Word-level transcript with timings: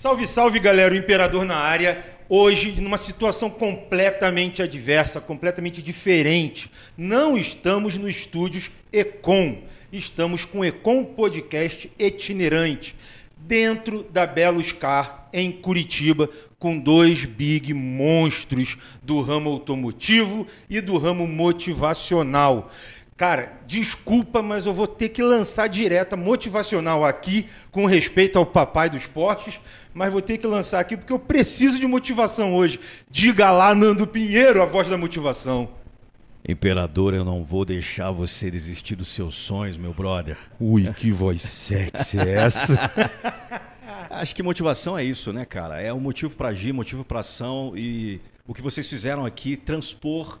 Salve, 0.00 0.28
salve, 0.28 0.60
galera, 0.60 0.94
o 0.94 0.96
Imperador 0.96 1.44
na 1.44 1.56
área. 1.56 2.04
Hoje, 2.28 2.80
numa 2.80 2.96
situação 2.96 3.50
completamente 3.50 4.62
adversa, 4.62 5.20
completamente 5.20 5.82
diferente. 5.82 6.70
Não 6.96 7.36
estamos 7.36 7.96
no 7.96 8.08
estúdios 8.08 8.70
Econ, 8.92 9.58
estamos 9.92 10.44
com 10.44 10.60
o 10.60 10.64
Econ 10.64 11.02
Podcast 11.02 11.90
itinerante, 11.98 12.94
dentro 13.36 14.04
da 14.04 14.24
Belos 14.24 14.70
Car, 14.70 15.28
em 15.32 15.50
Curitiba, 15.50 16.30
com 16.60 16.78
dois 16.78 17.24
big 17.24 17.74
monstros 17.74 18.76
do 19.02 19.20
ramo 19.20 19.50
automotivo 19.50 20.46
e 20.70 20.80
do 20.80 20.96
ramo 20.96 21.26
motivacional. 21.26 22.70
Cara, 23.18 23.58
desculpa, 23.66 24.42
mas 24.42 24.64
eu 24.64 24.72
vou 24.72 24.86
ter 24.86 25.08
que 25.08 25.24
lançar 25.24 25.66
direta 25.66 26.16
motivacional 26.16 27.04
aqui, 27.04 27.46
com 27.72 27.84
respeito 27.84 28.38
ao 28.38 28.46
papai 28.46 28.88
dos 28.88 29.06
postes, 29.06 29.58
mas 29.98 30.12
vou 30.12 30.22
ter 30.22 30.38
que 30.38 30.46
lançar 30.46 30.78
aqui 30.78 30.96
porque 30.96 31.12
eu 31.12 31.18
preciso 31.18 31.80
de 31.80 31.86
motivação 31.86 32.54
hoje. 32.54 32.78
Diga 33.10 33.50
lá, 33.50 33.74
Nando 33.74 34.06
Pinheiro, 34.06 34.62
a 34.62 34.64
voz 34.64 34.88
da 34.88 34.96
motivação. 34.96 35.68
Imperador, 36.48 37.14
eu 37.14 37.24
não 37.24 37.42
vou 37.42 37.64
deixar 37.64 38.12
você 38.12 38.48
desistir 38.48 38.94
dos 38.94 39.08
seus 39.08 39.34
sonhos, 39.34 39.76
meu 39.76 39.92
brother. 39.92 40.38
Ui, 40.60 40.92
que 40.94 41.10
voz 41.10 41.42
sexy 41.42 42.16
é 42.16 42.34
essa? 42.36 42.92
Acho 44.08 44.36
que 44.36 44.42
motivação 44.42 44.96
é 44.96 45.02
isso, 45.02 45.32
né, 45.32 45.44
cara? 45.44 45.82
É 45.82 45.92
o 45.92 45.98
motivo 45.98 46.36
para 46.36 46.50
agir, 46.50 46.72
motivo 46.72 47.04
para 47.04 47.18
ação 47.18 47.72
e 47.76 48.20
o 48.46 48.54
que 48.54 48.62
vocês 48.62 48.88
fizeram 48.88 49.26
aqui, 49.26 49.56
transpor, 49.56 50.38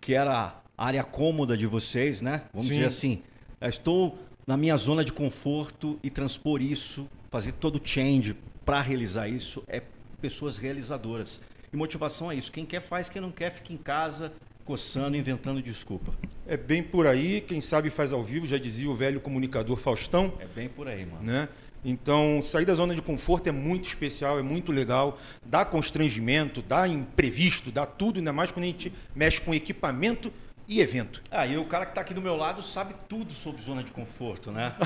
que 0.00 0.12
era 0.12 0.60
a 0.76 0.86
área 0.86 1.04
cômoda 1.04 1.56
de 1.56 1.68
vocês, 1.68 2.20
né? 2.20 2.42
Vamos 2.52 2.66
Sim. 2.66 2.74
dizer 2.74 2.86
assim. 2.86 3.22
Estou 3.62 4.18
na 4.44 4.56
minha 4.56 4.76
zona 4.76 5.04
de 5.04 5.12
conforto 5.12 6.00
e 6.02 6.10
transpor 6.10 6.60
isso, 6.60 7.06
fazer 7.30 7.52
todo 7.52 7.76
o 7.76 7.80
change 7.82 8.34
para 8.68 8.82
realizar 8.82 9.26
isso 9.26 9.64
é 9.66 9.80
pessoas 10.20 10.58
realizadoras. 10.58 11.40
E 11.72 11.76
motivação 11.76 12.30
é 12.30 12.34
isso. 12.34 12.52
Quem 12.52 12.66
quer 12.66 12.82
faz, 12.82 13.08
quem 13.08 13.18
não 13.18 13.30
quer 13.30 13.50
fica 13.50 13.72
em 13.72 13.78
casa 13.78 14.30
coçando, 14.62 15.16
inventando 15.16 15.62
desculpa. 15.62 16.12
É 16.46 16.54
bem 16.54 16.82
por 16.82 17.06
aí, 17.06 17.40
quem 17.40 17.62
sabe 17.62 17.88
faz 17.88 18.12
ao 18.12 18.22
vivo, 18.22 18.46
já 18.46 18.58
dizia 18.58 18.90
o 18.90 18.94
velho 18.94 19.22
comunicador 19.22 19.78
Faustão. 19.78 20.34
É 20.38 20.44
bem 20.44 20.68
por 20.68 20.86
aí, 20.86 21.06
mano. 21.06 21.22
né? 21.22 21.48
Então, 21.82 22.42
sair 22.42 22.66
da 22.66 22.74
zona 22.74 22.94
de 22.94 23.00
conforto 23.00 23.46
é 23.46 23.52
muito 23.52 23.88
especial, 23.88 24.38
é 24.38 24.42
muito 24.42 24.70
legal, 24.70 25.18
dá 25.46 25.64
constrangimento, 25.64 26.60
dá 26.60 26.86
imprevisto, 26.86 27.70
dá 27.70 27.86
tudo, 27.86 28.18
ainda 28.18 28.34
mais 28.34 28.52
quando 28.52 28.64
a 28.64 28.68
gente 28.68 28.92
mexe 29.14 29.40
com 29.40 29.54
equipamento 29.54 30.30
e 30.68 30.82
evento. 30.82 31.22
Ah, 31.30 31.46
e 31.46 31.56
o 31.56 31.64
cara 31.64 31.86
que 31.86 31.92
está 31.92 32.02
aqui 32.02 32.12
do 32.12 32.20
meu 32.20 32.36
lado 32.36 32.62
sabe 32.62 32.94
tudo 33.08 33.32
sobre 33.32 33.62
zona 33.62 33.82
de 33.82 33.90
conforto, 33.90 34.52
né? 34.52 34.76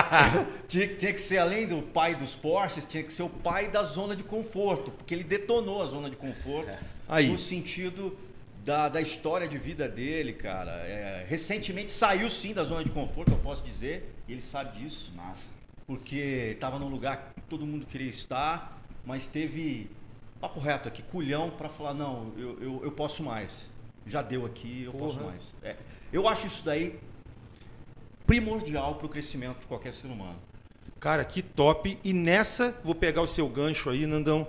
tinha, 0.68 0.86
tinha 0.94 1.12
que 1.12 1.20
ser, 1.20 1.38
além 1.38 1.66
do 1.66 1.80
pai 1.80 2.14
dos 2.14 2.34
Porsches, 2.34 2.84
tinha 2.84 3.02
que 3.02 3.10
ser 3.10 3.22
o 3.22 3.30
pai 3.30 3.68
da 3.68 3.82
zona 3.82 4.14
de 4.14 4.22
conforto, 4.22 4.90
porque 4.90 5.14
ele 5.14 5.24
detonou 5.24 5.82
a 5.82 5.86
zona 5.86 6.10
de 6.10 6.16
conforto 6.16 6.78
Aí. 7.08 7.28
no 7.28 7.38
sentido 7.38 8.14
da, 8.62 8.90
da 8.90 9.00
história 9.00 9.48
de 9.48 9.56
vida 9.56 9.88
dele, 9.88 10.34
cara. 10.34 10.72
É, 10.86 11.24
recentemente 11.26 11.90
saiu 11.90 12.28
sim 12.28 12.52
da 12.52 12.62
zona 12.62 12.84
de 12.84 12.90
conforto, 12.90 13.32
eu 13.32 13.38
posso 13.38 13.64
dizer, 13.64 14.14
e 14.28 14.32
ele 14.32 14.42
sabe 14.42 14.78
disso. 14.78 15.10
Massa. 15.16 15.48
Porque 15.86 16.50
estava 16.52 16.78
num 16.78 16.88
lugar 16.88 17.32
que 17.34 17.40
todo 17.48 17.66
mundo 17.66 17.86
queria 17.86 18.10
estar, 18.10 18.82
mas 19.02 19.26
teve 19.26 19.90
papo 20.38 20.60
reto 20.60 20.88
aqui, 20.88 21.02
culhão, 21.02 21.48
para 21.50 21.70
falar, 21.70 21.94
não, 21.94 22.32
eu, 22.36 22.60
eu, 22.60 22.80
eu 22.84 22.92
posso 22.92 23.22
mais. 23.22 23.71
Já 24.06 24.22
deu 24.22 24.44
aqui, 24.44 24.84
eu 24.84 24.92
posso 24.92 25.18
Porra. 25.18 25.30
mais. 25.30 25.42
É, 25.62 25.76
eu 26.12 26.28
acho 26.28 26.46
isso 26.46 26.64
daí 26.64 26.98
primordial 28.26 28.94
para 28.94 29.06
o 29.06 29.08
crescimento 29.08 29.60
de 29.60 29.66
qualquer 29.66 29.92
ser 29.92 30.06
humano. 30.08 30.36
Cara, 31.00 31.24
que 31.24 31.42
top. 31.42 31.98
E 32.02 32.12
nessa, 32.12 32.74
vou 32.84 32.94
pegar 32.94 33.22
o 33.22 33.26
seu 33.26 33.48
gancho 33.48 33.90
aí, 33.90 34.06
Nandão. 34.06 34.46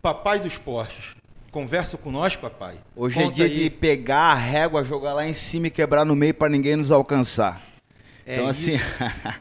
Papai 0.00 0.40
dos 0.40 0.56
Porsches, 0.56 1.14
conversa 1.50 1.98
com 1.98 2.10
nós, 2.10 2.36
papai. 2.36 2.78
Hoje 2.96 3.18
é 3.18 3.22
Conta 3.22 3.34
dia 3.34 3.44
aí. 3.44 3.64
de 3.64 3.70
pegar 3.70 4.32
a 4.32 4.34
régua, 4.34 4.82
jogar 4.82 5.12
lá 5.12 5.26
em 5.26 5.34
cima 5.34 5.66
e 5.66 5.70
quebrar 5.70 6.04
no 6.04 6.16
meio 6.16 6.32
para 6.32 6.48
ninguém 6.48 6.76
nos 6.76 6.90
alcançar. 6.90 7.60
É 8.26 8.36
então 8.36 8.48
assim, 8.48 8.76
isso. 8.76 8.84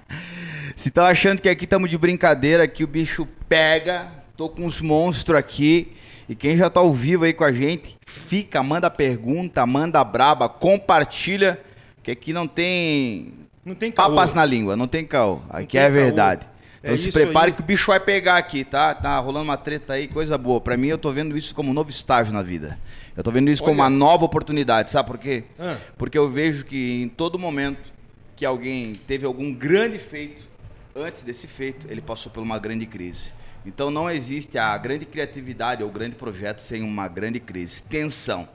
se 0.75 0.89
estão 0.89 1.05
achando 1.05 1.41
que 1.41 1.47
aqui 1.47 1.63
estamos 1.63 1.89
de 1.89 1.97
brincadeira, 1.97 2.67
que 2.67 2.83
o 2.83 2.87
bicho 2.87 3.25
pega, 3.47 4.11
tô 4.35 4.49
com 4.49 4.65
uns 4.65 4.81
monstros 4.81 5.37
aqui. 5.37 5.95
E 6.29 6.35
quem 6.35 6.55
já 6.55 6.69
tá 6.69 6.79
ao 6.79 6.93
vivo 6.93 7.25
aí 7.25 7.33
com 7.33 7.43
a 7.43 7.51
gente, 7.51 7.97
fica, 8.05 8.61
manda 8.61 8.89
pergunta, 8.89 9.65
manda 9.65 10.03
braba, 10.03 10.47
compartilha, 10.47 11.59
que 12.03 12.11
aqui 12.11 12.31
não 12.31 12.47
tem 12.47 13.33
Não 13.65 13.73
tem 13.73 13.91
caô. 13.91 14.09
papas 14.11 14.33
na 14.35 14.45
língua, 14.45 14.75
não 14.75 14.87
tem 14.87 15.03
caô. 15.05 15.39
Aqui 15.49 15.73
tem 15.73 15.81
é 15.81 15.85
a 15.85 15.87
caô. 15.89 15.93
verdade. 15.99 16.47
É 16.83 16.87
Então 16.93 16.97
se 16.97 17.09
isso 17.09 17.17
prepare 17.17 17.47
aí. 17.47 17.53
que 17.53 17.61
o 17.61 17.65
bicho 17.65 17.87
vai 17.87 17.99
pegar 17.99 18.37
aqui, 18.37 18.63
tá? 18.63 18.93
Tá 18.93 19.17
rolando 19.19 19.45
uma 19.45 19.57
treta 19.57 19.93
aí, 19.93 20.07
coisa 20.07 20.37
boa. 20.37 20.61
Pra 20.61 20.77
mim, 20.77 20.87
eu 20.87 20.97
tô 20.99 21.11
vendo 21.11 21.35
isso 21.35 21.53
como 21.55 21.71
um 21.71 21.73
novo 21.73 21.89
estágio 21.89 22.31
na 22.31 22.41
vida. 22.43 22.77
Eu 23.17 23.23
tô 23.23 23.31
vendo 23.31 23.49
isso 23.49 23.61
como 23.63 23.81
Olha. 23.81 23.83
uma 23.83 23.89
nova 23.89 24.23
oportunidade, 24.23 24.91
sabe 24.91 25.07
por 25.09 25.17
quê? 25.17 25.43
Ah. 25.59 25.77
Porque 25.97 26.17
eu 26.17 26.29
vejo 26.29 26.63
que 26.63 27.01
em 27.01 27.09
todo 27.09 27.37
momento 27.39 27.91
que 28.35 28.45
alguém 28.45 28.93
teve 29.07 29.25
algum 29.25 29.51
grande 29.53 29.97
feito, 29.97 30.47
antes 30.95 31.23
desse 31.23 31.47
feito, 31.47 31.87
ele 31.89 31.99
passou 32.01 32.31
por 32.31 32.41
uma 32.41 32.57
grande 32.59 32.85
crise. 32.85 33.31
Então 33.65 33.91
não 33.91 34.09
existe 34.09 34.57
a 34.57 34.77
grande 34.77 35.05
criatividade 35.05 35.83
ou 35.83 35.89
grande 35.91 36.15
projeto 36.15 36.59
sem 36.59 36.81
uma 36.81 37.07
grande 37.07 37.39
crise. 37.39 37.83
Tensão. 37.83 38.47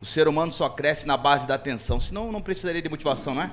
O 0.00 0.04
ser 0.04 0.26
humano 0.26 0.50
só 0.50 0.68
cresce 0.68 1.06
na 1.06 1.16
base 1.16 1.46
da 1.46 1.56
tensão, 1.56 2.00
senão 2.00 2.32
não 2.32 2.42
precisaria 2.42 2.82
de 2.82 2.88
motivação, 2.88 3.34
não 3.34 3.42
é? 3.42 3.50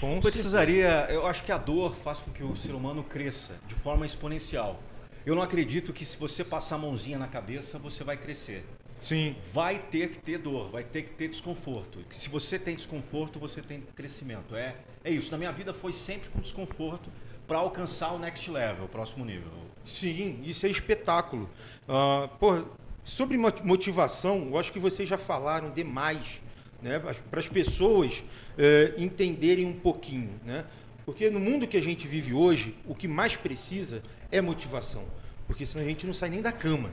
Com 0.00 0.18
Precisaria, 0.20 1.06
eu 1.10 1.26
acho 1.26 1.44
que 1.44 1.52
a 1.52 1.58
dor 1.58 1.94
faz 1.94 2.18
com 2.18 2.30
que 2.30 2.42
o 2.42 2.56
ser 2.56 2.72
humano 2.72 3.04
cresça 3.04 3.54
de 3.66 3.74
forma 3.74 4.06
exponencial. 4.06 4.80
Eu 5.26 5.34
não 5.34 5.42
acredito 5.42 5.92
que 5.92 6.04
se 6.04 6.16
você 6.16 6.42
passar 6.42 6.76
a 6.76 6.78
mãozinha 6.78 7.18
na 7.18 7.28
cabeça, 7.28 7.78
você 7.78 8.02
vai 8.02 8.16
crescer. 8.16 8.64
Sim. 9.00 9.36
Vai 9.52 9.78
ter 9.78 10.10
que 10.10 10.18
ter 10.18 10.38
dor, 10.38 10.70
vai 10.70 10.84
ter 10.84 11.02
que 11.02 11.10
ter 11.10 11.28
desconforto. 11.28 12.02
Se 12.10 12.28
você 12.30 12.58
tem 12.58 12.74
desconforto, 12.74 13.38
você 13.38 13.60
tem 13.60 13.80
crescimento. 13.94 14.56
É, 14.56 14.76
é 15.04 15.10
isso. 15.10 15.30
Na 15.30 15.38
minha 15.38 15.52
vida 15.52 15.74
foi 15.74 15.92
sempre 15.92 16.30
com 16.30 16.40
desconforto 16.40 17.10
para 17.46 17.58
alcançar 17.58 18.12
o 18.12 18.18
next 18.18 18.50
level, 18.50 18.84
o 18.84 18.88
próximo 18.88 19.24
nível. 19.24 19.50
Sim, 19.90 20.38
isso 20.44 20.64
é 20.66 20.68
espetáculo. 20.70 21.50
Ah, 21.88 22.28
porra, 22.38 22.64
sobre 23.04 23.36
mo- 23.36 23.52
motivação, 23.64 24.46
eu 24.50 24.56
acho 24.58 24.72
que 24.72 24.78
vocês 24.78 25.08
já 25.08 25.18
falaram 25.18 25.70
demais, 25.72 26.40
né? 26.80 27.00
Para 27.28 27.40
as 27.40 27.48
pessoas 27.48 28.22
eh, 28.56 28.94
entenderem 28.96 29.66
um 29.66 29.72
pouquinho, 29.72 30.30
né? 30.46 30.64
Porque 31.04 31.28
no 31.28 31.40
mundo 31.40 31.66
que 31.66 31.76
a 31.76 31.82
gente 31.82 32.06
vive 32.06 32.32
hoje, 32.32 32.76
o 32.86 32.94
que 32.94 33.08
mais 33.08 33.34
precisa 33.34 34.00
é 34.30 34.40
motivação. 34.40 35.02
Porque 35.48 35.66
senão 35.66 35.84
a 35.84 35.88
gente 35.88 36.06
não 36.06 36.14
sai 36.14 36.30
nem 36.30 36.40
da 36.40 36.52
cama. 36.52 36.92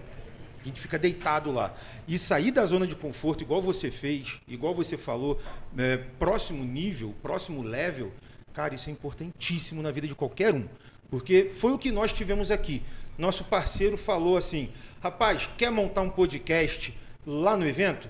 A 0.60 0.64
gente 0.64 0.82
fica 0.82 0.98
deitado 0.98 1.52
lá. 1.52 1.76
E 2.08 2.18
sair 2.18 2.50
da 2.50 2.66
zona 2.66 2.88
de 2.88 2.96
conforto, 2.96 3.44
igual 3.44 3.62
você 3.62 3.92
fez, 3.92 4.40
igual 4.48 4.74
você 4.74 4.98
falou, 4.98 5.40
é, 5.78 5.98
próximo 6.18 6.66
nível, 6.66 7.14
próximo 7.22 7.62
level, 7.62 8.12
cara, 8.54 8.74
isso 8.74 8.90
é 8.90 8.92
importantíssimo 8.92 9.84
na 9.84 9.92
vida 9.92 10.08
de 10.08 10.16
qualquer 10.16 10.56
um. 10.56 10.66
Porque 11.10 11.52
foi 11.54 11.72
o 11.72 11.78
que 11.78 11.92
nós 11.92 12.12
tivemos 12.12 12.52
aqui. 12.52 12.84
Nosso 13.18 13.44
parceiro 13.46 13.98
falou 13.98 14.38
assim: 14.38 14.70
rapaz, 15.02 15.50
quer 15.58 15.72
montar 15.72 16.02
um 16.02 16.10
podcast 16.10 16.96
lá 17.26 17.56
no 17.58 17.68
evento? 17.68 18.10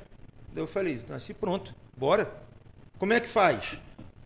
Daí 0.54 0.64
eu 0.64 0.68
falei: 0.68 1.00
nasci 1.08 1.34
pronto, 1.34 1.74
bora. 1.96 2.32
Como 2.98 3.14
é 3.14 3.20
que 3.20 3.28
faz? 3.28 3.80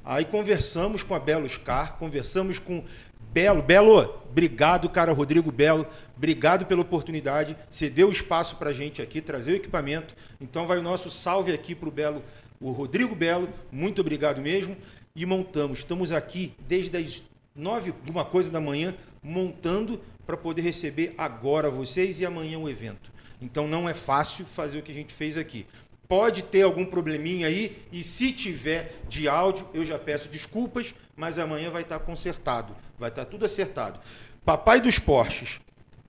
Aí 0.04 0.26
conversamos 0.26 1.04
com 1.04 1.14
a 1.14 1.20
Belos 1.20 1.58
Car, 1.58 1.98
conversamos 1.98 2.58
com 2.58 2.84
Belo. 3.32 3.62
Belo, 3.62 4.00
obrigado, 4.30 4.90
cara, 4.90 5.14
Rodrigo 5.14 5.52
Belo. 5.52 5.88
Obrigado 6.18 6.66
pela 6.66 6.82
oportunidade. 6.82 7.56
Você 7.70 7.90
deu 7.90 8.12
espaço 8.12 8.58
para 8.58 8.72
a 8.72 8.74
gente 8.74 9.02
aqui, 9.02 9.22
trazer 9.22 9.54
o 9.54 9.56
equipamento. 9.56 10.16
Então 10.40 10.68
vai 10.68 10.80
o 10.80 10.84
nosso 10.84 11.10
salve 11.10 11.54
aqui 11.54 11.74
para 11.74 11.88
o 11.88 11.92
Belo, 11.92 12.24
o 12.60 12.72
Rodrigo 12.72 13.16
Belo. 13.16 13.48
Muito 13.72 14.02
obrigado 14.02 14.42
mesmo. 14.42 14.76
E 15.16 15.26
montamos. 15.26 15.80
Estamos 15.80 16.12
aqui 16.12 16.54
desde 16.68 16.98
as 16.98 17.24
nove, 17.56 17.92
alguma 17.92 18.26
coisa 18.26 18.52
da 18.52 18.62
manhã, 18.62 18.96
montando 19.22 20.02
para 20.26 20.38
poder 20.38 20.62
receber 20.62 21.14
agora 21.18 21.70
vocês 21.70 22.20
e 22.20 22.26
amanhã 22.26 22.58
o 22.58 22.70
evento. 22.70 23.12
Então 23.42 23.68
não 23.68 23.88
é 23.90 23.94
fácil 23.94 24.46
fazer 24.46 24.78
o 24.78 24.84
que 24.84 24.92
a 24.92 24.96
gente 24.96 25.14
fez 25.14 25.38
aqui. 25.38 25.66
Pode 26.08 26.44
ter 26.44 26.64
algum 26.64 26.86
probleminha 26.86 27.48
aí, 27.48 27.86
e 27.92 28.04
se 28.04 28.34
tiver 28.34 29.02
de 29.08 29.30
áudio, 29.30 29.68
eu 29.74 29.86
já 29.86 29.98
peço 29.98 30.28
desculpas, 30.28 30.94
mas 31.16 31.40
amanhã 31.40 31.72
vai 31.72 31.84
estar 31.84 32.00
consertado, 32.00 32.76
vai 33.00 33.10
estar 33.10 33.24
tudo 33.26 33.46
acertado. 33.46 34.00
Papai 34.44 34.82
dos 34.82 35.00
Porsches, 35.00 35.62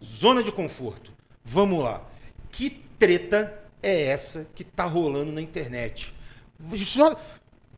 zona 0.02 0.42
de 0.42 0.50
conforto. 0.50 1.12
Vamos 1.44 1.84
lá. 1.84 2.04
Que 2.50 2.70
treta 2.98 3.62
é 3.82 4.06
essa 4.06 4.46
que 4.54 4.64
tá 4.64 4.84
rolando 4.84 5.30
na 5.30 5.40
internet? 5.40 6.12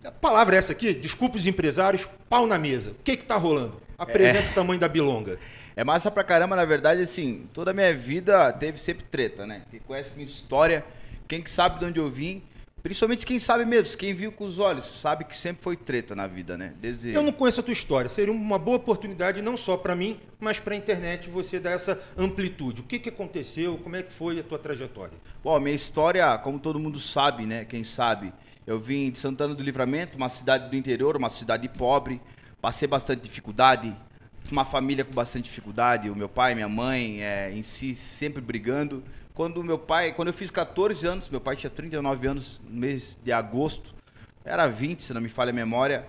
A 0.05 0.11
palavra 0.11 0.55
é 0.55 0.59
essa 0.59 0.73
aqui, 0.73 0.93
desculpe 0.93 1.39
os 1.39 1.47
empresários, 1.47 2.07
pau 2.29 2.47
na 2.47 2.59
mesa. 2.59 2.91
O 2.91 3.03
que 3.03 3.17
que 3.17 3.25
tá 3.25 3.37
rolando? 3.37 3.81
Apresenta 3.97 4.51
o 4.51 4.55
tamanho 4.55 4.79
da 4.79 4.87
bilonga. 4.87 5.39
É 5.75 5.83
massa 5.83 6.11
pra 6.11 6.23
caramba, 6.23 6.55
na 6.55 6.65
verdade, 6.67 7.01
assim, 7.01 7.49
toda 7.55 7.71
a 7.71 7.75
minha 7.75 7.95
vida 7.95 8.53
teve 8.53 8.79
sempre 8.79 9.05
treta, 9.05 9.47
né? 9.47 9.63
Quem 9.71 9.81
conhece 9.81 10.13
minha 10.15 10.29
história, 10.29 10.85
quem 11.27 11.41
que 11.41 11.51
sabe 11.51 11.79
de 11.79 11.87
onde 11.87 11.99
eu 11.99 12.11
vim, 12.11 12.43
Principalmente 12.85 13.25
quem 13.25 13.39
sabe 13.39 13.65
mesmo, 13.65 13.97
quem 13.97 14.13
viu 14.13 14.31
com 14.31 14.45
os 14.45 14.59
olhos, 14.59 14.85
sabe 14.85 15.25
que 15.25 15.35
sempre 15.35 15.63
foi 15.63 15.75
treta 15.75 16.15
na 16.15 16.27
vida, 16.27 16.59
né? 16.59 16.75
Desde... 16.79 17.15
Eu 17.15 17.23
não 17.23 17.33
conheço 17.33 17.61
a 17.61 17.63
tua 17.63 17.73
história. 17.73 18.11
Seria 18.11 18.31
uma 18.31 18.59
boa 18.59 18.77
oportunidade, 18.77 19.41
não 19.41 19.57
só 19.57 19.75
para 19.75 19.97
mim, 19.97 20.21
mas 20.39 20.61
para 20.61 20.75
a 20.75 20.77
internet, 20.77 21.31
você 21.31 21.59
dar 21.59 21.71
essa 21.71 21.99
amplitude. 22.15 22.83
O 22.83 22.85
que, 22.85 22.99
que 22.99 23.09
aconteceu? 23.09 23.79
Como 23.79 23.97
é 23.97 24.03
que 24.03 24.13
foi 24.13 24.39
a 24.39 24.43
tua 24.43 24.59
trajetória? 24.59 25.17
Bom, 25.43 25.57
a 25.57 25.61
minha 25.61 25.75
história, 25.75 26.37
como 26.37 26.59
todo 26.59 26.79
mundo 26.79 27.01
sabe, 27.01 27.47
né? 27.47 27.65
Quem 27.65 27.83
sabe, 27.83 28.35
eu 28.67 28.79
vim 28.81 29.11
de 29.11 29.19
Santana 29.19 29.55
do 29.55 29.63
Livramento, 29.63 30.17
uma 30.17 30.29
cidade 30.29 30.71
do 30.71 30.77
interior, 30.77 31.17
uma 31.17 31.29
cidade 31.29 31.69
pobre. 31.69 32.21
Passei 32.61 32.89
bastante 32.89 33.21
dificuldade, 33.21 33.95
uma 34.51 34.65
família 34.65 35.05
com 35.05 35.13
bastante 35.13 35.45
dificuldade. 35.45 36.09
O 36.09 36.17
meu 36.17 36.29
pai, 36.29 36.55
minha 36.55 36.69
mãe, 36.69 37.23
é, 37.23 37.53
em 37.53 37.63
si, 37.63 37.95
sempre 37.95 38.41
brigando. 38.41 39.05
Quando 39.35 39.63
meu 39.63 39.79
pai, 39.79 40.13
quando 40.13 40.29
eu 40.29 40.35
fiz 40.35 40.51
14 40.51 41.07
anos, 41.07 41.29
meu 41.29 41.41
pai 41.41 41.57
tinha 41.57 41.69
39 41.69 42.27
anos 42.27 42.63
no 42.65 42.81
mês 42.81 43.19
de 43.23 43.33
agosto, 43.33 43.95
era 44.45 44.67
20, 44.67 45.03
se 45.03 45.13
não 45.13 45.21
me 45.21 45.29
falha 45.29 45.51
a 45.51 45.53
memória. 45.53 46.07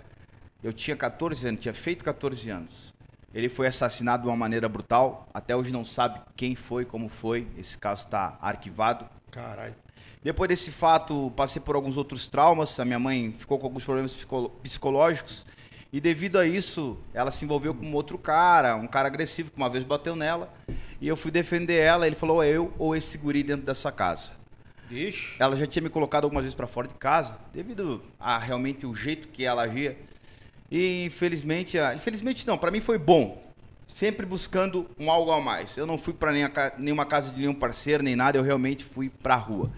Eu 0.63 0.72
tinha 0.72 0.96
14 0.96 1.48
anos, 1.48 1.62
tinha 1.62 1.74
feito 1.74 2.06
14 2.06 2.50
anos. 2.50 2.96
Ele 3.34 3.50
foi 3.50 3.68
assassinado 3.68 4.24
de 4.24 4.30
uma 4.30 4.38
maneira 4.38 4.69
brutal. 4.69 5.28
Até 5.34 5.54
hoje 5.54 5.72
não 5.74 5.84
sabe 5.84 6.22
quem 6.38 6.56
foi, 6.56 6.86
como 6.86 7.10
foi. 7.10 7.48
Esse 7.57 7.78
caso 7.78 8.06
está 8.06 8.38
arquivado. 8.42 9.06
Caralho. 9.30 9.75
Depois 10.25 10.50
desse 10.50 10.72
fato, 10.72 11.31
passei 11.36 11.62
por 11.62 11.75
alguns 11.75 11.98
outros 11.98 12.25
traumas. 12.25 12.80
A 12.80 12.83
minha 12.83 12.98
mãe 12.98 13.31
ficou 13.38 13.60
com 13.60 13.68
alguns 13.68 13.83
problemas 13.83 14.18
psicológicos. 14.63 15.45
E 15.94 16.01
devido 16.01 16.39
a 16.39 16.48
isso, 16.48 16.98
ela 17.13 17.30
se 17.30 17.45
envolveu 17.45 17.75
com 17.75 17.94
outro 17.94 18.18
cara, 18.18 18.75
um 18.75 18.88
cara 18.88 19.07
agressivo, 19.07 19.51
que 19.51 19.57
uma 19.57 19.69
vez 19.69 19.83
bateu 19.83 20.16
nela. 20.16 20.51
E 21.00 21.07
eu 21.07 21.16
fui 21.16 21.30
defender 21.30 21.77
ela. 21.77 22.07
Ele 22.07 22.16
falou: 22.16 22.38
ou 22.38 22.44
eu 22.44 22.74
ou 22.80 22.95
esse 22.95 23.19
guri 23.19 23.44
dentro 23.44 23.68
dessa 23.68 23.92
casa. 23.92 24.31
Ixi. 24.89 25.36
Ela 25.38 25.56
já 25.56 25.68
tinha 25.68 25.83
me 25.83 25.92
colocado 25.92 26.24
algumas 26.24 26.44
vezes 26.44 26.56
para 26.56 26.66
fora 26.66 26.88
de 26.88 26.95
casa, 26.95 27.38
devido 27.54 28.01
a 28.19 28.39
realmente 28.39 28.83
o 28.83 28.95
jeito 28.95 29.28
que 29.28 29.45
ela 29.45 29.62
agia. 29.62 29.95
E 30.71 31.06
infelizmente, 31.06 31.78
infelizmente 31.94 32.48
não, 32.48 32.57
para 32.57 32.71
mim 32.71 32.81
foi 32.81 32.98
bom. 32.98 33.45
Sempre 33.88 34.25
buscando 34.25 34.89
um 35.00 35.12
algo 35.12 35.30
a 35.31 35.39
mais. 35.39 35.78
Eu 35.78 35.86
não 35.86 36.00
fui 36.00 36.16
para 36.16 36.31
nenhuma 36.80 37.06
casa 37.06 37.31
de 37.31 37.42
nenhum 37.42 37.54
parceiro, 37.54 38.04
nem 38.04 38.16
nada, 38.16 38.39
eu 38.39 38.44
realmente 38.44 38.83
fui 38.83 39.07
para 39.07 39.36
a 39.36 39.38
rua. 39.38 39.71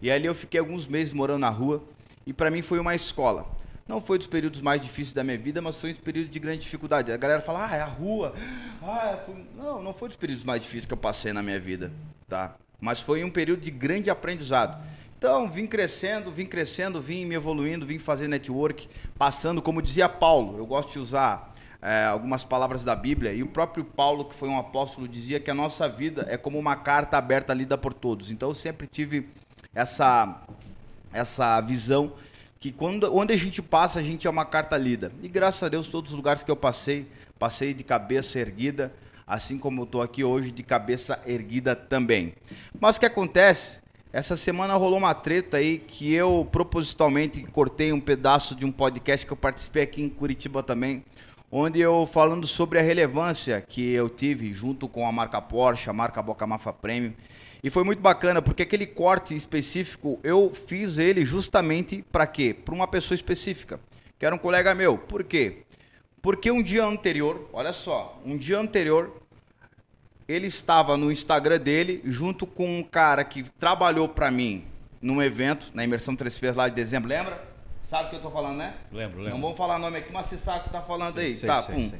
E 0.00 0.10
ali 0.10 0.26
eu 0.26 0.34
fiquei 0.34 0.60
alguns 0.60 0.86
meses 0.86 1.12
morando 1.12 1.40
na 1.40 1.50
rua 1.50 1.82
e 2.26 2.32
para 2.32 2.50
mim 2.50 2.62
foi 2.62 2.78
uma 2.78 2.94
escola. 2.94 3.46
Não 3.88 4.00
foi 4.00 4.18
dos 4.18 4.26
períodos 4.26 4.60
mais 4.60 4.80
difíceis 4.80 5.12
da 5.12 5.22
minha 5.22 5.38
vida, 5.38 5.62
mas 5.62 5.76
foi 5.76 5.92
um 5.92 5.94
período 5.94 6.28
de 6.28 6.38
grande 6.40 6.62
dificuldade. 6.62 7.12
A 7.12 7.16
galera 7.16 7.40
fala, 7.40 7.68
ah, 7.70 7.76
é 7.76 7.80
a 7.80 7.86
rua. 7.86 8.34
Ah, 8.82 9.16
foi... 9.24 9.46
Não, 9.56 9.80
não 9.80 9.94
foi 9.94 10.08
dos 10.08 10.16
períodos 10.16 10.42
mais 10.42 10.60
difíceis 10.60 10.86
que 10.86 10.92
eu 10.92 10.98
passei 10.98 11.32
na 11.32 11.40
minha 11.40 11.60
vida, 11.60 11.92
tá? 12.28 12.56
Mas 12.80 13.00
foi 13.00 13.22
um 13.22 13.30
período 13.30 13.60
de 13.60 13.70
grande 13.70 14.10
aprendizado. 14.10 14.84
Então, 15.16 15.48
vim 15.48 15.66
crescendo, 15.66 16.30
vim 16.32 16.46
crescendo, 16.46 17.00
vim 17.00 17.24
me 17.24 17.36
evoluindo, 17.36 17.86
vim 17.86 17.98
fazer 17.98 18.28
network, 18.28 18.88
passando, 19.16 19.62
como 19.62 19.80
dizia 19.80 20.08
Paulo, 20.08 20.58
eu 20.58 20.66
gosto 20.66 20.92
de 20.92 20.98
usar 20.98 21.54
é, 21.80 22.04
algumas 22.04 22.44
palavras 22.44 22.84
da 22.84 22.94
Bíblia, 22.94 23.32
e 23.32 23.42
o 23.42 23.46
próprio 23.46 23.84
Paulo, 23.84 24.26
que 24.26 24.34
foi 24.34 24.48
um 24.48 24.58
apóstolo, 24.58 25.08
dizia 25.08 25.40
que 25.40 25.50
a 25.50 25.54
nossa 25.54 25.88
vida 25.88 26.26
é 26.28 26.36
como 26.36 26.58
uma 26.58 26.76
carta 26.76 27.16
aberta 27.16 27.54
lida 27.54 27.78
por 27.78 27.94
todos. 27.94 28.30
Então, 28.30 28.50
eu 28.50 28.54
sempre 28.54 28.86
tive 28.86 29.28
essa, 29.76 30.40
essa 31.12 31.60
visão 31.60 32.14
que 32.58 32.72
quando, 32.72 33.14
onde 33.14 33.34
a 33.34 33.36
gente 33.36 33.60
passa, 33.60 34.00
a 34.00 34.02
gente 34.02 34.26
é 34.26 34.30
uma 34.30 34.46
carta 34.46 34.74
lida. 34.78 35.12
E 35.22 35.28
graças 35.28 35.62
a 35.62 35.68
Deus, 35.68 35.86
todos 35.86 36.12
os 36.12 36.16
lugares 36.16 36.42
que 36.42 36.50
eu 36.50 36.56
passei, 36.56 37.06
passei 37.38 37.74
de 37.74 37.84
cabeça 37.84 38.38
erguida, 38.38 38.90
assim 39.26 39.58
como 39.58 39.82
eu 39.82 39.84
estou 39.84 40.00
aqui 40.00 40.24
hoje, 40.24 40.50
de 40.50 40.62
cabeça 40.62 41.20
erguida 41.26 41.76
também. 41.76 42.32
Mas 42.80 42.96
o 42.96 43.00
que 43.00 43.04
acontece? 43.04 43.78
Essa 44.10 44.34
semana 44.34 44.72
rolou 44.76 44.96
uma 44.96 45.12
treta 45.12 45.58
aí 45.58 45.78
que 45.78 46.14
eu 46.14 46.48
propositalmente 46.50 47.42
cortei 47.42 47.92
um 47.92 48.00
pedaço 48.00 48.54
de 48.54 48.64
um 48.64 48.72
podcast 48.72 49.26
que 49.26 49.32
eu 49.32 49.36
participei 49.36 49.82
aqui 49.82 50.00
em 50.00 50.08
Curitiba 50.08 50.62
também, 50.62 51.04
onde 51.52 51.80
eu 51.80 52.08
falando 52.10 52.46
sobre 52.46 52.78
a 52.78 52.82
relevância 52.82 53.60
que 53.60 53.92
eu 53.92 54.08
tive 54.08 54.54
junto 54.54 54.88
com 54.88 55.06
a 55.06 55.12
marca 55.12 55.42
Porsche, 55.42 55.90
a 55.90 55.92
marca 55.92 56.22
Boca 56.22 56.46
Mafa 56.46 56.72
Premium, 56.72 57.12
e 57.66 57.70
foi 57.70 57.82
muito 57.82 58.00
bacana, 58.00 58.40
porque 58.40 58.62
aquele 58.62 58.86
corte 58.86 59.34
específico, 59.34 60.20
eu 60.22 60.54
fiz 60.54 60.98
ele 60.98 61.26
justamente 61.26 62.00
para 62.12 62.24
quê? 62.24 62.54
Para 62.54 62.72
uma 62.72 62.86
pessoa 62.86 63.16
específica, 63.16 63.80
que 64.16 64.24
era 64.24 64.32
um 64.32 64.38
colega 64.38 64.72
meu. 64.72 64.96
Por 64.96 65.24
quê? 65.24 65.64
Porque 66.22 66.48
um 66.48 66.62
dia 66.62 66.84
anterior, 66.84 67.50
olha 67.52 67.72
só, 67.72 68.22
um 68.24 68.36
dia 68.36 68.56
anterior, 68.56 69.20
ele 70.28 70.46
estava 70.46 70.96
no 70.96 71.10
Instagram 71.10 71.58
dele 71.58 72.00
junto 72.04 72.46
com 72.46 72.78
um 72.78 72.84
cara 72.84 73.24
que 73.24 73.42
trabalhou 73.58 74.08
para 74.08 74.30
mim 74.30 74.64
num 75.02 75.20
evento, 75.20 75.72
na 75.74 75.82
imersão 75.82 76.14
3Ps 76.14 76.54
lá 76.54 76.68
de 76.68 76.76
dezembro, 76.76 77.08
lembra? 77.08 77.42
Sabe 77.82 78.06
o 78.06 78.10
que 78.10 78.16
eu 78.16 78.22
tô 78.22 78.30
falando, 78.30 78.58
né? 78.58 78.74
Lembro, 78.92 79.18
lembro. 79.18 79.34
Não 79.34 79.40
vamos 79.40 79.58
falar 79.58 79.76
nome 79.80 79.98
aqui, 79.98 80.12
mas 80.12 80.28
você 80.28 80.38
sabe 80.38 80.60
o 80.60 80.62
que 80.62 80.70
tá 80.70 80.82
falando 80.82 81.16
sei, 81.16 81.26
aí. 81.26 81.34
Sei, 81.34 81.48
tá, 81.48 81.62
sei, 81.64 81.74
pum. 81.74 81.88
sei. 81.90 81.98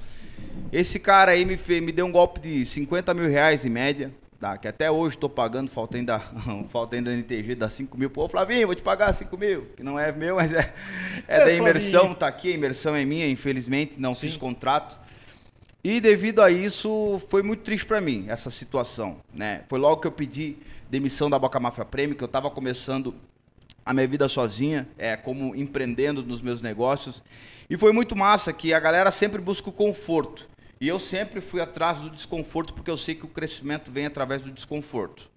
Esse 0.70 1.00
cara 1.00 1.32
aí 1.32 1.44
me, 1.44 1.56
fez, 1.56 1.82
me 1.82 1.90
deu 1.90 2.06
um 2.06 2.12
golpe 2.12 2.38
de 2.38 2.64
50 2.64 3.12
mil 3.14 3.28
reais 3.28 3.64
em 3.64 3.70
média. 3.70 4.14
Tá, 4.38 4.59
que 4.59 4.69
até 4.69 4.91
hoje 4.91 5.17
estou 5.17 5.31
pagando, 5.31 5.71
falta 5.71 5.97
ainda, 5.97 6.21
falta 6.69 6.94
ainda 6.94 7.11
NTG, 7.11 7.55
dá 7.55 7.69
5 7.69 7.97
mil. 7.97 8.11
Pô, 8.11 8.29
Flavinho, 8.29 8.67
vou 8.67 8.77
te 8.77 8.83
pagar 8.83 9.12
5 9.15 9.37
mil. 9.38 9.67
Que 9.77 9.83
não 9.83 9.99
é 9.99 10.12
meu, 10.12 10.37
mas 10.37 10.53
é, 10.53 10.75
é, 11.27 11.41
é 11.41 11.44
da 11.44 11.53
imersão, 11.53 12.00
Flavinho. 12.00 12.19
tá 12.19 12.27
aqui, 12.27 12.53
a 12.53 12.55
imersão 12.55 12.94
é 12.94 13.05
minha, 13.05 13.27
infelizmente, 13.29 13.99
não 13.99 14.12
Sim. 14.12 14.21
fiz 14.21 14.37
contrato. 14.37 15.00
E 15.83 16.00
devido 16.00 16.43
a 16.43 16.50
isso, 16.50 17.23
foi 17.31 17.43
muito 17.43 17.62
triste 17.62 17.87
para 17.87 18.00
mim, 18.00 18.27
essa 18.29 18.50
situação, 18.50 19.19
né? 19.33 19.62
Foi 19.69 19.79
logo 19.79 20.00
que 20.00 20.06
eu 20.06 20.12
pedi 20.12 20.56
demissão 20.91 21.31
da 21.31 21.38
Boca 21.38 21.59
Mafia 21.59 21.85
Prêmio, 21.85 22.17
que 22.17 22.23
eu 22.23 22.27
estava 22.27 22.50
começando 22.50 23.15
a 23.85 23.94
minha 23.94 24.06
vida 24.06 24.29
sozinha, 24.29 24.87
é, 24.99 25.17
como 25.17 25.55
empreendendo 25.55 26.23
nos 26.23 26.43
meus 26.43 26.61
negócios. 26.61 27.23
E 27.71 27.77
foi 27.77 27.93
muito 27.93 28.17
massa 28.17 28.53
que 28.53 28.75
a 28.75 28.81
galera 28.81 29.11
sempre 29.11 29.41
busca 29.41 29.71
o 29.71 29.73
conforto. 29.73 30.47
E 30.81 30.88
eu 30.88 30.99
sempre 30.99 31.40
fui 31.40 31.61
atrás 31.61 32.00
do 32.00 32.11
desconforto, 32.11 32.75
porque 32.75 32.90
eu 32.90 32.96
sei 32.96 33.14
que 33.14 33.25
o 33.25 33.28
crescimento 33.28 33.90
vem 33.90 34.06
através 34.06 34.43
do 34.43 34.50
desconforto. 34.50 35.31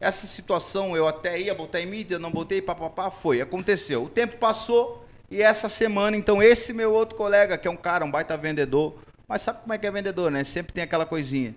Essa 0.00 0.26
situação 0.26 0.96
eu 0.96 1.06
até 1.06 1.40
ia 1.40 1.54
botar 1.54 1.80
em 1.80 1.86
mídia, 1.86 2.18
não 2.18 2.32
botei, 2.32 2.60
papapá, 2.60 3.10
foi, 3.10 3.40
aconteceu. 3.40 4.04
O 4.04 4.08
tempo 4.08 4.36
passou 4.36 5.06
e 5.32 5.40
essa 5.40 5.66
semana, 5.66 6.14
então, 6.14 6.42
esse 6.42 6.74
meu 6.74 6.92
outro 6.92 7.16
colega, 7.16 7.56
que 7.56 7.66
é 7.66 7.70
um 7.70 7.76
cara, 7.76 8.04
um 8.04 8.10
baita 8.10 8.36
vendedor, 8.36 8.98
mas 9.26 9.40
sabe 9.40 9.60
como 9.62 9.72
é 9.72 9.78
que 9.78 9.86
é 9.86 9.90
vendedor, 9.90 10.30
né? 10.30 10.44
Sempre 10.44 10.74
tem 10.74 10.84
aquela 10.84 11.06
coisinha. 11.06 11.54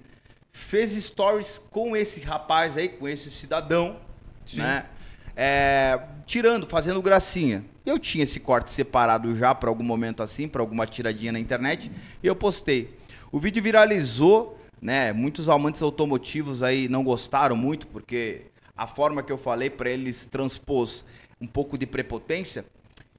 Fez 0.54 0.94
stories 0.94 1.62
com 1.72 1.94
esse 1.94 2.22
rapaz 2.22 2.78
aí, 2.78 2.88
com 2.88 3.06
esse 3.06 3.30
cidadão, 3.30 3.98
Sim. 4.46 4.60
né? 4.60 4.86
É, 5.36 6.00
tirando, 6.26 6.66
fazendo 6.66 7.02
gracinha. 7.02 7.66
Eu 7.86 8.00
tinha 8.00 8.24
esse 8.24 8.40
corte 8.40 8.72
separado 8.72 9.36
já 9.36 9.54
para 9.54 9.68
algum 9.68 9.84
momento 9.84 10.24
assim, 10.24 10.48
para 10.48 10.62
alguma 10.62 10.88
tiradinha 10.88 11.34
na 11.34 11.40
internet, 11.40 11.92
e 12.24 12.28
eu 12.28 12.36
postei. 12.36 12.98
O 13.36 13.40
vídeo 13.40 13.62
viralizou, 13.62 14.58
né? 14.82 15.12
Muitos 15.12 15.50
amantes 15.50 15.82
automotivos 15.82 16.64
aí 16.64 16.88
não 16.88 17.04
gostaram 17.04 17.58
muito, 17.58 17.86
porque 17.86 18.44
a 18.78 18.88
forma 18.88 19.22
que 19.22 19.30
eu 19.30 19.38
falei 19.38 19.70
para 19.70 19.90
eles 19.90 20.24
transpôs 20.24 21.04
um 21.42 21.46
pouco 21.46 21.78
de 21.78 21.86
prepotência. 21.86 22.64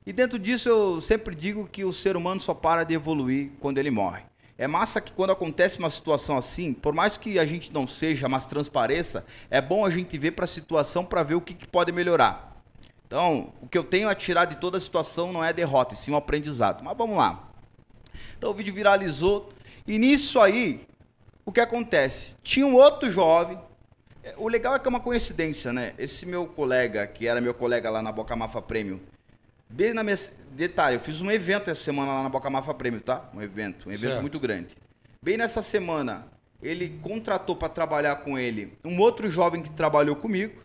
E 0.06 0.14
dentro 0.14 0.38
disso 0.38 0.70
eu 0.70 1.02
sempre 1.02 1.35
digo 1.35 1.68
que 1.68 1.85
o 1.85 1.92
ser 1.92 2.16
humano 2.16 2.40
só 2.40 2.54
para 2.54 2.82
de 2.82 2.94
evoluir 2.94 3.50
quando 3.61 3.76
ele 3.76 3.90
morre. 3.90 4.23
É 4.56 4.66
massa 4.66 5.02
que 5.02 5.12
quando 5.12 5.32
acontece 5.32 5.78
uma 5.78 5.90
situação 5.90 6.38
assim, 6.38 6.73
por 6.73 6.94
mais 6.94 7.18
que 7.18 7.38
a 7.38 7.44
gente 7.44 7.70
não 7.70 7.87
seja, 7.87 8.26
mas 8.26 8.46
transpareça, 8.46 9.23
é 9.50 9.61
bom 9.61 9.85
a 9.85 9.90
gente 9.90 10.16
ver 10.16 10.30
para 10.30 10.46
a 10.46 10.49
situação 10.49 11.04
para 11.04 11.23
ver 11.23 11.35
o 11.35 11.42
que, 11.42 11.52
que, 11.52 11.68
pode 11.68 11.92
melhorar. 11.92 12.56
Então, 13.06 13.52
o 13.61 13.68
que 13.68 13.76
eu 13.76 13.85
tenho 13.85 14.08
a 14.08 14.14
tirar 14.14 14.46
de 14.46 14.56
toda 14.56 14.78
a 14.78 14.80
situação 14.80 15.30
não 15.30 15.44
é 15.44 15.52
derrota, 15.52 15.94
sim 15.94 16.11
um 16.11 16.16
aprendizado. 16.16 16.82
Mas 16.82 16.96
vamos 16.96 17.18
lá. 17.18 17.50
Então 18.38 18.50
o 18.50 18.54
vídeo 18.54 18.73
viralizou, 18.73 19.52
e 19.86 19.98
nisso 19.98 20.40
aí, 20.40 20.86
o 21.44 21.52
que 21.52 21.60
acontece? 21.60 22.34
Tinha 22.42 22.66
um 22.66 22.74
outro 22.74 23.10
jovem. 23.10 23.58
É, 24.22 24.34
o 24.36 24.48
legal 24.48 24.74
é 24.74 24.78
que 24.78 24.88
é 24.88 24.90
uma 24.90 25.00
coincidência, 25.00 25.72
né? 25.72 25.94
Esse 25.96 26.26
meu 26.26 26.46
colega, 26.46 27.06
que 27.06 27.28
era 27.28 27.40
meu 27.40 27.54
colega 27.54 27.88
lá 27.88 28.02
na 28.02 28.10
Boca 28.10 28.34
Mafa 28.34 28.60
Prêmio, 28.60 29.00
bem 29.68 29.94
na 29.94 30.02
minha. 30.02 30.16
Detalhe, 30.50 30.96
eu 30.96 31.00
fiz 31.00 31.20
um 31.20 31.30
evento 31.30 31.70
essa 31.70 31.84
semana 31.84 32.12
lá 32.14 32.22
na 32.22 32.28
Boca 32.28 32.50
Mafa 32.50 32.74
Prêmio, 32.74 33.00
tá? 33.00 33.30
Um 33.34 33.40
evento, 33.40 33.88
um 33.88 33.92
evento 33.92 34.10
certo. 34.10 34.22
muito 34.22 34.40
grande. 34.40 34.74
Bem 35.22 35.36
nessa 35.36 35.62
semana, 35.62 36.26
ele 36.62 36.98
contratou 37.02 37.54
para 37.54 37.68
trabalhar 37.68 38.16
com 38.16 38.38
ele 38.38 38.76
um 38.84 38.98
outro 38.98 39.30
jovem 39.30 39.62
que 39.62 39.70
trabalhou 39.70 40.16
comigo 40.16 40.62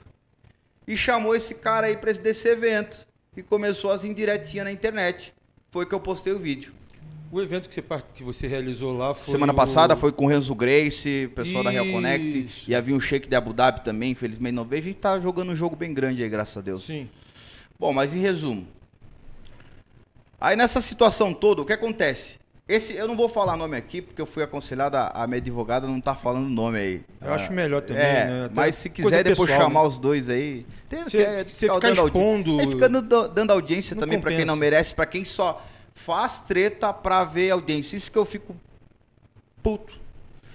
e 0.88 0.98
chamou 0.98 1.36
esse 1.36 1.54
cara 1.56 1.88
aí 1.88 1.98
para 1.98 2.14
desse 2.14 2.48
evento 2.48 3.06
e 3.36 3.44
começou 3.44 3.92
as 3.92 4.04
indiretinhas 4.04 4.66
na 4.66 4.72
internet. 4.72 5.34
Foi 5.70 5.86
que 5.86 5.94
eu 5.94 6.00
postei 6.00 6.34
o 6.34 6.40
vídeo. 6.40 6.74
O 7.32 7.42
evento 7.42 7.70
que 7.70 7.76
você, 7.76 7.84
que 8.14 8.24
você 8.24 8.46
realizou 8.46 8.98
lá 8.98 9.14
foi. 9.14 9.32
Semana 9.32 9.54
o... 9.54 9.56
passada 9.56 9.96
foi 9.96 10.12
com 10.12 10.26
o 10.26 10.28
Renzo 10.28 10.54
Grace, 10.54 11.30
pessoal 11.34 11.56
Isso. 11.56 11.64
da 11.64 11.70
Real 11.70 11.86
Connect. 11.86 12.70
E 12.70 12.76
havia 12.76 12.94
um 12.94 13.00
shake 13.00 13.30
de 13.30 13.36
Abu 13.36 13.54
Dhabi 13.54 13.82
também, 13.86 14.12
infelizmente 14.12 14.54
não 14.54 14.66
veio. 14.66 14.82
A 14.82 14.86
gente 14.86 14.98
tá 14.98 15.18
jogando 15.20 15.52
um 15.52 15.56
jogo 15.56 15.76
bem 15.76 15.94
grande 15.94 16.22
aí, 16.22 16.30
graças 16.30 16.58
a 16.58 16.62
Deus. 16.62 16.84
Sim. 16.84 17.10
Bom, 17.80 17.94
mas 17.94 18.14
em 18.14 18.20
resumo. 18.20 18.68
Aí 20.40 20.56
nessa 20.58 20.82
situação 20.82 21.34
toda, 21.34 21.62
o 21.62 21.66
que 21.66 21.72
acontece? 21.74 22.40
Esse, 22.68 22.94
eu 22.96 23.08
não 23.08 23.18
vou 23.18 23.28
falar 23.28 23.58
nome 23.58 23.76
aqui, 23.76 24.02
porque 24.02 24.22
eu 24.22 24.26
fui 24.26 24.44
aconselhado 24.44 24.96
a, 24.96 25.08
a 25.14 25.28
minha 25.28 25.38
advogada 25.40 25.88
não 25.88 26.00
tá 26.00 26.16
falando 26.16 26.48
nome 26.48 26.78
aí. 26.80 27.02
Eu 27.22 27.34
acho 27.34 27.52
melhor 27.52 27.82
também, 27.82 28.04
É, 28.04 28.26
né? 28.26 28.46
Até 28.46 28.56
mas 28.56 28.76
se 28.76 28.90
quiser 28.90 29.24
depois 29.24 29.50
pessoal, 29.50 29.68
chamar 29.68 29.82
né? 29.82 29.88
os 29.88 30.00
dois 30.00 30.30
aí. 30.30 30.66
Tem, 30.88 31.04
Você- 31.04 31.18
quer 31.18 31.44
você 31.46 31.66
ficar 31.68 31.76
ficar 31.76 31.88
dando 31.90 32.00
audi- 32.02 32.18
expondo- 32.18 32.62
É, 32.62 32.68
fica 32.68 32.90
dando, 32.90 33.28
dando 33.28 33.52
audiência 33.52 33.96
também 33.96 34.20
pra 34.22 34.32
quem 34.32 34.46
não 34.46 34.56
merece, 34.56 34.94
pra 34.94 35.06
quem 35.06 35.26
só 35.26 35.62
faz 36.06 36.40
treta 36.40 36.92
pra 36.92 37.24
ver 37.24 37.52
audiência. 37.52 37.96
Isso 37.96 38.12
que 38.12 38.18
eu 38.18 38.26
fico 38.26 38.56
puto. 39.62 40.02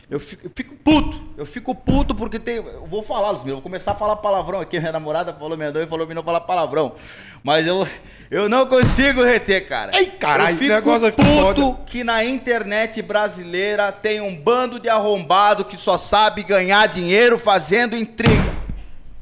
Eu 0.08 0.20
fico, 0.20 0.46
eu 0.46 0.52
fico 0.54 0.74
puto. 0.76 1.20
Eu 1.36 1.46
fico 1.46 1.74
puto 1.74 2.14
porque 2.14 2.38
tem. 2.38 2.56
Eu 2.56 2.86
vou 2.86 3.02
falar, 3.02 3.32
eu 3.32 3.54
vou 3.54 3.62
começar 3.62 3.92
a 3.92 3.94
falar 3.94 4.16
palavrão 4.16 4.60
aqui. 4.60 4.78
Minha 4.78 4.92
namorada 4.92 5.32
falou, 5.32 5.56
minha 5.56 5.72
mãe 5.72 5.86
falou 5.86 6.06
pra 6.06 6.14
não 6.14 6.22
falar 6.22 6.40
palavrão. 6.40 6.94
Mas 7.42 7.66
eu, 7.66 7.86
eu 8.30 8.48
não 8.48 8.66
consigo 8.66 9.24
reter, 9.24 9.66
cara. 9.68 9.96
Ei, 9.96 10.06
caralho, 10.06 10.54
eu 10.54 10.58
fico 10.58 10.72
negócio 10.72 11.12
puto 11.12 11.74
que 11.86 12.04
na 12.04 12.24
internet 12.24 13.02
brasileira 13.02 13.90
tem 13.90 14.20
um 14.20 14.36
bando 14.36 14.78
de 14.78 14.88
arrombado 14.88 15.64
que 15.64 15.76
só 15.76 15.98
sabe 15.98 16.42
ganhar 16.42 16.86
dinheiro 16.86 17.38
fazendo 17.38 17.96
intriga. 17.96 18.54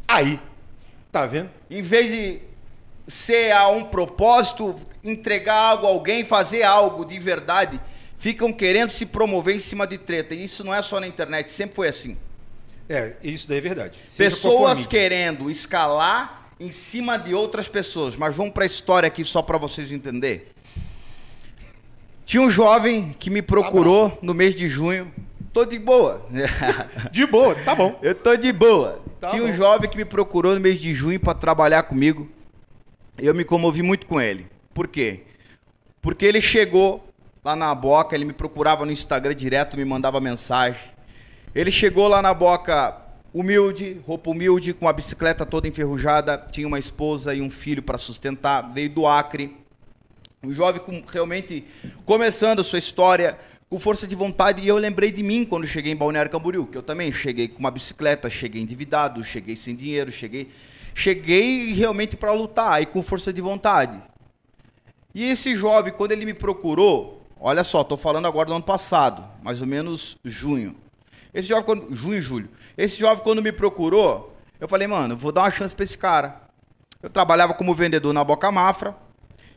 Aí. 0.07 0.39
Tá 1.11 1.27
vendo? 1.27 1.49
Em 1.71 1.81
vez 1.81 2.11
de 2.11 2.41
ser 3.07 3.53
a 3.53 3.69
um 3.69 3.85
propósito, 3.85 4.75
entregar 5.05 5.55
algo 5.55 5.87
a 5.87 5.91
alguém, 5.91 6.25
fazer 6.25 6.63
algo 6.63 7.05
de 7.05 7.19
verdade, 7.19 7.81
ficam 8.17 8.53
querendo 8.53 8.91
se 8.91 9.05
promover 9.05 9.55
em 9.55 9.61
cima 9.61 9.87
de 9.87 9.99
treta. 9.99 10.35
E 10.35 10.45
isso 10.45 10.65
não 10.65 10.75
é 10.75 10.81
só 10.81 10.99
na 10.99 11.07
internet, 11.07 11.53
sempre 11.53 11.77
foi 11.77 11.89
assim. 11.89 12.17
É, 12.89 13.15
isso 13.23 13.49
daí 13.49 13.59
é 13.59 13.61
verdade. 13.61 13.99
Seja 14.07 14.31
Pessoas 14.31 14.87
querendo 14.87 15.51
escalar 15.51 16.51
em 16.59 16.71
cima 16.71 17.19
de 17.19 17.35
outras 17.35 17.69
pessoas. 17.69 18.17
Mas 18.17 18.37
vamos 18.37 18.53
para 18.53 18.65
a 18.65 18.67
história 18.67 19.07
aqui 19.07 19.25
só 19.25 19.43
para 19.43 19.59
vocês 19.59 19.91
entenderem. 19.93 20.43
Tinha 22.25 22.43
um 22.43 22.51
jovem 22.51 23.15
que 23.19 23.29
me 23.29 23.43
procurou 23.43 24.19
no 24.23 24.33
mês 24.33 24.55
de 24.55 24.69
junho. 24.69 25.13
Tô 25.53 25.65
de 25.65 25.79
boa. 25.79 26.27
De 27.13 27.27
boa, 27.27 27.55
tá 27.55 27.75
bom. 27.77 27.97
Eu 28.03 28.15
tô 28.15 28.35
de 28.37 28.53
boa. 28.53 29.01
Tá 29.21 29.29
Tinha 29.29 29.45
um 29.45 29.47
bom. 29.47 29.55
jovem 29.55 29.89
que 29.89 29.97
me 29.97 30.05
procurou 30.05 30.53
no 30.55 30.61
mês 30.61 30.81
de 30.81 30.93
junho 30.93 31.21
para 31.21 31.33
trabalhar 31.33 31.85
comigo. 31.85 32.29
Eu 33.17 33.33
me 33.35 33.45
comovi 33.45 33.81
muito 33.81 34.05
com 34.05 34.21
ele. 34.21 34.49
Por 34.75 34.89
quê? 34.89 35.21
Porque 36.03 36.27
ele 36.27 36.41
chegou 36.41 37.09
lá 37.45 37.55
na 37.55 37.75
Boca, 37.75 38.15
ele 38.15 38.25
me 38.25 38.33
procurava 38.33 38.85
no 38.85 38.91
Instagram 38.91 39.35
direto, 39.35 39.77
me 39.77 39.85
mandava 39.85 40.21
mensagem. 40.21 40.83
Ele 41.55 41.71
chegou 41.71 42.09
lá 42.09 42.21
na 42.21 42.35
Boca 42.35 43.01
humilde, 43.33 44.01
roupa 44.07 44.31
humilde, 44.31 44.73
com 44.73 44.89
a 44.89 44.93
bicicleta 44.93 45.47
toda 45.47 45.69
enferrujada, 45.69 46.37
tinha 46.51 46.67
uma 46.67 46.79
esposa 46.79 47.35
e 47.35 47.41
um 47.41 47.51
filho 47.51 47.83
para 47.83 47.99
sustentar, 47.99 48.73
veio 48.73 48.91
do 48.91 49.07
Acre. 49.07 49.57
Um 50.43 50.51
jovem 50.51 50.81
com, 50.81 51.03
realmente 51.11 51.65
começando 52.05 52.61
a 52.61 52.65
sua 52.65 52.79
história 52.79 53.39
com 53.71 53.79
força 53.79 54.07
de 54.07 54.15
vontade. 54.15 54.63
E 54.63 54.69
eu 54.69 54.77
lembrei 54.77 55.11
de 55.11 55.23
mim 55.23 55.45
quando 55.45 55.67
cheguei 55.67 55.93
em 55.93 55.97
Balneário 55.97 56.31
Camboriú, 56.31 56.67
que 56.67 56.77
eu 56.77 56.83
também 56.83 57.11
cheguei 57.13 57.49
com 57.49 57.61
uma 57.61 57.71
bicicleta, 57.71 58.29
cheguei 58.29 58.61
endividado, 58.61 59.23
cheguei 59.25 59.57
sem 59.57 59.75
dinheiro, 59.75 60.13
cheguei, 60.13 60.51
cheguei 60.95 61.73
realmente 61.73 62.17
para 62.17 62.33
lutar 62.33 62.83
e 62.83 62.87
com 62.87 63.03
força 63.03 63.33
de 63.33 63.41
vontade. 63.41 64.01
E 65.15 65.25
esse 65.25 65.55
jovem, 65.55 65.93
quando 65.93 66.11
ele 66.11 66.25
me 66.25 66.35
procurou, 66.35 67.25
olha 67.39 67.63
só, 67.63 67.85
tô 67.85 67.97
falando 67.97 68.27
agora 68.27 68.47
do 68.47 68.55
ano 68.55 68.65
passado, 68.65 69.25
mais 69.43 69.61
ou 69.61 69.67
menos 69.67 70.19
junho. 70.25 70.75
Esse 71.33 71.49
jovem, 71.49 71.65
quando, 71.65 71.95
junho 71.95 72.21
julho. 72.21 72.51
Esse 72.77 72.97
jovem, 72.97 73.23
quando 73.23 73.41
me 73.41 73.53
procurou, 73.53 74.37
eu 74.61 74.67
falei, 74.67 74.89
mano, 74.89 75.17
vou 75.17 75.31
dar 75.31 75.43
uma 75.43 75.51
chance 75.53 75.75
pra 75.75 75.85
esse 75.85 75.97
cara. 75.97 76.43
Eu 77.01 77.09
trabalhava 77.09 77.55
como 77.55 77.75
vendedor 77.75 78.13
na 78.13 78.25
Boca 78.25 78.51
Mafra, 78.51 78.97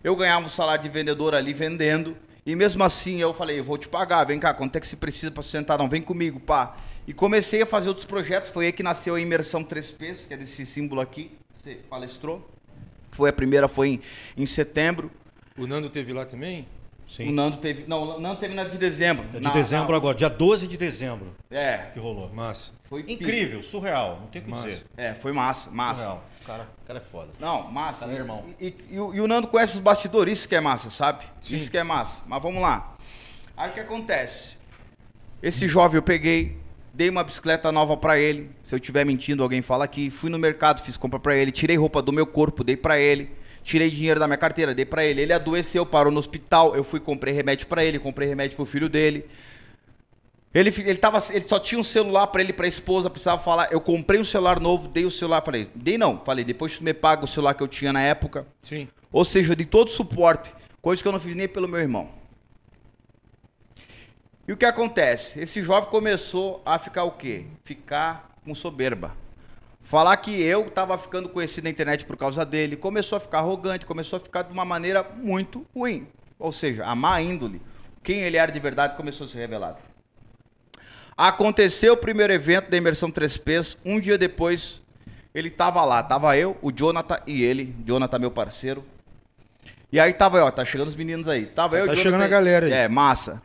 eu 0.03 0.15
ganhava 0.15 0.45
um 0.45 0.49
salário 0.49 0.83
de 0.83 0.89
vendedor 0.89 1.33
ali 1.33 1.53
vendendo, 1.53 2.15
e 2.45 2.55
mesmo 2.55 2.83
assim 2.83 3.19
eu 3.19 3.33
falei, 3.33 3.59
vou 3.61 3.77
te 3.77 3.87
pagar, 3.87 4.25
vem 4.25 4.39
cá, 4.39 4.53
quanto 4.53 4.75
é 4.75 4.79
que 4.79 4.87
se 4.87 4.95
precisa 4.95 5.31
pra 5.31 5.41
sustentar? 5.41 5.77
Não, 5.77 5.89
vem 5.89 6.01
comigo, 6.01 6.39
pá. 6.39 6.77
E 7.07 7.13
comecei 7.13 7.63
a 7.63 7.65
fazer 7.65 7.87
outros 7.87 8.05
projetos, 8.05 8.49
foi 8.49 8.67
aí 8.67 8.71
que 8.71 8.83
nasceu 8.83 9.15
a 9.15 9.19
Imersão 9.19 9.63
3Ps, 9.63 10.27
que 10.27 10.33
é 10.33 10.37
desse 10.37 10.65
símbolo 10.65 11.01
aqui, 11.01 11.31
você 11.55 11.75
palestrou. 11.89 12.47
Foi 13.11 13.29
a 13.29 13.33
primeira, 13.33 13.67
foi 13.67 13.87
em, 13.87 14.01
em 14.37 14.45
setembro. 14.45 15.09
O 15.57 15.65
Nando 15.67 15.89
teve 15.89 16.13
lá 16.13 16.25
também? 16.25 16.67
Sim. 17.07 17.29
O 17.29 17.31
Nando 17.31 17.57
teve. 17.57 17.85
Não, 17.87 18.17
o 18.17 18.19
Nando 18.19 18.39
teve 18.39 18.53
na 18.53 18.65
de 18.65 18.77
dezembro. 18.77 19.25
De 19.29 19.39
Na- 19.39 19.51
dezembro 19.53 19.91
na- 19.91 19.97
agora, 19.97 20.15
dia 20.15 20.29
12 20.29 20.67
de 20.67 20.75
dezembro 20.77 21.33
É. 21.49 21.87
que 21.93 21.99
rolou. 21.99 22.29
Massa. 22.33 22.71
Foi. 22.83 23.03
Incrível, 23.07 23.63
surreal, 23.63 24.19
não 24.21 24.27
tem 24.27 24.41
o 24.41 24.45
que 24.45 24.51
Massa. 24.51 24.67
dizer. 24.69 24.85
É, 24.97 25.13
foi 25.13 25.31
massa, 25.31 25.69
massa. 25.71 26.01
Surreal. 26.03 26.23
O 26.41 26.45
cara, 26.45 26.63
o 26.83 26.87
cara 26.87 26.99
é 26.99 27.01
foda. 27.01 27.29
Não, 27.39 27.69
massa. 27.71 28.01
Tá, 28.01 28.07
meu 28.07 28.17
irmão. 28.17 28.43
E, 28.59 28.67
e- 28.67 28.75
e 28.95 28.99
o- 28.99 29.23
o 29.23 29.27
Nando 29.27 29.47
conhece 29.47 29.75
os 29.75 29.79
bastidores, 29.79 30.39
isso 30.39 30.49
que 30.49 30.55
é 30.55 30.61
massa, 30.61 30.89
sabe? 30.89 31.23
Sim. 31.41 31.55
Isso 31.57 31.71
que 31.71 31.77
é 31.77 31.83
massa. 31.83 32.21
Mas 32.27 32.41
vamos 32.41 32.61
lá. 32.61 32.95
Aí 33.55 33.69
o 33.71 33.73
que 33.73 33.79
acontece? 33.79 34.55
Esse 35.41 35.67
jovem 35.67 35.97
eu 35.97 36.03
peguei, 36.03 36.57
dei 36.93 37.09
uma 37.09 37.23
bicicleta 37.23 37.71
nova 37.71 37.95
pra 37.97 38.17
ele. 38.19 38.49
Se 38.63 38.73
eu 38.75 38.77
estiver 38.77 39.05
mentindo, 39.05 39.43
alguém 39.43 39.61
fala 39.61 39.85
aqui. 39.85 40.09
Fui 40.09 40.29
no 40.29 40.37
mercado, 40.39 40.81
fiz 40.81 40.97
compra 40.97 41.19
pra 41.19 41.35
ele, 41.37 41.51
tirei 41.51 41.77
roupa 41.77 42.01
do 42.01 42.11
meu 42.11 42.25
corpo, 42.27 42.63
dei 42.63 42.75
pra 42.77 42.99
ele. 42.99 43.29
Tirei 43.67 43.89
dinheiro 43.89 44.17
da 44.17 44.27
minha 44.27 44.37
carteira, 44.37 44.73
dei 44.73 44.85
pra 44.85 45.03
ele. 45.03 45.21
Ele 45.21 45.33
adoeceu, 45.33 45.85
parou 45.85 46.09
no 46.09 46.17
hospital. 46.17 46.73
Eu 46.73 46.85
fui 46.85 47.01
comprei 47.01 47.33
remédio 47.33 47.67
pra 47.67 47.83
ele, 47.83 47.99
comprei 47.99 48.25
remédio 48.25 48.55
pro 48.55 48.63
filho 48.63 48.87
dele. 48.87 49.25
Ele, 50.53 50.73
ele, 50.77 50.95
tava, 50.95 51.21
ele 51.31 51.45
só 51.45 51.59
tinha 51.59 51.77
um 51.77 51.83
celular 51.83 52.27
pra 52.27 52.41
ele, 52.41 52.53
pra 52.53 52.65
esposa, 52.65 53.09
precisava 53.09 53.43
falar. 53.43 53.67
Eu 53.69 53.81
comprei 53.81 54.21
um 54.21 54.23
celular 54.23 54.61
novo, 54.61 54.87
dei 54.87 55.03
o 55.03 55.11
celular, 55.11 55.43
falei, 55.43 55.69
dei 55.75 55.97
não, 55.97 56.17
falei, 56.23 56.45
depois 56.45 56.77
tu 56.77 56.83
me 56.85 56.93
paga 56.93 57.25
o 57.25 57.27
celular 57.27 57.55
que 57.55 57.61
eu 57.61 57.67
tinha 57.67 57.91
na 57.91 58.01
época. 58.01 58.47
Sim. 58.63 58.87
Ou 59.11 59.25
seja, 59.25 59.53
de 59.53 59.65
todo 59.65 59.91
suporte, 59.91 60.55
coisa 60.81 61.01
que 61.01 61.07
eu 61.07 61.11
não 61.11 61.19
fiz 61.19 61.35
nem 61.35 61.49
pelo 61.49 61.67
meu 61.67 61.81
irmão. 61.81 62.09
E 64.47 64.53
o 64.53 64.55
que 64.55 64.63
acontece? 64.63 65.41
Esse 65.41 65.61
jovem 65.61 65.89
começou 65.89 66.61
a 66.65 66.79
ficar 66.79 67.03
o 67.03 67.11
quê? 67.11 67.47
Ficar 67.65 68.33
com 68.45 68.55
soberba. 68.55 69.26
Falar 69.89 70.17
que 70.17 70.41
eu 70.41 70.67
estava 70.67 70.97
ficando 70.97 71.29
conhecido 71.29 71.63
na 71.63 71.69
internet 71.69 72.03
por 72.05 72.17
causa 72.17 72.45
dele. 72.45 72.75
Começou 72.75 73.15
a 73.15 73.19
ficar 73.21 73.37
arrogante, 73.39 73.85
começou 73.85 74.17
a 74.17 74.19
ficar 74.19 74.41
de 74.41 74.51
uma 74.51 74.65
maneira 74.65 75.01
muito 75.01 75.65
ruim. 75.73 76.05
Ou 76.37 76.51
seja, 76.51 76.85
a 76.85 76.93
má 76.93 77.21
índole. 77.21 77.61
Quem 78.03 78.19
ele 78.19 78.35
era 78.35 78.51
de 78.51 78.59
verdade 78.59 78.97
começou 78.97 79.25
a 79.25 79.29
ser 79.29 79.37
revelado. 79.37 79.77
Aconteceu 81.15 81.93
o 81.93 81.97
primeiro 81.97 82.33
evento 82.33 82.69
da 82.69 82.75
Imersão 82.75 83.09
3Ps. 83.09 83.77
Um 83.85 83.97
dia 83.97 84.17
depois, 84.17 84.81
ele 85.33 85.49
tava 85.49 85.83
lá. 85.85 86.03
Tava 86.03 86.37
eu, 86.37 86.57
o 86.61 86.69
Jonathan 86.69 87.19
e 87.25 87.41
ele. 87.43 87.73
Jonathan, 87.85 88.19
meu 88.19 88.29
parceiro. 88.31 88.83
E 89.89 90.01
aí 90.01 90.11
tava, 90.13 90.43
ó, 90.43 90.51
tá 90.51 90.65
chegando 90.65 90.89
os 90.89 90.95
meninos 90.95 91.29
aí. 91.29 91.45
Tava 91.45 91.77
eu, 91.77 91.85
Tá 91.87 91.93
o 91.93 91.95
chegando 91.95 92.11
Jonathan- 92.19 92.25
a 92.25 92.29
galera 92.29 92.65
aí. 92.65 92.73
É, 92.73 92.87
massa. 92.89 93.41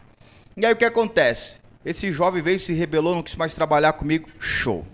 E 0.57 0.67
aí 0.67 0.73
o 0.73 0.77
que 0.77 0.85
acontece? 0.85 1.61
Esse 1.85 2.13
jovem 2.13 2.43
veio, 2.43 2.59
se 2.59 2.73
rebelou, 2.73 3.15
não 3.15 3.23
quis 3.23 3.37
mais 3.37 3.55
trabalhar 3.55 3.93
comigo. 3.93 4.29
Show. 4.41 4.85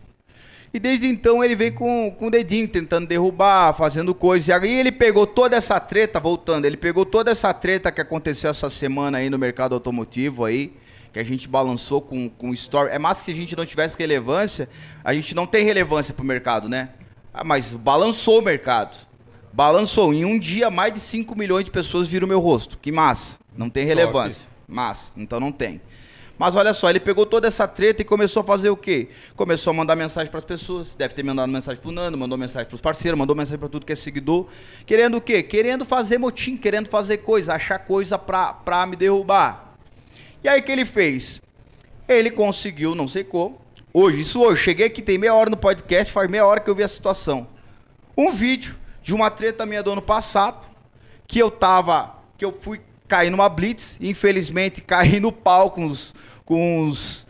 E 0.72 0.78
desde 0.78 1.06
então 1.06 1.42
ele 1.42 1.54
vem 1.54 1.72
com, 1.72 2.14
com 2.18 2.26
o 2.26 2.30
dedinho 2.30 2.68
tentando 2.68 3.06
derrubar, 3.06 3.72
fazendo 3.72 4.14
coisas. 4.14 4.48
E 4.48 4.52
aí 4.52 4.72
ele 4.72 4.92
pegou 4.92 5.26
toda 5.26 5.56
essa 5.56 5.80
treta, 5.80 6.20
voltando, 6.20 6.66
ele 6.66 6.76
pegou 6.76 7.06
toda 7.06 7.30
essa 7.30 7.52
treta 7.54 7.90
que 7.90 8.00
aconteceu 8.00 8.50
essa 8.50 8.68
semana 8.68 9.18
aí 9.18 9.30
no 9.30 9.38
mercado 9.38 9.74
automotivo 9.74 10.44
aí, 10.44 10.72
que 11.12 11.18
a 11.18 11.24
gente 11.24 11.48
balançou 11.48 12.02
com, 12.02 12.28
com 12.28 12.52
story. 12.52 12.90
É 12.92 12.98
massa 12.98 13.20
que 13.20 13.26
se 13.26 13.32
a 13.32 13.34
gente 13.34 13.56
não 13.56 13.64
tivesse 13.64 13.96
relevância, 13.98 14.68
a 15.02 15.14
gente 15.14 15.34
não 15.34 15.46
tem 15.46 15.64
relevância 15.64 16.12
pro 16.12 16.24
mercado, 16.24 16.68
né? 16.68 16.90
Ah, 17.32 17.44
mas 17.44 17.72
balançou 17.72 18.40
o 18.40 18.42
mercado. 18.42 18.98
Balançou. 19.52 20.12
Em 20.12 20.24
um 20.24 20.38
dia, 20.38 20.70
mais 20.70 20.92
de 20.92 21.00
5 21.00 21.36
milhões 21.36 21.64
de 21.64 21.70
pessoas 21.70 22.08
viram 22.08 22.28
meu 22.28 22.40
rosto. 22.40 22.76
Que 22.78 22.92
massa. 22.92 23.38
Não 23.56 23.70
tem 23.70 23.86
relevância. 23.86 24.48
Massa. 24.68 25.12
Então 25.16 25.40
não 25.40 25.50
tem. 25.50 25.80
Mas 26.38 26.54
olha 26.54 26.72
só, 26.72 26.88
ele 26.88 27.00
pegou 27.00 27.26
toda 27.26 27.48
essa 27.48 27.66
treta 27.66 28.02
e 28.02 28.04
começou 28.04 28.42
a 28.42 28.44
fazer 28.44 28.70
o 28.70 28.76
quê? 28.76 29.08
Começou 29.34 29.72
a 29.72 29.74
mandar 29.74 29.96
mensagem 29.96 30.30
para 30.30 30.38
as 30.38 30.44
pessoas. 30.44 30.94
Deve 30.94 31.12
ter 31.12 31.24
mandado 31.24 31.50
mensagem 31.50 31.82
pro 31.82 31.90
Nando, 31.90 32.16
mandou 32.16 32.38
mensagem 32.38 32.68
para 32.68 32.76
os 32.76 32.80
parceiros, 32.80 33.18
mandou 33.18 33.34
mensagem 33.34 33.58
para 33.58 33.68
tudo 33.68 33.84
que 33.84 33.92
é 33.92 33.96
seguidor. 33.96 34.46
Querendo 34.86 35.16
o 35.16 35.20
quê? 35.20 35.42
Querendo 35.42 35.84
fazer 35.84 36.16
motim, 36.16 36.56
querendo 36.56 36.88
fazer 36.88 37.18
coisa, 37.18 37.54
achar 37.54 37.80
coisa 37.80 38.16
pra, 38.16 38.52
pra 38.52 38.86
me 38.86 38.94
derrubar. 38.94 39.74
E 40.42 40.48
aí 40.48 40.60
o 40.60 40.62
que 40.62 40.70
ele 40.70 40.84
fez? 40.84 41.42
Ele 42.08 42.30
conseguiu, 42.30 42.94
não 42.94 43.08
sei 43.08 43.24
como. 43.24 43.60
Hoje, 43.92 44.20
isso 44.20 44.40
hoje, 44.40 44.62
cheguei 44.62 44.86
aqui, 44.86 45.02
tem 45.02 45.18
meia 45.18 45.34
hora 45.34 45.50
no 45.50 45.56
podcast, 45.56 46.12
faz 46.12 46.30
meia 46.30 46.46
hora 46.46 46.60
que 46.60 46.70
eu 46.70 46.74
vi 46.74 46.84
a 46.84 46.88
situação. 46.88 47.48
Um 48.16 48.30
vídeo 48.30 48.76
de 49.02 49.12
uma 49.12 49.28
treta 49.28 49.66
minha 49.66 49.82
do 49.82 49.90
ano 49.90 50.02
passado, 50.02 50.66
que 51.26 51.38
eu 51.38 51.50
tava, 51.50 52.14
que 52.36 52.44
eu 52.44 52.56
fui 52.60 52.80
cair 53.08 53.30
numa 53.30 53.48
blitz, 53.48 53.98
infelizmente 54.00 54.80
caí 54.80 55.18
no 55.18 55.32
pau 55.32 55.70
com 55.70 55.86
os, 55.86 56.14
com 56.44 56.86
os, 56.86 57.26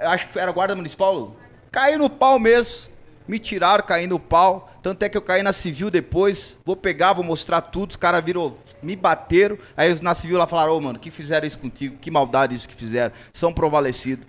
acho 0.00 0.28
que 0.28 0.38
era 0.38 0.50
guarda 0.50 0.74
municipal, 0.74 1.36
caí 1.70 1.96
no 1.96 2.08
pau 2.08 2.38
mesmo, 2.38 2.90
me 3.28 3.38
tiraram, 3.38 3.84
caí 3.84 4.06
no 4.06 4.18
pau, 4.18 4.68
tanto 4.82 5.02
é 5.04 5.08
que 5.08 5.16
eu 5.16 5.22
caí 5.22 5.42
na 5.42 5.52
civil 5.52 5.90
depois, 5.90 6.58
vou 6.64 6.74
pegar, 6.74 7.12
vou 7.12 7.22
mostrar 7.22 7.60
tudo, 7.60 7.90
os 7.90 7.96
caras 7.96 8.24
viram, 8.24 8.56
me 8.82 8.96
bateram, 8.96 9.58
aí 9.76 9.92
os 9.92 10.00
na 10.00 10.14
civil 10.14 10.38
lá 10.38 10.46
falaram, 10.46 10.74
ô 10.74 10.80
mano, 10.80 10.98
que 10.98 11.10
fizeram 11.10 11.46
isso 11.46 11.58
contigo, 11.58 11.96
que 11.98 12.10
maldade 12.10 12.54
isso 12.54 12.68
que 12.68 12.74
fizeram, 12.74 13.12
são 13.32 13.52
provalecidos. 13.52 14.26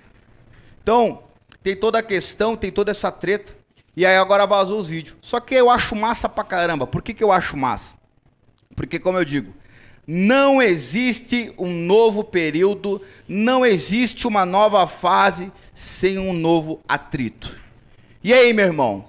Então, 0.83 1.23
tem 1.63 1.75
toda 1.75 1.99
a 1.99 2.03
questão, 2.03 2.55
tem 2.55 2.71
toda 2.71 2.91
essa 2.91 3.11
treta. 3.11 3.53
E 3.95 4.05
aí 4.05 4.17
agora 4.17 4.47
vazou 4.47 4.79
os 4.79 4.87
vídeos. 4.87 5.15
Só 5.21 5.39
que 5.39 5.53
eu 5.53 5.69
acho 5.69 5.95
massa 5.95 6.27
pra 6.27 6.43
caramba. 6.43 6.87
Por 6.87 7.01
que, 7.01 7.13
que 7.13 7.23
eu 7.23 7.31
acho 7.31 7.57
massa? 7.57 7.93
Porque, 8.75 8.97
como 8.97 9.17
eu 9.17 9.25
digo, 9.25 9.53
Não 10.13 10.61
existe 10.61 11.53
um 11.57 11.71
novo 11.71 12.21
período, 12.21 13.01
não 13.25 13.65
existe 13.65 14.27
uma 14.27 14.45
nova 14.45 14.85
fase 14.85 15.49
sem 15.73 16.19
um 16.19 16.33
novo 16.33 16.81
atrito. 16.85 17.55
E 18.21 18.33
aí, 18.33 18.51
meu 18.51 18.65
irmão? 18.65 19.05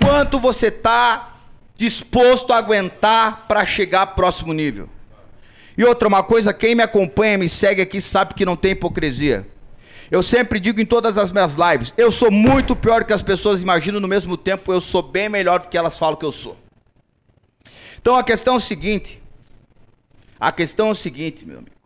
Quanto 0.00 0.38
você 0.38 0.68
está 0.68 1.34
disposto 1.74 2.52
a 2.52 2.58
aguentar 2.58 3.48
para 3.48 3.66
chegar 3.66 4.02
ao 4.02 4.14
próximo 4.14 4.52
nível? 4.52 4.88
E 5.76 5.84
outra 5.84 6.06
uma 6.06 6.22
coisa, 6.22 6.54
quem 6.54 6.76
me 6.76 6.84
acompanha, 6.84 7.36
me 7.36 7.48
segue 7.48 7.82
aqui, 7.82 8.00
sabe 8.00 8.34
que 8.34 8.46
não 8.46 8.54
tem 8.54 8.70
hipocrisia. 8.70 9.48
Eu 10.12 10.22
sempre 10.22 10.60
digo 10.60 10.80
em 10.80 10.86
todas 10.86 11.18
as 11.18 11.32
minhas 11.32 11.56
lives, 11.56 11.92
eu 11.98 12.12
sou 12.12 12.30
muito 12.30 12.76
pior 12.76 13.02
que 13.02 13.12
as 13.12 13.20
pessoas 13.20 13.64
imaginam, 13.64 13.98
no 13.98 14.06
mesmo 14.06 14.36
tempo 14.36 14.72
eu 14.72 14.80
sou 14.80 15.02
bem 15.02 15.28
melhor 15.28 15.58
do 15.58 15.66
que 15.66 15.76
elas 15.76 15.98
falam 15.98 16.14
que 16.14 16.24
eu 16.24 16.30
sou. 16.30 16.56
Então 18.00 18.14
a 18.14 18.22
questão 18.22 18.54
é 18.54 18.56
o 18.58 18.60
seguinte, 18.60 19.19
a 20.40 20.50
questão 20.50 20.88
é 20.88 20.90
o 20.92 20.94
seguinte, 20.94 21.44
meu 21.44 21.58
amigo. 21.58 21.76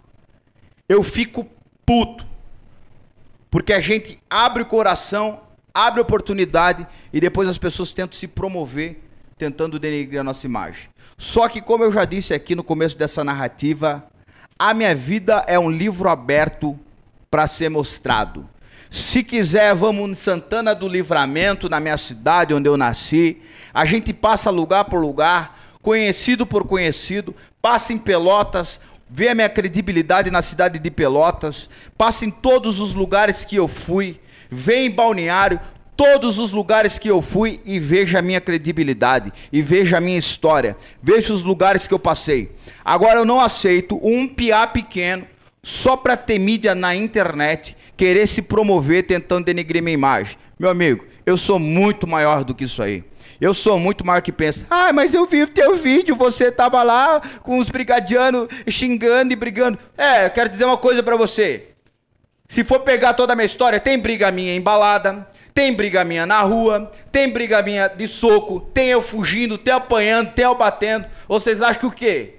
Eu 0.88 1.02
fico 1.02 1.46
puto. 1.84 2.24
Porque 3.50 3.72
a 3.72 3.80
gente 3.80 4.18
abre 4.28 4.62
o 4.62 4.66
coração, 4.66 5.40
abre 5.72 6.00
oportunidade 6.00 6.86
e 7.12 7.20
depois 7.20 7.48
as 7.48 7.58
pessoas 7.58 7.92
tentam 7.92 8.18
se 8.18 8.26
promover, 8.28 9.02
tentando 9.36 9.78
denegrir 9.78 10.20
a 10.20 10.24
nossa 10.24 10.46
imagem. 10.46 10.88
Só 11.16 11.48
que, 11.48 11.60
como 11.60 11.84
eu 11.84 11.92
já 11.92 12.04
disse 12.04 12.34
aqui 12.34 12.54
no 12.54 12.64
começo 12.64 12.98
dessa 12.98 13.22
narrativa, 13.22 14.04
a 14.58 14.74
minha 14.74 14.94
vida 14.94 15.44
é 15.46 15.58
um 15.58 15.70
livro 15.70 16.08
aberto 16.08 16.78
para 17.30 17.46
ser 17.46 17.68
mostrado. 17.68 18.48
Se 18.90 19.24
quiser, 19.24 19.74
vamos 19.74 20.10
em 20.10 20.14
Santana 20.14 20.74
do 20.74 20.88
Livramento, 20.88 21.68
na 21.68 21.80
minha 21.80 21.96
cidade 21.96 22.54
onde 22.54 22.68
eu 22.68 22.76
nasci. 22.76 23.42
A 23.72 23.84
gente 23.84 24.12
passa 24.12 24.50
lugar 24.50 24.84
por 24.84 25.00
lugar, 25.00 25.58
conhecido 25.82 26.46
por 26.46 26.64
conhecido, 26.64 27.34
passa 27.64 27.94
em 27.94 27.98
Pelotas, 27.98 28.78
vê 29.08 29.30
a 29.30 29.34
minha 29.34 29.48
credibilidade 29.48 30.30
na 30.30 30.42
cidade 30.42 30.78
de 30.78 30.90
Pelotas, 30.90 31.70
passa 31.96 32.26
em 32.26 32.30
todos 32.30 32.78
os 32.78 32.92
lugares 32.92 33.42
que 33.42 33.56
eu 33.56 33.66
fui, 33.66 34.20
vê 34.50 34.84
em 34.84 34.90
Balneário, 34.90 35.58
todos 35.96 36.38
os 36.38 36.52
lugares 36.52 36.98
que 36.98 37.08
eu 37.08 37.22
fui 37.22 37.62
e 37.64 37.80
veja 37.80 38.18
a 38.18 38.22
minha 38.22 38.38
credibilidade 38.38 39.32
e 39.50 39.62
veja 39.62 39.96
a 39.96 40.00
minha 40.00 40.18
história, 40.18 40.76
veja 41.02 41.32
os 41.32 41.42
lugares 41.42 41.88
que 41.88 41.94
eu 41.94 41.98
passei. 41.98 42.52
Agora 42.84 43.20
eu 43.20 43.24
não 43.24 43.40
aceito 43.40 43.98
um 44.02 44.28
piá 44.28 44.66
pequeno 44.66 45.26
só 45.62 45.96
para 45.96 46.18
ter 46.18 46.38
mídia 46.38 46.74
na 46.74 46.94
internet, 46.94 47.74
querer 47.96 48.26
se 48.26 48.42
promover 48.42 49.04
tentando 49.04 49.46
denegrir 49.46 49.82
minha 49.82 49.94
imagem. 49.94 50.36
Meu 50.58 50.68
amigo, 50.68 51.06
eu 51.24 51.38
sou 51.38 51.58
muito 51.58 52.06
maior 52.06 52.44
do 52.44 52.54
que 52.54 52.64
isso 52.64 52.82
aí. 52.82 53.02
Eu 53.44 53.52
sou 53.52 53.78
muito 53.78 54.06
maior 54.06 54.22
que 54.22 54.32
pensa. 54.32 54.64
Ah, 54.70 54.90
mas 54.90 55.12
eu 55.12 55.26
vi 55.26 55.42
o 55.42 55.46
teu 55.46 55.76
vídeo, 55.76 56.16
você 56.16 56.50
tava 56.50 56.82
lá 56.82 57.20
com 57.42 57.58
os 57.58 57.68
brigadianos 57.68 58.48
xingando 58.66 59.34
e 59.34 59.36
brigando. 59.36 59.78
É, 59.98 60.24
eu 60.24 60.30
quero 60.30 60.48
dizer 60.48 60.64
uma 60.64 60.78
coisa 60.78 61.02
para 61.02 61.14
você. 61.14 61.68
Se 62.48 62.64
for 62.64 62.80
pegar 62.80 63.12
toda 63.12 63.34
a 63.34 63.36
minha 63.36 63.44
história, 63.44 63.78
tem 63.78 63.98
briga 63.98 64.30
minha 64.30 64.56
embalada, 64.56 65.28
tem 65.52 65.74
briga 65.74 66.02
minha 66.04 66.24
na 66.24 66.40
rua, 66.40 66.90
tem 67.12 67.28
briga 67.28 67.60
minha 67.60 67.86
de 67.86 68.08
soco, 68.08 68.60
tem 68.60 68.88
eu 68.88 69.02
fugindo, 69.02 69.58
tem 69.58 69.72
eu 69.72 69.76
apanhando, 69.76 70.32
tem 70.32 70.46
eu 70.46 70.54
batendo. 70.54 71.04
Vocês 71.28 71.60
acham 71.60 71.80
que 71.80 71.86
o 71.86 71.90
quê? 71.90 72.36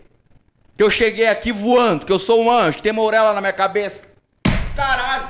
Que 0.76 0.84
eu 0.84 0.90
cheguei 0.90 1.28
aqui 1.28 1.52
voando, 1.52 2.04
que 2.04 2.12
eu 2.12 2.18
sou 2.18 2.44
um 2.44 2.50
anjo, 2.50 2.82
tem 2.82 2.92
morela 2.92 3.32
na 3.32 3.42
minha 3.42 3.54
cabeça. 3.54 4.06
Caralho! 4.76 5.28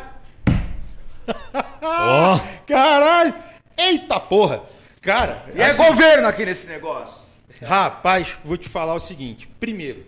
oh. 1.84 2.39
Caralho! 2.65 3.34
Eita 3.77 4.22
porra! 4.22 4.74
Cara. 5.05 5.45
E 5.53 5.62
é 5.62 5.67
assim, 5.67 5.83
é 5.83 5.88
governo 5.88 6.27
aqui 6.27 6.43
nesse 6.45 6.65
negócio. 6.65 7.24
Rapaz, 7.62 8.35
vou 8.43 8.57
te 8.57 8.67
falar 8.67 8.95
o 8.95 9.00
seguinte. 9.00 9.47
Primeiro, 9.59 10.00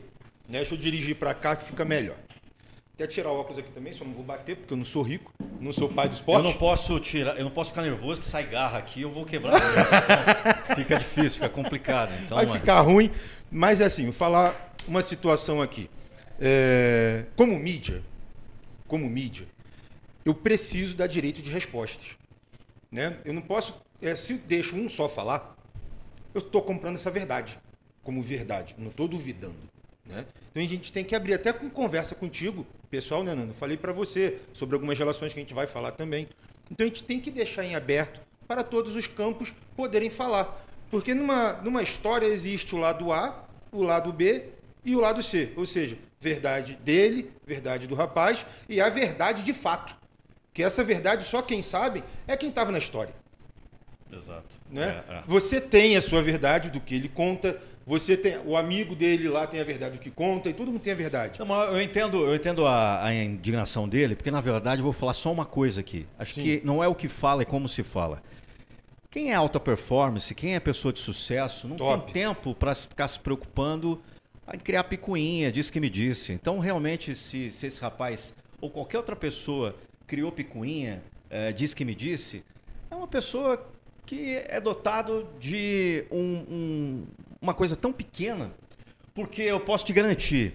né, 0.50 0.58
deixa 0.58 0.74
eu 0.74 0.78
dirigir 0.78 1.16
para 1.16 1.36
cá 1.36 1.56
que 1.56 1.66
fica 1.66 1.86
melhor. 1.86 2.16
Até 2.96 3.06
tirar 3.06 3.32
o 3.32 3.40
óculos 3.40 3.60
aqui 3.60 3.70
também, 3.70 3.94
só 3.94 4.04
não 4.04 4.12
vou 4.12 4.24
bater, 4.24 4.56
porque 4.56 4.74
eu 4.74 4.78
não 4.78 4.84
sou 4.84 5.04
rico, 5.04 5.32
não 5.62 5.72
sou 5.72 5.88
pai 5.88 6.10
do 6.10 6.16
esporte. 6.16 6.44
Eu 6.44 6.52
não 6.52 6.58
posso 6.58 7.00
tirar, 7.00 7.38
eu 7.38 7.44
não 7.44 7.52
posso 7.52 7.70
ficar 7.70 7.84
nervoso, 7.84 8.22
que 8.22 8.26
sai 8.26 8.48
garra 8.48 8.80
aqui, 8.80 9.04
eu 9.04 9.12
vou 9.12 9.24
quebrar. 9.24 9.62
fica 10.76 10.98
difícil, 10.98 11.34
fica 11.34 11.50
complicado. 11.50 12.12
Então, 12.26 12.36
Vai 12.36 12.60
ficar 12.60 12.82
ruim, 12.82 13.12
mas 13.52 13.82
é 13.82 13.86
assim, 13.86 14.06
vou 14.06 14.14
falar 14.14 14.74
uma 14.88 15.04
situação 15.04 15.62
aqui. 15.62 15.92
É, 16.42 17.26
como 17.36 17.56
mídia, 17.60 18.02
como 18.88 19.08
mídia, 19.08 19.48
eu 20.26 20.34
preciso 20.34 20.96
dar 20.96 21.06
direito 21.06 21.44
de 21.44 21.52
respostas. 21.52 22.18
Né? 22.92 23.18
Eu 23.24 23.34
não 23.34 23.42
posso, 23.42 23.76
é, 24.02 24.16
se 24.16 24.34
deixo 24.34 24.76
um 24.76 24.90
só 24.90 25.08
falar, 25.08 25.56
eu 26.34 26.40
estou 26.40 26.62
comprando 26.62 26.96
essa 26.96 27.12
verdade 27.12 27.60
como 28.08 28.24
verdade, 28.24 28.74
não 28.78 28.88
estou 28.88 29.06
duvidando. 29.06 29.58
Né? 30.06 30.26
Então 30.50 30.64
a 30.64 30.66
gente 30.66 30.94
tem 30.94 31.04
que 31.04 31.14
abrir, 31.14 31.34
até 31.34 31.52
com 31.52 31.70
conversa 31.70 32.16
contigo, 32.16 32.66
pessoal, 32.90 33.22
né, 33.22 33.36
Nando? 33.36 33.54
Falei 33.54 33.76
para 33.76 33.92
você 33.92 34.40
sobre 34.54 34.76
algumas 34.76 34.98
relações 34.98 35.34
que 35.34 35.40
a 35.40 35.44
gente 35.44 35.54
vai 35.54 35.68
falar 35.68 35.92
também. 35.92 36.26
Então 36.72 36.86
a 36.86 36.88
gente 36.88 37.04
tem 37.04 37.20
que 37.20 37.30
deixar 37.30 37.66
em 37.66 37.76
aberto 37.76 38.22
para 38.48 38.64
todos 38.64 38.96
os 38.96 39.08
campos 39.08 39.54
poderem 39.76 40.10
falar. 40.10 40.66
Porque 40.90 41.14
numa, 41.14 41.52
numa 41.62 41.84
história 41.84 42.26
existe 42.28 42.74
o 42.74 42.78
lado 42.78 43.12
A, 43.12 43.44
o 43.74 43.84
lado 43.84 44.14
B 44.14 44.46
e 44.86 44.96
o 44.96 45.02
lado 45.02 45.22
C, 45.22 45.52
ou 45.58 45.66
seja, 45.66 45.98
verdade 46.18 46.80
dele, 46.86 47.30
verdade 47.46 47.88
do 47.88 47.96
rapaz 47.96 48.46
e 48.70 48.80
a 48.80 48.88
verdade 48.88 49.44
de 49.44 49.52
fato. 49.52 49.94
Que 50.54 50.64
essa 50.64 50.82
verdade 50.82 51.26
só 51.26 51.42
quem 51.42 51.62
sabe 51.62 52.06
é 52.26 52.38
quem 52.38 52.48
estava 52.48 52.72
na 52.72 52.78
história. 52.78 53.14
Exato. 54.12 54.48
Né? 54.70 55.04
É, 55.10 55.14
é. 55.14 55.24
Você 55.28 55.60
tem 55.60 55.98
a 55.98 56.02
sua 56.02 56.22
verdade 56.22 56.70
do 56.70 56.80
que 56.80 56.96
ele 56.96 57.10
conta, 57.10 57.60
você 57.86 58.16
tem 58.16 58.38
o 58.46 58.56
amigo 58.56 58.96
dele 58.96 59.28
lá 59.28 59.46
tem 59.46 59.60
a 59.60 59.64
verdade 59.64 59.98
do 59.98 60.02
que 60.02 60.10
conta 60.10 60.50
e 60.50 60.54
todo 60.54 60.72
mundo 60.72 60.82
tem 60.82 60.94
a 60.94 60.96
verdade. 60.96 61.40
Não, 61.40 61.64
eu 61.66 61.82
entendo, 61.82 62.26
eu 62.26 62.36
entendo 62.36 62.66
a, 62.66 63.06
a, 63.06 63.14
indignação 63.14 63.88
dele, 63.88 64.16
porque 64.16 64.32
na 64.32 64.42
verdade 64.42 64.80
eu 64.80 64.84
vou 64.84 64.94
falar 64.94 65.14
só 65.14 65.32
uma 65.32 65.46
coisa 65.46 65.82
aqui. 65.82 66.06
Acho 66.18 66.36
Sim. 66.36 66.42
que 66.42 66.62
não 66.64 66.84
é 66.84 66.88
o 66.88 66.96
que 66.96 67.08
fala, 67.08 67.42
é 67.42 67.46
como 67.46 67.68
se 67.68 67.84
fala. 67.84 68.22
Quem 69.10 69.32
é 69.32 69.36
alta 69.36 69.60
performance, 69.60 70.34
quem 70.36 70.56
é 70.56 70.60
pessoa 70.60 70.94
de 70.94 71.00
sucesso, 71.00 71.68
não 71.68 71.76
Top. 71.76 72.12
tem 72.12 72.24
tempo 72.24 72.54
para 72.54 72.76
ficar 72.76 73.08
se 73.08 73.20
preocupando 73.20 74.02
Vai 74.48 74.58
criar 74.58 74.86
picuinha, 74.86 75.52
disse 75.52 75.70
que 75.70 75.78
me 75.78 75.90
disse. 75.90 76.32
Então, 76.32 76.58
realmente, 76.60 77.14
se, 77.14 77.52
se 77.52 77.68
esse 77.68 77.82
rapaz 77.82 78.34
ou 78.62 78.70
qualquer 78.70 78.98
outra 78.98 79.14
pessoa 79.14 79.76
criou 80.08 80.32
picuinha, 80.32 81.04
é, 81.30 81.52
disse 81.52 81.76
que 81.76 81.84
me 81.84 81.94
disse, 81.94 82.46
é 82.90 82.96
uma 82.96 83.10
pessoa 83.10 83.70
que 84.08 84.38
é 84.48 84.60
dotado 84.62 85.28
de 85.38 86.06
um, 86.10 86.18
um, 86.50 87.04
uma 87.42 87.54
coisa 87.54 87.76
tão 87.76 87.92
pequena, 87.92 88.52
porque 89.14 89.42
eu 89.42 89.60
posso 89.60 89.86
te 89.86 89.92
garantir, 89.92 90.54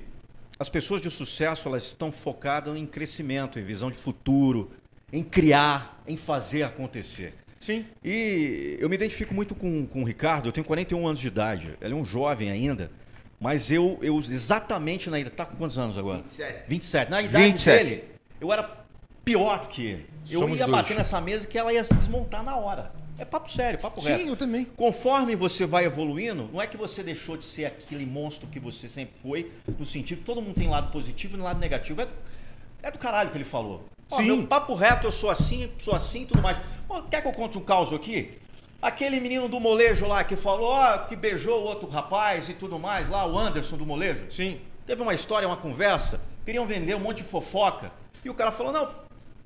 as 0.59 0.71
pessoas 0.71 1.03
de 1.03 1.11
sucesso 1.11 1.69
elas 1.69 1.85
estão 1.85 2.11
focadas 2.11 2.75
em 2.77 2.87
crescimento, 2.87 3.59
em 3.59 3.63
visão 3.63 3.91
de 3.91 3.99
futuro, 3.99 4.71
em 5.13 5.23
criar, 5.23 6.03
em 6.09 6.17
fazer 6.17 6.63
acontecer. 6.63 7.35
Sim. 7.61 7.85
E 8.03 8.79
eu 8.81 8.89
me 8.89 8.95
identifico 8.95 9.35
muito 9.35 9.55
com, 9.55 9.87
com 9.87 10.03
o 10.03 10.05
Ricardo, 10.05 10.49
eu 10.49 10.53
tenho 10.53 10.65
41 10.65 11.07
anos 11.07 11.21
de 11.21 11.29
idade, 11.29 11.77
ele 11.79 11.93
é 11.93 11.97
um 11.97 12.05
jovem 12.07 12.51
ainda, 12.51 12.91
mas 13.39 13.71
eu, 13.71 13.99
eu 14.01 14.19
exatamente 14.19 15.11
na 15.11 15.21
idade. 15.21 15.37
Tá 15.37 15.45
com 15.45 15.57
quantos 15.57 15.79
anos 15.79 15.99
agora? 15.99 16.23
27. 16.23 16.65
27. 16.69 17.11
Na 17.11 17.21
idade 17.21 17.45
27. 17.45 17.85
dele, 17.85 18.05
eu 18.41 18.51
era 18.51 18.87
pior 19.23 19.61
do 19.61 19.69
que 19.69 19.85
ele. 19.85 20.07
Eu 20.31 20.41
Somos 20.41 20.59
ia 20.59 20.65
dois. 20.67 20.79
bater 20.79 20.97
nessa 20.97 21.21
mesa 21.21 21.47
que 21.47 21.59
ela 21.59 21.71
ia 21.71 21.85
se 21.85 21.93
desmontar 21.93 22.43
na 22.43 22.57
hora. 22.57 23.02
É 23.23 23.25
papo 23.25 23.49
sério, 23.49 23.79
papo 23.79 24.01
Sim, 24.01 24.09
reto. 24.09 24.23
Sim, 24.23 24.29
eu 24.31 24.37
também. 24.37 24.65
Conforme 24.65 25.37
você 25.37 25.65
vai 25.65 25.85
evoluindo, 25.85 26.51
não 26.53 26.61
é 26.61 26.67
que 26.67 26.77
você 26.77 27.05
deixou 27.05 27.37
de 27.37 27.45
ser 27.45 27.67
aquele 27.67 28.05
monstro 28.05 28.49
que 28.49 28.59
você 28.59 28.89
sempre 28.89 29.15
foi, 29.23 29.53
no 29.79 29.87
sentido 29.87 30.19
que 30.19 30.25
todo 30.25 30.43
mundo 30.43 30.57
tem 30.57 30.69
lado 30.69 30.91
positivo 30.91 31.37
e 31.37 31.41
lado 31.41 31.61
negativo. 31.61 32.01
É, 32.01 32.09
é 32.83 32.91
do 32.91 32.99
caralho 32.99 33.31
que 33.31 33.37
ele 33.37 33.45
falou. 33.45 33.85
Sim. 34.11 34.25
meu 34.25 34.47
papo 34.49 34.75
reto, 34.75 35.07
eu 35.07 35.13
sou 35.13 35.31
assim, 35.31 35.71
sou 35.79 35.95
assim 35.95 36.23
e 36.23 36.27
tudo 36.27 36.43
mais. 36.43 36.61
Pô, 36.89 37.01
quer 37.05 37.23
que 37.23 37.29
eu 37.29 37.33
conte 37.33 37.57
um 37.57 37.61
caos 37.61 37.93
aqui? 37.93 38.39
Aquele 38.83 39.21
menino 39.21 39.49
do 39.49 39.61
molejo 39.61 40.09
lá 40.09 40.25
que 40.25 40.35
falou, 40.35 40.73
ó, 40.73 40.99
que 40.99 41.15
beijou 41.15 41.61
o 41.61 41.65
outro 41.65 41.89
rapaz 41.89 42.49
e 42.49 42.55
tudo 42.55 42.77
mais, 42.77 43.09
lá, 43.09 43.25
o 43.25 43.39
Anderson 43.39 43.77
do 43.77 43.87
molejo. 43.87 44.27
Sim. 44.33 44.61
Teve 44.85 45.01
uma 45.01 45.15
história, 45.15 45.47
uma 45.47 45.57
conversa, 45.57 46.21
queriam 46.45 46.67
vender 46.67 46.97
um 46.97 47.01
monte 47.01 47.19
de 47.19 47.29
fofoca. 47.29 47.93
E 48.25 48.29
o 48.29 48.35
cara 48.35 48.51
falou, 48.51 48.73
não, 48.73 48.91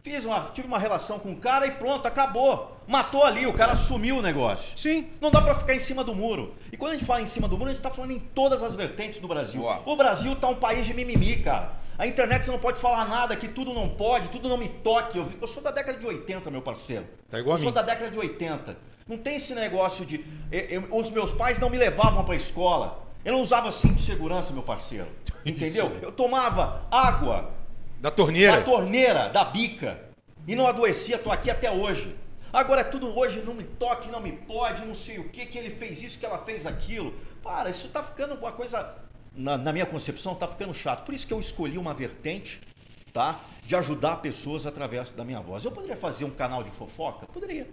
fiz 0.07 0.25
uma, 0.25 0.53
tive 0.55 0.69
uma 0.69 0.79
relação 0.79 1.19
com 1.19 1.33
o 1.33 1.37
cara 1.37 1.66
e 1.66 1.73
pronto, 1.73 2.07
acabou. 2.07 2.77
Matou 2.87 3.25
ali, 3.25 3.45
o 3.45 3.53
cara 3.53 3.73
assumiu 3.73 4.19
o 4.19 4.23
negócio. 4.23 4.79
Sim. 4.79 5.09
Não 5.21 5.33
dá 5.33 5.42
para 5.42 5.53
ficar 5.57 5.75
em 5.75 5.81
cima 5.81 6.05
do 6.05 6.14
muro. 6.14 6.55
E 6.71 6.77
quando 6.77 6.92
a 6.92 6.95
gente 6.95 7.05
fala 7.05 7.21
em 7.21 7.27
cima 7.27 7.49
do 7.49 7.59
muro, 7.59 7.71
a 7.71 7.75
gente 7.75 7.83
tá 7.83 7.90
falando 7.90 8.12
em 8.12 8.21
todas 8.21 8.62
as 8.62 8.77
vertentes 8.77 9.19
do 9.19 9.27
Brasil. 9.27 9.62
Boa. 9.62 9.83
O 9.85 9.97
Brasil 9.97 10.37
tá 10.37 10.47
um 10.47 10.55
país 10.55 10.87
de 10.87 10.95
mimimi, 10.95 11.38
cara. 11.38 11.73
A 11.99 12.07
internet 12.07 12.45
você 12.45 12.53
não 12.53 12.59
pode 12.61 12.79
falar 12.79 13.09
nada, 13.09 13.35
que 13.35 13.49
tudo 13.49 13.75
não 13.75 13.88
pode, 13.88 14.29
tudo 14.29 14.49
não 14.49 14.57
me 14.57 14.69
toque. 14.69 15.19
Eu, 15.19 15.27
eu 15.40 15.49
sou 15.49 15.61
da 15.61 15.73
década 15.73 15.99
de 15.99 16.07
80, 16.07 16.53
meu 16.53 16.62
parceiro. 16.62 17.05
Tá 17.29 17.40
igual 17.40 17.57
eu 17.57 17.61
a 17.61 17.64
sou 17.64 17.73
da 17.73 17.83
década 17.83 18.09
de 18.09 18.19
80. 18.19 18.77
Não 19.09 19.19
tem 19.19 19.37
esse 19.37 19.57
negócio 19.57 20.07
de. 20.07 20.25
Eu, 20.53 20.61
eu, 20.61 20.97
os 20.97 21.11
meus 21.11 21.33
pais 21.33 21.59
não 21.59 21.69
me 21.69 21.79
levavam 21.79 22.25
para 22.25 22.35
a 22.35 22.37
escola. 22.37 23.05
Eu 23.25 23.33
não 23.33 23.40
usava 23.40 23.73
cinto 23.73 23.95
de 23.95 24.03
segurança, 24.03 24.53
meu 24.53 24.62
parceiro. 24.62 25.09
Entendeu? 25.45 25.87
Isso. 25.97 26.05
Eu 26.05 26.12
tomava 26.12 26.87
água. 26.92 27.51
Da 28.01 28.11
torneira? 28.11 28.59
Da 28.59 28.63
torneira, 28.63 29.29
da 29.29 29.45
bica. 29.45 30.01
E 30.47 30.55
não 30.55 30.67
adoecia, 30.67 31.19
tô 31.19 31.31
aqui 31.31 31.51
até 31.51 31.71
hoje. 31.71 32.17
Agora 32.53 32.81
é 32.81 32.85
tudo 32.85 33.17
hoje, 33.17 33.43
não 33.43 33.55
me 33.55 33.65
toque, 33.65 34.09
não 34.09 34.21
me 34.21 34.33
pode, 34.33 34.85
não 34.85 34.95
sei 34.95 35.19
o 35.19 35.29
que, 35.29 35.45
que 35.47 35.59
ele 35.59 35.71
fez 35.71 36.03
isso, 36.03 36.19
que 36.19 36.25
ela 36.25 36.39
fez 36.39 36.65
aquilo. 36.65 37.13
Para, 37.43 37.69
isso 37.69 37.89
tá 37.89 38.03
ficando 38.03 38.35
uma 38.35 38.53
coisa 38.53 38.95
na, 39.35 39.59
na 39.59 39.73
minha 39.73 39.87
concepção, 39.87 40.35
tá 40.35 40.47
ficando 40.47 40.73
chato. 40.73 41.05
Por 41.05 41.15
isso 41.15 41.27
que 41.27 41.33
eu 41.33 41.41
escolhi 41.41 41.77
uma 41.77 41.93
vertente, 41.93 42.61
tá? 43.13 43.41
De 43.65 43.75
ajudar 43.77 44.17
pessoas 44.17 44.67
através 44.67 45.11
da 45.11 45.25
minha 45.25 45.41
voz. 45.41 45.65
Eu 45.65 45.73
poderia 45.73 45.97
fazer 45.97 46.25
um 46.25 46.31
canal 46.31 46.63
de 46.63 46.71
fofoca? 46.71 47.27
Poderia. 47.27 47.69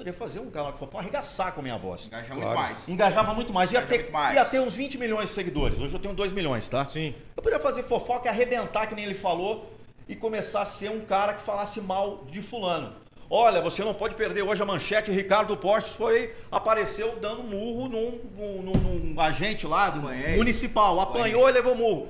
Poderia 0.00 0.18
fazer 0.18 0.40
um 0.40 0.48
canal 0.50 0.72
de 0.72 0.78
fofoca, 0.78 0.96
arregaçar 0.96 1.52
com 1.52 1.60
a 1.60 1.62
minha 1.62 1.76
voz. 1.76 2.06
Engaja 2.06 2.24
Claro. 2.24 2.40
muito 2.40 2.54
mais. 2.56 2.88
Engajava 2.88 3.34
muito 3.34 3.52
mais. 3.52 3.70
Ia 3.70 3.82
ter, 3.82 3.98
muito 3.98 4.12
mais. 4.12 4.34
ia 4.34 4.44
ter 4.46 4.58
uns 4.58 4.74
20 4.74 4.96
milhões 4.96 5.28
de 5.28 5.34
seguidores. 5.34 5.78
Hoje 5.78 5.92
eu 5.92 6.00
tenho 6.00 6.14
2 6.14 6.32
milhões, 6.32 6.66
tá? 6.70 6.88
Sim. 6.88 7.14
Eu 7.36 7.42
poderia 7.42 7.62
fazer 7.62 7.82
fofoca 7.82 8.26
e 8.26 8.30
arrebentar, 8.30 8.86
que 8.86 8.94
nem 8.94 9.04
ele 9.04 9.14
falou, 9.14 9.70
e 10.08 10.16
começar 10.16 10.62
a 10.62 10.64
ser 10.64 10.90
um 10.90 11.00
cara 11.00 11.34
que 11.34 11.42
falasse 11.42 11.82
mal 11.82 12.24
de 12.30 12.40
fulano. 12.40 12.94
Olha, 13.28 13.60
você 13.60 13.84
não 13.84 13.92
pode 13.92 14.14
perder 14.14 14.40
hoje 14.42 14.62
a 14.62 14.64
manchete. 14.64 15.10
Ricardo 15.12 15.54
Postes 15.54 15.94
foi, 15.96 16.34
apareceu 16.50 17.16
dando 17.20 17.42
murro 17.42 17.86
num, 17.86 18.20
num- 18.38 18.62
num- 18.62 18.98
num 19.12 19.20
agente 19.20 19.66
lá 19.66 19.90
do 19.90 19.98
Apanhei. 20.00 20.34
municipal. 20.34 20.98
Apanhei. 20.98 21.28
Apanhou 21.32 21.46
e 21.46 21.52
levou 21.52 21.74
murro. 21.76 22.08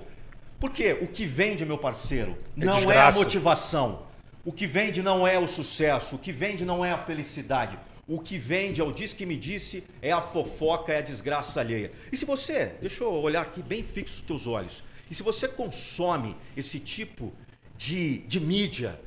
Por 0.61 0.71
quê? 0.71 0.97
O 1.03 1.09
que 1.09 1.27
vende, 1.27 1.67
meu 1.67 1.77
parceiro, 1.77 2.37
É 2.57 2.65
não 2.65 2.73
é 2.75 2.77
a 2.77 2.79
desgraça. 2.79 3.19
motivação. 3.19 4.09
O 4.45 4.53
que 4.53 4.67
vende 4.67 5.03
não 5.03 5.27
é 5.27 5.39
o 5.39 5.47
sucesso. 5.47 6.17
O 6.17 6.19
que 6.19 6.33
vende 6.33 6.65
não 6.65 6.85
é 6.85 6.91
a 6.91 6.99
felicidade. 6.99 7.79
O 8.07 8.19
que 8.19 8.39
vende 8.39 8.81
é 8.81 8.85
o 8.85 8.93
diz 8.93 9.13
que 9.13 9.25
me 9.25 9.37
disse, 9.37 9.85
é 10.03 10.11
a 10.11 10.21
fofoca, 10.21 10.93
é 10.93 10.99
a 10.99 11.03
desgraça 11.03 11.61
alheia. 11.61 11.93
E 12.11 12.17
se 12.17 12.25
você, 12.25 12.75
deixa 12.81 13.05
eu 13.05 13.13
olhar 13.13 13.43
aqui 13.43 13.63
bem 13.63 13.85
fixo 13.85 14.17
os 14.17 14.23
teus 14.23 14.47
olhos, 14.49 14.83
e 15.09 15.15
se 15.15 15.23
você 15.23 15.47
consome 15.47 16.37
esse 16.57 16.81
tipo 16.81 17.33
de, 17.77 18.19
de 18.19 18.41
mídia, 18.41 19.01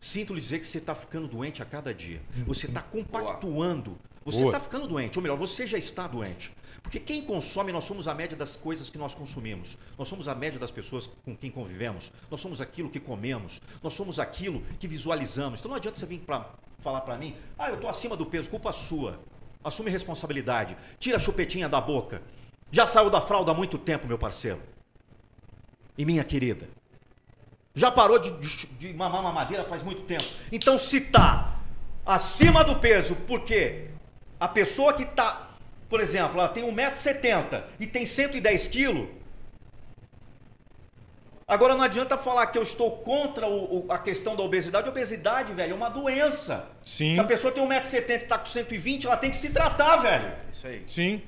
sinto 0.00 0.34
lhe 0.34 0.40
dizer 0.40 0.58
que 0.58 0.66
você 0.66 0.78
está 0.78 0.94
ficando 0.94 1.28
doente 1.28 1.62
a 1.62 1.64
cada 1.64 1.94
dia. 1.94 2.20
Você 2.46 2.66
está 2.66 2.82
compactuando. 2.82 3.96
Você 4.24 4.44
está 4.44 4.60
ficando 4.60 4.86
doente, 4.86 5.18
ou 5.18 5.22
melhor, 5.22 5.38
você 5.38 5.66
já 5.66 5.78
está 5.78 6.06
doente. 6.06 6.52
Porque 6.88 7.00
quem 7.00 7.20
consome, 7.20 7.70
nós 7.70 7.84
somos 7.84 8.08
a 8.08 8.14
média 8.14 8.34
das 8.34 8.56
coisas 8.56 8.88
que 8.88 8.96
nós 8.96 9.14
consumimos. 9.14 9.76
Nós 9.98 10.08
somos 10.08 10.26
a 10.26 10.34
média 10.34 10.58
das 10.58 10.70
pessoas 10.70 11.10
com 11.22 11.36
quem 11.36 11.50
convivemos. 11.50 12.10
Nós 12.30 12.40
somos 12.40 12.62
aquilo 12.62 12.88
que 12.88 12.98
comemos. 12.98 13.60
Nós 13.82 13.92
somos 13.92 14.18
aquilo 14.18 14.62
que 14.80 14.88
visualizamos. 14.88 15.60
Então 15.60 15.68
não 15.68 15.76
adianta 15.76 15.98
você 15.98 16.06
vir 16.06 16.20
para 16.20 16.48
falar 16.78 17.02
para 17.02 17.18
mim, 17.18 17.36
ah, 17.58 17.68
eu 17.68 17.74
estou 17.74 17.90
acima 17.90 18.16
do 18.16 18.24
peso, 18.24 18.48
culpa 18.48 18.72
sua. 18.72 19.20
Assume 19.62 19.90
responsabilidade. 19.90 20.78
Tira 20.98 21.18
a 21.18 21.20
chupetinha 21.20 21.68
da 21.68 21.78
boca. 21.78 22.22
Já 22.70 22.86
saiu 22.86 23.10
da 23.10 23.20
fralda 23.20 23.52
há 23.52 23.54
muito 23.54 23.76
tempo, 23.76 24.06
meu 24.06 24.16
parceiro. 24.16 24.62
E 25.98 26.06
minha 26.06 26.24
querida. 26.24 26.70
Já 27.74 27.90
parou 27.90 28.18
de, 28.18 28.30
de, 28.30 28.66
de 28.66 28.94
mamar 28.94 29.22
mamadeira 29.22 29.64
faz 29.64 29.82
muito 29.82 30.04
tempo. 30.04 30.24
Então 30.50 30.78
se 30.78 31.02
tá 31.02 31.60
acima 32.06 32.64
do 32.64 32.76
peso, 32.76 33.14
porque 33.26 33.90
a 34.40 34.48
pessoa 34.48 34.94
que 34.94 35.04
tá, 35.04 35.47
por 35.88 36.00
exemplo, 36.00 36.38
ela 36.38 36.48
tem 36.48 36.64
1,70m 36.64 37.64
e 37.80 37.86
tem 37.86 38.04
110 38.06 38.68
quilos, 38.68 39.08
Agora 41.50 41.74
não 41.74 41.82
adianta 41.82 42.18
falar 42.18 42.46
que 42.48 42.58
eu 42.58 42.62
estou 42.62 42.98
contra 42.98 43.46
o- 43.48 43.86
o- 43.86 43.90
a 43.90 43.98
questão 43.98 44.36
da 44.36 44.42
obesidade. 44.42 44.86
A 44.86 44.90
obesidade, 44.90 45.50
velho, 45.54 45.72
é 45.72 45.74
uma 45.74 45.88
doença. 45.88 46.66
Sim. 46.84 47.14
Se 47.14 47.20
a 47.20 47.24
pessoa 47.24 47.50
tem 47.50 47.62
1,70m 47.62 48.20
e 48.20 48.24
está 48.24 48.36
com 48.38 48.44
120, 48.44 49.06
ela 49.06 49.16
tem 49.16 49.30
que 49.30 49.36
se 49.36 49.48
tratar, 49.48 49.96
velho. 49.96 50.30
Isso 50.52 50.66
aí. 50.66 50.82
Sim. 50.86 51.22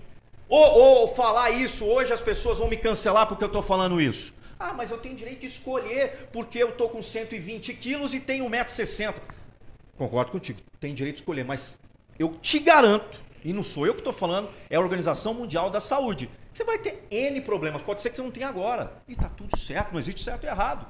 Ou, 0.46 0.62
ou 0.62 1.14
falar 1.14 1.50
isso, 1.52 1.86
hoje 1.86 2.12
as 2.12 2.20
pessoas 2.20 2.58
vão 2.58 2.68
me 2.68 2.76
cancelar 2.76 3.26
porque 3.26 3.42
eu 3.42 3.46
estou 3.46 3.62
falando 3.62 3.98
isso. 3.98 4.34
Ah, 4.58 4.74
mas 4.74 4.90
eu 4.90 4.98
tenho 4.98 5.14
direito 5.16 5.40
de 5.40 5.46
escolher 5.46 6.28
porque 6.30 6.58
eu 6.62 6.68
estou 6.68 6.90
com 6.90 7.00
120 7.00 7.72
quilos 7.72 8.12
e 8.12 8.20
tenho 8.20 8.44
1,60m. 8.44 9.14
Concordo 9.96 10.32
contigo, 10.32 10.60
tem 10.78 10.92
direito 10.92 11.16
de 11.16 11.22
escolher, 11.22 11.46
mas 11.46 11.80
eu 12.18 12.36
te 12.42 12.58
garanto, 12.58 13.18
e 13.44 13.52
não 13.52 13.62
sou 13.62 13.86
eu 13.86 13.94
que 13.94 14.00
estou 14.00 14.12
falando, 14.12 14.48
é 14.68 14.76
a 14.76 14.80
Organização 14.80 15.34
Mundial 15.34 15.70
da 15.70 15.80
Saúde. 15.80 16.30
Você 16.52 16.64
vai 16.64 16.78
ter 16.78 17.06
N 17.10 17.40
problemas, 17.40 17.82
pode 17.82 18.00
ser 18.00 18.10
que 18.10 18.16
você 18.16 18.22
não 18.22 18.30
tenha 18.30 18.48
agora. 18.48 18.92
E 19.06 19.12
está 19.12 19.28
tudo 19.28 19.56
certo, 19.56 19.92
não 19.92 20.00
existe 20.00 20.22
certo 20.22 20.44
e 20.44 20.46
errado. 20.46 20.86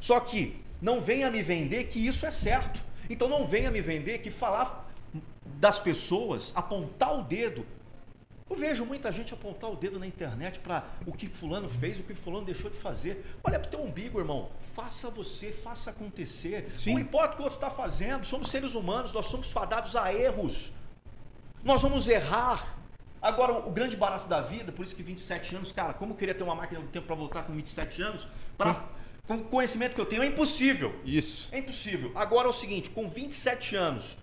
Só 0.00 0.18
que 0.20 0.60
não 0.80 1.00
venha 1.00 1.30
me 1.30 1.42
vender 1.42 1.84
que 1.84 2.04
isso 2.04 2.26
é 2.26 2.30
certo. 2.30 2.82
Então 3.08 3.28
não 3.28 3.46
venha 3.46 3.70
me 3.70 3.80
vender 3.80 4.18
que 4.18 4.30
falar 4.30 4.90
das 5.44 5.78
pessoas, 5.78 6.52
apontar 6.56 7.18
o 7.18 7.22
dedo, 7.22 7.64
eu 8.48 8.56
vejo 8.56 8.84
muita 8.84 9.10
gente 9.10 9.32
apontar 9.32 9.70
o 9.70 9.74
dedo 9.74 9.98
na 9.98 10.06
internet 10.06 10.60
para 10.60 10.84
o 11.06 11.12
que 11.12 11.28
fulano 11.28 11.68
fez, 11.68 11.98
o 11.98 12.02
que 12.02 12.14
fulano 12.14 12.44
deixou 12.44 12.70
de 12.70 12.76
fazer. 12.76 13.24
Olha 13.42 13.58
pro 13.58 13.70
teu 13.70 13.82
umbigo, 13.82 14.18
irmão. 14.18 14.50
Faça 14.74 15.08
você, 15.08 15.50
faça 15.50 15.90
acontecer. 15.90 16.70
Sim. 16.76 16.92
Não 16.92 17.00
importa 17.00 17.32
o 17.32 17.36
que 17.36 17.42
o 17.42 17.44
outro 17.44 17.56
está 17.56 17.70
fazendo. 17.70 18.24
Somos 18.24 18.48
seres 18.50 18.74
humanos, 18.74 19.12
nós 19.14 19.26
somos 19.26 19.50
fadados 19.50 19.96
a 19.96 20.12
erros. 20.12 20.70
Nós 21.64 21.80
vamos 21.80 22.06
errar. 22.06 22.76
Agora, 23.22 23.54
o 23.54 23.70
grande 23.70 23.96
barato 23.96 24.28
da 24.28 24.42
vida, 24.42 24.70
por 24.70 24.84
isso 24.84 24.94
que 24.94 25.02
27 25.02 25.56
anos, 25.56 25.72
cara, 25.72 25.94
como 25.94 26.12
eu 26.12 26.16
queria 26.16 26.34
ter 26.34 26.44
uma 26.44 26.54
máquina 26.54 26.80
do 26.80 26.88
tempo 26.88 27.06
para 27.06 27.16
voltar 27.16 27.44
com 27.44 27.54
27 27.54 28.02
anos, 28.02 28.28
pra, 28.58 28.84
com 29.26 29.36
o 29.36 29.44
conhecimento 29.44 29.94
que 29.94 30.00
eu 30.00 30.04
tenho, 30.04 30.22
é 30.22 30.26
impossível. 30.26 30.94
Isso. 31.06 31.48
É 31.50 31.58
impossível. 31.58 32.12
Agora 32.14 32.46
é 32.46 32.50
o 32.50 32.52
seguinte, 32.52 32.90
com 32.90 33.08
27 33.08 33.76
anos, 33.76 34.18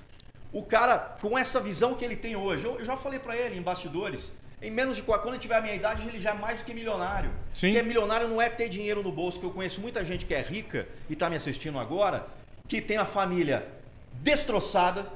o 0.54 0.62
cara, 0.62 0.99
com 1.19 1.36
essa 1.36 1.60
visão 1.60 1.95
que 1.95 2.06
ele 2.06 2.15
tem 2.15 2.36
hoje, 2.36 2.63
eu, 2.63 2.77
eu 2.77 2.86
já 2.86 2.95
falei 2.95 3.17
pra 3.17 3.36
ele 3.36 3.58
em 3.58 3.62
bastidores, 3.62 4.32
em 4.62 4.69
menos 4.69 4.97
de 4.97 5.01
quando 5.01 5.30
ele 5.30 5.39
tiver 5.39 5.56
a 5.56 5.62
minha 5.62 5.73
idade, 5.73 6.08
ele 6.08 6.19
já 6.19 6.30
é 6.30 6.34
mais 6.36 6.60
do 6.60 6.65
que 6.65 6.73
milionário. 6.75 7.32
Sim. 7.56 7.71
Porque 7.71 7.82
milionário 7.82 8.27
não 8.27 8.39
é 8.39 8.49
ter 8.49 8.69
dinheiro 8.69 9.01
no 9.01 9.12
bolso, 9.12 9.39
que 9.39 9.45
eu 9.47 9.51
conheço 9.51 9.82
muita 9.82 10.06
gente 10.06 10.27
que 10.27 10.36
é 10.36 10.41
rica 10.41 10.88
e 11.10 11.15
tá 11.15 11.27
me 11.27 11.36
assistindo 11.36 11.80
agora, 11.80 12.27
que 12.67 12.80
tem 12.80 12.97
a 12.97 13.06
família 13.06 13.67
destroçada, 14.13 15.08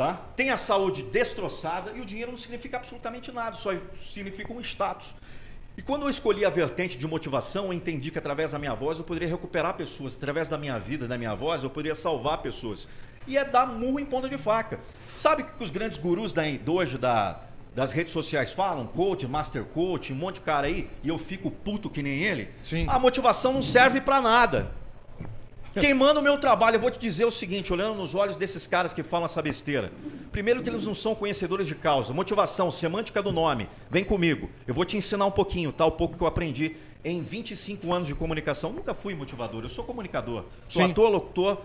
tá? 0.00 0.18
Tem 0.34 0.48
a 0.48 0.56
saúde 0.56 1.02
destroçada 1.02 1.92
e 1.94 2.00
o 2.00 2.06
dinheiro 2.06 2.30
não 2.30 2.38
significa 2.38 2.78
absolutamente 2.78 3.30
nada, 3.30 3.54
só 3.54 3.70
significa 3.94 4.50
um 4.50 4.58
status. 4.60 5.14
E 5.76 5.82
quando 5.82 6.02
eu 6.04 6.08
escolhi 6.08 6.42
a 6.42 6.48
vertente 6.48 6.96
de 6.96 7.06
motivação, 7.06 7.66
eu 7.66 7.72
entendi 7.74 8.10
que 8.10 8.18
através 8.18 8.52
da 8.52 8.58
minha 8.58 8.74
voz 8.74 8.96
eu 8.96 9.04
poderia 9.04 9.28
recuperar 9.28 9.74
pessoas, 9.74 10.16
através 10.16 10.48
da 10.48 10.56
minha 10.56 10.78
vida, 10.78 11.06
da 11.06 11.18
minha 11.18 11.34
voz, 11.34 11.62
eu 11.62 11.68
poderia 11.68 11.94
salvar 11.94 12.38
pessoas. 12.38 12.88
E 13.26 13.36
é 13.36 13.44
dar 13.44 13.66
murro 13.66 14.00
em 14.00 14.06
ponta 14.06 14.26
de 14.26 14.38
faca. 14.38 14.80
Sabe 15.14 15.42
o 15.42 15.46
que 15.46 15.62
os 15.62 15.70
grandes 15.70 15.98
gurus 15.98 16.32
da, 16.32 16.44
hoje 16.66 16.96
da, 16.96 17.38
das 17.74 17.92
redes 17.92 18.14
sociais 18.14 18.52
falam? 18.52 18.86
Coach, 18.86 19.26
master 19.26 19.64
coach, 19.64 20.14
um 20.14 20.16
monte 20.16 20.36
de 20.36 20.40
cara 20.40 20.66
aí, 20.66 20.88
e 21.04 21.10
eu 21.10 21.18
fico 21.18 21.50
puto 21.50 21.90
que 21.90 22.02
nem 22.02 22.22
ele? 22.22 22.48
Sim. 22.62 22.86
A 22.88 22.98
motivação 22.98 23.52
não 23.52 23.62
serve 23.62 24.00
pra 24.00 24.18
nada. 24.18 24.72
Quem 25.72 25.94
manda 25.94 26.18
o 26.18 26.22
meu 26.22 26.36
trabalho, 26.38 26.76
eu 26.76 26.80
vou 26.80 26.90
te 26.90 26.98
dizer 26.98 27.24
o 27.24 27.30
seguinte, 27.30 27.72
olhando 27.72 27.96
nos 27.96 28.14
olhos 28.14 28.36
desses 28.36 28.66
caras 28.66 28.92
que 28.92 29.02
falam 29.02 29.26
essa 29.26 29.40
besteira. 29.40 29.92
Primeiro 30.32 30.62
que 30.62 30.68
eles 30.68 30.86
não 30.86 30.94
são 30.94 31.14
conhecedores 31.14 31.66
de 31.66 31.74
causa. 31.74 32.12
Motivação, 32.12 32.70
semântica 32.70 33.22
do 33.22 33.30
nome. 33.32 33.68
Vem 33.88 34.04
comigo. 34.04 34.50
Eu 34.66 34.74
vou 34.74 34.84
te 34.84 34.96
ensinar 34.96 35.26
um 35.26 35.30
pouquinho, 35.30 35.70
tá? 35.70 35.86
O 35.86 35.92
pouco 35.92 36.16
que 36.16 36.22
eu 36.22 36.26
aprendi 36.26 36.76
em 37.04 37.22
25 37.22 37.92
anos 37.92 38.08
de 38.08 38.14
comunicação. 38.14 38.72
Nunca 38.72 38.94
fui 38.94 39.14
motivador, 39.14 39.62
eu 39.62 39.68
sou 39.68 39.84
comunicador. 39.84 40.44
Sou 40.68 40.82
Sim. 40.82 40.90
ator, 40.90 41.10
locutor 41.10 41.58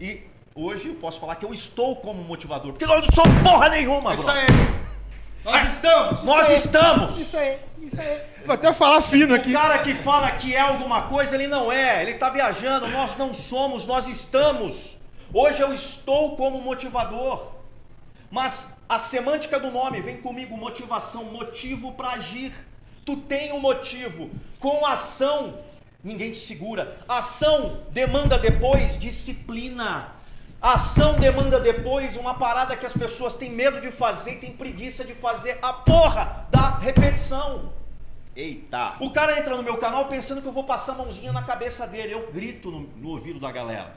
e 0.00 0.20
hoje 0.54 0.88
eu 0.88 0.94
posso 0.94 1.20
falar 1.20 1.36
que 1.36 1.44
eu 1.44 1.52
estou 1.52 1.96
como 1.96 2.22
motivador. 2.22 2.72
Porque 2.72 2.86
nós 2.86 3.06
não 3.06 3.14
somos 3.14 3.42
porra 3.42 3.68
nenhuma, 3.68 4.14
Isso 4.14 4.22
bro. 4.22 4.32
aí. 4.32 4.46
Nós 5.46 5.74
estamos. 5.74 6.24
Nós 6.24 6.50
estamos. 6.50 7.20
Isso 7.20 7.36
aí. 7.36 7.60
Isso 7.80 8.00
aí. 8.00 8.20
Vou 8.44 8.52
até 8.52 8.72
falar 8.72 9.00
fino 9.00 9.32
aqui. 9.32 9.50
O 9.50 9.52
cara 9.52 9.78
que 9.78 9.94
fala 9.94 10.32
que 10.32 10.52
é 10.52 10.58
alguma 10.58 11.02
coisa, 11.02 11.36
ele 11.36 11.46
não 11.46 11.70
é. 11.70 12.02
Ele 12.02 12.10
está 12.10 12.28
viajando. 12.28 12.88
Nós 12.88 13.16
não 13.16 13.32
somos, 13.32 13.86
nós 13.86 14.08
estamos. 14.08 14.98
Hoje 15.32 15.60
eu 15.60 15.72
estou 15.72 16.34
como 16.34 16.60
motivador. 16.60 17.52
Mas 18.28 18.66
a 18.88 18.98
semântica 18.98 19.60
do 19.60 19.70
nome 19.70 20.00
vem 20.00 20.16
comigo: 20.16 20.56
motivação, 20.56 21.22
motivo 21.26 21.92
para 21.92 22.14
agir. 22.14 22.52
Tu 23.04 23.16
tem 23.16 23.52
um 23.52 23.60
motivo. 23.60 24.28
Com 24.58 24.84
ação, 24.84 25.60
ninguém 26.02 26.32
te 26.32 26.38
segura. 26.38 26.98
Ação 27.08 27.82
demanda 27.90 28.36
depois 28.36 28.98
disciplina. 28.98 30.15
Ação 30.66 31.14
demanda 31.14 31.60
depois 31.60 32.16
uma 32.16 32.34
parada 32.34 32.76
que 32.76 32.84
as 32.84 32.92
pessoas 32.92 33.36
têm 33.36 33.48
medo 33.48 33.80
de 33.80 33.92
fazer 33.92 34.32
e 34.32 34.36
têm 34.38 34.50
preguiça 34.50 35.04
de 35.04 35.14
fazer. 35.14 35.60
A 35.62 35.72
porra 35.72 36.48
da 36.50 36.78
repetição. 36.78 37.72
Eita. 38.34 38.96
O 38.98 39.12
cara 39.12 39.38
entra 39.38 39.56
no 39.56 39.62
meu 39.62 39.76
canal 39.76 40.06
pensando 40.06 40.42
que 40.42 40.48
eu 40.48 40.52
vou 40.52 40.64
passar 40.64 40.94
a 40.94 40.96
mãozinha 40.96 41.32
na 41.32 41.44
cabeça 41.44 41.86
dele. 41.86 42.14
Eu 42.14 42.32
grito 42.32 42.72
no, 42.72 42.80
no 42.80 43.10
ouvido 43.10 43.38
da 43.38 43.52
galera. 43.52 43.96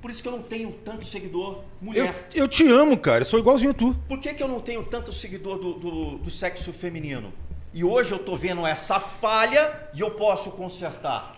Por 0.00 0.08
isso 0.08 0.22
que 0.22 0.28
eu 0.28 0.32
não 0.32 0.42
tenho 0.42 0.70
tanto 0.84 1.04
seguidor 1.04 1.56
Eu, 1.56 1.64
mulher. 1.80 2.28
eu 2.32 2.46
te 2.46 2.70
amo, 2.70 2.96
cara. 2.96 3.22
Eu 3.22 3.26
sou 3.26 3.40
igualzinho 3.40 3.72
a 3.72 3.74
tu. 3.74 3.92
Por 4.06 4.20
que, 4.20 4.32
que 4.34 4.42
eu 4.42 4.46
não 4.46 4.60
tenho 4.60 4.84
tanto 4.84 5.12
seguidor 5.12 5.58
do, 5.58 5.72
do, 5.74 6.18
do 6.18 6.30
sexo 6.30 6.72
feminino? 6.72 7.32
E 7.72 7.82
hoje 7.82 8.12
eu 8.12 8.20
tô 8.20 8.36
vendo 8.36 8.64
essa 8.64 9.00
falha 9.00 9.88
e 9.92 10.00
eu 10.00 10.12
posso 10.12 10.52
consertar. 10.52 11.33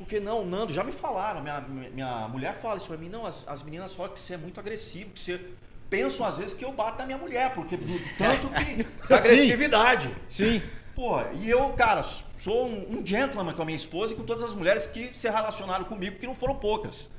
Porque 0.00 0.18
não, 0.18 0.46
Nando, 0.46 0.72
já 0.72 0.82
me 0.82 0.92
falaram, 0.92 1.42
minha, 1.42 1.60
minha 1.60 2.26
mulher 2.26 2.54
fala 2.54 2.78
isso 2.78 2.88
pra 2.88 2.96
mim, 2.96 3.10
não, 3.10 3.26
as, 3.26 3.44
as 3.46 3.62
meninas 3.62 3.92
falam 3.92 4.10
que 4.10 4.18
você 4.18 4.32
é 4.32 4.38
muito 4.38 4.58
agressivo, 4.58 5.10
que 5.10 5.20
você 5.20 5.38
pensam 5.90 6.24
às 6.24 6.38
vezes 6.38 6.54
que 6.54 6.64
eu 6.64 6.72
bato 6.72 6.98
na 6.98 7.04
minha 7.04 7.18
mulher, 7.18 7.52
porque 7.52 7.76
do 7.76 8.00
tanto 8.16 8.48
que 8.48 8.82
da 9.06 9.16
agressividade. 9.16 10.16
Sim. 10.26 10.62
Pô, 10.94 11.20
e 11.34 11.50
eu, 11.50 11.68
cara, 11.74 12.02
sou 12.02 12.66
um, 12.66 12.98
um 12.98 13.06
gentleman 13.06 13.52
com 13.52 13.60
a 13.60 13.64
minha 13.66 13.76
esposa 13.76 14.14
e 14.14 14.16
com 14.16 14.24
todas 14.24 14.42
as 14.42 14.54
mulheres 14.54 14.86
que 14.86 15.10
se 15.12 15.28
relacionaram 15.28 15.84
comigo, 15.84 16.16
que 16.16 16.26
não 16.26 16.34
foram 16.34 16.54
poucas. 16.54 17.10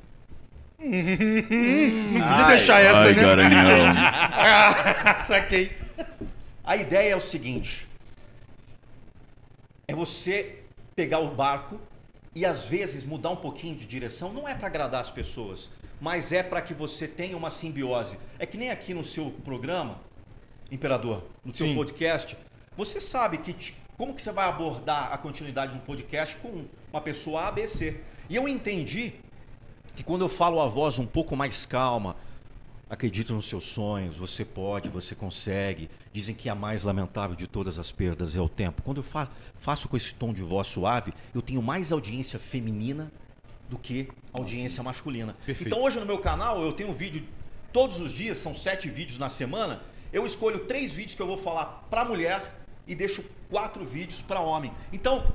Não 0.82 2.28
podia 2.28 2.48
deixar 2.48 2.80
essa, 2.80 3.14
né? 3.14 3.22
Ah, 4.36 5.22
saquei. 5.28 5.78
A 6.64 6.76
ideia 6.76 7.14
é 7.14 7.16
o 7.16 7.22
seguinte: 7.22 7.88
é 9.88 9.94
você 9.94 10.64
pegar 10.96 11.20
o 11.20 11.30
barco 11.30 11.80
e 12.34 12.46
às 12.46 12.64
vezes 12.66 13.04
mudar 13.04 13.30
um 13.32 13.36
pouquinho 13.36 13.76
de 13.76 13.86
direção. 13.86 14.32
Não 14.34 14.48
é 14.48 14.56
para 14.56 14.68
agradar 14.68 15.02
as 15.02 15.12
pessoas, 15.12 15.70
mas 16.00 16.32
é 16.32 16.42
para 16.42 16.62
que 16.62 16.74
você 16.74 17.08
tenha 17.08 17.36
uma 17.36 17.50
simbiose. 17.52 18.18
É 18.40 18.46
que 18.46 18.58
nem 18.58 18.70
aqui 18.70 18.94
no 18.94 19.04
seu 19.04 19.32
programa, 19.44 20.00
Imperador, 20.72 21.24
no 21.44 21.54
seu 21.54 21.68
Sim. 21.68 21.76
podcast, 21.76 22.38
você 22.78 23.02
sabe 23.02 23.38
que 23.40 23.52
te- 23.54 23.76
como 23.98 24.14
que 24.14 24.22
você 24.22 24.32
vai 24.32 24.48
abordar 24.48 25.12
a 25.12 25.18
continuidade 25.18 25.74
de 25.74 25.78
um 25.78 25.82
podcast 25.82 26.36
com 26.38 26.66
uma 26.92 27.02
pessoa 27.02 27.48
A, 27.48 27.52
B, 27.52 27.68
C. 27.68 28.00
E 28.30 28.36
eu 28.36 28.48
entendi 28.48 29.14
que 29.96 30.04
quando 30.04 30.22
eu 30.24 30.30
falo 30.30 30.62
a 30.62 30.68
voz 30.68 30.98
um 30.98 31.06
pouco 31.06 31.36
mais 31.36 31.66
calma, 31.66 32.16
acredito 32.92 33.34
nos 33.34 33.48
seus 33.48 33.64
sonhos, 33.64 34.18
você 34.18 34.44
pode, 34.44 34.90
você 34.90 35.16
consegue. 35.16 35.90
Dizem 36.12 36.36
que 36.36 36.50
a 36.50 36.54
mais 36.54 36.84
lamentável 36.84 37.38
de 37.38 37.48
todas 37.48 37.80
as 37.80 37.90
perdas 37.90 38.36
é 38.36 38.42
o 38.42 38.50
tempo. 38.50 38.82
Quando 38.82 38.98
eu 38.98 39.04
fa 39.04 39.30
faço 39.56 39.88
com 39.88 39.96
esse 39.96 40.14
tom 40.14 40.34
de 40.34 40.42
voz 40.42 40.68
suave, 40.68 41.14
eu 41.34 41.42
tenho 41.42 41.62
mais 41.62 41.94
audiência 41.94 42.38
feminina 42.38 43.10
do 43.70 43.78
que 43.78 44.10
audiência 44.34 44.84
masculina. 44.84 45.38
Perfeito. 45.46 45.70
Então 45.70 45.82
hoje 45.82 46.02
no 46.02 46.06
meu 46.06 46.20
canal 46.20 46.62
eu 46.62 46.74
tenho 46.74 46.90
um 46.90 46.94
vídeo 46.94 47.24
todos 47.72 48.02
os 48.02 48.12
dias, 48.12 48.38
são 48.38 48.54
sete 48.54 48.90
vídeos 48.90 49.18
na 49.18 49.30
semana. 49.30 49.82
Eu 50.12 50.26
escolho 50.26 50.66
três 50.66 50.92
vídeos 50.92 51.16
que 51.16 51.22
eu 51.22 51.28
vou 51.28 51.38
falar 51.38 51.88
para 51.90 52.04
mulher 52.04 52.54
e 52.86 52.94
deixo 52.94 53.24
quatro 53.50 53.86
vídeos 53.86 54.22
para 54.22 54.42
homem. 54.42 54.74
Então 54.92 55.34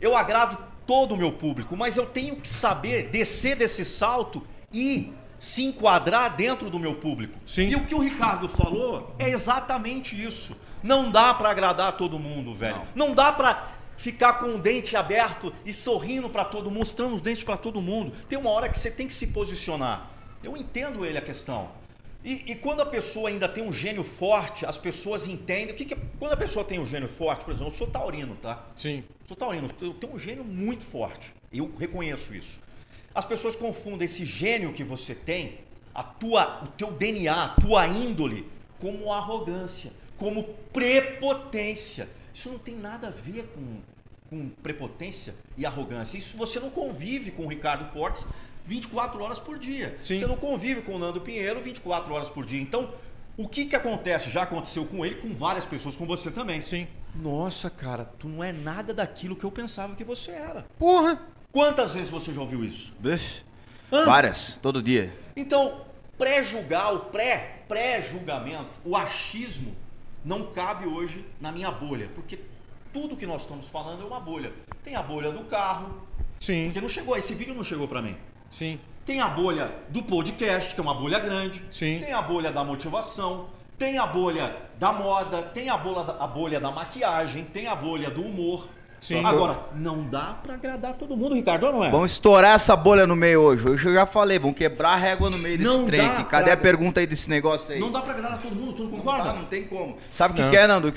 eu 0.00 0.16
agrado 0.16 0.56
todo 0.86 1.14
o 1.14 1.16
meu 1.16 1.32
público, 1.32 1.76
mas 1.76 1.96
eu 1.96 2.06
tenho 2.06 2.36
que 2.36 2.46
saber 2.46 3.08
descer 3.10 3.56
desse 3.56 3.84
salto 3.84 4.46
e 4.72 5.12
se 5.38 5.64
enquadrar 5.64 6.34
dentro 6.36 6.70
do 6.70 6.78
meu 6.78 6.94
público. 6.94 7.38
Sim. 7.46 7.68
E 7.68 7.76
o 7.76 7.84
que 7.84 7.94
o 7.94 7.98
Ricardo 7.98 8.48
falou 8.48 9.14
é 9.18 9.28
exatamente 9.28 10.20
isso. 10.20 10.56
Não 10.82 11.10
dá 11.10 11.34
para 11.34 11.50
agradar 11.50 11.96
todo 11.96 12.18
mundo, 12.18 12.54
velho. 12.54 12.80
Não, 12.94 13.14
dá 13.14 13.32
para 13.32 13.68
ficar 13.96 14.34
com 14.34 14.54
o 14.54 14.58
dente 14.58 14.96
aberto 14.96 15.52
e 15.64 15.72
sorrindo 15.72 16.28
para 16.28 16.44
todo 16.44 16.70
mundo, 16.70 16.80
mostrando 16.80 17.14
os 17.14 17.22
dentes 17.22 17.42
para 17.44 17.56
todo 17.56 17.80
mundo. 17.80 18.12
Tem 18.28 18.38
uma 18.38 18.50
hora 18.50 18.68
que 18.68 18.78
você 18.78 18.90
tem 18.90 19.06
que 19.06 19.14
se 19.14 19.28
posicionar. 19.28 20.10
Eu 20.42 20.56
entendo 20.56 21.04
ele 21.04 21.18
a 21.18 21.22
questão. 21.22 21.70
E, 22.24 22.42
e 22.52 22.54
quando 22.56 22.80
a 22.80 22.86
pessoa 22.86 23.28
ainda 23.28 23.48
tem 23.48 23.62
um 23.62 23.72
gênio 23.72 24.02
forte, 24.02 24.66
as 24.66 24.76
pessoas 24.76 25.26
entendem. 25.28 25.72
O 25.72 25.76
que 25.76 25.84
que 25.84 25.94
é- 25.94 25.98
quando 26.18 26.32
a 26.32 26.36
pessoa 26.36 26.64
tem 26.64 26.78
um 26.78 26.86
gênio 26.86 27.08
forte, 27.08 27.44
por 27.44 27.52
exemplo, 27.52 27.72
eu 27.72 27.76
sou 27.76 27.86
taurino, 27.86 28.36
tá? 28.36 28.64
Sim. 28.74 29.04
Sou 29.26 29.36
taurino, 29.36 29.70
eu 29.80 29.94
tenho 29.94 30.12
um 30.14 30.18
gênio 30.18 30.44
muito 30.44 30.84
forte. 30.84 31.32
Eu 31.52 31.72
reconheço 31.78 32.34
isso. 32.34 32.58
As 33.16 33.24
pessoas 33.24 33.56
confundem 33.56 34.04
esse 34.04 34.26
gênio 34.26 34.74
que 34.74 34.84
você 34.84 35.14
tem, 35.14 35.60
a 35.94 36.02
tua, 36.02 36.62
o 36.64 36.66
teu 36.66 36.92
DNA, 36.92 37.44
a 37.44 37.48
tua 37.48 37.86
índole, 37.88 38.46
como 38.78 39.10
arrogância, 39.10 39.90
como 40.18 40.44
prepotência. 40.70 42.10
Isso 42.34 42.50
não 42.50 42.58
tem 42.58 42.76
nada 42.76 43.06
a 43.06 43.10
ver 43.10 43.50
com, 43.54 43.78
com 44.28 44.50
prepotência 44.62 45.34
e 45.56 45.64
arrogância. 45.64 46.18
Isso 46.18 46.36
você 46.36 46.60
não 46.60 46.68
convive 46.68 47.30
com 47.30 47.46
o 47.46 47.48
Ricardo 47.48 47.90
Portes 47.90 48.26
24 48.66 49.22
horas 49.22 49.40
por 49.40 49.58
dia. 49.58 49.96
Sim. 50.02 50.18
Você 50.18 50.26
não 50.26 50.36
convive 50.36 50.82
com 50.82 50.92
o 50.96 50.98
Nando 50.98 51.22
Pinheiro 51.22 51.58
24 51.58 52.12
horas 52.12 52.28
por 52.28 52.44
dia. 52.44 52.60
Então, 52.60 52.92
o 53.34 53.48
que, 53.48 53.64
que 53.64 53.74
acontece? 53.74 54.28
Já 54.28 54.42
aconteceu 54.42 54.84
com 54.84 55.06
ele, 55.06 55.14
com 55.14 55.34
várias 55.34 55.64
pessoas, 55.64 55.96
com 55.96 56.04
você 56.04 56.30
também. 56.30 56.60
Sim. 56.60 56.86
Nossa, 57.14 57.70
cara, 57.70 58.04
tu 58.04 58.28
não 58.28 58.44
é 58.44 58.52
nada 58.52 58.92
daquilo 58.92 59.34
que 59.34 59.44
eu 59.44 59.50
pensava 59.50 59.94
que 59.94 60.04
você 60.04 60.32
era. 60.32 60.66
Porra! 60.78 61.34
Quantas 61.56 61.94
vezes 61.94 62.10
você 62.10 62.34
já 62.34 62.40
ouviu 62.42 62.62
isso? 62.62 62.92
Várias, 64.04 64.58
todo 64.60 64.82
dia. 64.82 65.10
Então, 65.34 65.86
pré-julgar, 66.18 66.92
o 66.92 67.00
pré, 67.06 67.62
pré-julgamento, 67.66 68.68
o 68.84 68.94
achismo, 68.94 69.74
não 70.22 70.52
cabe 70.52 70.86
hoje 70.86 71.24
na 71.40 71.50
minha 71.50 71.70
bolha. 71.70 72.10
Porque 72.14 72.40
tudo 72.92 73.16
que 73.16 73.24
nós 73.24 73.40
estamos 73.40 73.66
falando 73.68 74.02
é 74.02 74.04
uma 74.06 74.20
bolha. 74.20 74.52
Tem 74.84 74.96
a 74.96 75.02
bolha 75.02 75.32
do 75.32 75.44
carro, 75.44 76.06
Sim. 76.38 76.66
porque 76.66 76.80
não 76.82 76.90
chegou, 76.90 77.16
esse 77.16 77.32
vídeo 77.32 77.54
não 77.54 77.64
chegou 77.64 77.88
pra 77.88 78.02
mim. 78.02 78.18
Sim. 78.50 78.78
Tem 79.06 79.22
a 79.22 79.28
bolha 79.30 79.74
do 79.88 80.02
podcast, 80.02 80.74
que 80.74 80.78
é 80.78 80.82
uma 80.82 80.94
bolha 80.94 81.18
grande. 81.18 81.64
Sim. 81.70 82.00
Tem 82.00 82.12
a 82.12 82.20
bolha 82.20 82.52
da 82.52 82.62
motivação. 82.62 83.48
Tem 83.78 83.96
a 83.96 84.06
bolha 84.06 84.54
da 84.78 84.92
moda. 84.92 85.40
Tem 85.40 85.70
a 85.70 85.78
bolha 85.78 86.04
da, 86.04 86.22
a 86.22 86.26
bolha 86.26 86.60
da 86.60 86.70
maquiagem. 86.70 87.44
Tem 87.44 87.66
a 87.66 87.74
bolha 87.74 88.10
do 88.10 88.20
humor. 88.20 88.68
Sim. 89.06 89.24
Agora, 89.24 89.60
não 89.74 90.02
dá 90.02 90.34
pra 90.42 90.54
agradar 90.54 90.94
todo 90.94 91.16
mundo, 91.16 91.34
Ricardo, 91.36 91.66
ou 91.66 91.72
não 91.74 91.84
é? 91.84 91.90
Vamos 91.90 92.10
estourar 92.10 92.54
essa 92.56 92.74
bolha 92.74 93.06
no 93.06 93.14
meio 93.14 93.40
hoje. 93.40 93.68
Hoje 93.68 93.86
eu 93.88 93.94
já 93.94 94.04
falei, 94.04 94.36
vamos 94.38 94.56
quebrar 94.56 94.90
a 94.94 94.96
régua 94.96 95.30
no 95.30 95.38
meio 95.38 95.56
desse 95.58 95.70
Não 95.70 95.86
trem. 95.86 96.00
Cadê 96.24 96.44
pra- 96.44 96.52
a 96.54 96.56
pergunta 96.56 96.98
aí 97.00 97.06
desse 97.06 97.30
negócio 97.30 97.72
aí? 97.72 97.78
Não 97.78 97.92
dá 97.92 98.02
pra 98.02 98.14
agradar 98.14 98.38
todo 98.40 98.54
mundo, 98.56 98.72
tu 98.72 98.82
não 98.82 98.90
Não 98.90 98.98
concorda? 98.98 99.24
dá, 99.24 99.32
não 99.34 99.44
tem 99.44 99.62
como. 99.64 99.96
Sabe 100.12 100.32
o 100.32 100.36
que, 100.36 100.42
Não. 100.42 100.50
que 100.50 100.56
é, 100.56 100.66
Nando? 100.66 100.92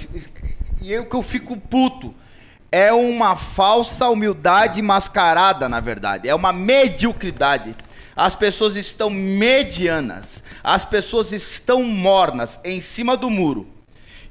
E 0.82 0.92
eu 0.92 1.06
que 1.06 1.16
eu 1.16 1.22
fico 1.22 1.56
puto. 1.56 2.14
É 2.72 2.92
uma 2.94 3.36
falsa 3.36 4.08
humildade 4.10 4.82
mascarada, 4.82 5.68
na 5.70 5.80
verdade. 5.80 6.28
É 6.30 6.34
uma 6.36 6.52
mediocridade. 6.54 7.76
As 8.16 8.34
pessoas 8.36 8.76
estão 8.76 9.10
medianas. 9.10 10.44
As 10.64 10.84
pessoas 10.86 11.32
estão 11.32 11.84
mornas 11.84 12.60
em 12.64 12.82
cima 12.82 13.16
do 13.18 13.30
muro. 13.30 13.68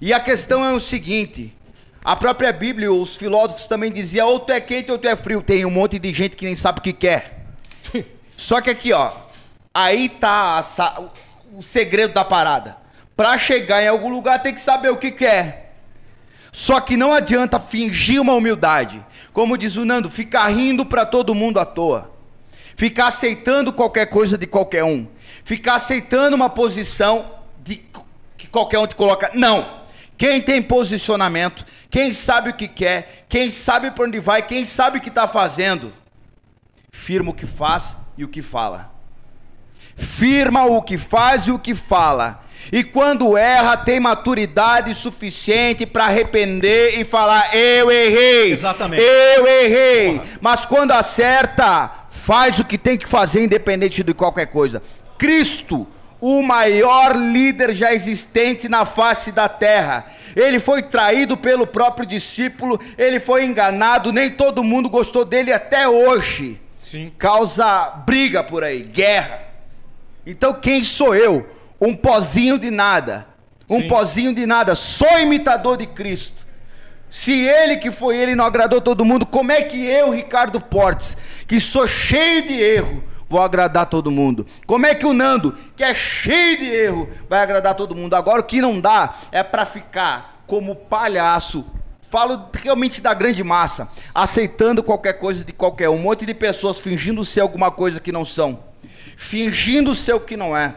E 0.00 0.12
a 0.12 0.20
questão 0.20 0.64
é 0.64 0.72
o 0.72 0.80
seguinte: 0.80 1.52
a 2.04 2.16
própria 2.16 2.52
Bíblia, 2.52 2.92
os 2.92 3.16
filósofos 3.16 3.64
também 3.64 3.90
diziam, 3.92 4.28
ou 4.28 4.38
tu 4.40 4.52
é 4.52 4.60
quente 4.60 4.90
ou 4.90 4.98
tu 4.98 5.06
é 5.08 5.16
frio. 5.16 5.42
Tem 5.42 5.64
um 5.64 5.70
monte 5.70 5.98
de 5.98 6.12
gente 6.12 6.36
que 6.36 6.46
nem 6.46 6.56
sabe 6.56 6.78
o 6.78 6.82
que 6.82 6.92
quer. 6.92 7.44
Só 8.36 8.60
que 8.60 8.70
aqui, 8.70 8.92
ó, 8.92 9.10
aí 9.74 10.08
tá 10.08 10.62
a 10.78 11.00
o- 11.52 11.62
segredo 11.62 12.14
da 12.14 12.24
parada. 12.24 12.76
Pra 13.16 13.36
chegar 13.36 13.82
em 13.82 13.88
algum 13.88 14.08
lugar 14.10 14.40
tem 14.42 14.54
que 14.54 14.60
saber 14.60 14.90
o 14.90 14.96
que 14.96 15.10
quer. 15.10 15.74
Só 16.52 16.80
que 16.80 16.96
não 16.96 17.12
adianta 17.12 17.58
fingir 17.60 18.20
uma 18.22 18.32
humildade. 18.32 19.04
Como 19.32 19.58
diz 19.58 19.76
o 19.76 19.84
Nando, 19.84 20.08
ficar 20.10 20.46
rindo 20.48 20.86
pra 20.86 21.04
todo 21.04 21.34
mundo 21.34 21.58
à 21.60 21.64
toa. 21.64 22.10
Ficar 22.76 23.08
aceitando 23.08 23.72
qualquer 23.72 24.06
coisa 24.06 24.38
de 24.38 24.46
qualquer 24.46 24.84
um. 24.84 25.06
Ficar 25.44 25.74
aceitando 25.74 26.36
uma 26.36 26.48
posição 26.48 27.26
de 27.62 27.82
que 28.36 28.46
qualquer 28.46 28.78
um 28.78 28.86
te 28.86 28.94
coloca. 28.94 29.30
Não. 29.34 29.77
Quem 30.18 30.42
tem 30.42 30.60
posicionamento, 30.60 31.64
quem 31.88 32.12
sabe 32.12 32.50
o 32.50 32.54
que 32.54 32.66
quer, 32.66 33.24
quem 33.28 33.48
sabe 33.50 33.92
para 33.92 34.04
onde 34.04 34.18
vai, 34.18 34.42
quem 34.42 34.66
sabe 34.66 34.98
o 34.98 35.00
que 35.00 35.08
está 35.08 35.28
fazendo, 35.28 35.94
firma 36.90 37.30
o 37.30 37.34
que 37.34 37.46
faz 37.46 37.96
e 38.16 38.24
o 38.24 38.28
que 38.28 38.42
fala. 38.42 38.92
Firma 39.96 40.64
o 40.64 40.82
que 40.82 40.98
faz 40.98 41.46
e 41.46 41.52
o 41.52 41.58
que 41.58 41.72
fala. 41.72 42.42
E 42.72 42.82
quando 42.82 43.36
erra, 43.36 43.76
tem 43.76 44.00
maturidade 44.00 44.92
suficiente 44.94 45.86
para 45.86 46.06
arrepender 46.06 46.98
e 46.98 47.04
falar: 47.04 47.54
Eu 47.54 47.90
errei. 47.90 48.52
Exatamente. 48.52 49.02
Eu 49.02 49.46
errei. 49.46 50.18
Porra. 50.18 50.28
Mas 50.40 50.66
quando 50.66 50.92
acerta, 50.92 51.90
faz 52.10 52.58
o 52.58 52.64
que 52.64 52.76
tem 52.76 52.98
que 52.98 53.08
fazer, 53.08 53.42
independente 53.44 54.02
de 54.02 54.12
qualquer 54.12 54.46
coisa. 54.46 54.82
Cristo, 55.16 55.86
o 56.20 56.42
maior 56.42 57.14
líder 57.16 57.74
já 57.74 57.92
existente 57.92 58.68
na 58.68 58.84
face 58.84 59.30
da 59.30 59.48
terra. 59.48 60.06
Ele 60.34 60.58
foi 60.58 60.82
traído 60.82 61.36
pelo 61.36 61.66
próprio 61.66 62.06
discípulo, 62.06 62.80
ele 62.96 63.20
foi 63.20 63.44
enganado, 63.44 64.12
nem 64.12 64.30
todo 64.30 64.64
mundo 64.64 64.88
gostou 64.88 65.24
dele 65.24 65.52
até 65.52 65.88
hoje. 65.88 66.60
Sim. 66.80 67.12
Causa 67.18 67.90
briga 68.06 68.42
por 68.42 68.64
aí, 68.64 68.82
guerra. 68.82 69.42
Então 70.26 70.54
quem 70.54 70.82
sou 70.82 71.14
eu? 71.14 71.48
Um 71.80 71.94
pozinho 71.94 72.58
de 72.58 72.70
nada. 72.70 73.26
Um 73.68 73.82
Sim. 73.82 73.88
pozinho 73.88 74.34
de 74.34 74.46
nada, 74.46 74.74
sou 74.74 75.18
imitador 75.20 75.76
de 75.76 75.86
Cristo. 75.86 76.46
Se 77.10 77.32
ele 77.32 77.76
que 77.76 77.90
foi 77.90 78.16
ele 78.16 78.34
não 78.34 78.44
agradou 78.44 78.80
todo 78.80 79.04
mundo, 79.04 79.24
como 79.24 79.52
é 79.52 79.62
que 79.62 79.82
eu, 79.84 80.10
Ricardo 80.10 80.60
Portes, 80.60 81.16
que 81.46 81.60
sou 81.60 81.86
cheio 81.86 82.42
de 82.42 82.54
erro, 82.54 83.02
vou 83.28 83.40
agradar 83.40 83.86
todo 83.86 84.10
mundo? 84.10 84.46
Como 84.66 84.86
é 84.86 84.94
que 84.94 85.06
o 85.06 85.12
Nando, 85.12 85.56
que 85.76 85.84
é 85.84 85.94
cheio 85.94 86.58
de 86.58 86.66
erro, 86.66 87.08
vai 87.28 87.40
agradar 87.40 87.74
todo 87.74 87.94
mundo? 87.94 88.14
Agora 88.14 88.40
o 88.40 88.44
que 88.44 88.60
não 88.60 88.80
dá 88.80 89.14
é 89.30 89.42
pra 89.42 89.66
ficar 89.66 90.42
como 90.46 90.74
palhaço. 90.74 91.64
Falo 92.10 92.48
realmente 92.54 93.02
da 93.02 93.12
grande 93.12 93.44
massa, 93.44 93.88
aceitando 94.14 94.82
qualquer 94.82 95.14
coisa 95.14 95.44
de 95.44 95.52
qualquer 95.52 95.90
um, 95.90 95.96
um 95.96 95.98
monte 95.98 96.24
de 96.24 96.32
pessoas 96.32 96.80
fingindo 96.80 97.22
ser 97.22 97.40
alguma 97.40 97.70
coisa 97.70 98.00
que 98.00 98.10
não 98.10 98.24
são, 98.24 98.60
fingindo 99.14 99.94
ser 99.94 100.14
o 100.14 100.20
que 100.20 100.34
não 100.34 100.56
é. 100.56 100.74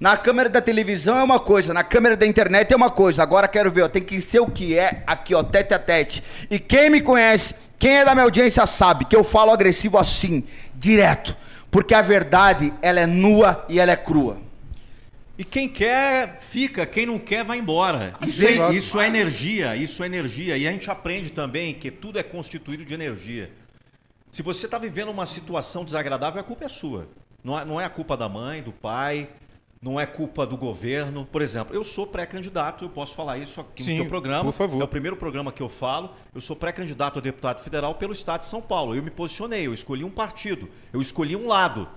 Na 0.00 0.16
câmera 0.16 0.48
da 0.48 0.60
televisão 0.60 1.18
é 1.18 1.22
uma 1.22 1.38
coisa, 1.38 1.72
na 1.72 1.84
câmera 1.84 2.16
da 2.16 2.26
internet 2.26 2.72
é 2.72 2.76
uma 2.76 2.90
coisa. 2.90 3.22
Agora 3.22 3.46
quero 3.46 3.70
ver, 3.70 3.82
ó, 3.82 3.88
tem 3.88 4.02
que 4.02 4.20
ser 4.20 4.40
o 4.40 4.50
que 4.50 4.76
é 4.76 5.04
aqui, 5.06 5.32
ó, 5.34 5.44
tete 5.44 5.74
a 5.74 5.78
tete. 5.78 6.24
E 6.50 6.58
quem 6.58 6.90
me 6.90 7.00
conhece, 7.00 7.54
quem 7.78 7.98
é 7.98 8.04
da 8.04 8.14
minha 8.14 8.24
audiência 8.24 8.66
sabe 8.66 9.04
que 9.04 9.14
eu 9.14 9.22
falo 9.22 9.52
agressivo 9.52 9.98
assim, 9.98 10.42
direto, 10.74 11.36
porque 11.72 11.94
a 11.94 12.02
verdade, 12.02 12.70
ela 12.82 13.00
é 13.00 13.06
nua 13.06 13.64
e 13.66 13.80
ela 13.80 13.90
é 13.90 13.96
crua. 13.96 14.36
E 15.38 15.42
quem 15.42 15.66
quer, 15.66 16.38
fica. 16.38 16.84
Quem 16.84 17.06
não 17.06 17.18
quer, 17.18 17.46
vai 17.46 17.58
embora. 17.58 18.12
Isso 18.20 18.46
é, 18.46 18.74
isso 18.74 19.00
é 19.00 19.06
energia, 19.06 19.74
isso 19.74 20.02
é 20.02 20.06
energia. 20.06 20.58
E 20.58 20.68
a 20.68 20.70
gente 20.70 20.90
aprende 20.90 21.30
também 21.30 21.72
que 21.72 21.90
tudo 21.90 22.18
é 22.18 22.22
constituído 22.22 22.84
de 22.84 22.92
energia. 22.92 23.50
Se 24.30 24.42
você 24.42 24.66
está 24.66 24.76
vivendo 24.76 25.10
uma 25.10 25.24
situação 25.24 25.82
desagradável, 25.82 26.42
a 26.42 26.44
culpa 26.44 26.66
é 26.66 26.68
sua. 26.68 27.08
Não 27.42 27.58
é, 27.58 27.64
não 27.64 27.80
é 27.80 27.86
a 27.86 27.90
culpa 27.90 28.18
da 28.18 28.28
mãe, 28.28 28.62
do 28.62 28.70
pai, 28.70 29.30
não 29.82 29.98
é 29.98 30.06
culpa 30.06 30.46
do 30.46 30.56
governo. 30.56 31.26
Por 31.26 31.42
exemplo, 31.42 31.74
eu 31.74 31.82
sou 31.82 32.06
pré-candidato, 32.06 32.84
eu 32.84 32.88
posso 32.88 33.16
falar 33.16 33.38
isso 33.38 33.60
aqui 33.60 33.82
Sim, 33.82 33.94
no 33.94 34.02
teu 34.02 34.08
programa. 34.08 34.44
por 34.44 34.52
favor. 34.52 34.80
É 34.80 34.84
o 34.84 34.88
primeiro 34.88 35.16
programa 35.16 35.50
que 35.50 35.60
eu 35.60 35.68
falo. 35.68 36.12
Eu 36.32 36.40
sou 36.40 36.54
pré-candidato 36.54 37.18
a 37.18 37.22
deputado 37.22 37.60
federal 37.60 37.96
pelo 37.96 38.12
estado 38.12 38.40
de 38.40 38.46
São 38.46 38.62
Paulo. 38.62 38.94
Eu 38.94 39.02
me 39.02 39.10
posicionei, 39.10 39.66
eu 39.66 39.74
escolhi 39.74 40.04
um 40.04 40.10
partido, 40.10 40.68
eu 40.92 41.00
escolhi 41.00 41.34
um 41.34 41.48
lado. 41.48 41.88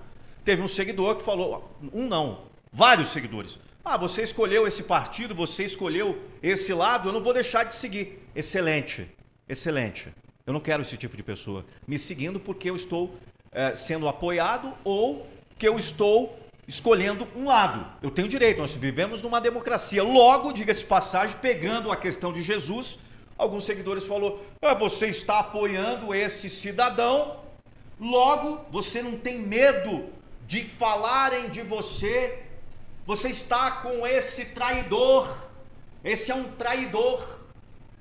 Teve 0.44 0.62
um 0.62 0.68
seguidor 0.68 1.14
que 1.14 1.22
falou, 1.22 1.70
um 1.92 2.08
não, 2.08 2.40
vários 2.72 3.08
seguidores. 3.08 3.60
Ah, 3.84 3.96
você 3.96 4.22
escolheu 4.22 4.66
esse 4.66 4.82
partido, 4.82 5.32
você 5.32 5.64
escolheu 5.64 6.20
esse 6.42 6.74
lado, 6.74 7.08
eu 7.08 7.12
não 7.12 7.22
vou 7.22 7.32
deixar 7.32 7.62
de 7.62 7.74
seguir. 7.76 8.20
Excelente, 8.34 9.08
excelente. 9.48 10.12
Eu 10.44 10.52
não 10.52 10.60
quero 10.60 10.82
esse 10.82 10.96
tipo 10.96 11.16
de 11.16 11.22
pessoa 11.22 11.64
me 11.86 11.98
seguindo 11.98 12.40
porque 12.40 12.68
eu 12.68 12.74
estou 12.74 13.14
eh, 13.52 13.76
sendo 13.76 14.08
apoiado 14.08 14.72
ou 14.84 15.26
que 15.56 15.66
eu 15.66 15.78
estou 15.78 16.36
escolhendo 16.66 17.28
um 17.36 17.46
lado. 17.46 17.86
Eu 18.02 18.10
tenho 18.10 18.28
direito, 18.28 18.60
nós 18.60 18.74
vivemos 18.74 19.22
numa 19.22 19.40
democracia. 19.40 20.02
Logo, 20.02 20.52
diga-se 20.52 20.84
passagem, 20.84 21.36
pegando 21.40 21.92
a 21.92 21.96
questão 21.96 22.32
de 22.32 22.42
Jesus, 22.42 22.98
alguns 23.38 23.64
seguidores 23.64 24.06
falou: 24.06 24.44
ah, 24.62 24.74
você 24.74 25.06
está 25.06 25.40
apoiando 25.40 26.14
esse 26.14 26.50
cidadão, 26.50 27.40
logo 28.00 28.64
você 28.70 29.02
não 29.02 29.16
tem 29.16 29.38
medo 29.38 30.06
de 30.46 30.64
falarem 30.64 31.48
de 31.48 31.62
você, 31.62 32.42
você 33.04 33.28
está 33.28 33.82
com 33.82 34.06
esse 34.06 34.46
traidor, 34.46 35.48
esse 36.02 36.30
é 36.30 36.34
um 36.34 36.52
traidor. 36.52 37.20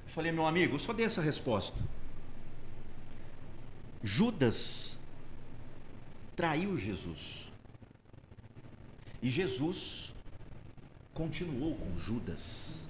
Eu 0.06 0.12
falei, 0.12 0.32
meu 0.32 0.46
amigo, 0.46 0.76
eu 0.76 0.80
só 0.80 0.94
dei 0.94 1.06
essa 1.06 1.22
resposta. 1.22 1.78
Judas 4.04 4.98
traiu 6.36 6.78
Jesus. 6.78 7.45
E 9.22 9.30
Jesus 9.30 10.14
continuou 11.14 11.76
com 11.76 11.98
Judas. 11.98 12.84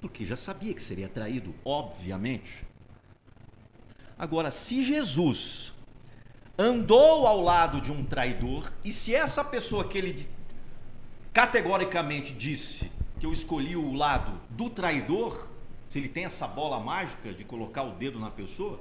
Porque 0.00 0.24
já 0.24 0.36
sabia 0.36 0.74
que 0.74 0.82
seria 0.82 1.08
traído, 1.08 1.54
obviamente. 1.64 2.66
Agora, 4.18 4.50
se 4.50 4.82
Jesus 4.82 5.72
andou 6.58 7.26
ao 7.26 7.40
lado 7.40 7.80
de 7.80 7.92
um 7.92 8.04
traidor, 8.04 8.72
e 8.84 8.92
se 8.92 9.14
essa 9.14 9.44
pessoa 9.44 9.86
que 9.86 9.98
ele 9.98 10.28
categoricamente 11.32 12.32
disse 12.32 12.90
que 13.20 13.26
eu 13.26 13.32
escolhi 13.32 13.76
o 13.76 13.92
lado 13.92 14.40
do 14.50 14.70
traidor, 14.70 15.50
se 15.88 15.98
ele 15.98 16.08
tem 16.08 16.24
essa 16.24 16.48
bola 16.48 16.80
mágica 16.80 17.32
de 17.32 17.44
colocar 17.44 17.82
o 17.82 17.92
dedo 17.92 18.18
na 18.18 18.30
pessoa, 18.30 18.80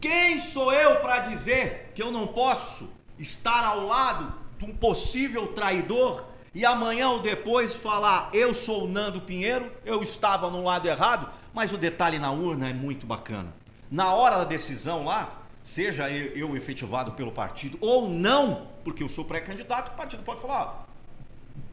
quem 0.00 0.38
sou 0.38 0.72
eu 0.72 1.00
para 1.00 1.20
dizer 1.28 1.92
que 1.94 2.02
eu 2.02 2.12
não 2.12 2.28
posso 2.28 2.88
estar 3.18 3.64
ao 3.64 3.86
lado 3.86 4.32
de 4.58 4.64
um 4.64 4.74
possível 4.74 5.46
traidor 5.48 6.26
e 6.54 6.64
amanhã 6.64 7.10
ou 7.10 7.20
depois 7.20 7.74
falar 7.74 8.30
eu 8.32 8.52
sou 8.52 8.84
o 8.84 8.88
Nando 8.88 9.20
Pinheiro, 9.20 9.70
eu 9.84 10.02
estava 10.02 10.50
no 10.50 10.64
lado 10.64 10.88
errado, 10.88 11.30
mas 11.54 11.72
o 11.72 11.78
detalhe 11.78 12.18
na 12.18 12.30
urna 12.32 12.68
é 12.68 12.72
muito 12.74 13.06
bacana. 13.06 13.54
Na 13.90 14.12
hora 14.12 14.36
da 14.38 14.44
decisão 14.44 15.04
lá, 15.04 15.42
seja 15.62 16.10
eu, 16.10 16.56
efetivado 16.56 17.12
pelo 17.12 17.30
partido 17.30 17.78
ou 17.80 18.08
não, 18.08 18.66
porque 18.84 19.02
eu 19.02 19.08
sou 19.08 19.24
pré-candidato, 19.24 19.92
o 19.92 19.96
partido 19.96 20.22
pode 20.24 20.40
falar, 20.40 20.84
"Ah, 20.84 20.88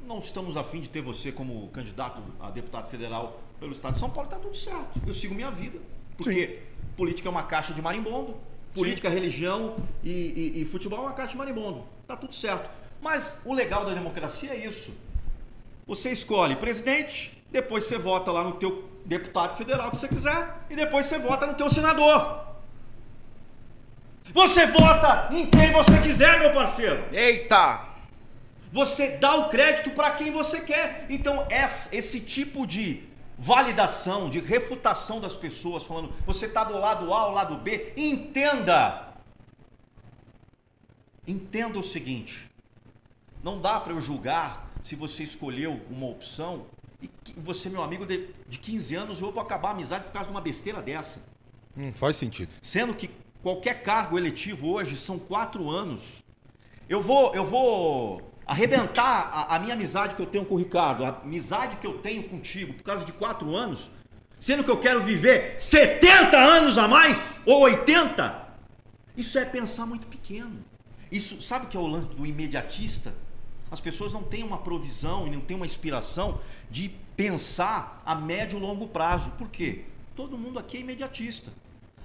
não 0.07 0.19
estamos 0.19 0.55
afim 0.55 0.79
de 0.79 0.89
ter 0.89 1.01
você 1.01 1.31
como 1.31 1.67
candidato 1.69 2.21
a 2.39 2.51
deputado 2.51 2.87
federal 2.89 3.39
pelo 3.59 3.71
estado 3.71 3.93
de 3.93 3.99
São 3.99 4.09
Paulo, 4.09 4.29
tá 4.29 4.37
tudo 4.37 4.55
certo. 4.55 5.01
Eu 5.07 5.13
sigo 5.13 5.33
minha 5.33 5.49
vida. 5.49 5.79
Porque 6.17 6.59
política 6.95 7.27
é 7.27 7.31
uma 7.31 7.43
caixa 7.43 7.73
de 7.73 7.81
marimbondo, 7.81 8.35
política, 8.73 9.09
religião 9.09 9.75
e, 10.03 10.09
e- 10.55 10.61
e 10.61 10.65
futebol 10.65 10.99
é 10.99 11.01
uma 11.03 11.13
caixa 11.13 11.31
de 11.31 11.37
marimbondo. 11.37 11.83
Tá 12.07 12.15
tudo 12.15 12.33
certo. 12.33 12.69
Mas 13.01 13.39
o 13.45 13.53
legal 13.53 13.85
da 13.85 13.93
democracia 13.93 14.51
é 14.51 14.57
isso. 14.57 14.93
Você 15.87 16.11
escolhe 16.11 16.55
presidente, 16.55 17.41
depois 17.51 17.83
você 17.83 17.97
vota 17.97 18.31
lá 18.31 18.43
no 18.43 18.53
teu 18.53 18.89
deputado 19.05 19.55
federal 19.55 19.91
que 19.91 19.97
você 19.97 20.07
quiser 20.07 20.65
e 20.69 20.75
depois 20.75 21.05
você 21.05 21.19
vota 21.19 21.45
no 21.45 21.53
teu 21.53 21.69
senador. 21.69 22.43
Você 24.33 24.65
vota 24.65 25.29
em 25.31 25.45
quem 25.45 25.71
você 25.71 26.01
quiser, 26.01 26.39
meu 26.39 26.51
parceiro. 26.51 27.05
Eita! 27.11 27.85
Você 28.73 29.09
dá 29.11 29.35
o 29.35 29.49
crédito 29.49 29.91
para 29.91 30.11
quem 30.11 30.31
você 30.31 30.59
quer. 30.61 31.05
Então, 31.09 31.47
esse 31.49 32.19
tipo 32.19 32.65
de 32.65 33.03
validação, 33.37 34.29
de 34.29 34.39
refutação 34.39 35.19
das 35.21 35.35
pessoas, 35.35 35.83
falando 35.83 36.11
você 36.25 36.47
está 36.47 36.63
do 36.63 36.77
lado 36.77 37.13
A 37.13 37.27
ou 37.27 37.33
lado 37.33 37.55
B, 37.55 37.93
entenda. 37.95 39.14
Entenda 41.27 41.79
o 41.79 41.83
seguinte: 41.83 42.49
não 43.43 43.59
dá 43.59 43.79
para 43.79 43.93
eu 43.93 44.01
julgar 44.01 44.71
se 44.83 44.95
você 44.95 45.23
escolheu 45.23 45.81
uma 45.89 46.07
opção 46.07 46.65
e 47.01 47.09
você, 47.37 47.69
meu 47.69 47.83
amigo 47.83 48.05
de, 48.05 48.29
de 48.47 48.57
15 48.57 48.95
anos, 48.95 49.21
eu 49.21 49.31
vou 49.31 49.41
acabar 49.41 49.69
a 49.69 49.71
amizade 49.71 50.05
por 50.05 50.11
causa 50.11 50.27
de 50.27 50.33
uma 50.33 50.41
besteira 50.41 50.81
dessa. 50.81 51.19
Não 51.75 51.91
faz 51.91 52.17
sentido. 52.17 52.51
Sendo 52.61 52.93
que 52.93 53.09
qualquer 53.41 53.83
cargo 53.83 54.17
eletivo 54.17 54.69
hoje 54.69 54.95
são 54.95 55.19
quatro 55.19 55.69
anos. 55.69 56.23
Eu 56.87 57.01
vou, 57.01 57.33
eu 57.33 57.43
vou 57.43 58.31
arrebentar 58.45 59.29
a, 59.31 59.55
a 59.55 59.59
minha 59.59 59.73
amizade 59.73 60.15
que 60.15 60.21
eu 60.21 60.25
tenho 60.25 60.45
com 60.45 60.55
o 60.55 60.57
Ricardo, 60.57 61.03
a 61.03 61.09
amizade 61.09 61.77
que 61.77 61.87
eu 61.87 61.97
tenho 61.97 62.23
contigo 62.29 62.73
por 62.73 62.83
causa 62.83 63.03
de 63.03 63.11
quatro 63.11 63.55
anos, 63.55 63.91
sendo 64.39 64.63
que 64.63 64.71
eu 64.71 64.79
quero 64.79 65.03
viver 65.03 65.59
70 65.59 66.37
anos 66.37 66.77
a 66.77 66.87
mais 66.87 67.41
ou 67.45 67.61
80. 67.61 68.45
Isso 69.17 69.37
é 69.37 69.45
pensar 69.45 69.85
muito 69.85 70.07
pequeno. 70.07 70.63
Isso, 71.11 71.41
sabe 71.41 71.65
o 71.65 71.69
que 71.69 71.77
é 71.77 71.79
o 71.79 71.87
lance 71.87 72.07
do 72.09 72.25
imediatista? 72.25 73.13
As 73.71 73.79
pessoas 73.79 74.13
não 74.13 74.23
têm 74.23 74.43
uma 74.43 74.59
provisão 74.59 75.27
e 75.27 75.31
não 75.31 75.41
têm 75.41 75.57
uma 75.57 75.65
inspiração 75.65 76.39
de 76.69 76.89
pensar 77.15 78.01
a 78.05 78.13
médio 78.15 78.57
e 78.57 78.61
longo 78.61 78.87
prazo. 78.87 79.31
Por 79.31 79.49
quê? 79.49 79.85
Todo 80.15 80.37
mundo 80.37 80.59
aqui 80.59 80.77
é 80.77 80.79
imediatista. 80.81 81.51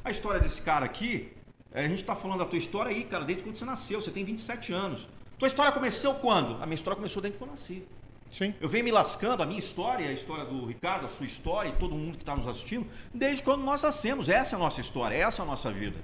A 0.04 0.10
história 0.10 0.40
desse 0.40 0.62
cara 0.62 0.86
aqui, 0.86 1.32
eh, 1.72 1.84
a 1.84 1.88
gente 1.88 2.00
está 2.00 2.16
falando 2.16 2.38
da 2.38 2.46
tua 2.46 2.58
história 2.58 2.90
aí, 2.90 3.04
cara, 3.04 3.24
desde 3.24 3.44
quando 3.44 3.56
você 3.56 3.64
nasceu. 3.64 4.00
Você 4.00 4.10
tem 4.10 4.24
27 4.24 4.72
anos. 4.72 5.06
Tua 5.38 5.46
história 5.48 5.70
começou 5.70 6.14
quando? 6.14 6.62
A 6.62 6.66
minha 6.66 6.74
história 6.74 6.96
começou 6.96 7.20
desde 7.20 7.38
que 7.38 7.44
eu 7.44 7.48
nasci. 7.48 7.84
Sim. 8.30 8.54
Eu 8.60 8.68
venho 8.68 8.84
me 8.84 8.92
lascando, 8.92 9.42
a 9.42 9.46
minha 9.46 9.58
história, 9.58 10.08
a 10.08 10.12
história 10.12 10.44
do 10.44 10.64
Ricardo, 10.66 11.06
a 11.06 11.08
sua 11.08 11.26
história 11.26 11.68
e 11.68 11.72
todo 11.72 11.94
mundo 11.94 12.16
que 12.16 12.22
está 12.22 12.36
nos 12.36 12.46
assistindo, 12.46 12.86
desde 13.12 13.42
quando 13.42 13.62
nós 13.62 13.82
nascemos. 13.82 14.28
Essa 14.28 14.54
é 14.54 14.56
a 14.56 14.58
nossa 14.58 14.80
história, 14.80 15.16
essa 15.16 15.42
é 15.42 15.44
a 15.44 15.46
nossa 15.46 15.70
vida. 15.70 15.96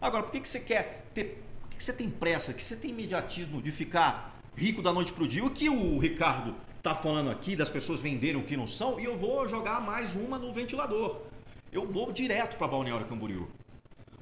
Agora, 0.00 0.22
por 0.22 0.32
que, 0.32 0.40
que 0.40 0.48
você 0.48 0.60
quer 0.60 1.06
ter. 1.12 1.42
Que, 1.82 1.86
você 1.86 1.92
tem 1.92 2.08
pressa? 2.08 2.54
Que 2.54 2.62
você 2.62 2.76
tem 2.76 2.92
imediatismo 2.92 3.60
de 3.60 3.72
ficar 3.72 4.38
rico 4.54 4.80
da 4.80 4.92
noite 4.92 5.12
pro 5.12 5.26
dia? 5.26 5.44
O 5.44 5.50
que 5.50 5.68
o 5.68 5.98
Ricardo 5.98 6.54
está 6.78 6.94
falando 6.94 7.28
aqui, 7.28 7.56
das 7.56 7.68
pessoas 7.68 8.00
venderem 8.00 8.40
o 8.40 8.44
que 8.44 8.56
não 8.56 8.68
são, 8.68 9.00
e 9.00 9.04
eu 9.04 9.18
vou 9.18 9.48
jogar 9.48 9.80
mais 9.80 10.14
uma 10.14 10.38
no 10.38 10.52
ventilador. 10.52 11.22
Eu 11.72 11.84
vou 11.84 12.12
direto 12.12 12.56
para 12.56 12.68
Balneário 12.68 13.04
Camboriú. 13.06 13.48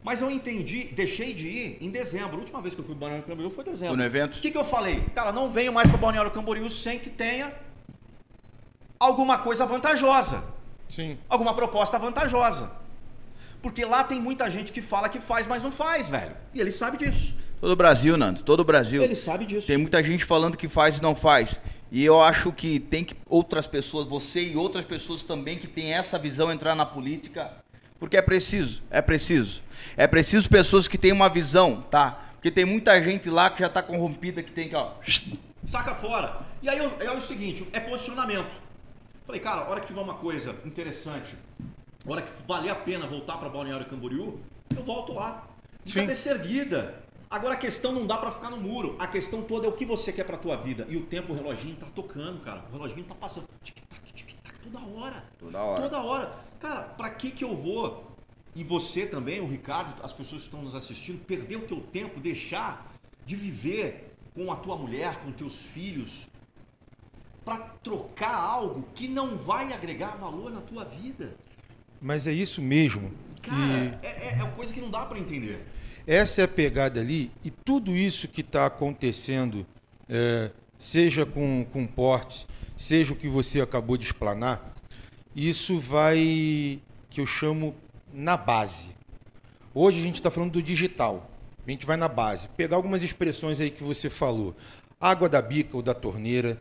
Mas 0.02 0.22
eu 0.22 0.30
entendi, 0.30 0.84
deixei 0.84 1.34
de 1.34 1.48
ir 1.48 1.78
em 1.82 1.90
dezembro. 1.90 2.36
A 2.36 2.38
última 2.38 2.62
vez 2.62 2.74
que 2.74 2.80
eu 2.80 2.84
fui 2.84 2.94
para 2.94 3.00
Balneário 3.00 3.26
Camboriú 3.26 3.50
foi 3.50 3.62
em 3.62 3.70
dezembro. 3.72 3.94
Foi 3.94 3.96
no 3.98 4.04
evento? 4.04 4.36
O 4.36 4.40
que, 4.40 4.50
que 4.50 4.56
eu 4.56 4.64
falei? 4.64 5.04
Cara, 5.14 5.30
não 5.30 5.50
venho 5.50 5.70
mais 5.70 5.86
para 5.86 5.98
Balneário 5.98 6.30
Camboriú 6.30 6.70
sem 6.70 6.98
que 6.98 7.10
tenha 7.10 7.52
alguma 8.98 9.36
coisa 9.36 9.66
vantajosa, 9.66 10.42
Sim. 10.88 11.18
alguma 11.28 11.52
proposta 11.52 11.98
vantajosa. 11.98 12.70
Porque 13.60 13.84
lá 13.84 14.02
tem 14.02 14.18
muita 14.18 14.48
gente 14.48 14.72
que 14.72 14.80
fala 14.80 15.10
que 15.10 15.20
faz, 15.20 15.46
mas 15.46 15.62
não 15.62 15.70
faz, 15.70 16.08
velho. 16.08 16.34
E 16.54 16.60
ele 16.62 16.70
sabe 16.70 16.96
disso. 16.96 17.34
Todo 17.60 17.72
o 17.72 17.76
Brasil, 17.76 18.16
Nando, 18.16 18.42
todo 18.42 18.60
o 18.60 18.64
Brasil. 18.64 19.02
Ele 19.02 19.14
sabe 19.14 19.44
disso. 19.44 19.66
Tem 19.66 19.76
muita 19.76 20.02
gente 20.02 20.24
falando 20.24 20.56
que 20.56 20.68
faz 20.68 20.98
e 20.98 21.02
não 21.02 21.14
faz. 21.14 21.60
E 21.92 22.04
eu 22.04 22.22
acho 22.22 22.52
que 22.52 22.80
tem 22.80 23.04
que 23.04 23.14
outras 23.28 23.66
pessoas, 23.66 24.06
você 24.06 24.42
e 24.42 24.56
outras 24.56 24.84
pessoas 24.84 25.22
também 25.22 25.58
que 25.58 25.66
têm 25.66 25.92
essa 25.92 26.18
visão 26.18 26.50
entrar 26.50 26.74
na 26.74 26.86
política, 26.86 27.52
porque 27.98 28.16
é 28.16 28.22
preciso, 28.22 28.80
é 28.90 29.02
preciso. 29.02 29.62
É 29.96 30.06
preciso 30.06 30.48
pessoas 30.48 30.88
que 30.88 30.96
têm 30.96 31.12
uma 31.12 31.28
visão, 31.28 31.82
tá? 31.90 32.28
Porque 32.34 32.50
tem 32.50 32.64
muita 32.64 33.02
gente 33.02 33.28
lá 33.28 33.50
que 33.50 33.60
já 33.60 33.68
tá 33.68 33.82
corrompida, 33.82 34.42
que 34.42 34.52
tem 34.52 34.68
que, 34.68 34.74
ó, 34.76 34.92
Saca 35.66 35.94
fora. 35.94 36.38
E 36.62 36.68
aí 36.70 36.78
eu- 36.78 36.92
é 37.00 37.10
o 37.12 37.20
seguinte, 37.20 37.66
é 37.72 37.80
posicionamento. 37.80 38.54
Falei, 39.26 39.40
cara, 39.40 39.62
a 39.62 39.68
hora 39.68 39.80
que 39.80 39.86
tiver 39.88 40.00
uma 40.00 40.14
coisa 40.14 40.54
interessante, 40.64 41.34
a 42.06 42.10
hora 42.10 42.22
que 42.22 42.30
valer 42.48 42.70
a 42.70 42.74
pena 42.74 43.06
voltar 43.06 43.36
para 43.36 43.48
Balneário 43.50 43.84
Camboriú, 43.84 44.40
eu 44.74 44.82
volto 44.82 45.12
lá. 45.12 45.46
De 45.84 45.92
Sim. 45.92 46.00
cabeça 46.00 46.30
erguida. 46.30 46.94
Agora 47.30 47.54
a 47.54 47.56
questão 47.56 47.92
não 47.92 48.04
dá 48.04 48.18
para 48.18 48.32
ficar 48.32 48.50
no 48.50 48.56
muro. 48.56 48.96
A 48.98 49.06
questão 49.06 49.40
toda 49.40 49.64
é 49.64 49.68
o 49.68 49.72
que 49.72 49.84
você 49.84 50.12
quer 50.12 50.24
pra 50.24 50.36
tua 50.36 50.56
vida. 50.56 50.84
E 50.90 50.96
o 50.96 51.06
tempo, 51.06 51.32
o 51.32 51.36
reloginho 51.36 51.76
tá 51.76 51.86
tocando, 51.94 52.40
cara. 52.40 52.64
O 52.68 52.72
reloginho 52.72 53.04
tá 53.04 53.14
passando. 53.14 53.46
Tic-tac, 53.62 54.12
tic-tac, 54.12 54.58
toda 54.64 54.80
hora. 54.80 55.24
Toda 55.38 55.62
hora. 55.62 55.82
Toda 55.82 56.02
hora. 56.02 56.34
Cara, 56.58 56.82
pra 56.82 57.08
que 57.08 57.30
que 57.30 57.44
eu 57.44 57.56
vou, 57.56 58.16
e 58.56 58.64
você 58.64 59.06
também, 59.06 59.40
o 59.40 59.46
Ricardo, 59.46 60.02
as 60.02 60.12
pessoas 60.12 60.42
que 60.42 60.48
estão 60.48 60.60
nos 60.60 60.74
assistindo, 60.74 61.24
perder 61.24 61.54
o 61.54 61.60
teu 61.60 61.80
tempo, 61.80 62.18
deixar 62.18 62.92
de 63.24 63.36
viver 63.36 64.12
com 64.34 64.50
a 64.50 64.56
tua 64.56 64.76
mulher, 64.76 65.20
com 65.20 65.30
teus 65.30 65.66
filhos, 65.66 66.26
pra 67.44 67.58
trocar 67.58 68.34
algo 68.34 68.88
que 68.92 69.06
não 69.06 69.36
vai 69.36 69.72
agregar 69.72 70.16
valor 70.16 70.50
na 70.50 70.60
tua 70.60 70.84
vida? 70.84 71.36
Mas 72.00 72.26
é 72.26 72.32
isso 72.32 72.60
mesmo. 72.60 73.12
Cara, 73.40 74.00
E 74.02 74.06
é, 74.06 74.30
é, 74.34 74.38
é 74.40 74.42
uma 74.42 74.52
coisa 74.52 74.74
que 74.74 74.80
não 74.80 74.90
dá 74.90 75.06
pra 75.06 75.16
entender. 75.16 75.64
Essa 76.10 76.40
é 76.40 76.44
a 76.44 76.48
pegada 76.48 77.00
ali. 77.00 77.30
E 77.44 77.50
tudo 77.50 77.96
isso 77.96 78.26
que 78.26 78.40
está 78.40 78.66
acontecendo, 78.66 79.64
é, 80.08 80.50
seja 80.76 81.24
com, 81.24 81.64
com 81.72 81.86
portes, 81.86 82.48
seja 82.76 83.12
o 83.12 83.16
que 83.16 83.28
você 83.28 83.60
acabou 83.60 83.96
de 83.96 84.06
explanar, 84.06 84.74
isso 85.36 85.78
vai, 85.78 86.80
que 87.08 87.20
eu 87.20 87.26
chamo, 87.26 87.76
na 88.12 88.36
base. 88.36 88.88
Hoje 89.72 90.00
a 90.00 90.02
gente 90.02 90.16
está 90.16 90.32
falando 90.32 90.50
do 90.50 90.62
digital. 90.62 91.30
A 91.64 91.70
gente 91.70 91.86
vai 91.86 91.96
na 91.96 92.08
base. 92.08 92.48
Pegar 92.56 92.74
algumas 92.74 93.04
expressões 93.04 93.60
aí 93.60 93.70
que 93.70 93.84
você 93.84 94.10
falou. 94.10 94.56
Água 95.00 95.28
da 95.28 95.40
bica 95.40 95.76
ou 95.76 95.82
da 95.82 95.94
torneira, 95.94 96.60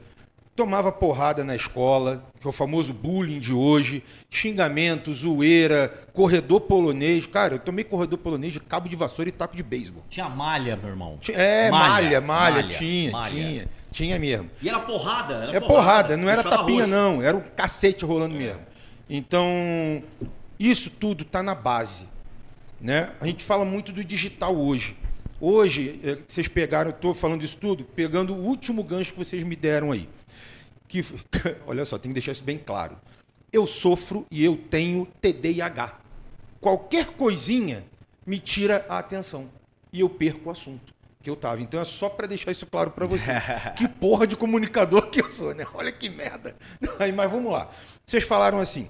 tomava 0.59 0.91
porrada 0.91 1.41
na 1.41 1.55
escola, 1.55 2.21
que 2.37 2.45
é 2.45 2.49
o 2.49 2.51
famoso 2.51 2.91
bullying 2.93 3.39
de 3.39 3.53
hoje, 3.53 4.03
xingamento, 4.29 5.13
zoeira, 5.13 5.87
corredor 6.11 6.59
polonês. 6.59 7.25
Cara, 7.25 7.53
eu 7.53 7.59
tomei 7.59 7.85
corredor 7.85 8.19
polonês 8.19 8.51
de 8.51 8.59
cabo 8.59 8.89
de 8.89 8.95
vassoura 8.97 9.29
e 9.29 9.31
taco 9.31 9.55
de 9.55 9.63
beisebol. 9.63 10.03
Tinha 10.09 10.27
malha, 10.27 10.75
meu 10.75 10.89
irmão. 10.89 11.17
É, 11.29 11.71
malha, 11.71 11.87
malha, 11.87 12.21
malha, 12.21 12.61
malha 12.61 12.77
tinha, 12.77 13.09
malha. 13.09 13.31
tinha, 13.31 13.67
tinha 13.89 14.19
mesmo. 14.19 14.49
E 14.61 14.67
era 14.67 14.79
porrada? 14.79 15.33
Era 15.35 15.55
é 15.55 15.59
porrada, 15.61 15.67
porrada 15.67 16.17
não 16.17 16.29
era 16.29 16.43
tapinha 16.43 16.85
não, 16.85 17.23
era 17.23 17.37
um 17.37 17.41
cacete 17.55 18.03
rolando 18.03 18.35
mesmo. 18.35 18.59
Então, 19.09 20.03
isso 20.59 20.89
tudo 20.89 21.21
está 21.21 21.41
na 21.41 21.55
base. 21.55 22.03
Né? 22.81 23.11
A 23.21 23.25
gente 23.25 23.45
fala 23.45 23.63
muito 23.63 23.93
do 23.93 24.03
digital 24.03 24.57
hoje. 24.57 24.97
Hoje, 25.39 26.01
é, 26.03 26.17
vocês 26.27 26.49
pegaram, 26.49 26.89
eu 26.89 26.95
estou 26.95 27.13
falando 27.13 27.45
isso 27.45 27.55
tudo, 27.55 27.85
pegando 27.85 28.35
o 28.35 28.43
último 28.43 28.83
gancho 28.83 29.13
que 29.13 29.19
vocês 29.19 29.41
me 29.41 29.55
deram 29.55 29.93
aí 29.93 30.09
que 30.89 31.05
olha 31.65 31.85
só, 31.85 31.97
tem 31.97 32.09
que 32.09 32.15
deixar 32.15 32.33
isso 32.33 32.43
bem 32.43 32.57
claro. 32.57 32.97
Eu 33.53 33.65
sofro 33.65 34.25
e 34.29 34.43
eu 34.43 34.57
tenho 34.57 35.07
TDAH. 35.21 35.99
Qualquer 36.59 37.05
coisinha 37.11 37.85
me 38.25 38.39
tira 38.39 38.85
a 38.89 38.99
atenção 38.99 39.49
e 39.93 40.01
eu 40.01 40.09
perco 40.09 40.49
o 40.49 40.51
assunto 40.51 40.93
que 41.21 41.29
eu 41.29 41.35
tava. 41.35 41.61
Então 41.61 41.79
é 41.79 41.85
só 41.85 42.09
para 42.09 42.27
deixar 42.27 42.51
isso 42.51 42.65
claro 42.65 42.91
para 42.91 43.05
você. 43.05 43.31
que 43.77 43.87
porra 43.87 44.27
de 44.27 44.35
comunicador 44.35 45.09
que 45.09 45.21
eu 45.21 45.29
sou, 45.29 45.53
né? 45.53 45.65
Olha 45.73 45.91
que 45.91 46.09
merda. 46.09 46.55
Aí, 46.99 47.11
mas 47.11 47.31
vamos 47.31 47.51
lá. 47.51 47.69
Vocês 48.05 48.23
falaram 48.23 48.59
assim. 48.59 48.89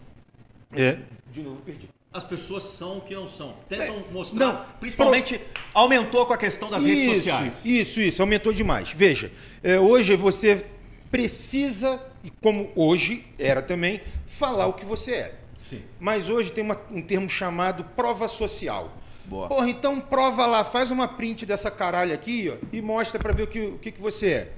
É, 0.76 1.00
de 1.32 1.42
novo, 1.42 1.62
perdi. 1.62 1.90
As 2.12 2.24
pessoas 2.24 2.64
são 2.64 2.98
o 2.98 3.02
que 3.02 3.14
não 3.14 3.28
são. 3.28 3.56
Tentam 3.68 4.04
é, 4.08 4.12
mostrar. 4.12 4.40
Não, 4.40 4.66
principalmente 4.80 5.38
pro... 5.38 5.62
aumentou 5.76 6.26
com 6.26 6.34
a 6.34 6.38
questão 6.38 6.70
das 6.70 6.84
isso, 6.84 6.96
redes 6.96 7.16
sociais. 7.18 7.66
Isso, 7.66 8.02
isso, 8.02 8.22
aumentou 8.22 8.52
demais. 8.52 8.92
Veja, 8.92 9.32
é, 9.62 9.80
hoje 9.80 10.16
você 10.16 10.66
precisa, 11.12 12.02
e 12.24 12.30
como 12.30 12.72
hoje 12.76 13.26
era 13.38 13.62
também, 13.62 14.02
falar 14.26 14.68
o 14.68 14.74
que 14.74 14.86
você 14.86 15.12
é. 15.14 15.36
Sim. 15.64 15.84
Mas 16.00 16.30
hoje 16.30 16.52
tem 16.52 16.64
uma, 16.64 16.80
um 16.92 17.02
termo 17.02 17.30
chamado 17.30 17.84
prova 17.84 18.28
social. 18.28 18.98
Boa. 19.26 19.48
Porra, 19.48 19.70
então 19.70 20.02
prova 20.02 20.46
lá, 20.48 20.64
faz 20.64 20.90
uma 20.90 21.08
print 21.08 21.46
dessa 21.46 21.70
caralho 21.70 22.14
aqui 22.14 22.50
ó, 22.52 22.58
e 22.72 22.82
mostra 22.82 23.20
para 23.20 23.32
ver 23.32 23.44
o 23.44 23.48
que, 23.48 23.60
o 23.60 23.78
que, 23.78 23.92
que 23.92 24.02
você 24.02 24.32
é. 24.32 24.52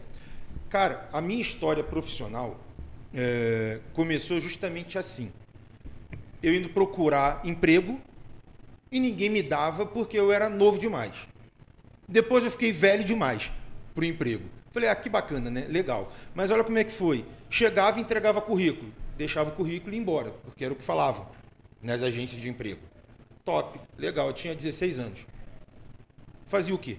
Cara, 0.70 1.10
a 1.12 1.20
minha 1.20 1.41
história 1.41 1.84
profissional 1.84 2.58
é, 3.14 3.80
começou 3.93 4.39
justamente 4.39 4.97
assim. 4.97 5.32
Eu 6.41 6.56
indo 6.56 6.70
procurar 6.70 7.41
emprego 7.43 7.99
e 8.89 8.99
ninguém 8.99 9.30
me 9.30 9.43
dava 9.43 9.86
porque 9.86 10.18
eu 10.18 10.32
era 10.32 10.49
novo 10.49 10.80
demais. 10.80 11.16
Depois 12.08 12.45
eu 12.45 12.52
fiquei 12.52 12.72
velho 12.72 13.04
demais 13.04 13.52
para 13.93 14.02
o 14.02 14.06
emprego. 14.06 14.45
Falei, 14.72 14.90
ah, 14.90 14.96
que 14.96 15.10
bacana, 15.10 15.50
né? 15.50 15.66
Legal. 15.68 16.12
Mas 16.34 16.50
olha 16.50 16.64
como 16.64 16.78
é 16.78 16.84
que 16.84 16.92
foi. 16.92 17.26
Chegava 17.50 18.00
e 18.00 18.02
entregava 18.02 18.42
currículo. 18.42 18.92
Deixava 19.18 19.50
o 19.50 19.54
currículo 19.54 19.94
e 19.94 19.98
ia 19.98 20.02
embora, 20.02 20.32
porque 20.44 20.64
era 20.64 20.74
o 20.74 20.78
que 20.78 20.84
falavam 20.84 21.28
nas 21.82 22.02
agências 22.02 22.42
de 22.42 22.48
emprego. 22.48 22.82
Top, 23.44 23.80
legal. 23.98 24.28
Eu 24.28 24.34
tinha 24.34 24.56
16 24.56 25.00
anos. 25.00 25.26
Fazia 26.48 26.74
o 26.74 26.78
quê? 26.78 26.98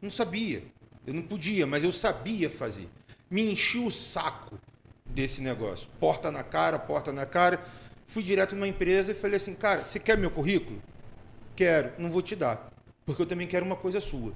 Não 0.00 0.10
sabia. 0.10 0.62
Eu 1.06 1.14
não 1.14 1.22
podia, 1.22 1.66
mas 1.66 1.82
eu 1.82 1.90
sabia 1.90 2.48
fazer. 2.48 2.88
Me 3.28 3.50
enchi 3.50 3.78
o 3.78 3.90
saco 3.90 4.58
desse 5.04 5.40
negócio. 5.40 5.88
Porta 5.98 6.30
na 6.30 6.44
cara, 6.44 6.78
porta 6.78 7.12
na 7.12 7.26
cara. 7.26 7.60
Fui 8.06 8.22
direto 8.22 8.54
numa 8.54 8.68
empresa 8.68 9.12
e 9.12 9.14
falei 9.14 9.36
assim, 9.36 9.54
cara, 9.54 9.84
você 9.84 9.98
quer 9.98 10.16
meu 10.18 10.30
currículo? 10.30 10.80
Quero, 11.56 11.92
não 11.98 12.10
vou 12.10 12.22
te 12.22 12.36
dar. 12.36 12.70
Porque 13.04 13.22
eu 13.22 13.26
também 13.26 13.46
quero 13.46 13.64
uma 13.64 13.76
coisa 13.76 14.00
sua. 14.00 14.32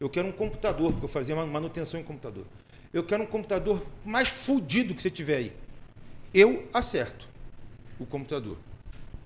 Eu 0.00 0.08
quero 0.08 0.28
um 0.28 0.32
computador, 0.32 0.92
porque 0.92 1.04
eu 1.04 1.08
fazia 1.08 1.34
manutenção 1.34 1.98
em 1.98 2.04
computador. 2.04 2.44
Eu 2.92 3.04
quero 3.04 3.24
um 3.24 3.26
computador 3.26 3.84
mais 4.04 4.28
fudido 4.28 4.94
que 4.94 5.02
você 5.02 5.10
tiver 5.10 5.36
aí. 5.36 5.52
Eu 6.32 6.68
acerto 6.72 7.28
o 7.98 8.06
computador. 8.06 8.56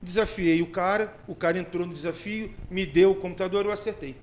Desafiei 0.01 0.63
o 0.63 0.67
cara, 0.67 1.17
o 1.29 1.35
cara 1.35 1.59
entrou 1.59 1.87
no 1.87 1.93
desafio, 1.93 2.53
me 2.71 2.85
deu 2.85 3.13
o 3.13 3.15
computador, 3.15 3.65
eu 3.65 3.73
acertei 3.73 4.17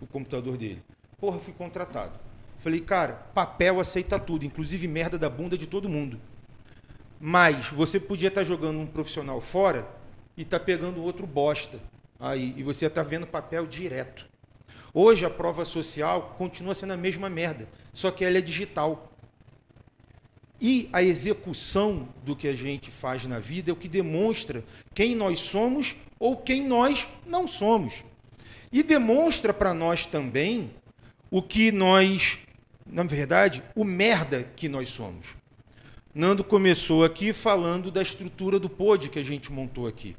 o 0.00 0.06
computador 0.06 0.56
dele. 0.56 0.82
Porra, 1.18 1.38
fui 1.38 1.52
contratado. 1.52 2.18
Falei, 2.58 2.80
cara, 2.80 3.14
papel 3.34 3.80
aceita 3.80 4.18
tudo, 4.18 4.44
inclusive 4.44 4.86
merda 4.88 5.18
da 5.18 5.28
bunda 5.28 5.58
de 5.58 5.66
todo 5.66 5.88
mundo. 5.88 6.20
Mas 7.20 7.68
você 7.68 7.98
podia 7.98 8.28
estar 8.28 8.44
jogando 8.44 8.78
um 8.78 8.86
profissional 8.86 9.40
fora 9.40 9.88
e 10.36 10.42
estar 10.42 10.60
tá 10.60 10.64
pegando 10.64 11.02
outro 11.02 11.26
bosta 11.26 11.80
aí, 12.18 12.54
e 12.56 12.62
você 12.62 12.86
está 12.86 13.02
vendo 13.02 13.26
papel 13.26 13.66
direto. 13.66 14.27
Hoje 15.00 15.24
a 15.24 15.30
prova 15.30 15.64
social 15.64 16.34
continua 16.36 16.74
sendo 16.74 16.92
a 16.92 16.96
mesma 16.96 17.30
merda, 17.30 17.68
só 17.92 18.10
que 18.10 18.24
ela 18.24 18.38
é 18.38 18.40
digital. 18.40 19.12
E 20.60 20.88
a 20.92 21.00
execução 21.00 22.08
do 22.24 22.34
que 22.34 22.48
a 22.48 22.56
gente 22.56 22.90
faz 22.90 23.24
na 23.24 23.38
vida 23.38 23.70
é 23.70 23.72
o 23.72 23.76
que 23.76 23.86
demonstra 23.86 24.64
quem 24.92 25.14
nós 25.14 25.38
somos 25.38 25.94
ou 26.18 26.36
quem 26.36 26.66
nós 26.66 27.06
não 27.24 27.46
somos. 27.46 28.04
E 28.72 28.82
demonstra 28.82 29.54
para 29.54 29.72
nós 29.72 30.04
também 30.04 30.72
o 31.30 31.40
que 31.40 31.70
nós, 31.70 32.40
na 32.84 33.04
verdade, 33.04 33.62
o 33.76 33.84
merda 33.84 34.50
que 34.56 34.68
nós 34.68 34.88
somos. 34.88 35.28
Nando 36.12 36.42
começou 36.42 37.04
aqui 37.04 37.32
falando 37.32 37.92
da 37.92 38.02
estrutura 38.02 38.58
do 38.58 38.68
pod 38.68 39.10
que 39.10 39.20
a 39.20 39.24
gente 39.24 39.52
montou 39.52 39.86
aqui. 39.86 40.16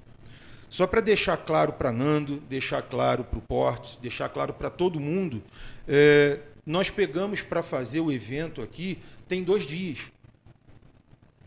Só 0.69 0.85
para 0.85 1.01
deixar 1.01 1.35
claro 1.37 1.73
para 1.73 1.91
Nando, 1.91 2.37
deixar 2.47 2.81
claro 2.83 3.23
para 3.23 3.39
o 3.39 3.41
Portes, 3.41 3.95
deixar 3.95 4.29
claro 4.29 4.53
para 4.53 4.69
todo 4.69 4.99
mundo, 4.99 5.41
é, 5.87 6.39
nós 6.65 6.89
pegamos 6.89 7.41
para 7.41 7.63
fazer 7.63 7.99
o 7.99 8.11
evento 8.11 8.61
aqui, 8.61 8.99
tem 9.27 9.43
dois 9.43 9.63
dias. 9.63 10.11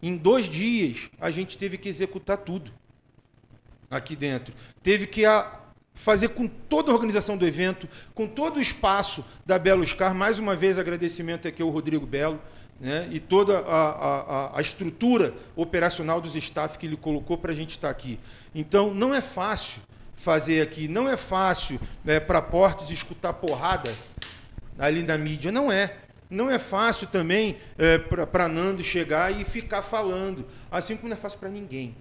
Em 0.02 0.16
dois 0.16 0.46
dias, 0.46 1.08
a 1.20 1.30
gente 1.30 1.56
teve 1.56 1.78
que 1.78 1.88
executar 1.88 2.38
tudo 2.38 2.72
aqui 3.88 4.16
dentro. 4.16 4.52
Teve 4.82 5.06
que 5.06 5.24
a, 5.24 5.60
fazer 5.94 6.30
com 6.30 6.48
toda 6.48 6.90
a 6.90 6.94
organização 6.94 7.36
do 7.36 7.46
evento, 7.46 7.88
com 8.12 8.26
todo 8.26 8.56
o 8.56 8.60
espaço 8.60 9.24
da 9.46 9.58
Belo 9.58 9.86
Scar. 9.86 10.12
Mais 10.12 10.40
uma 10.40 10.56
vez, 10.56 10.78
agradecimento 10.78 11.46
aqui 11.46 11.62
ao 11.62 11.68
Rodrigo 11.68 12.04
Belo 12.04 12.40
né, 12.82 13.08
e 13.12 13.20
toda 13.20 13.60
a, 13.60 13.90
a, 13.90 14.58
a, 14.58 14.60
estrutura 14.60 15.32
operacional 15.54 16.20
dos 16.20 16.34
staff 16.34 16.76
que 16.76 16.84
ele 16.84 16.96
colocou 16.96 17.38
para 17.38 17.52
a 17.52 17.54
gente 17.54 17.70
estar 17.70 17.86
tá 17.86 17.92
aqui. 17.92 18.18
Então, 18.52 18.92
não 18.92 19.14
é 19.14 19.20
fácil 19.20 19.80
fazer 20.16 20.60
aqui, 20.60 20.88
não 20.88 21.08
é 21.08 21.16
fácil 21.16 21.80
né, 22.04 22.18
para 22.18 22.42
Portes 22.42 22.90
escutar 22.90 23.34
porrada 23.34 23.88
ali 24.76 25.04
na 25.04 25.16
mídia, 25.16 25.52
não 25.52 25.70
é. 25.70 25.96
Não 26.28 26.50
é 26.50 26.58
fácil 26.58 27.06
também 27.06 27.56
é, 27.78 27.98
para 27.98 28.48
Nando 28.48 28.82
chegar 28.82 29.30
e 29.30 29.44
ficar 29.44 29.82
falando, 29.82 30.44
assim 30.68 30.96
como 30.96 31.08
não 31.08 31.16
é 31.16 31.20
fácil 31.20 31.38
para 31.38 31.50
ninguém. 31.50 31.94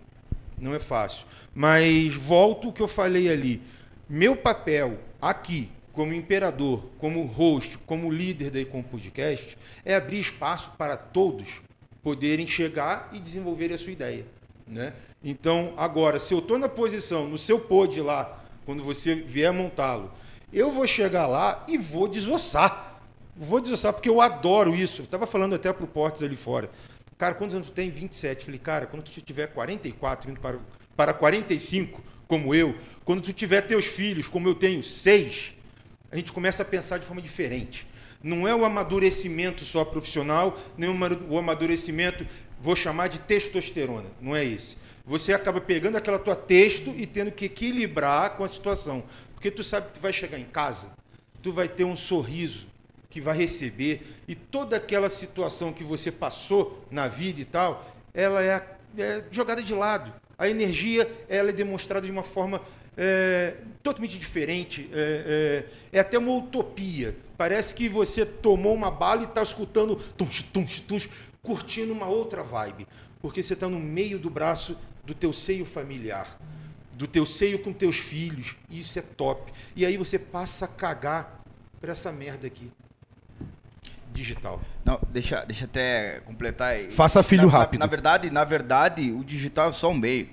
Não 0.57 0.73
é 0.73 0.79
fácil. 0.79 1.27
Mas 1.53 2.15
volto 2.15 2.69
o 2.69 2.73
que 2.73 2.81
eu 2.81 2.87
falei 2.87 3.29
ali. 3.29 3.61
Meu 4.09 4.35
papel 4.35 4.97
aqui, 5.21 5.69
como 5.93 6.13
imperador, 6.13 6.85
como 6.97 7.23
host, 7.25 7.77
como 7.79 8.11
líder 8.11 8.49
da 8.49 8.59
Ecom 8.59 8.81
Podcast, 8.81 9.57
é 9.83 9.95
abrir 9.95 10.19
espaço 10.19 10.71
para 10.77 10.95
todos 10.95 11.61
poderem 12.03 12.47
chegar 12.47 13.09
e 13.13 13.19
desenvolver 13.19 13.71
a 13.73 13.77
sua 13.77 13.91
ideia. 13.91 14.25
Né? 14.67 14.93
Então, 15.23 15.73
agora, 15.77 16.19
se 16.19 16.33
eu 16.33 16.39
estou 16.39 16.57
na 16.57 16.69
posição, 16.69 17.27
no 17.27 17.37
seu 17.37 17.59
pod 17.59 17.99
lá, 18.01 18.41
quando 18.65 18.83
você 18.83 19.15
vier 19.15 19.51
montá-lo, 19.51 20.11
eu 20.51 20.71
vou 20.71 20.87
chegar 20.87 21.27
lá 21.27 21.63
e 21.67 21.77
vou 21.77 22.07
desossar. 22.07 23.01
Vou 23.35 23.59
desossar, 23.59 23.93
porque 23.93 24.09
eu 24.09 24.21
adoro 24.21 24.75
isso. 24.75 25.01
Eu 25.01 25.05
estava 25.05 25.25
falando 25.25 25.55
até 25.55 25.71
para 25.71 25.83
o 25.83 25.87
Portes 25.87 26.23
ali 26.23 26.35
fora. 26.35 26.69
Cara, 27.17 27.35
quantos 27.35 27.55
anos 27.55 27.67
tu 27.67 27.73
tem? 27.73 27.89
27. 27.89 28.45
Falei, 28.45 28.59
cara, 28.59 28.85
quando 28.85 29.03
tu 29.03 29.21
tiver 29.21 29.47
44, 29.47 30.29
indo 30.29 30.39
para, 30.39 30.59
para 30.95 31.13
45, 31.13 32.01
como 32.27 32.55
eu, 32.55 32.75
quando 33.05 33.21
tu 33.21 33.31
tiver 33.33 33.61
teus 33.61 33.85
filhos, 33.85 34.27
como 34.27 34.47
eu 34.47 34.55
tenho, 34.55 34.81
seis, 34.81 35.53
a 36.11 36.15
gente 36.17 36.31
começa 36.31 36.63
a 36.63 36.65
pensar 36.65 36.97
de 36.97 37.05
forma 37.05 37.21
diferente. 37.21 37.87
Não 38.21 38.47
é 38.47 38.53
o 38.53 38.65
amadurecimento 38.65 39.63
só 39.63 39.83
profissional, 39.85 40.57
nem 40.77 40.89
o 40.89 41.37
amadurecimento, 41.37 42.27
vou 42.59 42.75
chamar 42.75 43.07
de 43.07 43.19
testosterona. 43.19 44.09
Não 44.19 44.35
é 44.35 44.43
esse. 44.45 44.77
Você 45.05 45.33
acaba 45.33 45.59
pegando 45.59 45.95
aquela 45.95 46.19
tua 46.19 46.35
texto 46.35 46.93
e 46.95 47.05
tendo 47.05 47.31
que 47.31 47.45
equilibrar 47.45 48.31
com 48.31 48.43
a 48.43 48.47
situação. 48.47 49.03
Porque 49.33 49.49
tu 49.49 49.63
sabe 49.63 49.87
que 49.87 49.93
tu 49.93 50.01
vai 50.01 50.13
chegar 50.13 50.37
em 50.37 50.45
casa, 50.45 50.89
tu 51.41 51.51
vai 51.51 51.67
ter 51.67 51.83
um 51.83 51.95
sorriso 51.95 52.67
que 53.09 53.19
vai 53.19 53.35
receber 53.35 54.01
e 54.27 54.35
toda 54.35 54.77
aquela 54.77 55.09
situação 55.09 55.73
que 55.73 55.83
você 55.83 56.11
passou 56.11 56.85
na 56.91 57.07
vida 57.07 57.41
e 57.41 57.45
tal, 57.45 57.85
ela 58.13 58.43
é, 58.43 58.63
é 58.97 59.23
jogada 59.31 59.63
de 59.63 59.73
lado. 59.73 60.13
A 60.37 60.47
energia 60.47 61.09
ela 61.27 61.49
é 61.49 61.53
demonstrada 61.53 62.05
de 62.05 62.11
uma 62.11 62.23
forma 62.23 62.61
é, 62.97 63.55
totalmente 63.81 64.17
diferente. 64.17 64.89
É, 64.93 65.65
é, 65.91 65.97
é, 65.97 65.99
até 65.99 66.17
uma 66.17 66.33
utopia. 66.33 67.15
Parece 67.37 67.73
que 67.73 67.89
você 67.89 68.25
tomou 68.25 68.73
uma 68.73 68.91
bala 68.91 69.21
e 69.21 69.25
está 69.25 69.41
escutando 69.41 69.95
tunch, 69.95 70.43
tunch, 70.45 70.83
tunch, 70.83 71.09
curtindo 71.41 71.93
uma 71.93 72.07
outra 72.07 72.43
vibe. 72.43 72.87
Porque 73.21 73.41
você 73.41 73.53
está 73.53 73.67
no 73.67 73.79
meio 73.79 74.19
do 74.19 74.29
braço 74.29 74.77
do 75.03 75.13
teu 75.13 75.33
seio 75.33 75.65
familiar, 75.65 76.39
do 76.93 77.07
teu 77.07 77.25
seio 77.25 77.59
com 77.59 77.73
teus 77.73 77.97
filhos. 77.97 78.55
Isso 78.69 78.99
é 78.99 79.01
top. 79.01 79.51
E 79.75 79.85
aí 79.85 79.97
você 79.97 80.19
passa 80.19 80.65
a 80.65 80.67
cagar 80.67 81.43
para 81.79 81.91
essa 81.91 82.11
merda 82.11 82.47
aqui 82.47 82.71
digital. 84.11 84.61
Não, 84.83 84.99
deixa, 85.09 85.43
deixa 85.45 85.65
até 85.65 86.19
completar. 86.25 86.75
Faça 86.89 87.23
filho 87.23 87.47
na, 87.47 87.51
rápido. 87.51 87.79
Na, 87.79 87.85
na, 87.85 87.89
verdade, 87.89 88.29
na 88.29 88.43
verdade, 88.43 89.11
o 89.11 89.23
digital 89.23 89.69
é 89.69 89.71
só 89.71 89.89
um 89.89 89.97
meio. 89.97 90.29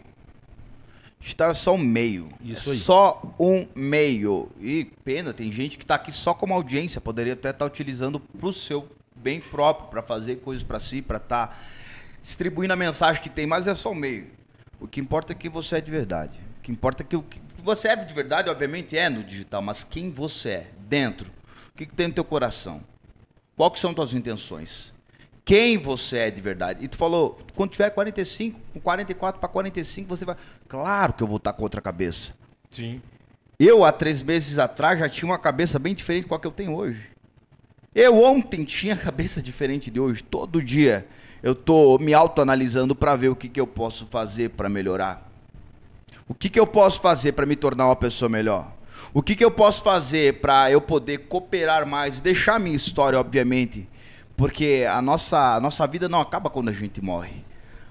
É 1.21 1.55
só 1.55 1.75
um 1.75 1.79
meio. 1.79 2.29
Isso 2.41 2.71
aí. 2.71 2.79
Só 2.79 3.35
um 3.39 3.67
meio. 3.75 4.51
E 4.61 4.85
pena, 5.05 5.33
tem 5.33 5.51
gente 5.53 5.77
que 5.77 5.85
está 5.85 5.97
aqui 5.97 6.13
só 6.13 6.33
como 6.33 6.55
audiência, 6.55 7.01
poderia 7.01 7.33
até 7.33 7.51
estar 7.51 7.59
tá 7.59 7.65
utilizando 7.65 8.21
para 8.21 8.47
o 8.47 8.53
seu 8.53 8.89
bem 9.15 9.41
próprio, 9.41 9.89
para 9.89 10.03
fazer 10.03 10.37
coisas 10.37 10.63
para 10.63 10.81
si, 10.81 11.03
para 11.03 11.19
estar 11.19 11.49
tá 11.49 11.59
distribuindo 12.23 12.73
a 12.73 12.77
mensagem 12.77 13.23
que 13.23 13.29
tem, 13.29 13.47
mas 13.47 13.67
é 13.67 13.75
só 13.75 13.91
um 13.91 13.95
meio. 13.95 14.29
O 14.81 14.87
que 14.87 15.01
importa 15.01 15.33
é 15.33 15.37
que 15.37 15.49
você 15.49 15.77
é 15.77 15.81
de 15.81 15.91
verdade. 15.91 16.39
O 16.59 16.63
que 16.63 16.71
importa 16.73 17.03
é 17.03 17.07
que 17.07 17.17
o 17.17 17.23
que 17.23 17.41
você 17.63 17.89
é 17.89 17.97
de 17.97 18.15
verdade, 18.15 18.49
obviamente, 18.49 18.97
é 18.97 19.09
no 19.09 19.23
digital, 19.25 19.61
mas 19.61 19.83
quem 19.83 20.11
você 20.11 20.49
é 20.51 20.71
dentro. 20.89 21.31
O 21.73 21.77
que, 21.77 21.87
que 21.87 21.95
tem 21.95 22.09
no 22.09 22.15
teu 22.15 22.25
coração? 22.25 22.81
Qual 23.57 23.71
que 23.71 23.81
são 23.81 23.93
tuas 23.93 24.13
intenções? 24.13 24.93
Quem 25.49 25.79
você 25.79 26.19
é 26.19 26.31
de 26.31 26.43
verdade? 26.43 26.85
E 26.85 26.89
tu 26.89 26.99
falou, 26.99 27.39
quando 27.55 27.71
tiver 27.71 27.89
45, 27.89 28.61
com 28.75 28.79
44 28.81 29.41
para 29.41 29.49
45, 29.49 30.07
você 30.07 30.23
vai. 30.23 30.37
Claro 30.69 31.15
que 31.15 31.23
eu 31.23 31.27
vou 31.27 31.39
estar 31.39 31.55
com 31.55 31.63
outra 31.63 31.81
cabeça. 31.81 32.35
Sim. 32.71 33.01
Eu, 33.59 33.83
há 33.83 33.91
três 33.91 34.21
meses 34.21 34.59
atrás, 34.59 34.99
já 34.99 35.09
tinha 35.09 35.27
uma 35.27 35.39
cabeça 35.39 35.79
bem 35.79 35.95
diferente 35.95 36.27
a 36.31 36.39
que 36.39 36.47
eu 36.47 36.51
tenho 36.51 36.75
hoje. 36.75 37.01
Eu 37.95 38.23
ontem 38.23 38.63
tinha 38.63 38.95
cabeça 38.95 39.41
diferente 39.41 39.91
de 39.91 39.99
hoje. 39.99 40.23
Todo 40.23 40.63
dia 40.63 41.09
eu 41.43 41.55
tô 41.55 41.97
me 41.99 42.13
autoanalisando 42.13 42.95
para 42.95 43.17
ver 43.17 43.31
o 43.31 43.35
que, 43.35 43.49
que 43.49 43.59
eu 43.59 43.67
posso 43.67 44.07
fazer 44.09 44.51
para 44.51 44.69
melhorar. 44.69 45.33
O 46.29 46.35
que, 46.35 46.51
que 46.51 46.61
eu 46.61 46.67
posso 46.67 47.01
fazer 47.01 47.33
para 47.33 47.47
me 47.47 47.57
tornar 47.57 47.87
uma 47.87 47.97
pessoa 47.97 48.29
melhor? 48.29 48.71
O 49.15 49.23
que, 49.23 49.35
que 49.35 49.47
eu 49.47 49.51
posso 49.51 49.83
fazer 49.83 50.43
para 50.43 50.71
eu 50.71 50.83
poder 50.83 51.21
cooperar 51.21 51.87
mais, 51.87 52.21
deixar 52.21 52.61
minha 52.61 52.77
história, 52.77 53.19
obviamente, 53.19 53.89
porque 54.39 54.87
a 54.89 55.03
nossa, 55.03 55.57
a 55.57 55.61
nossa 55.61 55.85
vida 55.85 56.09
não 56.09 56.21
acaba 56.21 56.49
quando 56.49 56.69
a 56.69 56.73
gente 56.73 57.03
morre. 57.03 57.45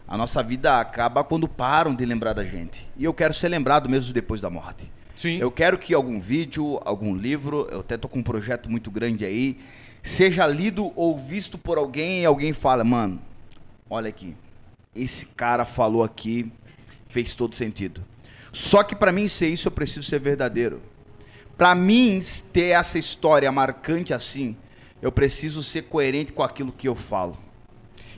A 0.07 0.15
nossa 0.15 0.41
vida 0.41 0.79
acaba 0.79 1.21
quando 1.21 1.45
param 1.45 1.93
de 1.93 2.05
lembrar 2.05 2.31
da 2.31 2.45
gente. 2.45 2.87
E 2.95 3.03
eu 3.03 3.13
quero 3.13 3.33
ser 3.33 3.49
lembrado 3.49 3.89
mesmo 3.89 4.13
depois 4.13 4.39
da 4.39 4.49
morte. 4.49 4.89
Sim. 5.13 5.39
Eu 5.39 5.51
quero 5.51 5.77
que 5.77 5.93
algum 5.93 6.21
vídeo, 6.21 6.79
algum 6.85 7.13
livro, 7.13 7.67
eu 7.69 7.81
até 7.81 7.97
tô 7.97 8.07
com 8.07 8.19
um 8.19 8.23
projeto 8.23 8.71
muito 8.71 8.89
grande 8.89 9.25
aí, 9.25 9.59
seja 10.01 10.47
lido 10.47 10.93
ou 10.95 11.19
visto 11.19 11.57
por 11.57 11.77
alguém 11.77 12.21
e 12.21 12.25
alguém 12.25 12.53
fala, 12.53 12.81
mano, 12.81 13.21
olha 13.89 14.07
aqui, 14.07 14.33
esse 14.95 15.25
cara 15.25 15.65
falou 15.65 16.01
aqui, 16.01 16.49
fez 17.09 17.35
todo 17.35 17.55
sentido. 17.55 18.01
Só 18.53 18.83
que 18.83 18.95
para 18.95 19.11
mim 19.11 19.27
ser 19.27 19.49
isso 19.49 19.67
eu 19.67 19.71
preciso 19.71 20.03
ser 20.03 20.21
verdadeiro. 20.21 20.81
Para 21.57 21.75
mim 21.75 22.21
ter 22.53 22.69
essa 22.69 22.97
história 22.97 23.51
marcante 23.51 24.13
assim, 24.13 24.55
eu 25.01 25.11
preciso 25.11 25.61
ser 25.63 25.83
coerente 25.83 26.33
com 26.33 26.43
aquilo 26.43 26.71
que 26.71 26.87
eu 26.87 26.95
falo. 26.95 27.37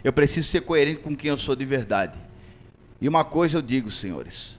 Eu 0.03 0.13
preciso 0.13 0.47
ser 0.47 0.61
coerente 0.61 0.99
com 0.99 1.15
quem 1.15 1.29
eu 1.29 1.37
sou 1.37 1.55
de 1.55 1.65
verdade. 1.65 2.17
E 3.01 3.07
uma 3.07 3.23
coisa 3.25 3.57
eu 3.57 3.61
digo, 3.61 3.91
senhores. 3.91 4.57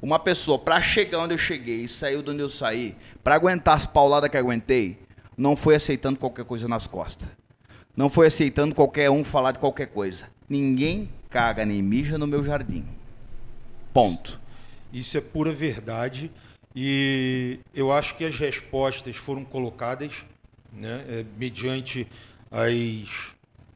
Uma 0.00 0.18
pessoa, 0.18 0.58
para 0.58 0.80
chegar 0.80 1.20
onde 1.20 1.34
eu 1.34 1.38
cheguei 1.38 1.84
e 1.84 1.88
sair 1.88 2.22
de 2.22 2.30
onde 2.30 2.42
eu 2.42 2.50
saí, 2.50 2.96
para 3.22 3.36
aguentar 3.36 3.76
as 3.76 3.86
pauladas 3.86 4.28
que 4.28 4.36
aguentei, 4.36 4.98
não 5.36 5.56
foi 5.56 5.74
aceitando 5.74 6.18
qualquer 6.18 6.44
coisa 6.44 6.68
nas 6.68 6.86
costas. 6.86 7.28
Não 7.96 8.10
foi 8.10 8.26
aceitando 8.26 8.74
qualquer 8.74 9.10
um 9.10 9.22
falar 9.22 9.52
de 9.52 9.58
qualquer 9.58 9.86
coisa. 9.86 10.26
Ninguém 10.48 11.08
caga 11.30 11.64
nem 11.64 11.82
mija 11.82 12.18
no 12.18 12.26
meu 12.26 12.44
jardim. 12.44 12.84
Ponto. 13.92 14.40
Isso 14.92 15.16
é 15.16 15.20
pura 15.20 15.52
verdade. 15.52 16.30
E 16.74 17.60
eu 17.74 17.92
acho 17.92 18.16
que 18.16 18.24
as 18.24 18.36
respostas 18.36 19.16
foram 19.16 19.44
colocadas 19.44 20.24
né, 20.72 21.04
é, 21.08 21.24
mediante 21.38 22.06
as 22.50 23.34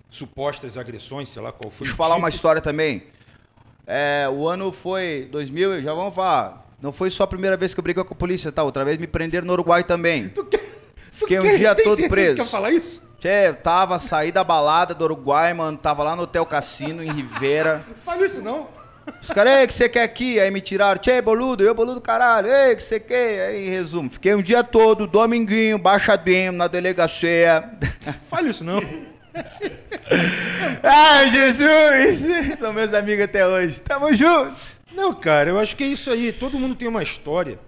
supostas 0.09 0.77
agressões, 0.77 1.29
sei 1.29 1.43
lá 1.43 1.53
qual 1.53 1.71
foi. 1.71 1.87
Deixa 1.87 1.93
eu 1.93 1.97
falar 1.97 2.15
tipo. 2.15 2.25
uma 2.25 2.29
história 2.29 2.61
também. 2.61 3.05
É, 3.87 4.29
o 4.33 4.49
ano 4.49 4.73
foi 4.73 5.29
2000, 5.31 5.83
já 5.83 5.95
vamos 5.95 6.15
falar. 6.15 6.67
Não 6.81 6.93
foi 6.93 7.11
só 7.11 7.25
a 7.25 7.27
primeira 7.27 7.57
vez 7.57 7.73
que 7.73 7.81
eu 7.81 7.83
briguei 7.83 8.05
com 8.05 8.13
a 8.13 8.17
polícia, 8.17 8.53
tá? 8.53 8.63
Outra 8.63 8.85
vez 8.85 8.99
me 8.99 9.07
prenderam 9.07 9.47
no 9.47 9.53
Uruguai 9.53 9.85
também. 9.85 10.29
Tu 10.29 10.45
quer, 10.45 10.59
tu 10.59 10.65
Fiquei 11.13 11.39
um 11.39 11.43
quer, 11.43 11.59
dia 11.59 11.75
todo 11.75 12.09
preso. 12.09 12.35
Que 12.35 12.43
quer 12.43 12.49
falar 12.49 12.73
isso? 12.73 13.03
Tchê, 13.19 13.53
tava, 13.55 13.99
saí 13.99 14.31
da 14.31 14.45
balada 14.45 14.95
do 14.95 15.05
Uruguai, 15.05 15.55
mano. 15.55 15.79
Tava 15.79 16.03
lá 16.03 16.15
no 16.15 16.23
Hotel 16.23 16.45
Cassino, 16.45 17.03
em 17.03 17.11
Rivera. 17.11 17.83
Fala 18.05 18.25
isso 18.25 18.43
não. 18.43 18.69
Os 19.21 19.29
caras, 19.31 19.61
ei, 19.61 19.67
que 19.67 19.75
você 19.75 19.89
quer 19.89 20.03
aqui? 20.03 20.39
Aí 20.41 20.51
me 20.51 20.61
tiraram, 20.61 21.01
tchê, 21.01 21.21
boludo, 21.23 21.63
eu 21.65 21.75
boludo 21.75 22.01
caralho, 22.01 22.49
ei, 22.49 22.75
que 22.75 22.83
você 22.83 22.99
quer? 23.01 23.49
Aí, 23.49 23.67
em 23.67 23.71
resumo, 23.71 24.11
fiquei 24.11 24.35
um 24.35 24.43
dia 24.43 24.63
todo, 24.65 25.07
dominguinho, 25.07 25.79
baixadinho, 25.79 26.53
na 26.53 26.67
delegacia. 26.67 27.65
Fala 28.29 28.49
isso 28.49 28.65
não. 28.65 28.81
Ai, 30.83 31.31
Jesus! 31.31 32.27
São 32.59 32.73
meus 32.73 32.93
amigos 32.95 33.25
até 33.25 33.47
hoje. 33.47 33.81
Tamo 33.81 34.13
junto! 34.15 34.55
Não, 34.93 35.15
cara, 35.15 35.51
eu 35.51 35.59
acho 35.59 35.77
que 35.77 35.85
é 35.85 35.89
isso 35.89 36.11
aí. 36.11 36.33
Todo 36.33 36.59
mundo 36.59 36.75
tem 36.75 36.89
uma 36.89 37.03
história. 37.03 37.59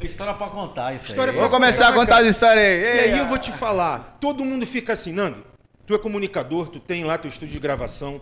História 0.00 0.32
pra 0.32 0.46
contar 0.46 0.94
isso 0.94 1.06
História 1.06 1.32
aí. 1.32 1.38
Vou 1.38 1.50
começar 1.50 1.88
a 1.88 1.92
contar 1.92 2.18
as 2.18 2.28
histórias 2.28 2.64
aí. 2.64 2.80
E 2.82 3.00
aí 3.00 3.18
eu 3.18 3.26
vou 3.26 3.36
te 3.36 3.50
falar, 3.50 4.16
todo 4.20 4.44
mundo 4.44 4.64
fica 4.64 4.92
assim, 4.92 5.12
Nando, 5.12 5.44
tu 5.86 5.92
é 5.94 5.98
comunicador, 5.98 6.68
tu 6.68 6.78
tem 6.78 7.02
lá 7.04 7.18
teu 7.18 7.28
estúdio 7.28 7.52
de 7.54 7.58
gravação. 7.58 8.20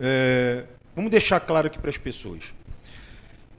é, 0.00 0.64
vamos 0.94 1.10
deixar 1.10 1.40
claro 1.40 1.66
aqui 1.66 1.78
para 1.78 1.90
as 1.90 1.98
pessoas. 1.98 2.52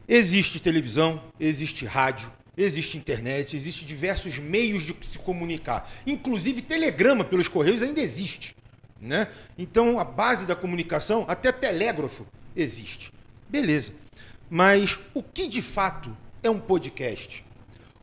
Existe 0.07 0.59
televisão, 0.59 1.21
existe 1.39 1.85
rádio, 1.85 2.31
existe 2.57 2.97
internet, 2.97 3.55
existe 3.55 3.85
diversos 3.85 4.37
meios 4.37 4.83
de 4.83 4.95
se 5.01 5.17
comunicar. 5.17 5.89
Inclusive 6.05 6.61
telegrama 6.61 7.23
pelos 7.23 7.47
correios 7.47 7.81
ainda 7.81 8.01
existe. 8.01 8.55
Né? 9.01 9.27
Então 9.57 9.99
a 9.99 10.03
base 10.03 10.45
da 10.45 10.55
comunicação, 10.55 11.25
até 11.27 11.51
telégrafo, 11.51 12.25
existe. 12.55 13.11
Beleza. 13.49 13.91
Mas 14.49 14.97
o 15.13 15.23
que 15.23 15.47
de 15.47 15.61
fato 15.61 16.15
é 16.41 16.49
um 16.49 16.59
podcast? 16.59 17.43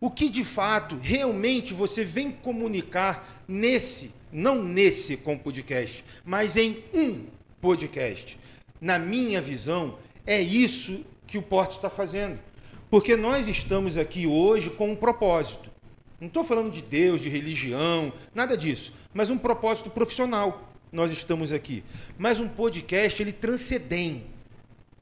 O 0.01 0.11
que 0.11 0.29
de 0.29 0.45
fato 0.45 0.99
realmente 1.01 1.73
você 1.73 2.05
vem 2.05 2.33
comunicar 2.33 3.43
nesse, 3.47 4.13
não 4.33 4.63
nesse 4.63 5.17
com 5.17 5.39
podcast, 5.39 6.05
mas 6.25 6.57
em 6.57 6.83
um 6.93 7.27
podcast? 7.61 8.37
Na 8.83 8.99
minha 8.99 9.41
visão, 9.41 9.97
é 10.27 10.41
isso 10.41 11.07
que 11.25 11.39
o 11.39 11.43
Porto 11.43 11.71
está 11.71 11.89
fazendo. 11.89 12.37
Porque 12.91 13.17
nós 13.17 13.47
estamos 13.47 13.97
aqui 13.97 14.27
hoje 14.27 14.71
com 14.71 14.91
um 14.91 14.97
propósito. 14.97 15.71
Não 16.21 16.27
estou 16.27 16.43
falando 16.43 16.73
de 16.73 16.83
Deus, 16.83 17.21
de 17.21 17.29
religião, 17.29 18.13
nada 18.35 18.57
disso, 18.57 18.93
mas 19.15 19.31
um 19.31 19.39
propósito 19.39 19.89
profissional. 19.89 20.69
Nós 20.91 21.13
estamos 21.13 21.53
aqui. 21.53 21.85
Mas 22.19 22.41
um 22.41 22.49
podcast, 22.49 23.23
ele 23.23 23.33
transcende 23.33 24.25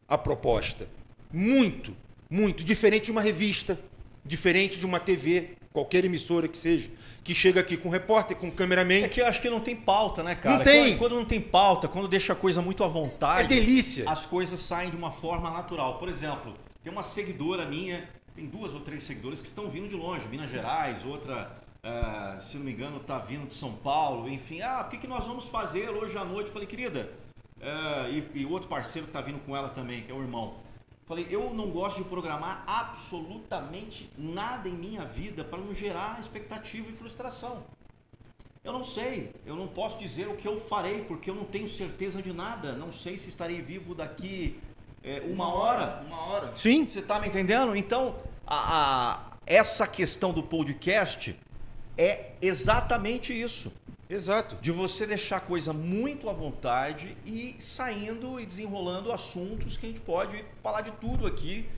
a 0.06 0.18
proposta. 0.18 0.86
Muito, 1.32 1.96
muito. 2.28 2.62
Diferente 2.62 3.06
de 3.06 3.10
uma 3.12 3.22
revista, 3.22 3.80
diferente 4.22 4.78
de 4.78 4.84
uma 4.84 5.00
TV, 5.00 5.56
qualquer 5.72 6.04
emissora 6.04 6.48
que 6.48 6.58
seja, 6.58 6.90
que 7.22 7.34
chega 7.34 7.60
aqui 7.60 7.76
com 7.76 7.88
repórter, 7.88 8.36
com 8.36 8.50
cameraman. 8.50 9.04
É 9.04 9.08
que 9.08 9.20
eu 9.20 9.26
acho 9.26 9.40
que 9.40 9.48
não 9.48 9.60
tem 9.60 9.76
pauta, 9.76 10.22
né, 10.22 10.34
cara? 10.34 10.58
Não 10.58 10.64
tem. 10.64 10.98
Quando, 10.98 11.14
não 11.14 11.24
tem 11.24 11.40
pauta, 11.40 11.88
quando 11.88 12.08
deixa 12.08 12.32
a 12.32 12.36
coisa 12.36 12.60
muito 12.60 12.82
à 12.82 12.88
vontade. 12.88 13.44
É 13.44 13.60
delícia. 13.60 14.08
As 14.08 14.26
coisas 14.26 14.58
saem 14.60 14.90
de 14.90 14.96
uma 14.96 15.12
forma 15.12 15.50
natural. 15.50 15.98
Por 15.98 16.08
exemplo, 16.08 16.54
tem 16.82 16.92
uma 16.92 17.02
seguidora 17.02 17.66
minha, 17.66 18.08
tem 18.34 18.46
duas 18.46 18.74
ou 18.74 18.80
três 18.80 19.02
seguidoras 19.02 19.40
que 19.40 19.46
estão 19.46 19.68
vindo 19.68 19.88
de 19.88 19.96
longe, 19.96 20.26
Minas 20.28 20.50
Gerais, 20.50 21.04
outra, 21.04 21.56
ah, 21.82 22.36
se 22.40 22.56
não 22.56 22.64
me 22.64 22.72
engano, 22.72 22.96
está 22.96 23.18
vindo 23.18 23.46
de 23.46 23.54
São 23.54 23.72
Paulo, 23.72 24.28
enfim. 24.28 24.60
Ah, 24.60 24.84
o 24.86 24.90
que, 24.90 24.98
que 24.98 25.06
nós 25.06 25.26
vamos 25.26 25.48
fazer 25.48 25.88
hoje 25.90 26.16
à 26.16 26.24
noite? 26.24 26.48
Eu 26.48 26.52
falei, 26.52 26.66
querida, 26.66 27.12
ah, 27.62 28.08
e, 28.08 28.40
e 28.40 28.46
outro 28.46 28.68
parceiro 28.68 29.06
que 29.06 29.10
está 29.10 29.20
vindo 29.20 29.38
com 29.40 29.56
ela 29.56 29.68
também, 29.68 30.02
que 30.02 30.10
é 30.10 30.14
o 30.14 30.20
irmão. 30.20 30.54
Falei, 31.10 31.26
eu 31.28 31.52
não 31.52 31.68
gosto 31.70 31.96
de 31.96 32.04
programar 32.08 32.62
absolutamente 32.68 34.08
nada 34.16 34.68
em 34.68 34.72
minha 34.72 35.04
vida 35.04 35.42
para 35.42 35.58
não 35.58 35.74
gerar 35.74 36.20
expectativa 36.20 36.88
e 36.88 36.92
frustração. 36.92 37.64
Eu 38.62 38.72
não 38.72 38.84
sei, 38.84 39.34
eu 39.44 39.56
não 39.56 39.66
posso 39.66 39.98
dizer 39.98 40.28
o 40.28 40.36
que 40.36 40.46
eu 40.46 40.60
farei, 40.60 41.02
porque 41.02 41.28
eu 41.28 41.34
não 41.34 41.44
tenho 41.44 41.66
certeza 41.66 42.22
de 42.22 42.32
nada. 42.32 42.74
Não 42.74 42.92
sei 42.92 43.18
se 43.18 43.28
estarei 43.28 43.60
vivo 43.60 43.92
daqui 43.92 44.60
é, 45.02 45.20
uma 45.26 45.52
hora. 45.52 46.00
Uma 46.06 46.20
hora. 46.26 46.54
Sim. 46.54 46.86
Você 46.86 47.00
está 47.00 47.18
me 47.18 47.26
entendendo? 47.26 47.74
Então, 47.74 48.14
a, 48.46 48.76
a- 49.10 49.36
essa 49.44 49.88
questão 49.88 50.32
do 50.32 50.44
podcast 50.44 51.36
é 51.98 52.34
exatamente 52.40 53.32
isso. 53.32 53.72
Exato. 54.10 54.56
De 54.60 54.72
você 54.72 55.06
deixar 55.06 55.36
a 55.36 55.40
coisa 55.40 55.72
muito 55.72 56.28
à 56.28 56.32
vontade 56.32 57.16
e 57.24 57.54
saindo 57.60 58.40
e 58.40 58.44
desenrolando 58.44 59.12
assuntos 59.12 59.76
que 59.76 59.86
a 59.86 59.88
gente 59.88 60.00
pode 60.00 60.44
falar 60.60 60.80
de 60.80 60.90
tudo 60.90 61.28
aqui. 61.28 61.68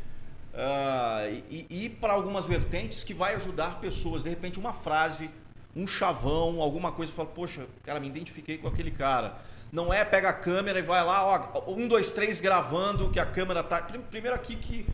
Uh, 0.54 1.42
e, 1.50 1.66
e 1.68 1.88
para 1.90 2.14
algumas 2.14 2.46
vertentes 2.46 3.04
que 3.04 3.12
vai 3.12 3.34
ajudar 3.34 3.80
pessoas. 3.80 4.22
De 4.22 4.30
repente, 4.30 4.58
uma 4.58 4.72
frase, 4.72 5.30
um 5.76 5.86
chavão, 5.86 6.62
alguma 6.62 6.90
coisa, 6.90 7.12
fala, 7.12 7.28
poxa, 7.28 7.66
cara, 7.84 8.00
me 8.00 8.06
identifiquei 8.06 8.56
com 8.56 8.66
aquele 8.66 8.90
cara. 8.90 9.36
Não 9.70 9.92
é 9.92 10.02
pega 10.02 10.30
a 10.30 10.32
câmera 10.32 10.78
e 10.78 10.82
vai 10.82 11.04
lá, 11.04 11.52
ó, 11.54 11.70
um, 11.70 11.86
dois, 11.86 12.12
três 12.12 12.40
gravando, 12.40 13.10
que 13.10 13.20
a 13.20 13.26
câmera 13.26 13.62
tá. 13.62 13.82
Primeiro 14.10 14.34
aqui 14.34 14.56
que, 14.56 14.86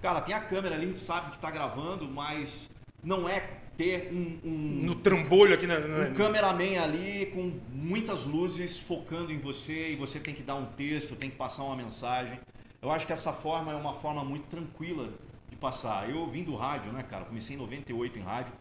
cara, 0.00 0.22
tem 0.22 0.34
a 0.34 0.40
câmera 0.40 0.74
ali, 0.74 0.84
a 0.84 0.88
gente 0.88 1.00
sabe 1.00 1.30
que 1.30 1.38
tá 1.38 1.50
gravando, 1.50 2.08
mas 2.08 2.70
não 3.04 3.28
é 3.28 3.65
ter 3.76 4.10
um, 4.12 4.38
um 4.44 4.50
no 4.84 4.94
trambolho 4.94 5.54
aqui 5.54 5.66
na, 5.66 5.78
na... 5.78 6.08
um 6.08 6.14
cameraman 6.14 6.78
ali 6.78 7.26
com 7.26 7.52
muitas 7.72 8.24
luzes 8.24 8.78
focando 8.78 9.32
em 9.32 9.38
você 9.38 9.90
e 9.90 9.96
você 9.96 10.18
tem 10.18 10.34
que 10.34 10.42
dar 10.42 10.54
um 10.54 10.66
texto, 10.66 11.14
tem 11.14 11.30
que 11.30 11.36
passar 11.36 11.62
uma 11.64 11.76
mensagem. 11.76 12.38
Eu 12.80 12.90
acho 12.90 13.06
que 13.06 13.12
essa 13.12 13.32
forma 13.32 13.72
é 13.72 13.74
uma 13.74 13.94
forma 13.94 14.24
muito 14.24 14.46
tranquila 14.46 15.12
de 15.48 15.56
passar. 15.56 16.08
Eu 16.08 16.26
vim 16.28 16.42
do 16.42 16.56
rádio, 16.56 16.92
né, 16.92 17.02
cara? 17.02 17.24
Comecei 17.24 17.56
em 17.56 17.58
98 17.58 18.18
em 18.18 18.22
rádio 18.22 18.52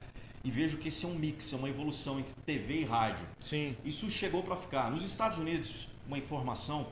e 0.44 0.52
vejo 0.52 0.78
que 0.78 0.90
esse 0.90 1.06
é 1.06 1.08
um 1.08 1.16
mix, 1.16 1.52
é 1.54 1.56
uma 1.56 1.70
evolução 1.70 2.20
entre 2.20 2.34
TV 2.46 2.82
e 2.82 2.86
rádio. 2.86 3.26
Sim. 3.40 3.76
Isso 3.84 4.10
chegou 4.10 4.44
para 4.44 4.56
ficar. 4.56 4.92
Nos 4.92 5.04
Estados 5.04 5.38
Unidos, 5.38 5.90
uma 6.08 6.18
informação, 6.18 6.88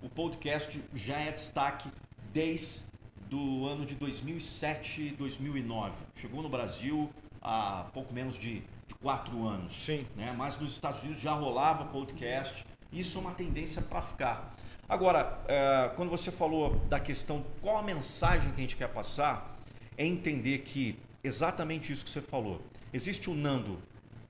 o 0.00 0.08
podcast 0.08 0.82
já 0.94 1.18
é 1.18 1.32
destaque 1.32 1.90
desde 2.32 2.88
do 3.28 3.66
ano 3.66 3.84
de 3.84 3.94
2007, 3.94 5.10
2009. 5.18 5.92
Chegou 6.14 6.42
no 6.42 6.48
Brasil 6.48 7.10
há 7.42 7.86
pouco 7.92 8.12
menos 8.12 8.38
de, 8.38 8.60
de 8.86 8.94
quatro 9.00 9.46
anos. 9.46 9.72
Sim. 9.84 10.06
Né? 10.16 10.34
Mas 10.36 10.56
nos 10.58 10.72
Estados 10.72 11.02
Unidos 11.02 11.20
já 11.20 11.32
rolava 11.32 11.84
podcast. 11.86 12.66
Isso 12.92 13.18
é 13.18 13.20
uma 13.20 13.32
tendência 13.32 13.82
para 13.82 14.00
ficar. 14.00 14.54
Agora, 14.88 15.38
é, 15.46 15.90
quando 15.96 16.08
você 16.08 16.30
falou 16.30 16.76
da 16.88 16.98
questão 16.98 17.44
qual 17.60 17.76
a 17.76 17.82
mensagem 17.82 18.50
que 18.52 18.58
a 18.58 18.60
gente 18.62 18.76
quer 18.76 18.88
passar, 18.88 19.56
é 19.96 20.06
entender 20.06 20.58
que 20.60 20.98
exatamente 21.22 21.92
isso 21.92 22.04
que 22.04 22.10
você 22.10 22.22
falou. 22.22 22.62
Existe 22.92 23.28
o 23.28 23.34
Nando, 23.34 23.78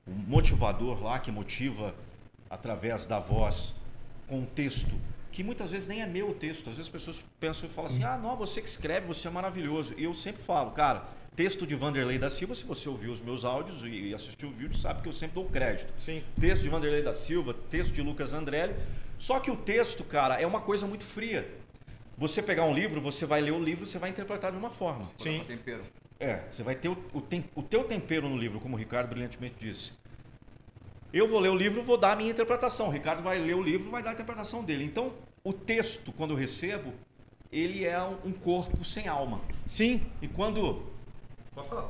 um 0.06 0.14
motivador 0.14 1.00
lá 1.02 1.20
que 1.20 1.30
motiva 1.30 1.94
através 2.50 3.06
da 3.06 3.20
voz 3.20 3.74
com 4.26 4.44
texto 4.44 4.98
que 5.30 5.44
muitas 5.44 5.70
vezes 5.70 5.86
nem 5.86 6.02
é 6.02 6.06
meu 6.06 6.30
o 6.30 6.34
texto. 6.34 6.68
Às 6.68 6.76
vezes 6.76 6.86
as 6.86 6.88
pessoas 6.88 7.24
pensam 7.38 7.68
e 7.68 7.72
falam 7.72 7.90
assim: 7.90 8.02
ah, 8.02 8.16
não, 8.16 8.36
você 8.36 8.60
que 8.60 8.68
escreve, 8.68 9.06
você 9.06 9.28
é 9.28 9.30
maravilhoso. 9.30 9.94
E 9.96 10.04
eu 10.04 10.14
sempre 10.14 10.42
falo, 10.42 10.70
cara, 10.72 11.04
texto 11.38 11.64
de 11.64 11.76
Vanderlei 11.76 12.18
da 12.18 12.28
Silva, 12.28 12.52
se 12.52 12.64
você 12.64 12.88
ouviu 12.88 13.12
os 13.12 13.20
meus 13.20 13.44
áudios 13.44 13.84
e 13.84 14.12
assistiu 14.12 14.48
o 14.48 14.52
vídeo, 14.52 14.76
sabe 14.76 15.02
que 15.02 15.08
eu 15.08 15.12
sempre 15.12 15.36
dou 15.36 15.44
crédito. 15.44 15.88
Sim. 15.96 16.20
Texto 16.40 16.64
de 16.64 16.68
Vanderlei 16.68 17.00
da 17.00 17.14
Silva, 17.14 17.54
texto 17.54 17.92
de 17.92 18.02
Lucas 18.02 18.32
Andrelli. 18.32 18.74
Só 19.20 19.38
que 19.38 19.48
o 19.48 19.54
texto, 19.54 20.02
cara, 20.02 20.34
é 20.34 20.44
uma 20.44 20.60
coisa 20.60 20.84
muito 20.84 21.04
fria. 21.04 21.48
Você 22.16 22.42
pegar 22.42 22.64
um 22.64 22.74
livro, 22.74 23.00
você 23.00 23.24
vai 23.24 23.40
ler 23.40 23.52
o 23.52 23.62
livro, 23.62 23.86
você 23.86 24.00
vai 24.00 24.10
interpretar 24.10 24.50
de 24.50 24.58
uma 24.58 24.68
forma. 24.68 25.08
Sim. 25.16 25.46
É, 26.18 26.42
você 26.50 26.64
vai 26.64 26.74
ter 26.74 26.88
o, 26.88 26.98
o, 27.14 27.20
tem, 27.20 27.44
o 27.54 27.62
teu 27.62 27.84
tempero 27.84 28.28
no 28.28 28.36
livro, 28.36 28.58
como 28.58 28.74
o 28.74 28.78
Ricardo 28.78 29.08
brilhantemente 29.08 29.54
disse. 29.60 29.92
Eu 31.12 31.28
vou 31.28 31.38
ler 31.38 31.50
o 31.50 31.56
livro, 31.56 31.84
vou 31.84 31.96
dar 31.96 32.14
a 32.14 32.16
minha 32.16 32.32
interpretação. 32.32 32.88
O 32.88 32.90
Ricardo 32.90 33.22
vai 33.22 33.38
ler 33.38 33.54
o 33.54 33.62
livro, 33.62 33.92
vai 33.92 34.02
dar 34.02 34.10
a 34.10 34.14
interpretação 34.14 34.64
dele. 34.64 34.82
Então, 34.82 35.12
o 35.44 35.52
texto, 35.52 36.10
quando 36.10 36.32
eu 36.32 36.36
recebo, 36.36 36.92
ele 37.52 37.86
é 37.86 38.02
um 38.02 38.32
corpo 38.32 38.84
sem 38.84 39.06
alma. 39.06 39.40
Sim. 39.68 40.02
E 40.20 40.26
quando 40.26 40.97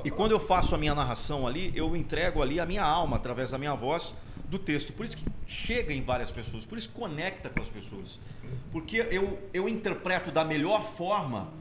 e 0.05 0.11
quando 0.11 0.33
eu 0.33 0.41
faço 0.41 0.75
a 0.75 0.79
minha 0.79 0.95
narração 0.95 1.47
ali, 1.47 1.73
eu 1.75 1.95
entrego 1.97 2.43
ali 2.43 2.61
a 2.61 2.67
minha 2.67 2.83
alma 2.83 3.17
através 3.17 3.51
da 3.51 3.59
minha 3.59 3.75
voz 3.75 4.15
do 4.49 4.59
texto. 4.59 4.93
Por 4.93 5.05
isso 5.05 5.17
que 5.17 5.25
chega 5.47 5.93
em 5.93 6.03
várias 6.03 6.31
pessoas, 6.31 6.65
por 6.65 6.79
isso 6.79 6.89
que 6.89 6.95
conecta 6.95 7.51
com 7.51 7.61
as 7.61 7.69
pessoas. 7.69 8.19
Porque 8.73 9.07
eu, 9.11 9.39
eu 9.53 9.69
interpreto 9.69 10.31
da 10.31 10.45
melhor 10.45 10.87
forma 10.87 11.53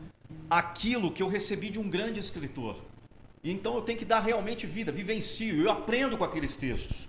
aquilo 0.50 1.12
que 1.12 1.22
eu 1.22 1.28
recebi 1.28 1.70
de 1.70 1.80
um 1.80 1.90
grande 1.90 2.20
escritor. 2.20 2.78
E 3.44 3.52
então 3.52 3.76
eu 3.76 3.82
tenho 3.82 3.98
que 3.98 4.06
dar 4.06 4.20
realmente 4.20 4.66
vida, 4.66 4.92
vivencio, 4.92 5.62
eu 5.62 5.72
aprendo 5.72 6.18
com 6.18 6.24
aqueles 6.24 6.58
textos. 6.58 7.08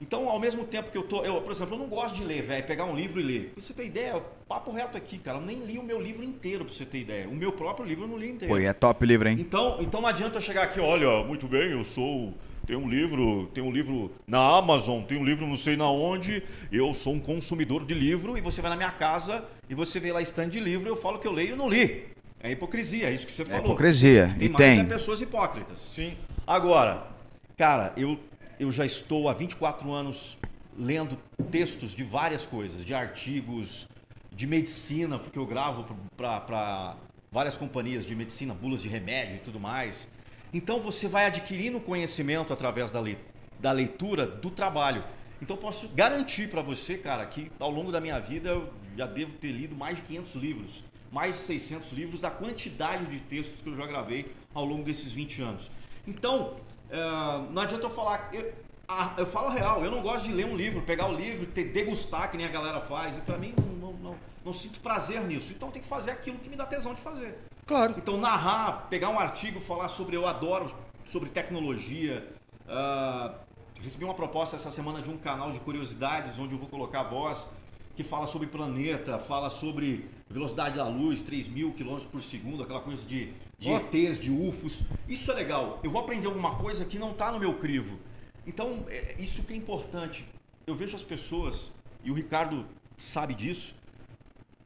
Então, 0.00 0.28
ao 0.28 0.40
mesmo 0.40 0.64
tempo 0.64 0.90
que 0.90 0.96
eu 0.96 1.02
tô. 1.02 1.22
Eu, 1.22 1.40
por 1.42 1.52
exemplo, 1.52 1.74
eu 1.74 1.78
não 1.78 1.86
gosto 1.86 2.14
de 2.16 2.24
ler, 2.24 2.42
velho, 2.42 2.64
pegar 2.64 2.84
um 2.84 2.94
livro 2.94 3.20
e 3.20 3.22
ler. 3.22 3.50
Pra 3.52 3.62
você 3.62 3.72
ter 3.72 3.84
ideia, 3.84 4.22
papo 4.48 4.72
reto 4.72 4.96
aqui, 4.96 5.18
cara. 5.18 5.38
Eu 5.38 5.42
nem 5.42 5.58
li 5.58 5.78
o 5.78 5.82
meu 5.82 6.00
livro 6.00 6.24
inteiro, 6.24 6.64
pra 6.64 6.72
você 6.72 6.86
ter 6.86 6.98
ideia. 6.98 7.28
O 7.28 7.34
meu 7.34 7.52
próprio 7.52 7.86
livro 7.86 8.04
eu 8.04 8.08
não 8.08 8.16
li 8.16 8.30
inteiro. 8.30 8.54
Pô, 8.54 8.58
é 8.58 8.72
top 8.72 9.04
livro, 9.04 9.28
hein? 9.28 9.36
Então, 9.38 9.76
então 9.80 10.00
não 10.00 10.08
adianta 10.08 10.38
eu 10.38 10.40
chegar 10.40 10.62
aqui, 10.62 10.80
olha, 10.80 11.22
muito 11.24 11.46
bem, 11.46 11.70
eu 11.70 11.84
sou. 11.84 12.32
Tem 12.66 12.76
um 12.76 12.88
livro, 12.88 13.50
tem 13.52 13.64
um 13.64 13.72
livro 13.72 14.12
na 14.26 14.38
Amazon, 14.56 15.02
tem 15.02 15.18
um 15.18 15.24
livro 15.24 15.44
não 15.44 15.56
sei 15.56 15.76
na 15.76 15.90
onde, 15.90 16.42
eu 16.70 16.94
sou 16.94 17.14
um 17.14 17.18
consumidor 17.18 17.84
de 17.84 17.94
livro, 17.94 18.38
e 18.38 18.40
você 18.40 18.60
vai 18.60 18.70
na 18.70 18.76
minha 18.76 18.92
casa 18.92 19.44
e 19.68 19.74
você 19.74 19.98
vê 19.98 20.12
lá 20.12 20.22
stand 20.22 20.50
de 20.50 20.60
livro, 20.60 20.88
eu 20.88 20.94
falo 20.94 21.18
que 21.18 21.26
eu 21.26 21.32
leio 21.32 21.54
e 21.54 21.56
não 21.56 21.68
li. 21.68 22.04
É 22.38 22.50
hipocrisia, 22.52 23.08
é 23.08 23.12
isso 23.12 23.26
que 23.26 23.32
você 23.32 23.44
falou. 23.44 23.60
É 23.60 23.64
hipocrisia. 23.64 24.34
Tem 24.38 24.48
e 24.48 24.50
mais 24.50 24.64
tem. 24.64 24.80
É 24.80 24.84
pessoas 24.84 25.20
hipócritas. 25.20 25.80
Sim. 25.80 26.16
Agora, 26.46 27.08
cara, 27.56 27.92
eu, 27.96 28.18
eu 28.60 28.70
já 28.70 28.84
estou 28.84 29.26
há 29.26 29.32
24 29.32 29.90
anos 29.90 30.36
lendo 30.78 31.16
textos 31.50 31.96
de 31.96 32.04
várias 32.04 32.44
coisas, 32.46 32.84
de 32.84 32.92
artigos 32.92 33.88
de 34.30 34.46
medicina, 34.46 35.18
porque 35.18 35.38
eu 35.38 35.46
gravo 35.46 35.86
para 36.14 36.94
várias 37.32 37.56
companhias 37.56 38.04
de 38.04 38.14
medicina, 38.14 38.52
bulas 38.52 38.82
de 38.82 38.88
remédio 38.88 39.36
e 39.36 39.38
tudo 39.38 39.58
mais. 39.58 40.10
Então 40.52 40.78
você 40.78 41.08
vai 41.08 41.24
adquirindo 41.24 41.80
conhecimento 41.80 42.52
através 42.52 42.92
da, 42.92 43.00
le 43.00 43.16
da 43.58 43.72
leitura 43.72 44.26
do 44.26 44.50
trabalho. 44.50 45.04
Então 45.40 45.56
posso 45.56 45.88
garantir 45.88 46.50
para 46.50 46.60
você, 46.60 46.98
cara, 46.98 47.24
que 47.24 47.50
ao 47.58 47.70
longo 47.70 47.90
da 47.90 47.98
minha 47.98 48.20
vida 48.20 48.50
eu 48.50 48.70
já 48.94 49.06
devo 49.06 49.32
ter 49.38 49.52
lido 49.52 49.74
mais 49.74 49.96
de 49.96 50.02
500 50.02 50.34
livros, 50.34 50.84
mais 51.10 51.34
de 51.34 51.40
600 51.40 51.92
livros, 51.92 52.20
da 52.20 52.30
quantidade 52.30 53.06
de 53.06 53.20
textos 53.20 53.62
que 53.62 53.70
eu 53.70 53.74
já 53.74 53.86
gravei 53.86 54.30
ao 54.52 54.66
longo 54.66 54.84
desses 54.84 55.10
20 55.12 55.40
anos. 55.40 55.70
Então, 56.06 56.56
uh, 56.90 57.50
não 57.50 57.62
adianta 57.62 57.86
eu 57.86 57.90
falar. 57.90 58.30
Eu, 58.32 58.52
a, 58.88 59.14
eu 59.18 59.26
falo 59.26 59.48
a 59.48 59.52
real, 59.52 59.84
eu 59.84 59.90
não 59.90 60.02
gosto 60.02 60.24
de 60.24 60.32
ler 60.32 60.46
um 60.46 60.56
livro, 60.56 60.82
pegar 60.82 61.08
o 61.08 61.14
livro, 61.14 61.46
ter, 61.46 61.64
degustar, 61.64 62.30
que 62.30 62.36
nem 62.36 62.46
a 62.46 62.50
galera 62.50 62.80
faz. 62.80 63.16
E 63.16 63.20
para 63.20 63.38
mim, 63.38 63.54
não, 63.56 63.92
não, 63.92 63.92
não, 63.92 64.16
não, 64.44 64.52
sinto 64.52 64.80
prazer 64.80 65.20
nisso. 65.22 65.52
Então 65.52 65.70
tem 65.70 65.80
que 65.80 65.88
fazer 65.88 66.10
aquilo 66.10 66.38
que 66.38 66.48
me 66.48 66.56
dá 66.56 66.66
tesão 66.66 66.92
de 66.92 67.00
fazer. 67.00 67.38
Claro. 67.66 67.94
Então 67.96 68.16
narrar, 68.16 68.88
pegar 68.90 69.10
um 69.10 69.18
artigo, 69.18 69.60
falar 69.60 69.88
sobre. 69.88 70.16
Eu 70.16 70.26
adoro 70.26 70.74
sobre 71.04 71.28
tecnologia. 71.28 72.26
Uh, 72.66 73.34
recebi 73.80 74.04
uma 74.04 74.14
proposta 74.14 74.56
essa 74.56 74.70
semana 74.70 75.00
de 75.00 75.10
um 75.10 75.16
canal 75.16 75.52
de 75.52 75.60
curiosidades, 75.60 76.38
onde 76.38 76.54
eu 76.54 76.58
vou 76.58 76.68
colocar 76.68 77.00
a 77.00 77.04
voz, 77.04 77.48
que 77.96 78.04
fala 78.04 78.26
sobre 78.26 78.46
planeta, 78.46 79.18
fala 79.18 79.50
sobre 79.50 80.08
velocidade 80.28 80.76
da 80.76 80.86
luz, 80.86 81.22
3 81.22 81.48
mil 81.48 81.72
quilômetros 81.72 82.08
por 82.10 82.22
segundo, 82.22 82.62
aquela 82.62 82.80
coisa 82.80 83.04
de, 83.04 83.32
de 83.60 83.70
oh. 83.70 83.76
ETs, 83.76 84.18
de 84.18 84.30
UFOs. 84.30 84.82
Isso 85.06 85.30
é 85.30 85.34
legal. 85.34 85.78
Eu 85.84 85.90
vou 85.90 86.00
aprender 86.00 86.26
alguma 86.26 86.56
coisa 86.56 86.84
que 86.84 86.98
não 86.98 87.12
está 87.12 87.30
no 87.30 87.38
meu 87.38 87.54
crivo. 87.58 87.98
Então, 88.46 88.84
é, 88.88 89.14
isso 89.18 89.42
que 89.44 89.52
é 89.52 89.56
importante. 89.56 90.24
Eu 90.66 90.74
vejo 90.74 90.96
as 90.96 91.04
pessoas, 91.04 91.70
e 92.02 92.10
o 92.10 92.14
Ricardo 92.14 92.66
sabe 92.96 93.34
disso, 93.34 93.74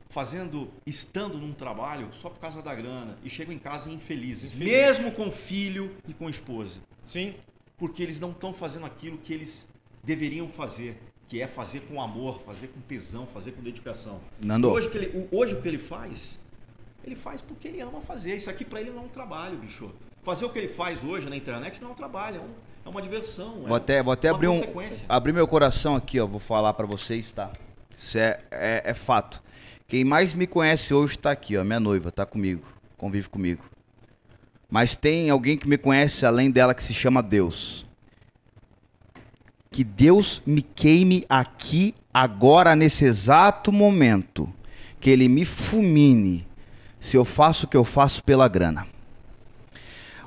fazendo, 0.08 0.70
estando 0.86 1.36
num 1.38 1.52
trabalho 1.52 2.08
só 2.12 2.30
por 2.30 2.38
causa 2.38 2.62
da 2.62 2.72
grana 2.72 3.18
e 3.24 3.28
chegam 3.28 3.52
em 3.52 3.58
casa 3.58 3.90
infelizes, 3.90 4.52
Infeliz. 4.52 4.72
mesmo 4.72 5.10
com 5.10 5.30
filho 5.30 5.90
e 6.06 6.14
com 6.14 6.30
esposa. 6.30 6.78
Sim. 7.04 7.34
Porque 7.76 8.00
eles 8.00 8.20
não 8.20 8.30
estão 8.30 8.52
fazendo 8.52 8.86
aquilo 8.86 9.18
que 9.18 9.32
eles 9.32 9.68
deveriam 10.04 10.48
fazer, 10.48 10.96
que 11.26 11.42
é 11.42 11.48
fazer 11.48 11.80
com 11.80 12.00
amor, 12.00 12.40
fazer 12.42 12.68
com 12.68 12.80
tesão, 12.80 13.26
fazer 13.26 13.52
com 13.52 13.62
dedicação. 13.62 14.20
Nando. 14.40 14.70
Hoje, 14.70 14.88
que 14.88 14.98
ele, 14.98 15.28
hoje 15.32 15.54
o 15.54 15.60
que 15.60 15.66
ele 15.66 15.78
faz, 15.78 16.38
ele 17.04 17.16
faz 17.16 17.40
porque 17.40 17.68
ele 17.68 17.80
ama 17.80 18.00
fazer. 18.00 18.34
Isso 18.34 18.50
aqui 18.50 18.64
para 18.64 18.80
ele 18.80 18.90
não 18.90 19.02
é 19.02 19.04
um 19.06 19.08
trabalho, 19.08 19.58
bicho. 19.58 19.90
Fazer 20.22 20.44
o 20.44 20.50
que 20.50 20.58
ele 20.58 20.68
faz 20.68 21.04
hoje 21.04 21.28
na 21.28 21.36
internet 21.36 21.80
não 21.80 21.90
é 21.90 21.92
um 21.92 21.96
trabalho, 21.96 22.36
é 22.36 22.40
um 22.40 22.74
é 22.84 22.88
uma 22.88 23.00
diversão. 23.00 23.62
Vou 23.66 23.76
é 23.76 23.76
até, 23.76 24.02
vou 24.02 24.12
até 24.12 24.28
abrir, 24.28 24.48
um, 24.48 24.60
abrir 25.08 25.32
meu 25.32 25.48
coração 25.48 25.96
aqui, 25.96 26.20
ó. 26.20 26.26
Vou 26.26 26.38
falar 26.38 26.74
para 26.74 26.86
vocês, 26.86 27.32
tá? 27.32 27.50
Isso 27.96 28.18
é, 28.18 28.38
é, 28.50 28.82
é, 28.84 28.94
fato. 28.94 29.42
Quem 29.88 30.04
mais 30.04 30.34
me 30.34 30.46
conhece 30.46 30.92
hoje 30.92 31.16
está 31.16 31.30
aqui, 31.30 31.56
ó. 31.56 31.64
Minha 31.64 31.80
noiva, 31.80 32.10
tá 32.10 32.26
comigo. 32.26 32.66
Convive 32.98 33.28
comigo. 33.28 33.64
Mas 34.70 34.96
tem 34.96 35.30
alguém 35.30 35.56
que 35.56 35.66
me 35.66 35.78
conhece 35.78 36.26
além 36.26 36.50
dela 36.50 36.74
que 36.74 36.84
se 36.84 36.92
chama 36.92 37.22
Deus. 37.22 37.86
Que 39.70 39.82
Deus 39.82 40.42
me 40.44 40.60
queime 40.60 41.24
aqui, 41.28 41.94
agora, 42.12 42.76
nesse 42.76 43.04
exato 43.04 43.72
momento. 43.72 44.52
Que 45.00 45.08
Ele 45.08 45.28
me 45.28 45.44
fulmine 45.44 46.46
se 47.04 47.18
eu 47.18 47.24
faço 47.24 47.66
o 47.66 47.68
que 47.68 47.76
eu 47.76 47.84
faço 47.84 48.24
pela 48.24 48.48
grana. 48.48 48.86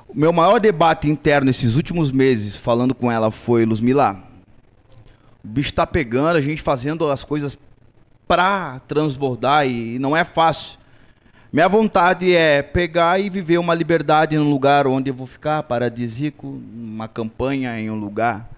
O 0.08 0.16
meu 0.16 0.32
maior 0.32 0.60
debate 0.60 1.10
interno 1.10 1.50
esses 1.50 1.74
últimos 1.74 2.10
meses, 2.12 2.54
falando 2.54 2.94
com 2.94 3.10
ela, 3.10 3.30
foi, 3.32 3.64
Luzmila, 3.64 4.22
o 5.44 5.48
bicho 5.48 5.74
tá 5.74 5.86
pegando, 5.86 6.36
a 6.36 6.40
gente 6.40 6.62
fazendo 6.62 7.10
as 7.10 7.24
coisas 7.24 7.58
pra 8.28 8.80
transbordar 8.86 9.66
e 9.66 9.98
não 9.98 10.16
é 10.16 10.22
fácil. 10.22 10.78
Minha 11.52 11.68
vontade 11.68 12.32
é 12.32 12.62
pegar 12.62 13.18
e 13.18 13.28
viver 13.28 13.58
uma 13.58 13.74
liberdade 13.74 14.38
num 14.38 14.48
lugar 14.48 14.86
onde 14.86 15.10
eu 15.10 15.14
vou 15.14 15.26
ficar 15.26 15.62
paradisíaco, 15.64 16.46
uma 16.46 17.08
campanha 17.08 17.78
em 17.80 17.90
um 17.90 17.98
lugar. 17.98 18.48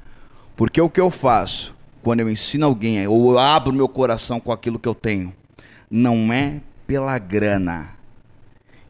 Porque 0.57 0.81
o 0.81 0.91
que 0.91 1.01
eu 1.01 1.11
faço 1.11 1.75
quando 2.03 2.21
eu 2.21 2.29
ensino 2.29 2.67
alguém, 2.67 3.07
ou 3.07 3.33
eu 3.33 3.39
abro 3.39 3.73
meu 3.73 3.89
coração 3.89 4.39
com 4.39 4.53
aquilo 4.53 4.79
que 4.79 4.89
eu 4.89 4.95
tenho, 4.95 5.33
não 5.91 6.33
é 6.33 6.61
pela 6.87 7.19
grana. 7.19 8.00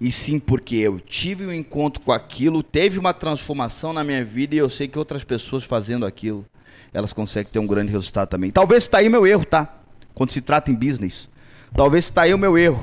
E 0.00 0.10
sim 0.10 0.38
porque 0.38 0.76
eu 0.76 0.98
tive 0.98 1.44
um 1.44 1.52
encontro 1.52 2.02
com 2.02 2.10
aquilo, 2.10 2.62
teve 2.62 2.98
uma 2.98 3.12
transformação 3.12 3.92
na 3.92 4.02
minha 4.02 4.24
vida 4.24 4.54
e 4.54 4.58
eu 4.58 4.68
sei 4.68 4.88
que 4.88 4.98
outras 4.98 5.24
pessoas 5.24 5.62
fazendo 5.62 6.06
aquilo, 6.06 6.46
elas 6.92 7.12
conseguem 7.12 7.52
ter 7.52 7.58
um 7.58 7.66
grande 7.66 7.92
resultado 7.92 8.28
também. 8.28 8.50
Talvez 8.50 8.84
está 8.84 8.98
aí 8.98 9.08
meu 9.10 9.26
erro, 9.26 9.44
tá? 9.44 9.68
Quando 10.14 10.30
se 10.30 10.40
trata 10.40 10.70
em 10.70 10.74
business. 10.74 11.28
Talvez 11.74 12.04
está 12.06 12.22
aí 12.22 12.32
o 12.32 12.38
meu 12.38 12.56
erro. 12.56 12.82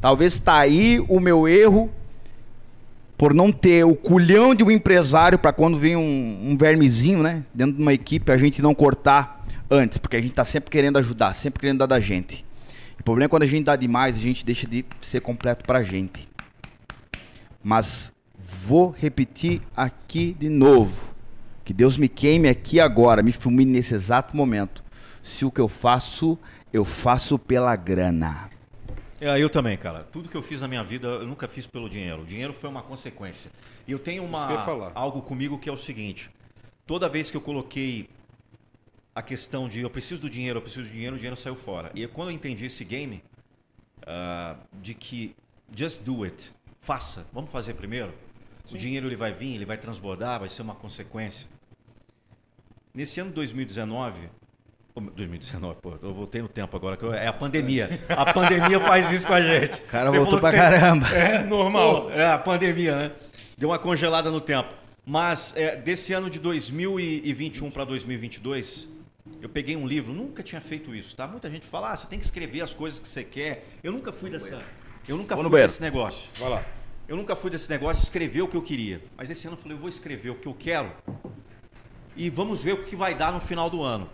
Talvez 0.00 0.34
está 0.34 0.58
aí 0.58 1.00
o 1.08 1.18
meu 1.20 1.48
erro 1.48 1.90
por 3.16 3.32
não 3.32 3.52
ter 3.52 3.84
o 3.84 3.94
culhão 3.94 4.54
de 4.54 4.64
um 4.64 4.70
empresário 4.70 5.38
para 5.38 5.52
quando 5.52 5.78
vem 5.78 5.96
um, 5.96 6.50
um, 6.50 6.56
vermezinho, 6.56 7.22
né? 7.22 7.44
Dentro 7.54 7.76
de 7.76 7.82
uma 7.82 7.94
equipe, 7.94 8.30
a 8.30 8.36
gente 8.36 8.60
não 8.60 8.74
cortar 8.74 9.46
antes, 9.70 9.96
porque 9.96 10.16
a 10.16 10.20
gente 10.20 10.32
está 10.32 10.44
sempre 10.44 10.70
querendo 10.70 10.98
ajudar, 10.98 11.34
sempre 11.34 11.60
querendo 11.60 11.78
dar 11.78 11.86
da 11.86 12.00
gente. 12.00 12.44
O 12.98 13.02
problema 13.04 13.26
é 13.26 13.28
quando 13.28 13.44
a 13.44 13.46
gente 13.46 13.64
dá 13.64 13.76
demais, 13.76 14.16
a 14.16 14.18
gente 14.18 14.44
deixa 14.44 14.66
de 14.66 14.84
ser 15.00 15.20
completo 15.20 15.64
para 15.64 15.78
a 15.78 15.82
gente. 15.82 16.28
Mas 17.62 18.12
vou 18.38 18.90
repetir 18.90 19.62
aqui 19.76 20.34
de 20.38 20.48
novo. 20.48 21.12
Que 21.64 21.72
Deus 21.72 21.96
me 21.96 22.08
queime 22.08 22.48
aqui 22.48 22.80
agora, 22.80 23.22
me 23.22 23.32
fulmine 23.32 23.72
nesse 23.72 23.94
exato 23.94 24.36
momento. 24.36 24.82
Se 25.22 25.44
o 25.44 25.50
que 25.50 25.60
eu 25.60 25.68
faço, 25.68 26.36
eu 26.72 26.84
faço 26.84 27.38
pela 27.38 27.76
grana. 27.76 28.50
É, 29.20 29.40
eu 29.40 29.48
também, 29.48 29.76
cara. 29.76 30.02
Tudo 30.02 30.28
que 30.28 30.36
eu 30.36 30.42
fiz 30.42 30.60
na 30.60 30.66
minha 30.66 30.82
vida, 30.82 31.06
eu 31.06 31.26
nunca 31.26 31.46
fiz 31.46 31.64
pelo 31.64 31.88
dinheiro. 31.88 32.22
O 32.22 32.26
dinheiro 32.26 32.52
foi 32.52 32.68
uma 32.68 32.82
consequência. 32.82 33.52
E 33.86 33.92
eu 33.92 33.98
tenho 33.98 34.24
uma, 34.24 34.50
eu 34.50 34.92
algo 34.94 35.22
comigo 35.22 35.58
que 35.58 35.68
é 35.68 35.72
o 35.72 35.76
seguinte: 35.76 36.28
toda 36.84 37.08
vez 37.08 37.30
que 37.30 37.36
eu 37.36 37.40
coloquei 37.40 38.08
a 39.14 39.22
questão 39.22 39.68
de 39.68 39.80
eu 39.80 39.90
preciso 39.90 40.22
do 40.22 40.28
dinheiro, 40.28 40.58
eu 40.58 40.62
preciso 40.62 40.88
do 40.88 40.92
dinheiro, 40.92 41.14
o 41.14 41.18
dinheiro 41.18 41.36
saiu 41.36 41.54
fora. 41.54 41.92
E 41.94 42.04
quando 42.08 42.30
eu 42.30 42.34
entendi 42.34 42.66
esse 42.66 42.84
game, 42.84 43.22
uh, 44.02 44.58
de 44.80 44.94
que 44.94 45.36
just 45.76 46.02
do 46.02 46.24
it, 46.24 46.52
faça, 46.82 47.24
vamos 47.32 47.50
fazer 47.50 47.74
primeiro. 47.74 48.12
Sim. 48.64 48.74
O 48.74 48.78
dinheiro 48.78 49.06
ele 49.06 49.16
vai 49.16 49.32
vir, 49.32 49.54
ele 49.54 49.64
vai 49.64 49.78
transbordar, 49.78 50.40
vai 50.40 50.48
ser 50.48 50.62
uma 50.62 50.74
consequência. 50.74 51.46
Nesse 52.92 53.20
ano 53.20 53.30
2019, 53.30 54.28
2019, 54.94 55.80
pô, 55.80 55.94
eu 56.02 56.12
voltei 56.12 56.42
no 56.42 56.48
tempo 56.48 56.76
agora, 56.76 56.96
que 56.96 57.06
é 57.06 57.26
a 57.26 57.32
pandemia. 57.32 57.88
A 58.10 58.32
pandemia 58.32 58.78
faz 58.78 59.10
isso 59.10 59.26
com 59.26 59.32
a 59.32 59.40
gente. 59.40 59.80
O 59.80 59.86
cara 59.86 60.10
Você 60.10 60.18
voltou 60.18 60.38
pra 60.38 60.50
tem... 60.50 60.60
caramba. 60.60 61.08
É 61.08 61.42
normal. 61.44 62.02
Pô, 62.02 62.10
é 62.10 62.30
a 62.30 62.38
pandemia, 62.38 62.96
né? 62.96 63.12
Deu 63.56 63.70
uma 63.70 63.78
congelada 63.78 64.30
no 64.30 64.40
tempo. 64.40 64.74
Mas 65.06 65.54
é, 65.56 65.74
desse 65.74 66.12
ano 66.12 66.28
de 66.28 66.38
2021 66.38 67.70
para 67.70 67.84
2022, 67.84 68.88
eu 69.40 69.48
peguei 69.48 69.74
um 69.74 69.86
livro, 69.86 70.12
nunca 70.12 70.42
tinha 70.42 70.60
feito 70.60 70.94
isso, 70.94 71.16
tá? 71.16 71.26
Muita 71.26 71.50
gente 71.50 71.66
fala, 71.66 71.92
ah, 71.92 71.96
você 71.96 72.06
tem 72.06 72.18
que 72.18 72.24
escrever 72.24 72.60
as 72.60 72.74
coisas 72.74 73.00
que 73.00 73.08
você 73.08 73.24
quer. 73.24 73.64
Eu 73.82 73.92
nunca 73.92 74.12
fui 74.12 74.30
dessa. 74.30 74.62
Eu 75.08 75.16
nunca 75.16 75.36
fui 75.36 75.50
desse 75.50 75.82
negócio. 75.82 76.28
Vai 76.38 76.50
lá. 76.50 76.64
Eu 77.08 77.16
nunca 77.16 77.34
fui 77.34 77.50
desse 77.50 77.68
negócio 77.68 77.96
de 77.96 78.04
escrever 78.04 78.42
o 78.42 78.48
que 78.48 78.56
eu 78.56 78.62
queria. 78.62 79.02
Mas 79.16 79.28
esse 79.28 79.46
ano 79.46 79.56
eu 79.56 79.60
falei, 79.60 79.76
eu 79.76 79.80
vou 79.80 79.88
escrever 79.88 80.30
o 80.30 80.36
que 80.36 80.46
eu 80.46 80.54
quero 80.54 80.92
e 82.16 82.30
vamos 82.30 82.62
ver 82.62 82.72
o 82.74 82.84
que 82.84 82.94
vai 82.94 83.14
dar 83.14 83.32
no 83.32 83.40
final 83.40 83.68
do 83.68 83.82
ano. 83.82 84.08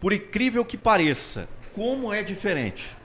Por 0.00 0.12
incrível 0.12 0.64
que 0.64 0.76
pareça, 0.76 1.48
como 1.72 2.12
é 2.12 2.22
diferente. 2.22 2.96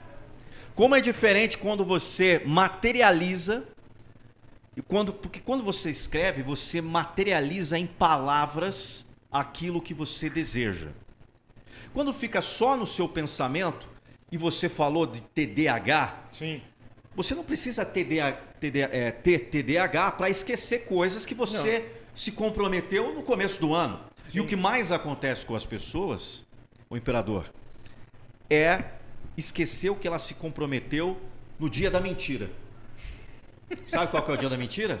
Como 0.74 0.94
é 0.94 1.00
diferente 1.00 1.58
quando 1.58 1.84
você 1.84 2.40
materializa 2.44 3.64
e 4.76 4.80
quando 4.80 5.12
porque 5.12 5.40
quando 5.40 5.62
você 5.62 5.90
escreve, 5.90 6.42
você 6.42 6.80
materializa 6.80 7.78
em 7.78 7.86
palavras 7.86 9.04
aquilo 9.30 9.80
que 9.80 9.92
você 9.92 10.30
deseja. 10.30 10.88
Quando 11.92 12.12
fica 12.12 12.40
só 12.40 12.76
no 12.76 12.86
seu 12.86 13.08
pensamento 13.08 13.88
e 14.30 14.38
você 14.38 14.68
falou 14.68 15.06
de 15.06 15.20
TDAH, 15.20 16.28
Sim. 16.30 16.62
Você 17.14 17.34
não 17.34 17.44
precisa 17.44 17.84
TDA, 17.84 18.32
TDA, 18.60 18.88
é, 18.92 19.10
ter 19.10 19.50
TDAH 19.50 20.12
para 20.12 20.30
esquecer 20.30 20.84
coisas 20.84 21.26
que 21.26 21.34
você 21.34 21.80
não. 21.80 21.86
se 22.14 22.32
comprometeu 22.32 23.14
no 23.14 23.22
começo 23.22 23.60
do 23.60 23.74
ano. 23.74 24.00
Sim. 24.28 24.38
E 24.38 24.40
o 24.40 24.46
que 24.46 24.56
mais 24.56 24.92
acontece 24.92 25.44
com 25.44 25.56
as 25.56 25.66
pessoas 25.66 26.44
o 26.90 26.96
imperador, 26.96 27.44
é 28.50 28.84
esquecer 29.36 29.90
o 29.90 29.94
que 29.94 30.08
ela 30.08 30.18
se 30.18 30.34
comprometeu 30.34 31.16
no 31.56 31.70
dia 31.70 31.88
da 31.88 32.00
mentira. 32.00 32.50
Sabe 33.86 34.10
qual 34.10 34.24
que 34.24 34.30
é 34.32 34.34
o 34.34 34.36
dia 34.36 34.48
da 34.48 34.58
mentira? 34.58 35.00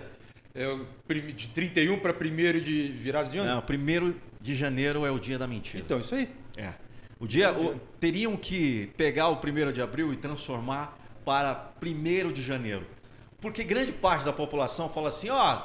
É 0.54 0.68
o 0.68 0.86
de 1.08 1.48
31 1.48 1.98
para 1.98 2.12
1 2.12 2.60
de 2.60 2.92
virado 2.92 3.28
de 3.28 3.38
ano? 3.38 3.56
Não, 3.56 3.60
1 3.60 4.14
de 4.40 4.54
janeiro 4.54 5.04
é 5.04 5.10
o 5.10 5.18
dia 5.18 5.36
da 5.36 5.48
mentira. 5.48 5.82
Então, 5.82 5.98
isso 5.98 6.14
aí. 6.14 6.28
É. 6.56 6.72
O 7.18 7.26
dia, 7.26 7.52
o, 7.52 7.78
teriam 7.98 8.36
que 8.36 8.92
pegar 8.96 9.28
o 9.28 9.34
1 9.34 9.72
de 9.72 9.82
abril 9.82 10.12
e 10.12 10.16
transformar 10.16 10.96
para 11.30 11.70
1 11.80 12.32
de 12.32 12.42
janeiro. 12.42 12.84
Porque 13.40 13.62
grande 13.62 13.92
parte 13.92 14.24
da 14.24 14.32
população 14.32 14.88
fala 14.88 15.10
assim: 15.10 15.30
ó, 15.30 15.62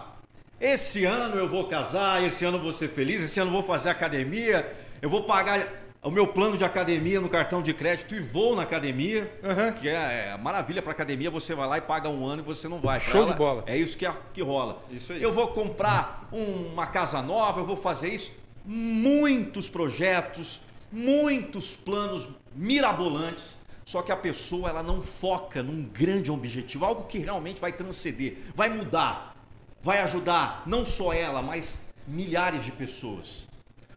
esse 0.61 1.05
ano 1.05 1.39
eu 1.39 1.49
vou 1.49 1.67
casar, 1.67 2.23
esse 2.23 2.45
ano 2.45 2.57
eu 2.57 2.61
vou 2.61 2.71
ser 2.71 2.87
feliz, 2.87 3.19
esse 3.23 3.39
ano 3.39 3.49
eu 3.49 3.53
vou 3.53 3.63
fazer 3.63 3.89
academia, 3.89 4.71
eu 5.01 5.09
vou 5.09 5.23
pagar 5.23 5.67
o 6.03 6.11
meu 6.11 6.27
plano 6.27 6.55
de 6.55 6.63
academia 6.63 7.19
no 7.19 7.27
cartão 7.27 7.63
de 7.63 7.73
crédito 7.73 8.13
e 8.13 8.19
vou 8.19 8.55
na 8.55 8.61
academia, 8.61 9.23
uhum. 9.41 9.73
que 9.73 9.89
é, 9.89 10.33
é 10.33 10.37
maravilha 10.37 10.83
para 10.83 10.91
academia, 10.91 11.31
você 11.31 11.55
vai 11.55 11.67
lá 11.67 11.77
e 11.79 11.81
paga 11.81 12.09
um 12.09 12.27
ano 12.27 12.43
e 12.43 12.45
você 12.45 12.67
não 12.67 12.79
vai. 12.79 12.99
Show 12.99 13.23
ela, 13.23 13.31
de 13.31 13.37
bola. 13.39 13.63
É 13.65 13.75
isso 13.75 13.97
que, 13.97 14.07
que 14.35 14.43
rola. 14.43 14.83
Isso 14.91 15.13
aí. 15.13 15.23
Eu 15.23 15.33
vou 15.33 15.47
comprar 15.47 16.29
uma 16.31 16.85
casa 16.85 17.23
nova, 17.23 17.61
eu 17.61 17.65
vou 17.65 17.75
fazer 17.75 18.09
isso. 18.09 18.31
Muitos 18.63 19.67
projetos, 19.67 20.61
muitos 20.91 21.75
planos 21.75 22.29
mirabolantes, 22.53 23.64
só 23.85 24.01
que 24.01 24.11
a 24.11 24.17
pessoa 24.17 24.69
ela 24.69 24.81
não 24.81 25.01
foca 25.01 25.61
num 25.61 25.83
grande 25.83 26.31
objetivo, 26.31 26.83
algo 26.83 27.03
que 27.03 27.19
realmente 27.19 27.61
vai 27.61 27.71
transcender, 27.71 28.39
vai 28.55 28.67
mudar, 28.67 29.35
vai 29.81 29.99
ajudar 29.99 30.63
não 30.65 30.83
só 30.83 31.13
ela, 31.13 31.41
mas 31.41 31.79
milhares 32.07 32.65
de 32.65 32.71
pessoas. 32.71 33.47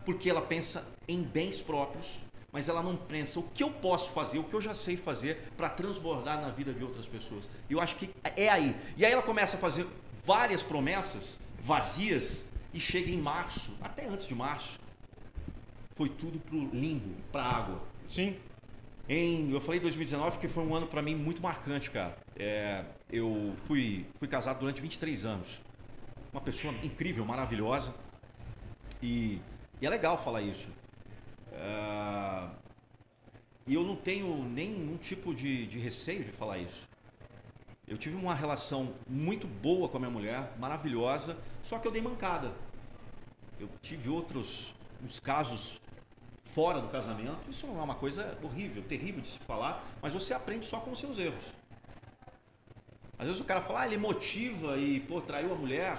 Porque 0.05 0.29
ela 0.29 0.43
pensa 0.43 0.87
em 1.09 1.23
bens 1.23 1.63
próprios, 1.63 2.21
mas 2.53 2.69
ela 2.69 2.83
não 2.83 2.97
pensa 2.97 3.41
o 3.41 3.43
que 3.43 3.63
eu 3.63 3.71
posso 3.71 4.11
fazer, 4.11 4.39
o 4.39 4.45
que 4.45 4.55
eu 4.55 4.61
já 4.61 4.75
sei 4.75 4.97
fazer 4.97 5.51
para 5.57 5.71
transbordar 5.71 6.39
na 6.41 6.51
vida 6.51 6.73
de 6.73 6.85
outras 6.85 7.09
pessoas. 7.09 7.51
E 7.69 7.73
eu 7.73 7.81
acho 7.81 7.97
que 7.97 8.11
é 8.37 8.51
aí. 8.51 8.77
E 8.95 9.07
aí 9.07 9.13
ela 9.13 9.23
começa 9.23 9.57
a 9.57 9.61
fazer 9.61 9.87
várias 10.23 10.63
promessas 10.63 11.39
vazias 11.63 12.45
e 12.75 12.79
chega 12.79 13.11
em 13.11 13.19
março, 13.19 13.73
até 13.81 14.07
antes 14.07 14.27
de 14.29 14.35
março, 14.35 14.79
foi 15.95 16.11
tudo 16.11 16.39
pro 16.39 16.59
limbo, 16.73 17.15
pra 17.33 17.43
água. 17.43 17.81
Sim. 18.07 18.37
Em, 19.09 19.53
eu 19.53 19.61
falei 19.61 19.81
2019 19.81 20.39
que 20.39 20.49
foi 20.49 20.63
um 20.63 20.75
ano 20.75 20.87
para 20.87 21.01
mim 21.01 21.15
muito 21.15 21.41
marcante, 21.41 21.91
cara. 21.91 22.15
É, 22.37 22.85
eu 23.11 23.55
fui, 23.65 24.05
fui 24.19 24.29
casado 24.29 24.61
durante 24.61 24.83
23 24.83 25.25
anos. 25.25 25.61
Uma 26.31 26.43
pessoa 26.43 26.75
incrível, 26.83 27.25
maravilhosa. 27.25 27.95
E, 29.03 29.41
e 29.81 29.87
é 29.87 29.89
legal 29.89 30.19
falar 30.19 30.43
isso. 30.43 30.69
Uh, 31.53 32.51
e 33.67 33.75
eu 33.75 33.83
não 33.83 33.97
tenho 33.97 34.45
nenhum 34.45 34.99
tipo 34.99 35.35
de, 35.35 35.67
de 35.67 35.79
receio 35.79 36.25
de 36.25 36.33
falar 36.33 36.59
isso. 36.59 36.87
Eu 37.87 37.97
tive 37.97 38.15
uma 38.15 38.35
relação 38.35 38.95
muito 39.09 39.47
boa 39.47 39.89
com 39.89 39.97
a 39.97 40.01
minha 40.01 40.11
mulher, 40.11 40.53
maravilhosa, 40.59 41.39
só 41.63 41.79
que 41.79 41.89
eu 41.89 41.93
dei 41.93 42.03
mancada. 42.03 42.53
Eu 43.59 43.71
tive 43.81 44.11
outros 44.11 44.75
uns 45.03 45.19
casos 45.19 45.81
fora 46.59 46.81
do 46.81 46.89
casamento. 46.89 47.39
Isso 47.49 47.69
não 47.69 47.79
é 47.79 47.83
uma 47.85 47.95
coisa 47.95 48.37
horrível, 48.43 48.83
terrível 48.83 49.21
de 49.21 49.29
se 49.29 49.39
falar, 49.39 49.87
mas 50.03 50.13
você 50.13 50.35
aprende 50.35 50.67
só 50.67 50.81
com 50.81 50.91
os 50.91 50.99
seus 50.99 51.17
erros. 51.17 51.45
Às 53.17 53.29
vezes 53.29 53.41
o 53.41 53.45
cara 53.45 53.61
fala, 53.61 53.83
ah, 53.83 53.87
ele 53.87 53.97
motiva 53.97 54.77
e 54.77 54.99
pô, 54.99 55.21
traiu 55.21 55.53
a 55.53 55.55
mulher. 55.55 55.97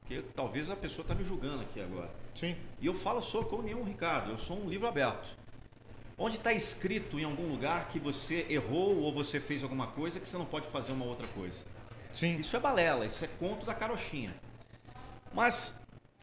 Porque 0.00 0.22
talvez 0.36 0.70
a 0.70 0.76
pessoa 0.76 1.02
está 1.02 1.12
me 1.12 1.24
julgando 1.24 1.62
aqui 1.62 1.80
agora. 1.80 2.08
Sim. 2.36 2.54
E 2.80 2.86
eu 2.86 2.94
falo, 2.94 3.20
sou 3.20 3.46
como 3.46 3.64
nenhum 3.64 3.82
Ricardo, 3.82 4.30
eu 4.30 4.38
sou 4.38 4.56
um 4.56 4.68
livro 4.68 4.86
aberto. 4.86 5.36
Onde 6.16 6.36
está 6.36 6.52
escrito 6.52 7.18
em 7.18 7.24
algum 7.24 7.48
lugar 7.48 7.88
que 7.88 7.98
você 7.98 8.46
errou 8.48 9.00
ou 9.00 9.12
você 9.12 9.40
fez 9.40 9.64
alguma 9.64 9.88
coisa 9.88 10.20
que 10.20 10.28
você 10.28 10.38
não 10.38 10.46
pode 10.46 10.68
fazer 10.68 10.92
uma 10.92 11.04
outra 11.04 11.26
coisa? 11.26 11.64
Sim. 12.12 12.36
Isso 12.36 12.56
é 12.56 12.60
balela, 12.60 13.04
isso 13.04 13.24
é 13.24 13.28
conto 13.28 13.66
da 13.66 13.74
carochinha. 13.74 14.32
Mas 15.34 15.74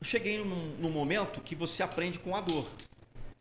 cheguei 0.02 0.38
num, 0.38 0.78
num 0.78 0.90
momento 0.90 1.42
que 1.42 1.54
você 1.54 1.84
aprende 1.84 2.18
com 2.18 2.34
a 2.34 2.40
dor. 2.40 2.66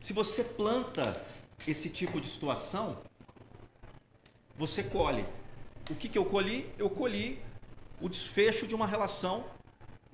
Se 0.02 0.12
você 0.12 0.42
planta 0.42 1.24
esse 1.66 1.88
tipo 1.88 2.20
de 2.20 2.26
situação, 2.26 2.98
você 4.58 4.82
colhe. 4.82 5.24
O 5.88 5.94
que, 5.94 6.08
que 6.08 6.18
eu 6.18 6.24
colhi? 6.24 6.68
Eu 6.76 6.90
colhi 6.90 7.40
o 8.00 8.08
desfecho 8.08 8.66
de 8.66 8.74
uma 8.74 8.84
relação 8.84 9.44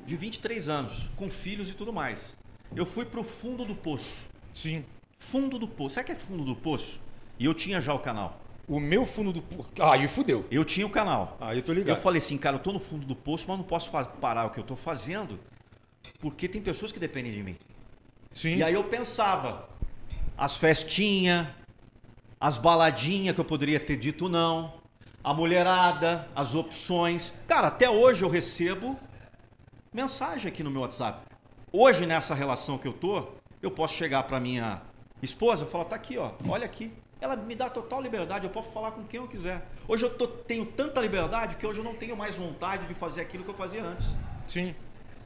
de 0.04 0.14
23 0.14 0.68
anos, 0.68 1.08
com 1.16 1.30
filhos 1.30 1.70
e 1.70 1.72
tudo 1.72 1.90
mais. 1.90 2.36
Eu 2.76 2.84
fui 2.84 3.06
para 3.06 3.18
o 3.18 3.24
fundo 3.24 3.64
do 3.64 3.74
poço. 3.74 4.28
Sim. 4.52 4.84
Fundo 5.18 5.58
do 5.58 5.66
poço. 5.66 5.94
Sabe 5.94 6.04
o 6.04 6.06
que 6.06 6.12
é 6.12 6.16
fundo 6.16 6.44
do 6.44 6.54
poço? 6.54 7.00
E 7.38 7.46
eu 7.46 7.54
tinha 7.54 7.80
já 7.80 7.94
o 7.94 7.98
canal. 7.98 8.42
O 8.68 8.78
meu 8.78 9.06
fundo 9.06 9.32
do 9.32 9.40
poço. 9.40 9.70
Ah, 9.80 9.96
e 9.96 10.06
fudeu. 10.06 10.44
Eu 10.50 10.66
tinha 10.66 10.86
o 10.86 10.90
canal. 10.90 11.38
Ah, 11.40 11.56
eu 11.56 11.62
tô 11.62 11.72
ligado. 11.72 11.96
Eu 11.96 12.02
falei 12.02 12.18
assim, 12.18 12.36
cara, 12.36 12.56
eu 12.56 12.60
tô 12.60 12.74
no 12.74 12.78
fundo 12.78 13.06
do 13.06 13.16
poço, 13.16 13.46
mas 13.48 13.56
não 13.56 13.64
posso 13.64 13.90
parar 14.20 14.44
o 14.44 14.50
que 14.50 14.60
eu 14.60 14.64
tô 14.64 14.76
fazendo, 14.76 15.40
porque 16.20 16.46
tem 16.46 16.60
pessoas 16.60 16.92
que 16.92 17.00
dependem 17.00 17.32
de 17.32 17.42
mim. 17.42 17.56
Sim. 18.34 18.56
E 18.56 18.62
aí 18.62 18.74
eu 18.74 18.84
pensava, 18.84 19.68
as 20.38 20.56
festinhas, 20.56 21.48
as 22.40 22.56
baladinhas 22.56 23.34
que 23.34 23.40
eu 23.40 23.44
poderia 23.44 23.80
ter 23.80 23.96
dito 23.96 24.28
não, 24.28 24.74
a 25.22 25.34
mulherada, 25.34 26.28
as 26.34 26.54
opções. 26.54 27.34
Cara, 27.48 27.66
até 27.66 27.90
hoje 27.90 28.22
eu 28.24 28.28
recebo 28.28 28.96
mensagem 29.92 30.48
aqui 30.48 30.62
no 30.62 30.70
meu 30.70 30.82
WhatsApp. 30.82 31.26
Hoje, 31.72 32.06
nessa 32.06 32.34
relação 32.34 32.78
que 32.78 32.86
eu 32.86 32.92
tô, 32.92 33.24
eu 33.60 33.70
posso 33.70 33.94
chegar 33.94 34.22
pra 34.22 34.38
minha 34.38 34.80
esposa 35.20 35.64
e 35.64 35.68
falar, 35.68 35.86
tá 35.86 35.96
aqui, 35.96 36.16
ó, 36.16 36.30
olha 36.48 36.64
aqui. 36.64 36.92
Ela 37.20 37.34
me 37.34 37.56
dá 37.56 37.68
total 37.68 38.00
liberdade, 38.00 38.44
eu 38.46 38.50
posso 38.50 38.70
falar 38.70 38.92
com 38.92 39.02
quem 39.02 39.18
eu 39.18 39.26
quiser. 39.26 39.66
Hoje 39.88 40.04
eu 40.04 40.10
tô- 40.16 40.28
tenho 40.28 40.64
tanta 40.64 41.00
liberdade 41.00 41.56
que 41.56 41.66
hoje 41.66 41.80
eu 41.80 41.84
não 41.84 41.94
tenho 41.94 42.16
mais 42.16 42.36
vontade 42.36 42.86
de 42.86 42.94
fazer 42.94 43.20
aquilo 43.22 43.42
que 43.42 43.50
eu 43.50 43.54
fazia 43.56 43.82
antes. 43.82 44.14
Sim. 44.46 44.72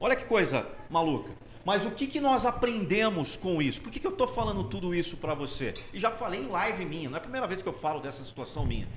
Olha 0.01 0.17
que 0.17 0.25
coisa 0.25 0.67
maluca. 0.89 1.31
Mas 1.65 1.85
o 1.85 1.91
que, 1.91 2.07
que 2.07 2.21
nós 2.21 2.45
aprendemos 2.45 3.37
com 3.37 3.63
isso? 3.63 3.81
Por 3.81 3.91
que, 3.93 4.01
que 4.01 4.07
eu 4.07 4.13
estou 4.13 4.27
falando 4.27 4.65
tudo 4.65 4.95
isso 4.95 5.17
para 5.17 5.33
você? 5.35 5.75
E 5.93 5.99
já 5.99 6.11
falei 6.11 6.41
em 6.41 6.49
live 6.49 6.85
minha, 6.85 7.09
não 7.09 7.17
é 7.17 7.19
a 7.19 7.23
primeira 7.23 7.47
vez 7.47 7.63
que 7.63 7.69
eu 7.69 7.73
falo 7.73 8.01
dessa 8.01 8.25
situação 8.25 8.67
minha. 8.67 8.89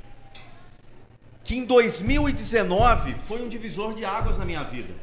Que 1.44 1.56
em 1.56 1.64
2019 1.64 3.16
foi 3.28 3.44
um 3.44 3.48
divisor 3.48 3.94
de 3.94 4.04
águas 4.04 4.38
na 4.38 4.46
minha 4.46 4.64
vida. 4.64 4.94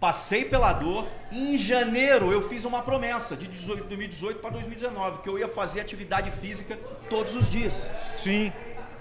Passei 0.00 0.44
pela 0.44 0.72
dor 0.72 1.06
e 1.30 1.54
em 1.54 1.58
janeiro 1.58 2.32
eu 2.32 2.42
fiz 2.42 2.64
uma 2.64 2.82
promessa 2.82 3.36
de 3.36 3.46
18 3.46 3.84
2018 3.84 4.38
para 4.40 4.50
2019, 4.50 5.22
que 5.22 5.28
eu 5.28 5.38
ia 5.38 5.48
fazer 5.48 5.80
atividade 5.80 6.30
física 6.30 6.78
todos 7.08 7.34
os 7.34 7.48
dias. 7.48 7.88
Sim. 8.16 8.52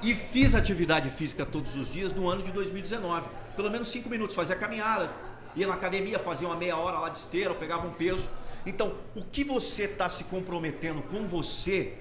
E 0.01 0.13
fiz 0.13 0.53
atividade 0.53 1.09
física 1.09 1.45
todos 1.45 1.75
os 1.75 1.89
dias 1.89 2.13
no 2.13 2.29
ano 2.29 2.43
de 2.43 2.51
2019. 2.51 3.27
Pelo 3.55 3.71
menos 3.71 3.87
cinco 3.87 4.09
minutos, 4.09 4.35
fazia 4.35 4.55
caminhada, 4.55 5.09
ia 5.55 5.67
na 5.67 5.73
academia, 5.73 6.19
fazia 6.19 6.47
uma 6.47 6.55
meia 6.55 6.77
hora 6.77 6.99
lá 6.99 7.09
de 7.09 7.17
esteira, 7.17 7.51
eu 7.51 7.55
pegava 7.55 7.87
um 7.87 7.93
peso. 7.93 8.29
Então, 8.65 8.95
o 9.15 9.23
que 9.23 9.43
você 9.43 9.83
está 9.83 10.07
se 10.09 10.23
comprometendo 10.25 11.01
com 11.03 11.27
você 11.27 11.93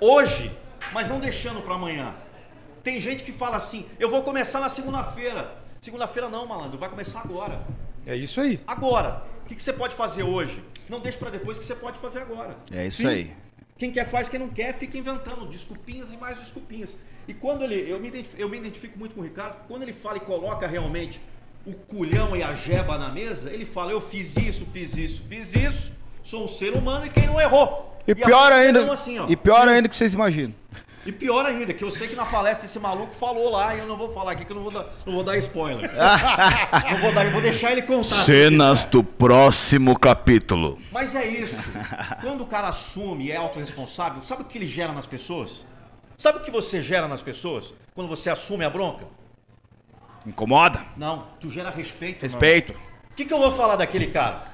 hoje, 0.00 0.56
mas 0.92 1.08
não 1.08 1.20
deixando 1.20 1.62
para 1.62 1.74
amanhã? 1.74 2.14
Tem 2.82 3.00
gente 3.00 3.24
que 3.24 3.32
fala 3.32 3.56
assim: 3.56 3.86
eu 3.98 4.08
vou 4.08 4.22
começar 4.22 4.60
na 4.60 4.68
segunda-feira. 4.68 5.58
Segunda-feira 5.80 6.28
não, 6.28 6.46
malandro, 6.46 6.78
vai 6.78 6.88
começar 6.88 7.20
agora. 7.20 7.64
É 8.06 8.14
isso 8.16 8.40
aí. 8.40 8.60
Agora. 8.66 9.24
O 9.44 9.48
que, 9.48 9.54
que 9.54 9.62
você 9.62 9.72
pode 9.72 9.94
fazer 9.94 10.24
hoje? 10.24 10.60
Não 10.88 10.98
deixe 10.98 11.16
para 11.16 11.30
depois 11.30 11.56
o 11.56 11.60
que 11.60 11.66
você 11.66 11.76
pode 11.76 11.98
fazer 11.98 12.18
agora. 12.18 12.56
É 12.68 12.84
isso 12.84 13.02
Sim. 13.02 13.08
aí. 13.08 13.36
Quem 13.78 13.92
quer 13.92 14.04
faz, 14.04 14.28
quem 14.28 14.40
não 14.40 14.48
quer 14.48 14.74
fica 14.74 14.98
inventando 14.98 15.46
desculpinhas 15.46 16.12
e 16.12 16.16
mais 16.16 16.36
desculpinhas. 16.36 16.96
E 17.28 17.34
quando 17.34 17.62
ele, 17.62 17.88
eu 17.88 18.00
me, 18.00 18.08
identifico, 18.08 18.42
eu 18.42 18.48
me 18.48 18.56
identifico 18.56 18.98
muito 18.98 19.14
com 19.14 19.20
o 19.20 19.24
Ricardo, 19.24 19.64
quando 19.68 19.82
ele 19.82 19.92
fala 19.92 20.16
e 20.16 20.20
coloca 20.20 20.66
realmente 20.66 21.20
o 21.66 21.74
culhão 21.74 22.36
e 22.36 22.42
a 22.42 22.54
jeba 22.54 22.96
na 22.96 23.10
mesa, 23.10 23.50
ele 23.50 23.66
fala: 23.66 23.90
Eu 23.90 24.00
fiz 24.00 24.36
isso, 24.36 24.64
fiz 24.72 24.96
isso, 24.96 25.24
fiz 25.28 25.54
isso, 25.54 25.92
sou 26.22 26.44
um 26.44 26.48
ser 26.48 26.72
humano 26.74 27.06
e 27.06 27.10
quem 27.10 27.26
não 27.26 27.40
errou. 27.40 27.92
E 28.06 28.12
a 28.12 28.14
pior 28.16 28.52
ainda, 28.52 28.92
assim, 28.92 29.18
ó. 29.18 29.26
e 29.28 29.36
pior 29.36 29.66
ainda 29.66 29.88
que 29.88 29.96
vocês 29.96 30.14
imaginam. 30.14 30.54
E 31.04 31.12
pior 31.12 31.46
ainda, 31.46 31.72
que 31.72 31.84
eu 31.84 31.90
sei 31.90 32.08
que 32.08 32.16
na 32.16 32.26
palestra 32.26 32.66
esse 32.66 32.80
maluco 32.80 33.14
falou 33.14 33.50
lá 33.50 33.76
e 33.76 33.78
eu 33.78 33.86
não 33.86 33.96
vou 33.96 34.10
falar 34.10 34.32
aqui 34.32 34.44
que 34.44 34.50
eu 34.50 34.56
não 34.56 34.64
vou 34.64 34.72
dar, 34.72 34.86
não 35.04 35.14
vou 35.14 35.22
dar 35.22 35.36
spoiler. 35.38 35.88
não 36.90 36.98
vou 36.98 37.12
dar, 37.12 37.24
eu 37.24 37.30
vou 37.30 37.40
deixar 37.40 37.70
ele 37.70 37.82
contar. 37.82 38.24
Cenas 38.24 38.84
do 38.84 39.04
próximo 39.04 39.96
capítulo. 39.96 40.78
Mas 40.90 41.14
é 41.14 41.24
isso. 41.24 41.62
Quando 42.20 42.40
o 42.40 42.46
cara 42.46 42.68
assume 42.68 43.26
e 43.26 43.32
é 43.32 43.36
autorresponsável, 43.36 44.20
sabe 44.20 44.42
o 44.42 44.44
que 44.44 44.58
ele 44.58 44.66
gera 44.66 44.92
nas 44.92 45.06
pessoas? 45.06 45.64
Sabe 46.18 46.38
o 46.38 46.40
que 46.40 46.50
você 46.50 46.82
gera 46.82 47.06
nas 47.06 47.22
pessoas? 47.22 47.72
Quando 47.94 48.08
você 48.08 48.28
assume 48.28 48.64
a 48.64 48.70
bronca? 48.70 49.04
Incomoda? 50.26 50.84
Não, 50.96 51.28
tu 51.38 51.48
gera 51.48 51.70
respeito. 51.70 52.22
Respeito. 52.22 52.72
O 53.10 53.14
que, 53.14 53.24
que 53.24 53.32
eu 53.32 53.38
vou 53.38 53.52
falar 53.52 53.76
daquele 53.76 54.08
cara? 54.08 54.50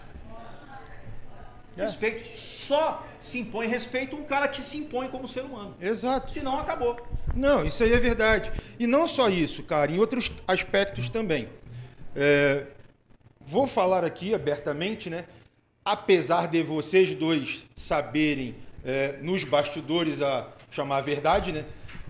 Respeito. 1.77 2.23
Só 2.37 3.07
se 3.19 3.39
impõe 3.39 3.67
respeito 3.67 4.15
um 4.15 4.25
cara 4.25 4.47
que 4.49 4.61
se 4.61 4.77
impõe 4.77 5.09
como 5.09 5.27
ser 5.27 5.43
humano. 5.43 5.75
Exato. 5.81 6.31
Senão 6.31 6.59
acabou. 6.59 7.01
Não, 7.35 7.65
isso 7.65 7.83
aí 7.83 7.93
é 7.93 7.99
verdade. 7.99 8.53
E 8.79 8.87
não 8.87 9.09
só 9.09 9.29
isso, 9.29 9.63
cara, 9.63 9.91
em 9.91 9.99
outros 9.99 10.31
aspectos 10.47 11.09
também. 11.09 11.49
É, 12.15 12.67
vou 13.41 13.67
falar 13.67 14.05
aqui 14.05 14.35
abertamente, 14.35 15.09
né? 15.09 15.25
Apesar 15.85 16.49
de 16.49 16.63
vocês 16.63 17.15
dois 17.15 17.65
saberem 17.75 18.55
é, 18.85 19.19
nos 19.23 19.45
bastidores 19.45 20.21
a 20.21 20.49
chamar 20.71 20.99
a 20.99 21.01
verdade, 21.01 21.53
né? 21.53 21.65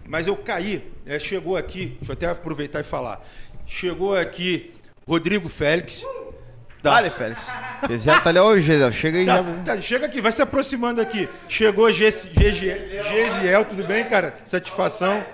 Mas 0.05 0.27
eu 0.27 0.37
caí, 0.37 0.91
é, 1.07 1.19
chegou 1.19 1.57
aqui, 1.57 1.97
deixa 1.99 2.11
eu 2.11 2.15
até 2.15 2.27
aproveitar 2.27 2.81
e 2.81 2.85
falar. 2.85 3.25
Chegou 3.77 4.15
aqui 4.15 4.71
Rodrigo 5.09 5.49
Félix. 5.49 6.05
da- 6.83 6.95
Dale, 6.95 7.09
Félix. 7.11 7.47
Gisele 7.89 8.21
tá 8.21 8.29
ali, 8.31 8.63
Gisele, 8.63 8.93
chega 8.93 9.19
aí 9.19 9.25
Tá, 9.27 9.37
já. 9.37 9.63
tá, 9.65 9.81
chega 9.81 10.07
aqui, 10.07 10.21
vai 10.21 10.31
se 10.31 10.43
aproximando 10.43 11.01
aqui. 11.01 11.29
Chegou 11.49 11.91
Gesi- 11.93 12.31
Gesi- 12.35 12.77
Gesiel, 13.09 13.65
tudo 13.65 13.85
bem, 13.85 14.05
cara? 14.05 14.37
Satisfação. 14.45 15.25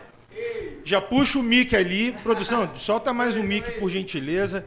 Já 0.85 1.01
puxa 1.01 1.39
o 1.39 1.43
mic 1.43 1.75
ali. 1.75 2.13
Produção, 2.23 2.71
solta 2.77 3.13
mais 3.13 3.37
um 3.37 3.43
mic, 3.43 3.73
por 3.73 3.91
gentileza. 3.91 4.65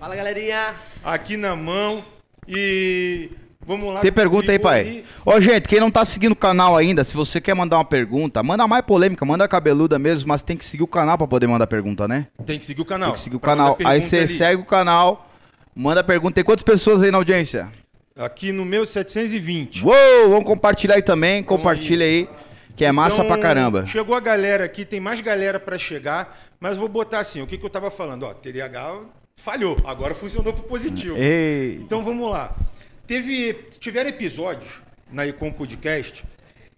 Fala 0.00 0.16
galerinha! 0.16 0.74
Aqui 1.04 1.36
na 1.36 1.54
mão. 1.54 2.04
E 2.48 3.30
vamos 3.66 3.92
lá. 3.92 4.00
Tem 4.00 4.12
pergunta 4.12 4.50
aí, 4.52 4.58
pai? 4.58 4.80
ali. 4.80 5.04
Ô, 5.24 5.40
gente, 5.40 5.68
quem 5.68 5.80
não 5.80 5.90
tá 5.90 6.04
seguindo 6.04 6.32
o 6.32 6.36
canal 6.36 6.76
ainda, 6.76 7.04
se 7.04 7.14
você 7.16 7.40
quer 7.40 7.54
mandar 7.54 7.76
uma 7.78 7.84
pergunta, 7.84 8.42
manda 8.42 8.66
mais 8.66 8.84
polêmica, 8.84 9.24
manda 9.24 9.46
cabeluda 9.48 9.98
mesmo, 9.98 10.28
mas 10.28 10.42
tem 10.42 10.56
que 10.56 10.64
seguir 10.64 10.82
o 10.84 10.86
canal 10.86 11.18
pra 11.18 11.26
poder 11.26 11.46
mandar 11.46 11.66
pergunta, 11.66 12.06
né? 12.06 12.26
Tem 12.44 12.58
que 12.58 12.64
seguir 12.64 12.82
o 12.82 12.84
canal. 12.84 13.08
Tem 13.08 13.14
que 13.14 13.20
seguir 13.20 13.36
o 13.36 13.40
Pra 13.40 13.50
canal. 13.50 13.76
Aí 13.84 14.00
você 14.00 14.18
ali. 14.20 14.28
segue 14.28 14.62
o 14.62 14.66
canal, 14.66 15.28
manda 15.74 16.02
pergunta. 16.04 16.34
Tem 16.36 16.44
quantas 16.44 16.62
pessoas 16.62 17.02
aí 17.02 17.10
na 17.10 17.18
audiência? 17.18 17.68
Aqui 18.16 18.50
no 18.52 18.64
meu 18.64 18.86
720. 18.86 19.84
Uou, 19.84 20.30
vamos 20.30 20.44
compartilhar 20.44 20.94
aí 20.94 21.02
também, 21.02 21.42
compartilha 21.42 22.06
aí, 22.06 22.26
que 22.74 22.82
é 22.84 22.90
massa 22.92 23.16
Então, 23.16 23.26
pra 23.26 23.36
caramba. 23.38 23.84
Chegou 23.86 24.14
a 24.14 24.20
galera 24.20 24.64
aqui, 24.64 24.84
tem 24.86 25.00
mais 25.00 25.20
galera 25.20 25.60
pra 25.60 25.76
chegar, 25.76 26.34
mas 26.58 26.78
vou 26.78 26.88
botar 26.88 27.18
assim, 27.20 27.42
o 27.42 27.46
que, 27.46 27.58
que 27.58 27.64
eu 27.66 27.68
tava 27.68 27.90
falando? 27.90 28.22
Ó, 28.22 28.32
TDAH 28.32 29.00
falhou, 29.36 29.76
agora 29.84 30.14
funcionou 30.14 30.50
pro 30.54 30.62
positivo. 30.62 31.14
Ei, 31.18 31.78
Então 31.82 32.02
vamos 32.02 32.30
lá. 32.30 32.54
Teve, 33.06 33.52
tiveram 33.78 34.10
episódios 34.10 34.80
na 35.12 35.24
Ecom 35.24 35.52
Podcast, 35.52 36.24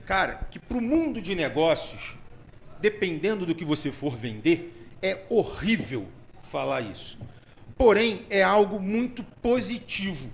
cara, 0.05 0.47
que 0.51 0.59
pro 0.59 0.79
mundo 0.79 1.22
de 1.22 1.35
negócios, 1.35 2.14
dependendo 2.81 3.47
do 3.47 3.55
que 3.55 3.64
você 3.64 3.91
for 3.91 4.14
vender, 4.14 4.74
é 5.01 5.22
horrível 5.31 6.07
falar 6.43 6.83
isso. 6.83 7.18
Porém, 7.79 8.26
é 8.29 8.43
algo 8.43 8.79
muito 8.79 9.24
positivo. 9.41 10.31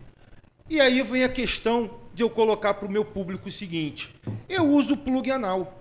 E 0.68 0.80
aí 0.80 1.01
vem 1.03 1.22
a 1.22 1.28
questão 1.28 1.99
de 2.12 2.24
eu 2.24 2.30
colocar 2.30 2.74
para 2.74 2.88
o 2.88 2.90
meu 2.90 3.05
público 3.05 3.49
o 3.49 3.53
seguinte: 3.53 4.12
eu 4.49 4.66
uso 4.66 4.97
plug 4.97 5.30
anal. 5.30 5.80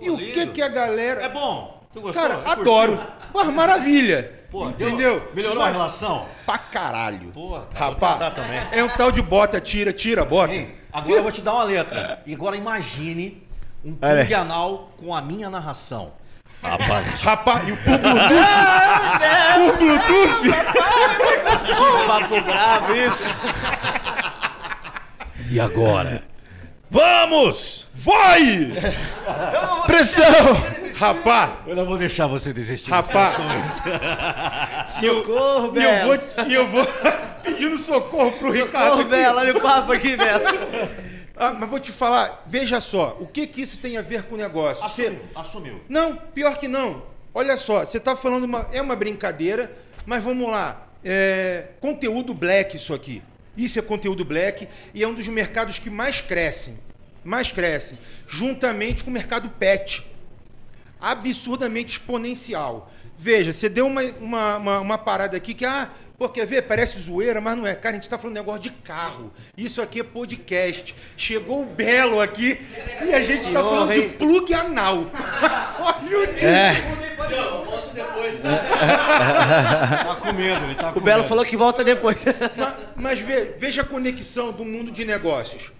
E 0.00 0.06
Pô, 0.06 0.14
o 0.14 0.18
que, 0.18 0.46
que 0.46 0.62
a 0.62 0.68
galera. 0.68 1.22
É 1.22 1.28
bom. 1.28 1.86
Tu 1.92 2.00
gostou? 2.00 2.22
Cara, 2.22 2.50
adoro. 2.50 2.98
Mas 3.34 3.48
maravilha. 3.48 4.32
Pô, 4.50 4.68
deu- 4.68 4.88
entendeu? 4.88 5.30
melhorou 5.34 5.62
a 5.62 5.66
Mas- 5.66 5.74
relação? 5.74 6.26
Pra 6.44 6.58
caralho. 6.58 7.30
Pô, 7.32 7.58
tá, 7.60 7.78
Rapaz, 7.86 8.20
é 8.72 8.84
um 8.84 8.88
tal 8.90 9.10
de 9.10 9.22
bota, 9.22 9.60
tira, 9.60 9.92
tira, 9.92 10.24
bota. 10.24 10.52
Hein? 10.54 10.74
Agora 10.92 11.14
eu 11.16 11.22
vou 11.22 11.32
te 11.32 11.40
dar 11.40 11.54
uma 11.54 11.64
letra. 11.64 12.20
E 12.26 12.34
agora 12.34 12.54
imagine 12.56 13.42
um 13.84 13.94
plug 13.94 14.34
anal 14.34 14.90
com 14.98 15.14
a 15.14 15.22
minha 15.22 15.48
narração. 15.48 16.12
Rapaz, 16.62 17.22
Rapaz, 17.22 17.66
e 17.68 17.72
o 17.72 17.76
por 17.78 17.98
Bluetooth? 17.98 18.28
por 19.56 19.76
Bluetooth? 19.78 20.52
Papo 22.06 22.40
bravo 22.42 22.94
isso! 22.94 23.34
e 25.50 25.58
agora? 25.60 26.22
Vamos! 26.90 27.86
Vai! 27.94 28.72
pressão! 29.86 30.24
Rapaz, 31.02 31.50
Eu 31.66 31.74
não 31.74 31.84
vou 31.84 31.98
deixar 31.98 32.28
você 32.28 32.52
desistir. 32.52 32.88
Rapaz. 32.88 33.34
Socorro, 35.00 35.72
e 35.76 35.82
eu 35.82 36.06
vou, 36.06 36.46
e 36.46 36.54
eu 36.54 36.66
vou 36.68 36.84
pedindo 37.42 37.76
socorro 37.76 38.30
pro 38.38 38.52
Ricardo. 38.52 38.90
Socorro. 38.90 39.08
Belo! 39.08 39.38
Olha 39.38 39.56
o 39.56 39.60
papo 39.60 39.92
aqui, 39.92 40.16
Belo! 40.16 40.44
Ah, 41.34 41.52
mas 41.54 41.68
vou 41.68 41.80
te 41.80 41.90
falar, 41.90 42.44
veja 42.46 42.78
só, 42.78 43.16
o 43.18 43.26
que 43.26 43.46
que 43.48 43.62
isso 43.62 43.78
tem 43.78 43.96
a 43.96 44.02
ver 44.02 44.24
com 44.24 44.34
o 44.34 44.38
negócio? 44.38 44.84
Você- 44.86 45.06
Assumiu, 45.06 45.20
assumiu. 45.34 45.80
Não, 45.88 46.14
pior 46.14 46.56
que 46.58 46.68
não. 46.68 47.02
Olha 47.34 47.56
só, 47.56 47.84
você 47.84 47.96
está 47.98 48.14
falando 48.14 48.44
uma, 48.44 48.68
é 48.70 48.80
uma 48.80 48.94
brincadeira, 48.94 49.72
mas 50.06 50.22
vamos 50.22 50.48
lá. 50.48 50.86
É, 51.02 51.68
conteúdo 51.80 52.32
black 52.34 52.76
isso 52.76 52.94
aqui. 52.94 53.22
Isso 53.56 53.76
é 53.78 53.82
conteúdo 53.82 54.24
black 54.24 54.68
e 54.94 55.02
é 55.02 55.08
um 55.08 55.14
dos 55.14 55.26
mercados 55.26 55.78
que 55.80 55.90
mais 55.90 56.20
crescem, 56.20 56.78
mais 57.24 57.50
crescem, 57.50 57.98
juntamente 58.28 59.02
com 59.02 59.10
o 59.10 59.12
mercado 59.12 59.48
pet. 59.48 60.06
Absurdamente 61.02 61.92
exponencial. 61.92 62.90
Veja, 63.18 63.52
você 63.52 63.68
deu 63.68 63.86
uma, 63.86 64.02
uma, 64.20 64.56
uma, 64.56 64.78
uma 64.80 64.98
parada 64.98 65.36
aqui 65.36 65.52
que, 65.54 65.64
ah, 65.64 65.88
pô, 66.18 66.28
quer 66.28 66.46
ver? 66.46 66.62
Parece 66.62 66.98
zoeira, 66.98 67.40
mas 67.40 67.56
não 67.56 67.66
é. 67.66 67.74
Cara, 67.74 67.90
a 67.90 67.94
gente 67.94 68.04
está 68.04 68.16
falando 68.18 68.34
negócio 68.36 68.62
de 68.62 68.70
carro. 68.70 69.32
Isso 69.56 69.82
aqui 69.82 70.00
é 70.00 70.04
podcast. 70.04 70.94
Chegou 71.16 71.62
o 71.62 71.66
Belo 71.66 72.20
aqui 72.20 72.58
e 73.04 73.12
a 73.12 73.24
gente 73.24 73.42
está 73.42 73.60
honra, 73.60 73.70
falando 73.70 73.92
de 73.92 74.02
plug 74.16 74.54
anal. 74.54 75.06
Olha 75.78 76.18
o 76.18 76.32
nível. 76.32 76.48
É. 76.48 76.74
Tá 78.42 80.16
com 80.16 80.32
medo, 80.32 80.64
ele 80.64 80.74
tá 80.74 80.92
com 80.92 80.98
O 80.98 81.02
Belo 81.02 81.18
medo. 81.18 81.28
falou 81.28 81.44
que 81.44 81.56
volta 81.56 81.84
depois. 81.84 82.24
Ma- 82.56 82.76
Mas 82.96 83.20
ve- 83.20 83.54
veja 83.58 83.82
a 83.82 83.84
conexão 83.84 84.52
do 84.52 84.64
mundo 84.64 84.90
de 84.90 85.04
negócios. 85.04 85.70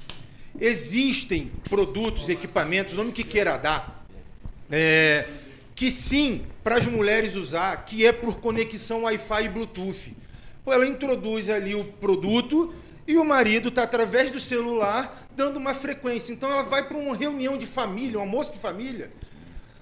Existem 0.61 1.51
produtos, 1.69 2.29
equipamentos, 2.29 2.95
o 2.95 2.97
nome 2.99 3.13
que 3.13 3.25
queira 3.25 3.57
dar, 3.57 4.02
é, 4.73 5.27
que 5.75 5.91
sim, 5.91 6.47
para 6.65 6.77
as 6.77 6.87
mulheres 6.87 7.37
usar, 7.37 7.85
que 7.85 8.07
é 8.07 8.13
por 8.13 8.41
conexão 8.41 9.03
Wi-Fi 9.03 9.45
e 9.45 9.49
Bluetooth. 9.51 10.17
Pô, 10.65 10.73
ela 10.73 10.87
introduz 10.87 11.51
ali 11.51 11.75
o 11.75 11.85
produto 11.85 12.75
e 13.07 13.17
o 13.17 13.25
marido 13.25 13.69
está 13.69 13.83
através 13.83 14.31
do 14.31 14.41
celular 14.41 15.29
dando 15.37 15.59
uma 15.59 15.75
frequência. 15.75 16.33
Então 16.33 16.51
ela 16.51 16.63
vai 16.63 16.87
para 16.87 16.97
uma 16.97 17.15
reunião 17.15 17.59
de 17.59 17.67
família, 17.67 18.19
um 18.19 18.23
almoço 18.23 18.53
de 18.53 18.59
família, 18.59 19.11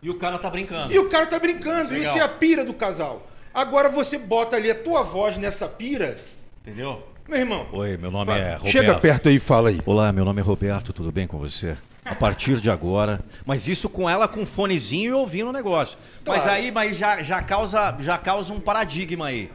E 0.02 0.10
o 0.10 0.14
cara 0.14 0.38
tá 0.38 0.50
brincando. 0.50 0.92
e 0.92 0.98
o 0.98 1.08
cara 1.08 1.26
tá 1.26 1.38
brincando. 1.38 1.92
Legal. 1.92 2.02
Isso 2.14 2.18
é 2.18 2.22
a 2.24 2.28
pira 2.28 2.64
do 2.64 2.74
casal. 2.74 3.28
Agora 3.52 3.88
você 3.88 4.16
bota 4.18 4.56
ali 4.56 4.70
a 4.70 4.74
tua 4.74 5.02
voz 5.02 5.36
nessa 5.36 5.68
pira, 5.68 6.18
Entendeu? 6.62 7.02
Meu 7.30 7.38
irmão. 7.38 7.66
Oi, 7.72 7.96
meu 7.96 8.10
nome 8.10 8.26
vai, 8.26 8.40
é 8.40 8.54
Roberto. 8.56 8.68
Chega 8.72 8.94
perto 8.96 9.28
aí 9.28 9.36
e 9.36 9.40
fala 9.40 9.68
aí. 9.68 9.80
Olá, 9.86 10.12
meu 10.12 10.24
nome 10.24 10.40
é 10.40 10.44
Roberto, 10.44 10.92
tudo 10.92 11.12
bem 11.12 11.26
com 11.26 11.38
você? 11.38 11.76
A 12.04 12.14
partir 12.14 12.56
de 12.60 12.70
agora, 12.70 13.20
Mas 13.46 13.68
isso 13.68 13.88
com 13.88 14.08
ela 14.10 14.26
com 14.26 14.44
fonezinho 14.44 15.10
e 15.10 15.12
ouvindo 15.12 15.50
o 15.50 15.52
negócio. 15.52 15.96
Mas 16.26 16.42
Claro. 16.42 16.58
aí 16.58 16.72
mas 16.72 16.96
já, 16.96 17.22
já, 17.22 17.40
causa, 17.42 17.96
já 18.00 18.18
causa 18.18 18.52
um 18.52 18.58
paradigma 18.58 19.26
aí. 19.28 19.50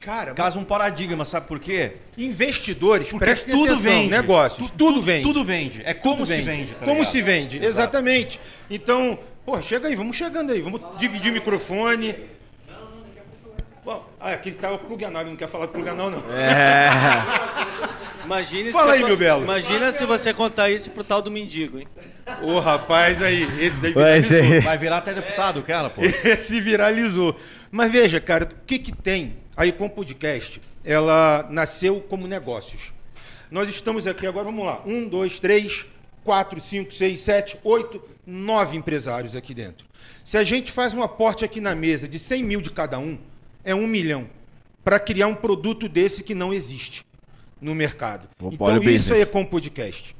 Cara, 0.00 0.32
Causa 0.34 0.58
um 0.58 0.64
paradigma, 0.64 1.24
sabe 1.24 1.46
por 1.46 1.60
quê? 1.60 1.92
investidores, 2.18 3.08
Porque 3.08 3.36
tudo 3.36 3.72
atenção, 3.74 3.92
vende. 3.92 4.10
negócios, 4.10 4.68
Tu- 4.68 4.76
tudo 4.76 4.94
tu- 4.94 5.02
vende. 5.02 5.22
Tudo 5.22 5.44
vende. 5.44 5.80
É 5.84 5.94
como 5.94 6.16
Tudo 6.16 6.26
se 6.26 6.42
vende, 6.42 6.74
tá 6.74 6.84
como 6.84 7.04
se 7.04 7.22
vende, 7.22 7.64
exatamente. 7.64 8.40
Então, 8.68 9.16
pô, 9.46 9.62
chega 9.62 9.86
aí, 9.86 9.94
vamos 9.94 10.16
chegando 10.16 10.50
aí, 10.50 10.60
vamos 10.60 10.80
dividir 10.98 11.30
o 11.30 11.34
microfone. 11.34 12.16
Bom, 13.84 14.08
ah, 14.20 14.30
aqui 14.30 14.52
tá 14.52 14.70
o 14.72 14.78
plug 14.78 15.04
anal, 15.04 15.22
ele 15.22 15.30
não 15.30 15.36
quer 15.36 15.48
falar 15.48 15.66
do 15.66 15.72
plug 15.72 15.88
anal, 15.88 16.08
não. 16.08 16.22
Imagine 18.24 18.70
Fala 18.70 18.92
se 18.92 18.96
aí, 18.96 19.00
eu- 19.00 19.08
meu 19.08 19.16
belo. 19.16 19.42
Imagina 19.42 19.92
se 19.92 20.06
você 20.06 20.32
contar 20.32 20.70
isso 20.70 20.88
pro 20.90 21.02
tal 21.02 21.20
do 21.20 21.30
mendigo, 21.30 21.80
hein? 21.80 21.88
Ô, 22.40 22.60
rapaz, 22.60 23.20
aí, 23.20 23.42
esse 23.60 23.80
daí 23.80 23.92
Vai 23.92 24.20
viralizou. 24.20 24.60
Vai 24.62 24.78
virar 24.78 24.98
até 24.98 25.12
deputado, 25.12 25.58
o 25.58 25.62
cara, 25.64 25.90
pô. 25.90 26.02
Esse 26.24 26.60
viralizou. 26.60 27.34
Mas 27.68 27.90
veja, 27.90 28.20
cara, 28.20 28.44
o 28.44 28.48
que 28.64 28.78
que 28.78 28.92
tem? 28.94 29.38
A 29.56 29.66
Icom 29.66 29.88
Podcast, 29.88 30.60
ela 30.84 31.48
nasceu 31.50 32.00
como 32.00 32.28
negócios. 32.28 32.92
Nós 33.50 33.68
estamos 33.68 34.06
aqui 34.06 34.24
agora, 34.24 34.44
vamos 34.44 34.64
lá. 34.64 34.80
Um, 34.86 35.08
dois, 35.08 35.40
três, 35.40 35.84
quatro, 36.22 36.60
cinco, 36.60 36.94
seis, 36.94 37.20
sete, 37.20 37.58
oito, 37.64 38.00
nove 38.24 38.76
empresários 38.76 39.34
aqui 39.34 39.52
dentro. 39.52 39.84
Se 40.24 40.38
a 40.38 40.44
gente 40.44 40.70
faz 40.70 40.94
um 40.94 41.02
aporte 41.02 41.44
aqui 41.44 41.60
na 41.60 41.74
mesa 41.74 42.06
de 42.06 42.20
100 42.20 42.44
mil 42.44 42.60
de 42.60 42.70
cada 42.70 43.00
um, 43.00 43.18
é 43.64 43.74
um 43.74 43.86
milhão 43.86 44.28
para 44.84 44.98
criar 44.98 45.28
um 45.28 45.34
produto 45.34 45.88
desse 45.88 46.22
que 46.22 46.34
não 46.34 46.52
existe 46.52 47.06
no 47.60 47.74
mercado. 47.74 48.28
Vou 48.38 48.52
Então 48.52 48.76
isso 48.76 48.84
business. 48.84 49.10
é 49.10 49.20
Ecom 49.20 49.44
Podcast 49.44 50.16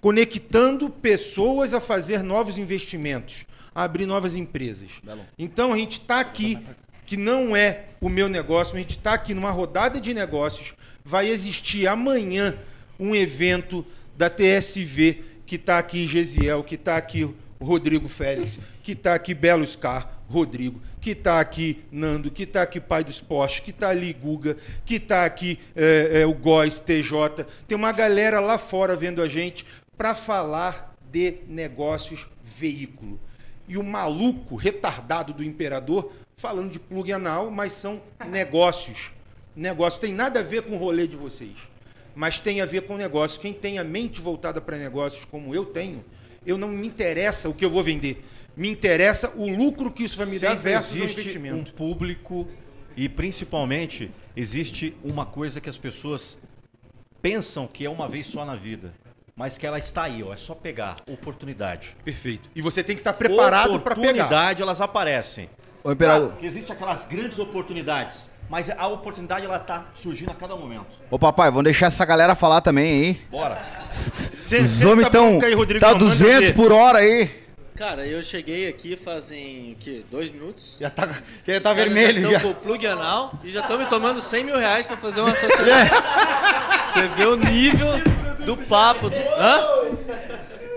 conectando 0.00 0.88
pessoas 0.88 1.74
a 1.74 1.80
fazer 1.80 2.22
novos 2.22 2.56
investimentos, 2.56 3.44
a 3.74 3.84
abrir 3.84 4.06
novas 4.06 4.36
empresas. 4.36 4.90
Então 5.38 5.72
a 5.72 5.78
gente 5.78 6.00
está 6.00 6.20
aqui, 6.20 6.58
que 7.04 7.16
não 7.16 7.56
é 7.56 7.86
o 8.00 8.08
meu 8.08 8.28
negócio, 8.28 8.76
a 8.76 8.78
gente 8.78 8.96
está 8.96 9.14
aqui 9.14 9.34
numa 9.34 9.50
rodada 9.50 10.00
de 10.00 10.14
negócios. 10.14 10.74
Vai 11.04 11.28
existir 11.28 11.86
amanhã 11.86 12.56
um 12.98 13.14
evento 13.14 13.84
da 14.16 14.30
TSV 14.30 15.22
que 15.46 15.56
está 15.56 15.78
aqui 15.78 16.06
Gesiel, 16.06 16.62
que 16.62 16.74
está 16.74 16.96
aqui 16.96 17.28
Rodrigo 17.60 18.08
Félix, 18.08 18.58
que 18.82 18.92
está 18.92 19.14
aqui 19.14 19.34
Belo 19.34 19.66
Scar, 19.66 20.20
Rodrigo, 20.28 20.80
que 21.00 21.10
está 21.10 21.40
aqui 21.40 21.84
Nando, 21.90 22.30
que 22.30 22.44
está 22.44 22.62
aqui 22.62 22.80
Pai 22.80 23.02
dos 23.02 23.20
Postes, 23.20 23.60
que 23.60 23.70
está 23.70 23.88
ali 23.88 24.12
Guga, 24.12 24.56
que 24.84 24.96
está 24.96 25.24
aqui 25.24 25.58
é, 25.74 26.20
é, 26.20 26.26
o 26.26 26.34
Góis, 26.34 26.80
TJ. 26.80 27.46
Tem 27.66 27.76
uma 27.76 27.92
galera 27.92 28.40
lá 28.40 28.58
fora 28.58 28.94
vendo 28.94 29.22
a 29.22 29.28
gente 29.28 29.64
para 29.96 30.14
falar 30.14 30.94
de 31.10 31.38
negócios 31.48 32.28
veículo. 32.42 33.18
E 33.66 33.76
o 33.76 33.82
maluco 33.82 34.56
retardado 34.56 35.32
do 35.32 35.44
imperador 35.44 36.12
falando 36.36 36.70
de 36.70 36.78
plug 36.78 37.12
anal, 37.12 37.50
mas 37.50 37.72
são 37.72 38.00
negócios. 38.28 39.12
Negócio 39.54 40.00
tem 40.00 40.12
nada 40.12 40.40
a 40.40 40.42
ver 40.42 40.62
com 40.62 40.76
o 40.76 40.78
rolê 40.78 41.06
de 41.06 41.16
vocês, 41.16 41.56
mas 42.14 42.40
tem 42.40 42.60
a 42.60 42.66
ver 42.66 42.82
com 42.82 42.96
negócio. 42.96 43.40
Quem 43.40 43.52
tem 43.52 43.78
a 43.78 43.84
mente 43.84 44.20
voltada 44.20 44.60
para 44.60 44.76
negócios 44.76 45.24
como 45.24 45.54
eu 45.54 45.64
tenho, 45.64 46.04
eu 46.48 46.56
não 46.56 46.68
me 46.68 46.86
interessa 46.86 47.48
o 47.48 47.54
que 47.54 47.64
eu 47.64 47.70
vou 47.70 47.82
vender. 47.82 48.24
Me 48.56 48.68
interessa 48.68 49.30
o 49.36 49.48
lucro 49.48 49.90
que 49.92 50.02
isso 50.02 50.16
vai 50.16 50.26
me 50.26 50.38
dar 50.38 50.56
Sempre 50.56 50.70
versus 50.70 50.92
o 50.92 50.96
existe 50.96 51.18
um 51.18 51.20
investimento. 51.20 51.74
público 51.74 52.48
e 52.96 53.08
principalmente 53.08 54.10
existe 54.34 54.96
uma 55.04 55.26
coisa 55.26 55.60
que 55.60 55.68
as 55.68 55.76
pessoas 55.78 56.38
pensam 57.20 57.66
que 57.66 57.84
é 57.84 57.90
uma 57.90 58.08
vez 58.08 58.26
só 58.26 58.44
na 58.44 58.56
vida, 58.56 58.94
mas 59.36 59.58
que 59.58 59.66
ela 59.66 59.78
está 59.78 60.04
aí, 60.04 60.22
ó, 60.22 60.32
é 60.32 60.36
só 60.36 60.54
pegar 60.54 60.96
oportunidade. 61.06 61.94
Perfeito. 62.02 62.48
E 62.54 62.62
você 62.62 62.82
tem 62.82 62.96
que 62.96 63.00
estar 63.00 63.12
preparado 63.12 63.78
para 63.78 63.94
pegar. 63.94 64.08
Oportunidade, 64.08 64.62
elas 64.62 64.80
aparecem. 64.80 65.50
Ô, 65.84 65.92
Imperador. 65.92 66.32
Que 66.36 66.46
existem 66.46 66.74
aquelas 66.74 67.04
grandes 67.04 67.38
oportunidades, 67.38 68.30
mas 68.48 68.70
a 68.70 68.86
oportunidade 68.86 69.44
ela 69.44 69.58
tá 69.58 69.86
surgindo 69.94 70.30
a 70.30 70.34
cada 70.34 70.56
momento. 70.56 70.86
Ô, 71.10 71.18
papai, 71.18 71.50
vamos 71.50 71.64
deixar 71.64 71.86
essa 71.86 72.04
galera 72.04 72.34
falar 72.34 72.60
também 72.60 72.90
aí. 72.92 73.20
Bora. 73.30 73.60
Os 73.90 74.84
homens 74.84 75.04
a 75.04 75.08
estão. 75.08 75.30
bronca 75.32 75.46
aí, 75.46 75.54
Rodrigo, 75.54 75.80
Tá 75.80 75.88
manda 75.88 75.98
200 76.04 76.46
ver. 76.48 76.54
por 76.54 76.72
hora 76.72 76.98
aí. 76.98 77.30
Cara, 77.76 78.04
eu 78.06 78.20
cheguei 78.22 78.66
aqui 78.68 78.96
fazem, 78.96 79.72
o 79.72 79.76
quê? 79.76 80.02
Dois 80.10 80.30
minutos? 80.32 80.76
Já 80.80 80.90
tá, 80.90 81.08
já 81.46 81.60
tá 81.60 81.72
vermelho 81.72 82.28
já. 82.28 82.40
com 82.40 82.48
o 82.48 82.54
plug 82.54 82.84
anal 82.84 83.32
e 83.44 83.50
já 83.50 83.60
estão 83.60 83.78
me 83.78 83.86
tomando 83.86 84.20
100 84.20 84.42
mil 84.44 84.58
reais 84.58 84.84
pra 84.84 84.96
fazer 84.96 85.20
uma 85.20 85.30
sociedade. 85.38 85.90
Você 86.88 87.06
vê 87.16 87.26
o 87.26 87.36
nível 87.36 87.88
do 88.44 88.56
papo. 88.56 89.06
Hã? 89.06 89.60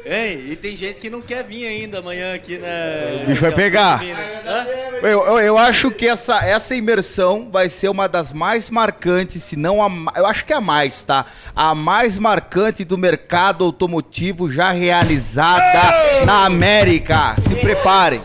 Ei, 0.04 0.52
e 0.52 0.56
tem 0.56 0.76
gente 0.76 1.00
que 1.00 1.10
não 1.10 1.22
quer 1.22 1.44
vir 1.44 1.68
ainda 1.68 2.00
amanhã 2.00 2.34
aqui, 2.34 2.58
né? 2.58 3.22
O 3.24 3.28
bicho 3.28 3.42
vai 3.42 3.54
pegar. 3.54 4.02
Hã? 4.02 4.66
Eu, 5.04 5.26
eu, 5.26 5.40
eu 5.40 5.58
acho 5.58 5.92
que 5.92 6.08
essa, 6.08 6.44
essa 6.44 6.76
imersão 6.76 7.50
vai 7.52 7.70
ser 7.70 7.90
uma 7.90 8.08
das 8.08 8.34
mais 8.34 8.70
marcantes, 8.70 9.44
se 9.44 9.56
não 9.56 9.82
a 9.82 9.90
Eu 10.16 10.26
acho 10.26 10.46
que 10.46 10.54
é 10.54 10.56
a 10.56 10.62
mais, 10.62 11.04
tá? 11.04 11.28
A 11.56 11.76
mais 11.76 12.18
marcante 12.18 12.84
do 12.84 12.98
mercado 12.98 13.64
automotivo 13.64 14.52
já 14.52 14.72
realizada 14.72 16.26
na 16.26 16.46
América. 16.46 17.36
Se 17.42 17.56
preparem. 17.56 18.22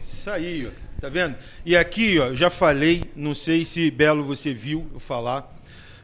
Isso 0.00 0.30
aí, 0.30 0.66
ó. 0.66 0.88
Tá 1.00 1.08
vendo? 1.08 1.36
E 1.64 1.76
aqui, 1.76 2.18
ó, 2.18 2.34
já 2.34 2.50
falei, 2.50 3.04
não 3.14 3.32
sei 3.32 3.64
se 3.64 3.88
Belo 3.88 4.24
você 4.24 4.52
viu 4.52 4.84
eu 4.92 4.98
falar, 4.98 5.48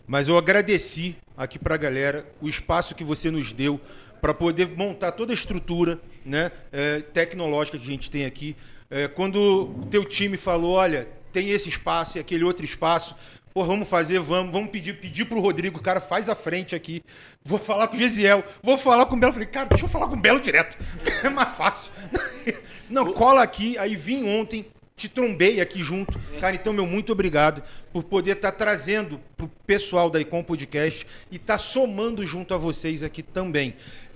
mas 0.06 0.28
eu 0.28 0.38
agradeci 0.38 1.16
aqui 1.36 1.58
pra 1.58 1.76
galera 1.76 2.24
o 2.40 2.48
espaço 2.48 2.94
que 2.94 3.02
você 3.02 3.28
nos 3.28 3.52
deu 3.52 3.80
para 4.24 4.32
poder 4.32 4.70
montar 4.74 5.12
toda 5.12 5.34
a 5.34 5.34
estrutura, 5.34 6.00
né, 6.24 6.50
é, 6.72 7.00
tecnológica 7.00 7.76
que 7.76 7.84
a 7.84 7.90
gente 7.90 8.10
tem 8.10 8.24
aqui. 8.24 8.56
É, 8.90 9.06
quando 9.06 9.74
o 9.78 9.86
teu 9.90 10.02
time 10.02 10.38
falou, 10.38 10.76
olha, 10.76 11.06
tem 11.30 11.50
esse 11.50 11.68
espaço 11.68 12.16
e 12.16 12.20
aquele 12.20 12.42
outro 12.42 12.64
espaço, 12.64 13.14
Pô, 13.52 13.64
vamos 13.64 13.86
fazer, 13.86 14.18
vamos, 14.18 14.50
vamos 14.50 14.70
pedir, 14.70 14.98
pedir 14.98 15.26
pro 15.26 15.38
Rodrigo, 15.38 15.80
cara, 15.80 16.00
faz 16.00 16.28
a 16.28 16.34
frente 16.34 16.74
aqui. 16.74 17.04
Vou 17.44 17.56
falar 17.56 17.86
com 17.86 17.94
o 17.94 17.98
Gesiel, 17.98 18.42
vou 18.60 18.76
falar 18.76 19.06
com 19.06 19.14
o 19.14 19.18
Belo. 19.20 19.32
Falei, 19.32 19.46
cara, 19.46 19.68
deixa 19.68 19.84
eu 19.84 19.88
falar 19.88 20.08
com 20.08 20.16
o 20.16 20.20
Belo 20.20 20.40
direto. 20.40 20.76
É 21.22 21.30
mais 21.30 21.54
fácil. 21.54 21.92
Não, 22.90 23.12
cola 23.12 23.44
aqui, 23.44 23.78
aí 23.78 23.94
vim 23.94 24.28
ontem, 24.28 24.66
te 24.96 25.08
trombei 25.08 25.60
aqui 25.60 25.82
junto. 25.82 26.18
Cara, 26.40 26.54
então, 26.54 26.72
meu, 26.72 26.86
muito 26.86 27.12
obrigado 27.12 27.62
por 27.92 28.04
poder 28.04 28.32
estar 28.32 28.52
trazendo 28.52 29.20
pro 29.36 29.48
pessoal 29.66 30.08
da 30.08 30.20
Icom 30.20 30.42
Podcast 30.42 31.06
e 31.30 31.36
estar 31.36 31.58
somando 31.58 32.24
junto 32.24 32.54
a 32.54 32.56
vocês 32.56 33.02
aqui 33.02 33.22
também. 33.22 33.74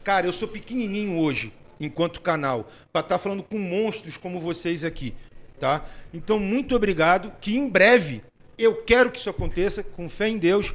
Cara, 0.08 0.24
eu 0.24 0.32
sou 0.32 0.48
pequenininho 0.48 1.18
hoje, 1.18 1.52
enquanto 1.78 2.22
canal, 2.22 2.66
para 2.90 3.02
estar 3.02 3.18
falando 3.18 3.42
com 3.42 3.58
monstros 3.58 4.16
como 4.16 4.40
vocês 4.40 4.82
aqui, 4.82 5.14
tá? 5.60 5.84
Então, 6.14 6.38
muito 6.38 6.74
obrigado, 6.74 7.30
que 7.42 7.58
em 7.58 7.68
breve 7.68 8.22
eu 8.58 8.76
quero 8.76 9.10
que 9.10 9.18
isso 9.18 9.28
aconteça, 9.28 9.82
com 9.82 10.08
fé 10.08 10.30
em 10.30 10.38
Deus, 10.38 10.72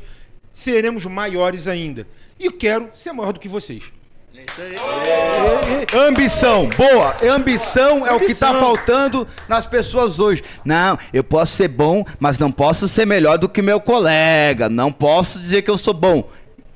seremos 0.52 1.08
maiores 1.08 1.68
ainda. 1.68 2.06
E 2.40 2.52
quero 2.52 2.92
ser 2.94 3.12
maior 3.12 3.34
do 3.34 3.40
que 3.40 3.48
vocês. 3.48 3.92
É 4.36 4.46
isso 4.48 4.62
aí. 4.62 6.00
Ambição, 6.08 6.70
boa. 6.70 7.18
Ambição 7.28 8.06
é 8.06 8.14
o 8.14 8.20
que 8.20 8.36
tá 8.36 8.50
Ambição. 8.50 8.60
faltando 8.60 9.28
nas 9.50 9.66
pessoas 9.66 10.20
hoje. 10.20 10.44
Não, 10.64 10.96
eu 11.12 11.24
posso 11.24 11.56
ser 11.56 11.70
bom, 11.70 12.06
mas 12.20 12.38
não 12.38 12.52
posso 12.52 12.88
ser 12.88 13.08
melhor 13.08 13.40
do 13.40 13.50
que 13.50 13.64
meu 13.64 13.80
colega. 13.80 14.70
Não 14.70 14.92
posso 14.92 15.40
dizer 15.40 15.64
que 15.64 15.72
eu 15.72 15.78
sou 15.80 15.94
bom. 15.96 16.30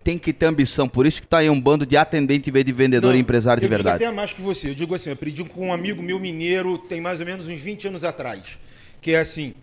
Tem 0.07 0.17
que 0.17 0.31
ter 0.31 0.45
ambição. 0.45 0.87
Por 0.87 1.05
isso 1.05 1.21
que 1.21 1.27
tá 1.27 1.39
aí 1.39 1.49
um 1.49 1.59
bando 1.59 1.85
de 1.85 1.97
atendente 1.97 2.49
em 2.49 2.53
vez 2.53 2.63
de 2.63 2.71
vendedor 2.71 3.09
Não, 3.09 3.17
e 3.17 3.19
empresário 3.19 3.59
de 3.59 3.65
eu 3.65 3.69
verdade. 3.69 3.97
digo 3.97 4.07
até 4.07 4.15
mais 4.15 4.31
que 4.31 4.41
você. 4.41 4.69
Eu 4.69 4.73
digo 4.73 4.95
assim, 4.95 5.09
eu 5.09 5.13
aprendi 5.15 5.43
com 5.43 5.67
um 5.67 5.73
amigo 5.73 6.01
meu 6.01 6.17
mineiro, 6.17 6.77
tem 6.77 7.01
mais 7.01 7.19
ou 7.19 7.25
menos 7.25 7.49
uns 7.49 7.59
20 7.59 7.89
anos 7.89 8.05
atrás. 8.05 8.57
Que 9.01 9.11
é 9.11 9.19
assim, 9.19 9.53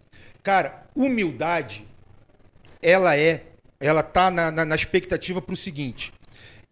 cara, 0.43 0.85
humildade, 0.95 1.87
ela 2.83 3.17
é, 3.17 3.45
ela 3.81 4.03
tá 4.03 4.31
na, 4.31 4.51
na, 4.51 4.67
na 4.67 4.75
expectativa 4.75 5.41
pro 5.41 5.57
seguinte. 5.57 6.13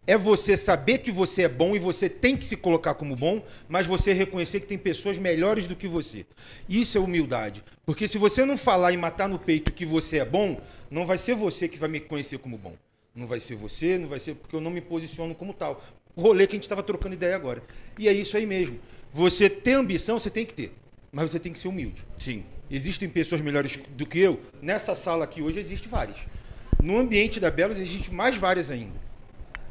é 0.05 0.15
você 0.15 0.55
saber 0.55 0.99
que 0.99 1.11
você 1.11 1.41
é 1.41 1.49
bom 1.49 1.75
e 1.75 1.79
você 1.79 2.07
tem 2.07 2.37
que 2.37 2.45
se 2.45 2.55
colocar 2.55 2.93
como 2.93 3.15
bom, 3.15 3.41
mas 3.67 3.87
você 3.87 4.13
reconhecer 4.13 4.59
que 4.59 4.67
tem 4.67 4.77
pessoas 4.77 5.17
melhores 5.17 5.65
do 5.65 5.75
que 5.75 5.87
você. 5.87 6.27
Isso 6.69 6.95
é 6.95 7.01
humildade. 7.01 7.63
Porque 7.87 8.07
se 8.07 8.19
você 8.19 8.45
não 8.45 8.55
falar 8.55 8.91
e 8.91 8.97
matar 8.97 9.27
no 9.27 9.39
peito 9.39 9.73
que 9.73 9.83
você 9.83 10.17
é 10.17 10.25
bom, 10.25 10.57
não 10.91 11.07
vai 11.07 11.17
ser 11.17 11.33
você 11.33 11.67
que 11.67 11.79
vai 11.79 11.89
me 11.89 11.99
conhecer 11.99 12.37
como 12.37 12.55
bom. 12.55 12.75
Não 13.15 13.27
vai 13.27 13.39
ser 13.39 13.55
você, 13.55 13.97
não 13.97 14.09
vai 14.09 14.19
ser 14.19 14.35
porque 14.35 14.55
eu 14.55 14.61
não 14.61 14.71
me 14.71 14.81
posiciono 14.81 15.35
como 15.35 15.53
tal. 15.53 15.81
O 16.15 16.21
rolê 16.21 16.47
que 16.47 16.53
a 16.53 16.57
gente 16.57 16.63
estava 16.63 16.81
trocando 16.81 17.13
ideia 17.13 17.35
agora. 17.35 17.61
E 17.97 18.07
é 18.07 18.13
isso 18.13 18.35
aí 18.35 18.45
mesmo. 18.45 18.79
Você 19.11 19.49
ter 19.49 19.73
ambição, 19.73 20.17
você 20.17 20.29
tem 20.29 20.45
que 20.45 20.53
ter, 20.53 20.73
mas 21.11 21.29
você 21.29 21.39
tem 21.39 21.53
que 21.53 21.59
ser 21.59 21.67
humilde. 21.67 22.05
Sim. 22.19 22.43
Existem 22.71 23.07
pessoas 23.07 23.41
melhores 23.41 23.77
do 23.89 24.05
que 24.05 24.19
eu. 24.19 24.39
Nessa 24.61 24.95
sala 24.95 25.25
aqui 25.25 25.41
hoje 25.43 25.59
existe 25.59 25.87
várias. 25.87 26.17
No 26.81 26.97
ambiente 26.97 27.39
da 27.39 27.51
Belos 27.51 27.79
existe 27.79 28.11
mais 28.11 28.35
várias 28.35 28.71
ainda. 28.71 28.99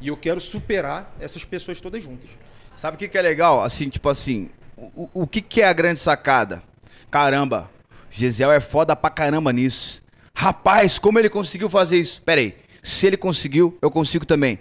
E 0.00 0.08
eu 0.08 0.16
quero 0.16 0.40
superar 0.40 1.14
essas 1.18 1.44
pessoas 1.44 1.80
todas 1.80 2.02
juntas. 2.02 2.30
Sabe 2.76 2.94
o 2.94 2.98
que, 2.98 3.08
que 3.08 3.18
é 3.18 3.22
legal? 3.22 3.62
Assim, 3.62 3.88
tipo 3.88 4.08
assim, 4.08 4.50
o, 4.76 5.08
o 5.12 5.26
que, 5.26 5.40
que 5.40 5.62
é 5.62 5.66
a 5.66 5.72
grande 5.72 6.00
sacada? 6.00 6.62
Caramba, 7.10 7.70
Gesiel 8.10 8.52
é 8.52 8.60
foda 8.60 8.94
pra 8.94 9.10
caramba 9.10 9.52
nisso. 9.52 10.02
Rapaz, 10.34 10.98
como 10.98 11.18
ele 11.18 11.28
conseguiu 11.28 11.68
fazer 11.68 11.98
isso? 11.98 12.22
Pera 12.22 12.40
aí, 12.40 12.54
se 12.82 13.06
ele 13.06 13.16
conseguiu, 13.16 13.78
eu 13.80 13.90
consigo 13.90 14.26
também. 14.26 14.58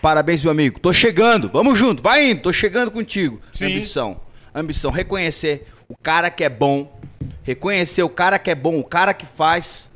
Parabéns, 0.00 0.42
meu 0.42 0.50
amigo. 0.50 0.80
Tô 0.80 0.92
chegando, 0.92 1.48
vamos 1.48 1.78
junto, 1.78 2.02
vai 2.02 2.30
indo, 2.30 2.42
tô 2.42 2.52
chegando 2.52 2.90
contigo. 2.90 3.40
Sim. 3.52 3.66
Ambição. 3.66 4.20
Ambição, 4.54 4.90
reconhecer 4.90 5.66
o 5.88 5.96
cara 5.96 6.30
que 6.30 6.42
é 6.42 6.48
bom, 6.48 6.98
reconhecer 7.42 8.02
o 8.02 8.08
cara 8.08 8.38
que 8.38 8.50
é 8.50 8.54
bom, 8.54 8.78
o 8.78 8.84
cara 8.84 9.14
que 9.14 9.26
faz, 9.26 9.90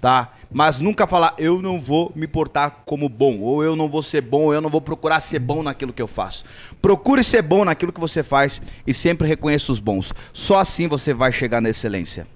tá? 0.00 0.32
Mas 0.50 0.80
nunca 0.80 1.06
falar, 1.06 1.34
eu 1.38 1.60
não 1.60 1.78
vou 1.78 2.12
me 2.14 2.26
portar 2.26 2.82
como 2.86 3.08
bom, 3.08 3.40
ou 3.40 3.62
eu 3.62 3.76
não 3.76 3.88
vou 3.88 4.02
ser 4.02 4.20
bom, 4.20 4.44
ou 4.44 4.54
eu 4.54 4.60
não 4.60 4.70
vou 4.70 4.80
procurar 4.80 5.20
ser 5.20 5.40
bom 5.40 5.62
naquilo 5.62 5.92
que 5.92 6.00
eu 6.00 6.06
faço. 6.06 6.44
Procure 6.80 7.22
ser 7.24 7.42
bom 7.42 7.64
naquilo 7.64 7.92
que 7.92 8.00
você 8.00 8.22
faz 8.22 8.62
e 8.86 8.94
sempre 8.94 9.26
reconheça 9.26 9.72
os 9.72 9.80
bons. 9.80 10.12
Só 10.32 10.58
assim 10.58 10.86
você 10.86 11.12
vai 11.12 11.32
chegar 11.32 11.60
na 11.60 11.68
excelência. 11.68 12.26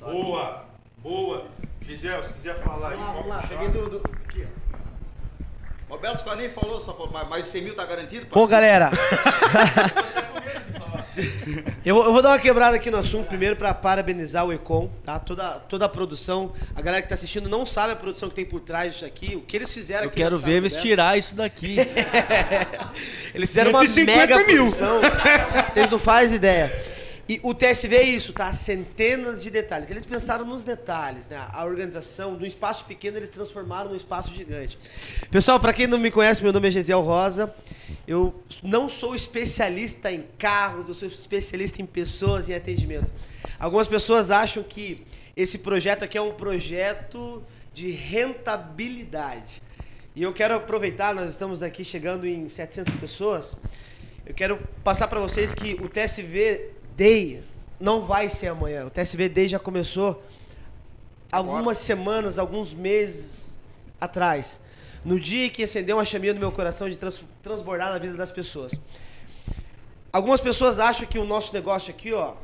Boa, 0.00 0.64
boa. 1.02 1.57
Gisele, 2.00 2.26
se 2.26 2.32
quiser 2.34 2.62
falar 2.62 2.90
aí. 2.90 2.96
Vamos 2.96 3.26
lá, 3.26 3.44
peguei 3.48 3.68
do. 3.68 3.88
do... 3.90 4.02
Aqui, 4.28 4.44
ó. 4.44 4.68
Roberto 5.94 6.18
Scott 6.20 6.36
nem 6.36 6.50
falou, 6.50 6.78
só 6.80 6.92
falou, 6.92 7.10
mas 7.30 7.46
100 7.46 7.62
mil 7.62 7.74
tá 7.74 7.84
garantido? 7.86 8.26
Pô, 8.26 8.46
galera. 8.46 8.90
eu, 11.84 11.94
vou- 11.94 12.04
eu 12.04 12.12
vou 12.12 12.20
dar 12.22 12.28
uma 12.30 12.38
quebrada 12.38 12.76
aqui 12.76 12.90
no 12.90 12.98
assunto 12.98 13.26
primeiro 13.26 13.56
pra 13.56 13.72
parabenizar 13.72 14.44
o 14.44 14.52
Econ, 14.52 14.90
tá? 15.02 15.18
Toda, 15.18 15.52
toda 15.68 15.86
a 15.86 15.88
produção. 15.88 16.52
A 16.76 16.82
galera 16.82 17.00
que 17.02 17.08
tá 17.08 17.14
assistindo 17.14 17.48
não 17.48 17.64
sabe 17.64 17.94
a 17.94 17.96
produção 17.96 18.28
que 18.28 18.34
tem 18.34 18.44
por 18.44 18.60
trás 18.60 18.92
disso 18.92 19.06
aqui, 19.06 19.34
o 19.34 19.40
que 19.40 19.56
eles 19.56 19.72
fizeram 19.72 20.04
Eu 20.04 20.08
aqui. 20.08 20.18
quero 20.18 20.38
na 20.38 20.44
ver 20.46 20.52
eles 20.58 20.74
né? 20.74 20.80
tirar 20.80 21.16
isso 21.18 21.34
daqui. 21.34 21.78
Eles 23.34 23.48
fizeram 23.50 23.70
uma 23.70 23.80
150 23.86 24.16
mega 24.18 24.36
mil. 24.44 24.70
produção. 24.72 25.00
Vocês 25.68 25.88
não 25.90 25.98
fazem 25.98 26.36
ideia. 26.36 26.97
E 27.28 27.38
o 27.42 27.52
TSV 27.52 27.94
é 27.94 28.02
isso, 28.02 28.32
tá? 28.32 28.50
Centenas 28.54 29.42
de 29.42 29.50
detalhes. 29.50 29.90
Eles 29.90 30.06
pensaram 30.06 30.46
nos 30.46 30.64
detalhes, 30.64 31.28
né? 31.28 31.36
A 31.52 31.62
organização, 31.66 32.34
do 32.34 32.46
espaço 32.46 32.86
pequeno, 32.86 33.18
eles 33.18 33.28
transformaram 33.28 33.90
num 33.90 33.96
espaço 33.96 34.32
gigante. 34.32 34.78
Pessoal, 35.30 35.60
pra 35.60 35.74
quem 35.74 35.86
não 35.86 35.98
me 35.98 36.10
conhece, 36.10 36.42
meu 36.42 36.54
nome 36.54 36.68
é 36.68 36.70
Gesiel 36.70 37.02
Rosa. 37.02 37.54
Eu 38.06 38.34
não 38.62 38.88
sou 38.88 39.14
especialista 39.14 40.10
em 40.10 40.24
carros, 40.38 40.88
eu 40.88 40.94
sou 40.94 41.06
especialista 41.06 41.82
em 41.82 41.86
pessoas 41.86 42.48
e 42.48 42.54
atendimento. 42.54 43.12
Algumas 43.58 43.86
pessoas 43.86 44.30
acham 44.30 44.62
que 44.62 45.04
esse 45.36 45.58
projeto 45.58 46.04
aqui 46.04 46.16
é 46.16 46.22
um 46.22 46.32
projeto 46.32 47.44
de 47.74 47.90
rentabilidade. 47.90 49.62
E 50.16 50.22
eu 50.22 50.32
quero 50.32 50.54
aproveitar, 50.54 51.14
nós 51.14 51.28
estamos 51.28 51.62
aqui 51.62 51.84
chegando 51.84 52.26
em 52.26 52.48
700 52.48 52.94
pessoas. 52.94 53.54
Eu 54.24 54.34
quero 54.34 54.58
passar 54.82 55.08
para 55.08 55.20
vocês 55.20 55.52
que 55.52 55.74
o 55.74 55.88
TSV 55.88 56.77
Day 56.98 57.44
não 57.78 58.04
vai 58.04 58.28
ser 58.28 58.48
amanhã. 58.48 58.84
O 58.86 58.90
TSV 58.90 59.28
Day 59.28 59.46
já 59.46 59.58
começou 59.60 60.20
algumas 61.30 61.78
semanas, 61.78 62.40
alguns 62.40 62.74
meses 62.74 63.56
atrás. 64.00 64.60
No 65.04 65.20
dia 65.20 65.48
que 65.48 65.62
acendeu 65.62 65.96
uma 65.96 66.04
chaminha 66.04 66.34
no 66.34 66.40
meu 66.40 66.50
coração 66.50 66.90
de 66.90 66.98
trans- 66.98 67.22
transbordar 67.40 67.92
na 67.92 67.98
vida 67.98 68.14
das 68.14 68.32
pessoas. 68.32 68.72
Algumas 70.12 70.40
pessoas 70.40 70.80
acham 70.80 71.06
que 71.06 71.20
o 71.20 71.24
nosso 71.24 71.54
negócio 71.54 71.90
aqui, 71.94 72.12
ó, 72.12 72.34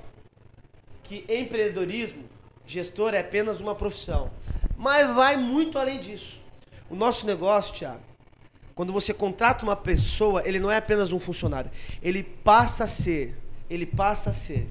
que 1.02 1.24
empreendedorismo, 1.28 2.22
gestor 2.64 3.12
é 3.12 3.18
apenas 3.20 3.58
uma 3.58 3.74
profissão. 3.74 4.30
Mas 4.76 5.12
vai 5.12 5.36
muito 5.36 5.80
além 5.80 6.00
disso. 6.00 6.38
O 6.88 6.94
nosso 6.94 7.26
negócio, 7.26 7.74
Thiago, 7.74 8.00
quando 8.72 8.92
você 8.92 9.12
contrata 9.12 9.64
uma 9.64 9.74
pessoa, 9.74 10.46
ele 10.46 10.60
não 10.60 10.70
é 10.70 10.76
apenas 10.76 11.10
um 11.10 11.18
funcionário. 11.18 11.72
Ele 12.00 12.22
passa 12.22 12.84
a 12.84 12.86
ser, 12.86 13.36
ele 13.68 13.86
passa 13.86 14.30
a 14.30 14.34
ser 14.34 14.68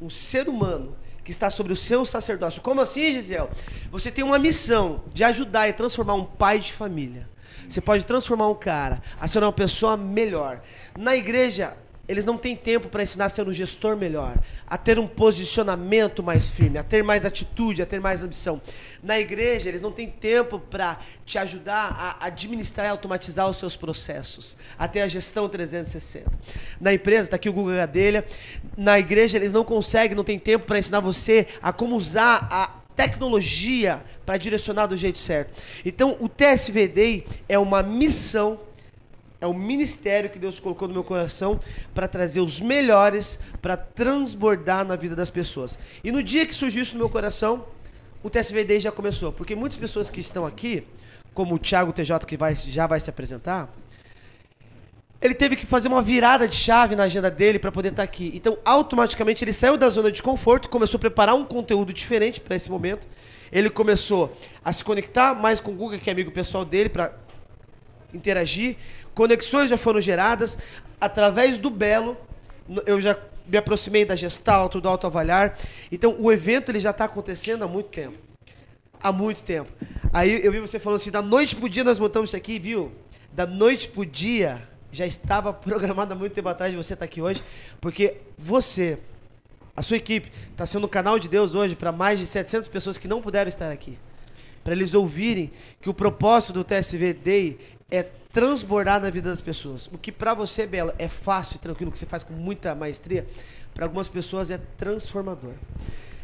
um 0.00 0.10
ser 0.10 0.48
humano 0.48 0.96
que 1.24 1.30
está 1.30 1.50
sobre 1.50 1.72
o 1.72 1.76
seu 1.76 2.04
sacerdócio. 2.04 2.62
Como 2.62 2.80
assim, 2.80 3.12
Gisele? 3.12 3.48
Você 3.90 4.10
tem 4.10 4.24
uma 4.24 4.38
missão 4.38 5.02
de 5.12 5.24
ajudar 5.24 5.68
e 5.68 5.72
transformar 5.72 6.14
um 6.14 6.24
pai 6.24 6.60
de 6.60 6.72
família. 6.72 7.28
Você 7.68 7.80
pode 7.80 8.06
transformar 8.06 8.48
um 8.48 8.54
cara 8.54 9.02
a 9.20 9.26
ser 9.26 9.42
uma 9.42 9.52
pessoa 9.52 9.96
melhor. 9.96 10.62
Na 10.96 11.16
igreja, 11.16 11.76
eles 12.08 12.24
não 12.24 12.36
têm 12.36 12.54
tempo 12.54 12.88
para 12.88 13.02
ensinar 13.02 13.26
a 13.26 13.28
ser 13.28 13.46
um 13.48 13.52
gestor 13.52 13.96
melhor, 13.96 14.36
a 14.66 14.78
ter 14.78 14.98
um 14.98 15.06
posicionamento 15.06 16.22
mais 16.22 16.50
firme, 16.50 16.78
a 16.78 16.82
ter 16.82 17.02
mais 17.02 17.24
atitude, 17.24 17.82
a 17.82 17.86
ter 17.86 18.00
mais 18.00 18.22
ambição. 18.22 18.60
Na 19.02 19.18
igreja, 19.18 19.68
eles 19.68 19.82
não 19.82 19.90
têm 19.90 20.08
tempo 20.08 20.58
para 20.58 21.00
te 21.24 21.38
ajudar 21.38 22.18
a 22.20 22.26
administrar 22.26 22.86
e 22.86 22.90
automatizar 22.90 23.48
os 23.48 23.56
seus 23.56 23.76
processos, 23.76 24.56
a 24.78 24.86
ter 24.86 25.00
a 25.00 25.08
gestão 25.08 25.48
360. 25.48 26.30
Na 26.80 26.92
empresa, 26.94 27.24
está 27.24 27.36
aqui 27.36 27.48
o 27.48 27.52
Google 27.52 27.74
Gadelha. 27.74 28.24
Na 28.76 28.98
igreja, 28.98 29.36
eles 29.36 29.52
não 29.52 29.64
conseguem, 29.64 30.16
não 30.16 30.24
tem 30.24 30.38
tempo 30.38 30.66
para 30.66 30.78
ensinar 30.78 31.00
você 31.00 31.48
a 31.60 31.72
como 31.72 31.96
usar 31.96 32.46
a 32.50 32.70
tecnologia 32.94 34.02
para 34.24 34.38
direcionar 34.38 34.86
do 34.86 34.96
jeito 34.96 35.18
certo. 35.18 35.62
Então, 35.84 36.16
o 36.18 36.28
TSV 36.28 36.88
Day 36.88 37.26
é 37.48 37.58
uma 37.58 37.82
missão 37.82 38.58
é 39.40 39.46
o 39.46 39.54
ministério 39.54 40.30
que 40.30 40.38
Deus 40.38 40.58
colocou 40.58 40.88
no 40.88 40.94
meu 40.94 41.04
coração 41.04 41.60
para 41.94 42.08
trazer 42.08 42.40
os 42.40 42.60
melhores, 42.60 43.38
para 43.60 43.76
transbordar 43.76 44.84
na 44.84 44.96
vida 44.96 45.14
das 45.14 45.30
pessoas. 45.30 45.78
E 46.02 46.10
no 46.10 46.22
dia 46.22 46.46
que 46.46 46.54
surgiu 46.54 46.82
isso 46.82 46.94
no 46.94 47.00
meu 47.00 47.10
coração, 47.10 47.66
o 48.22 48.30
TSV 48.30 48.64
Day 48.64 48.80
já 48.80 48.90
começou. 48.90 49.32
Porque 49.32 49.54
muitas 49.54 49.78
pessoas 49.78 50.08
que 50.08 50.20
estão 50.20 50.46
aqui, 50.46 50.86
como 51.34 51.54
o 51.54 51.58
Thiago 51.58 51.92
TJ, 51.92 52.26
que 52.26 52.36
vai, 52.36 52.54
já 52.54 52.86
vai 52.86 52.98
se 52.98 53.10
apresentar, 53.10 53.68
ele 55.20 55.34
teve 55.34 55.56
que 55.56 55.66
fazer 55.66 55.88
uma 55.88 56.02
virada 56.02 56.46
de 56.46 56.54
chave 56.54 56.94
na 56.94 57.04
agenda 57.04 57.30
dele 57.30 57.58
para 57.58 57.72
poder 57.72 57.88
estar 57.88 58.02
aqui. 58.02 58.30
Então, 58.34 58.58
automaticamente, 58.64 59.44
ele 59.44 59.52
saiu 59.52 59.76
da 59.76 59.88
zona 59.88 60.12
de 60.12 60.22
conforto, 60.22 60.68
começou 60.68 60.98
a 60.98 61.00
preparar 61.00 61.34
um 61.34 61.44
conteúdo 61.44 61.92
diferente 61.92 62.40
para 62.40 62.54
esse 62.56 62.70
momento. 62.70 63.06
Ele 63.50 63.70
começou 63.70 64.36
a 64.64 64.72
se 64.72 64.84
conectar 64.84 65.34
mais 65.34 65.60
com 65.60 65.72
o 65.72 65.74
Guga, 65.74 65.98
que 65.98 66.10
é 66.10 66.12
amigo 66.12 66.30
pessoal 66.30 66.64
dele, 66.64 66.88
para 66.88 67.14
interagir. 68.12 68.76
Conexões 69.16 69.70
já 69.70 69.78
foram 69.78 69.98
geradas. 69.98 70.58
Através 71.00 71.56
do 71.56 71.70
Belo, 71.70 72.18
eu 72.84 73.00
já 73.00 73.18
me 73.48 73.56
aproximei 73.56 74.04
da 74.04 74.14
Gestalto, 74.14 74.78
do 74.78 74.88
Autoavaliar. 74.88 75.56
Então, 75.90 76.14
o 76.20 76.30
evento 76.30 76.70
ele 76.70 76.78
já 76.78 76.90
está 76.90 77.06
acontecendo 77.06 77.64
há 77.64 77.68
muito 77.68 77.88
tempo. 77.88 78.18
Há 79.02 79.10
muito 79.10 79.42
tempo. 79.42 79.72
Aí 80.12 80.44
eu 80.44 80.52
vi 80.52 80.60
você 80.60 80.78
falando 80.78 81.00
assim, 81.00 81.10
da 81.10 81.22
noite 81.22 81.56
pro 81.56 81.66
dia 81.66 81.82
nós 81.82 81.98
montamos 81.98 82.30
isso 82.30 82.36
aqui, 82.36 82.58
viu? 82.58 82.92
Da 83.32 83.46
noite 83.46 83.88
pro 83.88 84.04
dia 84.04 84.62
já 84.92 85.06
estava 85.06 85.50
programado 85.54 86.12
há 86.12 86.16
muito 86.16 86.34
tempo 86.34 86.48
atrás 86.50 86.70
de 86.70 86.76
você 86.76 86.92
estar 86.92 87.06
aqui 87.06 87.22
hoje, 87.22 87.42
porque 87.80 88.18
você, 88.36 88.98
a 89.74 89.82
sua 89.82 89.96
equipe, 89.96 90.30
está 90.50 90.66
sendo 90.66 90.84
o 90.84 90.88
canal 90.88 91.18
de 91.18 91.28
Deus 91.28 91.54
hoje 91.54 91.74
para 91.74 91.90
mais 91.90 92.18
de 92.18 92.26
700 92.26 92.68
pessoas 92.68 92.98
que 92.98 93.08
não 93.08 93.22
puderam 93.22 93.48
estar 93.48 93.72
aqui. 93.72 93.98
Para 94.62 94.74
eles 94.74 94.92
ouvirem 94.92 95.50
que 95.80 95.88
o 95.88 95.94
propósito 95.94 96.52
do 96.52 96.64
TSV 96.64 97.14
Day 97.14 97.58
é 97.90 98.04
transbordar 98.36 99.00
na 99.00 99.08
vida 99.08 99.30
das 99.30 99.40
pessoas. 99.40 99.86
O 99.90 99.96
que 99.96 100.12
para 100.12 100.34
você, 100.34 100.66
Bela, 100.66 100.94
é 100.98 101.08
fácil 101.08 101.56
e 101.56 101.58
tranquilo, 101.58 101.90
que 101.90 101.98
você 101.98 102.04
faz 102.04 102.22
com 102.22 102.34
muita 102.34 102.74
maestria, 102.74 103.26
para 103.72 103.86
algumas 103.86 104.10
pessoas 104.10 104.50
é 104.50 104.58
transformador. 104.76 105.54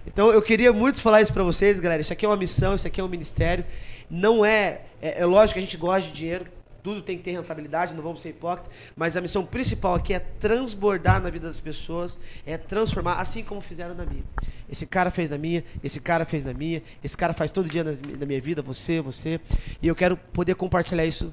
Então 0.07 0.31
eu 0.31 0.43
queria 0.43 0.75
muito 0.75 1.01
falar 1.01 1.23
isso 1.23 1.33
para 1.33 1.43
vocês, 1.43 1.81
galera. 1.81 2.03
Isso 2.03 2.13
aqui 2.13 2.27
é 2.27 2.29
uma 2.29 2.37
missão, 2.37 2.75
isso 2.75 2.87
aqui 2.87 3.01
é 3.01 3.05
um 3.05 3.09
ministério. 3.09 3.65
Não 4.11 4.45
é, 4.45 4.83
é, 5.01 5.23
é 5.23 5.25
lógico 5.25 5.55
que 5.55 5.61
a 5.61 5.63
gente 5.63 5.79
gosta 5.79 6.11
de 6.11 6.15
dinheiro, 6.15 6.45
tudo 6.83 7.01
tem 7.01 7.17
que 7.17 7.23
ter 7.23 7.31
rentabilidade, 7.31 7.95
não 7.95 8.03
vamos 8.03 8.21
ser 8.21 8.29
hipócritas, 8.29 8.71
mas 8.95 9.17
a 9.17 9.21
missão 9.23 9.43
principal 9.47 9.95
aqui 9.95 10.13
é 10.13 10.19
transbordar 10.19 11.19
na 11.23 11.31
vida 11.31 11.49
das 11.49 11.61
pessoas, 11.61 12.21
é 12.45 12.59
transformar, 12.59 13.15
assim 13.23 13.43
como 13.43 13.63
fizeram 13.63 13.95
na 13.95 14.05
minha. 14.05 14.25
Esse 14.69 14.85
cara 14.85 15.11
fez 15.11 15.31
na 15.31 15.39
minha, 15.39 15.65
esse 15.83 15.99
cara 15.99 16.27
fez 16.27 16.45
na 16.45 16.53
minha, 16.53 16.83
esse 17.03 17.17
cara 17.17 17.33
faz 17.33 17.51
todo 17.51 17.71
dia 17.71 17.83
na 17.83 18.27
minha 18.27 18.41
vida, 18.41 18.61
você, 18.61 19.01
você, 19.01 19.41
e 19.81 19.89
eu 19.89 19.95
quero 19.95 20.15
poder 20.15 20.57
compartilhar 20.57 21.07
isso 21.07 21.33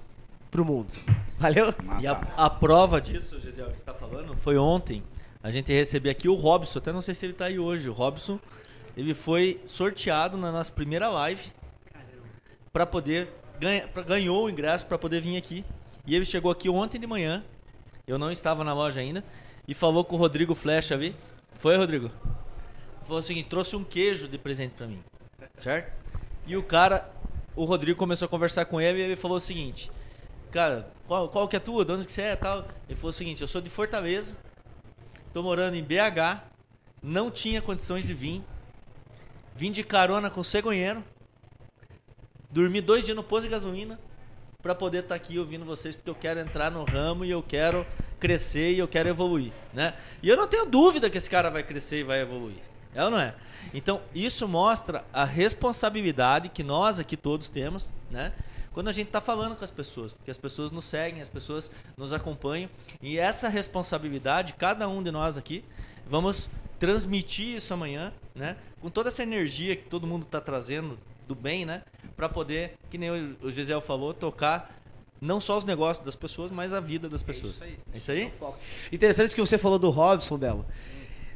pro 0.51 0.65
mundo. 0.65 0.93
Valeu? 1.37 1.73
E 2.01 2.07
a, 2.07 2.13
a 2.37 2.49
prova 2.49 2.99
disso, 2.99 3.39
Gisele, 3.39 3.67
que 3.69 3.75
você 3.75 3.81
está 3.81 3.93
falando, 3.93 4.35
foi 4.35 4.57
ontem. 4.57 5.03
A 5.41 5.51
gente 5.51 5.71
recebeu 5.71 6.11
aqui 6.11 6.27
o 6.27 6.35
Robson, 6.35 6.79
até 6.79 6.91
não 6.91 7.01
sei 7.01 7.13
se 7.15 7.25
ele 7.25 7.33
está 7.33 7.45
aí 7.45 7.57
hoje. 7.59 7.89
O 7.89 7.93
Robson, 7.93 8.39
ele 8.97 9.13
foi 9.13 9.61
sorteado 9.65 10.37
na 10.37 10.51
nossa 10.51 10.71
primeira 10.71 11.07
live 11.09 11.51
para 12.73 12.85
poder 12.85 13.29
ganha- 13.59 13.87
pra- 13.87 14.03
ganhou 14.03 14.45
o 14.45 14.49
ingresso 14.49 14.85
para 14.85 14.97
poder 14.97 15.21
vir 15.21 15.37
aqui. 15.37 15.63
E 16.05 16.15
ele 16.15 16.25
chegou 16.25 16.51
aqui 16.51 16.69
ontem 16.69 16.99
de 16.99 17.07
manhã. 17.07 17.43
Eu 18.07 18.17
não 18.17 18.31
estava 18.31 18.63
na 18.63 18.73
loja 18.73 18.99
ainda. 18.99 19.23
E 19.67 19.73
falou 19.73 20.03
com 20.03 20.15
o 20.15 20.17
Rodrigo 20.19 20.55
Flecha, 20.55 20.97
vi? 20.97 21.15
Foi, 21.53 21.77
Rodrigo? 21.77 22.09
Falou 23.03 23.19
o 23.19 23.23
seguinte: 23.23 23.47
trouxe 23.49 23.75
um 23.75 23.83
queijo 23.83 24.27
de 24.27 24.37
presente 24.37 24.73
para 24.75 24.87
mim. 24.87 24.99
Certo? 25.55 25.93
E 26.47 26.57
o 26.57 26.63
cara, 26.63 27.09
o 27.55 27.65
Rodrigo 27.65 27.97
começou 27.97 28.25
a 28.25 28.29
conversar 28.29 28.65
com 28.65 28.81
ele 28.81 28.99
e 28.99 29.01
ele 29.03 29.15
falou 29.15 29.37
o 29.37 29.41
seguinte: 29.41 29.91
Cara, 30.51 30.91
qual, 31.07 31.29
qual 31.29 31.47
que 31.47 31.55
é 31.55 31.59
tua? 31.59 31.85
De 31.85 31.91
onde 31.91 32.05
que 32.05 32.11
você 32.11 32.21
é 32.23 32.35
tal? 32.35 32.67
Ele 32.87 32.95
falou 32.95 33.09
o 33.09 33.13
seguinte: 33.13 33.41
Eu 33.41 33.47
sou 33.47 33.61
de 33.61 33.69
Fortaleza, 33.69 34.37
tô 35.33 35.43
morando 35.43 35.75
em 35.75 35.83
BH, 35.83 36.41
não 37.01 37.29
tinha 37.29 37.61
condições 37.61 38.05
de 38.05 38.13
vir. 38.13 38.43
Vim 39.55 39.71
de 39.71 39.83
carona 39.83 40.29
com 40.29 40.39
o 40.39 40.43
cegonheiro. 40.43 41.03
Dormi 42.49 42.81
dois 42.81 43.05
dias 43.05 43.15
no 43.15 43.23
posto 43.23 43.43
de 43.43 43.49
gasolina 43.49 43.99
para 44.61 44.73
poder 44.73 45.03
estar 45.03 45.15
aqui 45.15 45.37
ouvindo 45.37 45.63
vocês, 45.63 45.95
porque 45.95 46.09
eu 46.09 46.15
quero 46.15 46.39
entrar 46.39 46.69
no 46.71 46.83
ramo 46.83 47.23
e 47.23 47.31
eu 47.31 47.43
quero 47.43 47.85
crescer 48.19 48.73
e 48.73 48.79
eu 48.79 48.87
quero 48.87 49.07
evoluir, 49.07 49.53
né? 49.73 49.93
E 50.21 50.27
eu 50.27 50.35
não 50.35 50.47
tenho 50.47 50.65
dúvida 50.65 51.09
que 51.09 51.17
esse 51.17 51.29
cara 51.29 51.49
vai 51.49 51.63
crescer 51.63 51.99
e 51.99 52.03
vai 52.03 52.19
evoluir. 52.19 52.57
É 52.93 53.03
ou 53.03 53.11
não 53.11 53.19
é? 53.19 53.35
Então, 53.73 54.01
isso 54.13 54.47
mostra 54.47 55.05
a 55.13 55.23
responsabilidade 55.23 56.49
que 56.49 56.63
nós 56.63 56.99
aqui 56.99 57.15
todos 57.15 57.47
temos, 57.47 57.91
né? 58.09 58.33
Quando 58.79 58.87
a 58.87 58.93
gente 58.93 59.07
está 59.07 59.19
falando 59.19 59.57
com 59.57 59.65
as 59.65 59.71
pessoas, 59.71 60.13
porque 60.13 60.31
as 60.31 60.37
pessoas 60.37 60.71
nos 60.71 60.85
seguem, 60.85 61.21
as 61.21 61.27
pessoas 61.27 61.69
nos 61.97 62.13
acompanham, 62.13 62.69
e 63.01 63.19
essa 63.19 63.49
responsabilidade, 63.49 64.53
cada 64.53 64.87
um 64.87 65.03
de 65.03 65.11
nós 65.11 65.37
aqui, 65.37 65.65
vamos 66.09 66.49
transmitir 66.79 67.57
isso 67.57 67.73
amanhã, 67.73 68.13
né? 68.33 68.55
Com 68.79 68.89
toda 68.89 69.09
essa 69.09 69.21
energia 69.21 69.75
que 69.75 69.83
todo 69.83 70.07
mundo 70.07 70.23
está 70.23 70.39
trazendo 70.39 70.97
do 71.27 71.35
bem, 71.35 71.65
né? 71.65 71.83
Para 72.15 72.29
poder, 72.29 72.77
que 72.89 72.97
nem 72.97 73.09
o 73.41 73.51
Gisele 73.51 73.81
falou, 73.81 74.13
tocar 74.13 74.73
não 75.19 75.41
só 75.41 75.57
os 75.57 75.65
negócios 75.65 76.05
das 76.05 76.15
pessoas, 76.15 76.49
mas 76.49 76.73
a 76.73 76.79
vida 76.79 77.09
das 77.09 77.21
pessoas. 77.21 77.61
É 77.61 77.97
isso 77.97 78.11
aí? 78.11 78.31
Interessante 78.93 79.35
que 79.35 79.41
você 79.41 79.57
falou 79.57 79.77
do 79.77 79.89
Robson, 79.89 80.37
Belo. 80.37 80.65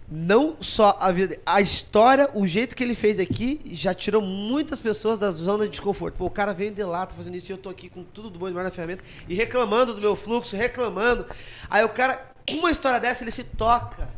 Não 0.09 0.57
só 0.59 0.97
a 0.99 1.11
vida, 1.11 1.39
a 1.45 1.61
história, 1.61 2.29
o 2.33 2.45
jeito 2.45 2.75
que 2.75 2.83
ele 2.83 2.95
fez 2.95 3.19
aqui 3.19 3.59
já 3.71 3.93
tirou 3.93 4.21
muitas 4.21 4.79
pessoas 4.79 5.19
da 5.19 5.31
zona 5.31 5.63
de 5.65 5.71
desconforto. 5.71 6.15
Pô, 6.15 6.25
o 6.25 6.29
cara 6.29 6.53
veio 6.53 6.71
de 6.71 6.83
lá, 6.83 7.05
tá 7.05 7.15
fazendo 7.15 7.35
isso 7.35 7.51
e 7.51 7.53
eu 7.53 7.57
tô 7.57 7.69
aqui 7.69 7.89
com 7.89 8.03
tudo 8.03 8.29
do 8.29 8.37
bom 8.37 8.47
e 8.47 8.51
melhor 8.51 8.65
na 8.65 8.71
ferramenta 8.71 9.03
e 9.27 9.33
reclamando 9.33 9.93
do 9.93 10.01
meu 10.01 10.15
fluxo, 10.15 10.55
reclamando. 10.55 11.25
Aí 11.69 11.83
o 11.83 11.89
cara, 11.89 12.31
com 12.47 12.55
uma 12.55 12.71
história 12.71 12.99
dessa, 12.99 13.23
ele 13.23 13.31
se 13.31 13.43
toca 13.43 14.09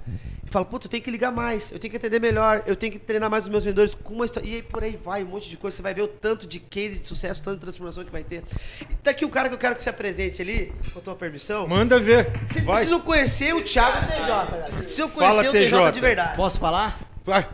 fala: 0.55 0.65
Puta, 0.65 0.87
eu 0.87 0.89
tenho 0.91 1.03
que 1.03 1.11
ligar 1.11 1.31
mais, 1.31 1.71
eu 1.71 1.79
tenho 1.79 1.91
que 1.91 1.97
atender 1.97 2.19
melhor, 2.19 2.63
eu 2.65 2.75
tenho 2.75 2.91
que 2.93 2.99
treinar 2.99 3.29
mais 3.29 3.43
os 3.43 3.49
meus 3.49 3.63
vendedores 3.63 3.93
com 3.95 4.13
uma 4.13 4.25
história. 4.25 4.47
E 4.47 4.55
aí 4.55 4.61
por 4.63 4.83
aí 4.83 4.99
vai, 5.03 5.23
um 5.23 5.27
monte 5.27 5.49
de 5.49 5.57
coisa. 5.57 5.75
Você 5.75 5.81
vai 5.83 5.93
ver 5.93 6.01
o 6.03 6.07
tanto 6.07 6.47
de 6.47 6.59
case 6.59 6.97
de 6.97 7.05
sucesso, 7.05 7.41
tanto 7.43 7.55
de 7.55 7.61
transformação 7.61 8.03
que 8.03 8.11
vai 8.11 8.23
ter. 8.23 8.43
E 8.89 8.95
tá 8.95 9.11
aqui 9.11 9.25
o 9.25 9.29
cara 9.29 9.47
que 9.49 9.55
eu 9.55 9.59
quero 9.59 9.75
que 9.75 9.83
se 9.83 9.89
apresente 9.89 10.41
ali, 10.41 10.73
com 10.93 10.99
a 10.99 11.01
tua 11.01 11.15
permissão. 11.15 11.67
Manda 11.67 11.99
ver. 11.99 12.31
Vocês 12.47 12.63
Vai. 12.65 12.75
precisam 12.77 12.99
conhecer 13.01 13.53
o 13.53 13.61
Thiago 13.63 14.07
TJ, 14.07 14.19
galera. 14.27 14.65
Vocês 14.67 14.85
precisam 14.85 15.09
Fala, 15.09 15.27
conhecer 15.43 15.49
o 15.49 15.51
TJ, 15.51 15.69
TJ. 15.79 15.91
de 15.91 15.99
verdade. 15.99 16.35
Posso 16.35 16.59
falar? 16.59 16.99
Vai. 17.25 17.47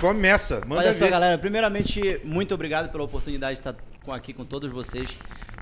Começa. 0.00 0.60
Manda 0.66 0.82
Olha 0.82 0.94
só, 0.94 1.04
ver. 1.04 1.10
galera. 1.10 1.38
Primeiramente, 1.38 2.20
muito 2.24 2.54
obrigado 2.54 2.90
pela 2.90 3.04
oportunidade 3.04 3.54
de 3.54 3.60
estar 3.60 3.74
com- 4.02 4.12
aqui 4.12 4.32
com 4.32 4.44
todos 4.44 4.70
vocês. 4.72 5.10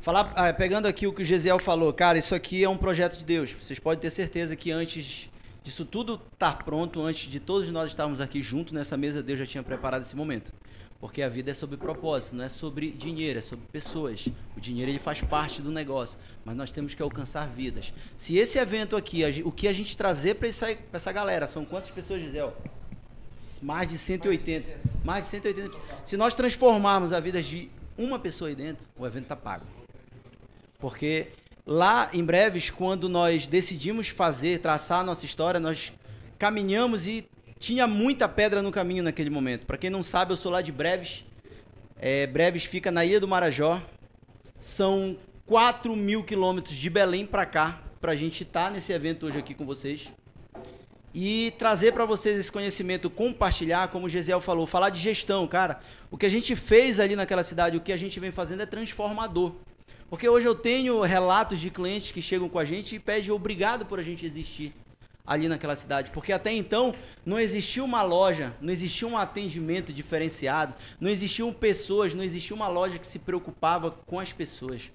Falar, 0.01 0.33
ah, 0.37 0.53
pegando 0.53 0.87
aqui 0.87 1.07
o 1.09 1.13
que 1.13 1.23
o 1.23 1.25
Gesiel 1.25 1.59
falou, 1.59 1.93
cara, 1.93 2.17
isso 2.17 2.35
aqui 2.35 2.63
é 2.63 2.69
um 2.69 2.77
projeto 2.77 3.19
de 3.19 3.25
Deus. 3.25 3.51
Vocês 3.61 3.79
podem 3.81 3.99
ter 4.01 4.11
certeza 4.11 4.55
que 4.55 4.71
antes 4.71 5.29
disso 5.69 5.85
tudo 5.85 6.21
estar 6.33 6.65
pronto, 6.65 7.03
antes 7.03 7.31
de 7.31 7.39
todos 7.39 7.69
nós 7.71 7.89
estarmos 7.89 8.23
aqui 8.23 8.41
juntos 8.41 8.73
nessa 8.73 8.97
mesa, 8.97 9.23
Deus 9.23 9.39
já 9.39 9.47
tinha 9.47 9.63
preparado 9.63 10.03
esse 10.03 10.17
momento. 10.17 10.51
Porque 10.99 11.23
a 11.23 11.29
vida 11.29 11.51
é 11.51 11.55
sobre 11.55 11.77
propósito, 11.77 12.35
não 12.35 12.43
é 12.43 12.49
sobre 12.49 12.91
dinheiro, 12.91 13.39
é 13.39 13.43
sobre 13.43 13.65
pessoas. 13.71 14.27
O 14.57 14.61
dinheiro 14.61 14.91
ele 14.91 14.99
faz 14.99 15.21
parte 15.21 15.61
do 15.63 15.71
negócio, 15.71 16.19
mas 16.45 16.57
nós 16.57 16.73
temos 16.73 16.95
que 16.95 17.03
alcançar 17.03 17.47
vidas. 17.47 17.93
Se 18.17 18.37
esse 18.37 18.59
evento 18.59 18.97
aqui, 18.97 19.23
o 19.45 19.53
que 19.53 19.69
a 19.69 19.73
gente 19.73 19.97
trazer 19.97 20.35
para 20.37 20.49
essa, 20.49 20.77
essa 20.93 21.13
galera, 21.13 21.47
são 21.47 21.65
quantas 21.65 21.91
pessoas, 21.91 22.23
Gisel? 22.23 22.57
Mais 23.63 23.87
de 23.89 23.99
180. 23.99 24.75
Mais 25.05 25.27
de 25.27 25.31
180. 25.33 25.69
pessoas. 25.69 25.89
Se 26.03 26.17
nós 26.17 26.35
transformarmos 26.35 27.13
a 27.13 27.21
vida 27.21 27.41
de 27.43 27.71
uma 27.97 28.19
pessoa 28.19 28.49
aí 28.49 28.57
dentro, 28.57 28.89
o 28.97 29.07
evento 29.07 29.27
tá 29.27 29.37
pago. 29.37 29.67
Porque 30.79 31.29
lá 31.69 32.09
em 32.15 32.25
breves, 32.25 32.71
quando 32.71 33.11
nós 33.11 33.47
decidimos 33.47 34.09
fazer, 34.09 34.59
traçar 34.61 35.01
a 35.01 35.05
nossa 35.05 35.27
história, 35.27 35.61
nós 35.61 35.93
caminhamos 36.39 37.07
e 37.07 37.29
tinha 37.59 37.87
muita 37.87 38.27
pedra 38.27 38.63
no 38.63 38.73
caminho 38.73 39.03
naquele 39.03 39.29
momento. 39.29 39.67
Para 39.67 39.77
quem 39.77 39.91
não 39.91 40.03
sabe, 40.03 40.33
eu 40.33 40.37
sou 40.39 40.51
lá 40.51 40.63
de 40.63 40.73
breves. 40.73 41.27
É, 42.01 42.27
breves 42.27 42.65
fica 42.65 42.91
na 42.91 43.05
Ilha 43.05 43.21
do 43.21 43.29
Marajó. 43.29 43.83
São 44.59 45.19
4 45.45 45.95
mil 45.95 46.25
quilômetros 46.25 46.75
de 46.75 46.89
Belém 46.89 47.27
para 47.27 47.45
cá, 47.45 47.83
para 48.01 48.13
a 48.13 48.17
gente 48.17 48.45
estar 48.45 48.71
nesse 48.71 48.91
evento 48.91 49.27
hoje 49.27 49.39
aqui 49.39 49.53
com 49.53 49.67
vocês 49.67 50.09
e 51.15 51.53
trazer 51.59 51.93
para 51.93 52.05
vocês 52.05 52.39
esse 52.39 52.53
conhecimento, 52.53 53.11
compartilhar, 53.11 53.89
como 53.89 54.07
o 54.07 54.09
Gesiel 54.09 54.41
falou, 54.41 54.67
falar 54.67 54.91
de 54.91 55.01
gestão, 55.01 55.47
cara. 55.49 55.81
O 56.11 56.17
que 56.17 56.27
a 56.27 56.29
gente 56.29 56.55
fez 56.55 57.01
ali 57.01 57.17
naquela 57.17 57.43
cidade, 57.43 57.77
o 57.77 57.81
que 57.81 57.93
a 57.93 57.97
gente 57.97 58.21
vem 58.21 58.31
fazendo 58.31 58.63
é 58.63 58.67
transformador. 58.67 59.53
Porque 60.09 60.29
hoje 60.29 60.47
eu 60.47 60.55
tenho 60.55 61.01
relatos 61.03 61.61
de 61.61 61.71
clientes 61.71 62.13
que 62.13 62.23
chegam 62.23 62.49
com 62.49 62.59
a 62.59 62.65
gente 62.65 62.97
e 62.97 62.99
pedem 62.99 63.31
obrigado 63.31 63.85
por 63.85 63.99
a 63.99 64.03
gente 64.03 64.25
existir 64.25 64.75
ali 65.27 65.47
naquela 65.47 65.77
cidade, 65.77 66.11
porque 66.11 66.33
até 66.33 66.51
então 66.51 66.95
não 67.25 67.39
existia 67.39 67.85
uma 67.85 68.01
loja, 68.01 68.57
não 68.63 68.73
existia 68.73 69.07
um 69.07 69.19
atendimento 69.19 69.93
diferenciado, 69.93 70.75
não 70.99 71.11
existiam 71.11 71.53
pessoas, 71.53 72.15
não 72.15 72.25
existia 72.25 72.57
uma 72.57 72.67
loja 72.67 72.99
que 72.99 73.07
se 73.07 73.19
preocupava 73.19 73.91
com 73.91 74.19
as 74.19 74.33
pessoas. 74.33 74.91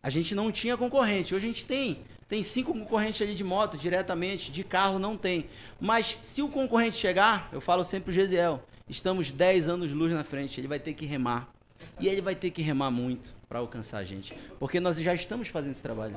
A 0.00 0.08
gente 0.08 0.34
não 0.34 0.52
tinha 0.52 0.76
concorrente. 0.76 1.34
Hoje 1.34 1.46
a 1.46 1.48
gente 1.48 1.64
tem. 1.64 2.02
Tem 2.28 2.42
cinco 2.42 2.72
concorrentes 2.72 3.22
ali 3.22 3.34
de 3.34 3.42
moto 3.42 3.76
diretamente, 3.76 4.52
de 4.52 4.62
carro 4.62 4.98
não 4.98 5.16
tem. 5.16 5.46
Mas 5.80 6.18
se 6.22 6.42
o 6.42 6.48
concorrente 6.48 6.96
chegar, 6.96 7.48
eu 7.52 7.60
falo 7.60 7.84
sempre 7.84 8.04
pro 8.04 8.12
Gesiel, 8.12 8.62
estamos 8.88 9.32
10 9.32 9.68
anos 9.68 9.90
luz 9.92 10.12
na 10.12 10.22
frente, 10.22 10.60
ele 10.60 10.68
vai 10.68 10.78
ter 10.78 10.92
que 10.92 11.06
remar. 11.06 11.53
E 12.00 12.08
ele 12.08 12.20
vai 12.20 12.34
ter 12.34 12.50
que 12.50 12.62
remar 12.62 12.90
muito 12.90 13.34
para 13.48 13.58
alcançar 13.58 13.98
a 13.98 14.04
gente. 14.04 14.34
Porque 14.58 14.80
nós 14.80 14.96
já 14.96 15.14
estamos 15.14 15.48
fazendo 15.48 15.72
esse 15.72 15.82
trabalho. 15.82 16.16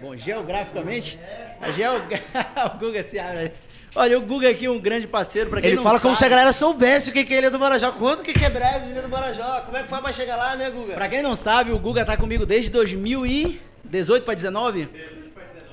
Bom, 0.00 0.16
geograficamente, 0.16 1.18
a 1.60 1.70
geog... 1.70 2.14
o 2.74 2.78
Guga 2.78 3.02
se 3.02 3.18
abre 3.18 3.38
aí. 3.38 3.52
Olha, 3.94 4.18
o 4.18 4.22
Guga 4.22 4.48
aqui 4.50 4.66
é 4.66 4.70
um 4.70 4.78
grande 4.78 5.06
parceiro 5.06 5.50
para 5.50 5.60
quem 5.60 5.70
Ele 5.70 5.76
fala 5.78 5.90
sabe. 5.90 6.02
como 6.02 6.16
se 6.16 6.24
a 6.24 6.28
galera 6.28 6.52
soubesse 6.52 7.10
o 7.10 7.12
que 7.12 7.24
que 7.24 7.34
é 7.34 7.38
Ilha 7.38 7.50
do 7.50 7.58
Marajó. 7.58 7.92
Quanto 7.92 8.22
que 8.22 8.32
que 8.32 8.44
é 8.44 8.48
Breves 8.48 8.88
Ilha 8.88 9.02
do 9.02 9.08
Marajó? 9.08 9.60
Como 9.62 9.76
é 9.76 9.82
que 9.82 9.88
foi 9.88 10.00
pra 10.00 10.12
chegar 10.12 10.36
lá, 10.36 10.56
né, 10.56 10.70
Guga? 10.70 10.94
Pra 10.94 11.08
quem 11.08 11.22
não 11.22 11.36
sabe, 11.36 11.72
o 11.72 11.78
Guga 11.78 12.04
tá 12.04 12.16
comigo 12.16 12.46
desde 12.46 12.70
2018 12.70 14.24
para 14.24 14.34
19. 14.34 14.88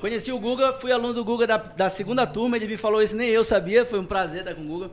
Conheci 0.00 0.32
o 0.32 0.38
Guga, 0.38 0.72
fui 0.74 0.92
aluno 0.92 1.14
do 1.14 1.24
Guga 1.24 1.46
da, 1.46 1.56
da 1.56 1.90
segunda 1.90 2.26
turma, 2.26 2.56
ele 2.56 2.66
me 2.66 2.76
falou 2.76 3.02
isso, 3.02 3.16
nem 3.16 3.28
eu 3.28 3.44
sabia, 3.44 3.84
foi 3.84 3.98
um 3.98 4.06
prazer 4.06 4.40
estar 4.40 4.54
com 4.54 4.62
o 4.62 4.66
Guga. 4.66 4.90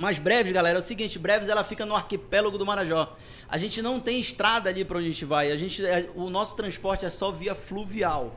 Mas 0.00 0.18
Breves, 0.18 0.50
galera, 0.50 0.78
é 0.78 0.80
o 0.80 0.82
seguinte, 0.82 1.18
Breves 1.18 1.50
ela 1.50 1.62
fica 1.62 1.84
no 1.84 1.94
arquipélago 1.94 2.56
do 2.56 2.64
Marajó. 2.64 3.14
A 3.46 3.58
gente 3.58 3.82
não 3.82 4.00
tem 4.00 4.18
estrada 4.18 4.70
ali 4.70 4.82
para 4.82 4.96
onde 4.96 5.08
a 5.08 5.10
gente 5.10 5.26
vai, 5.26 5.52
a 5.52 5.58
gente, 5.58 5.84
é- 5.84 6.08
o 6.14 6.30
nosso 6.30 6.56
transporte 6.56 7.04
é 7.04 7.10
só 7.10 7.30
via 7.30 7.54
fluvial. 7.54 8.34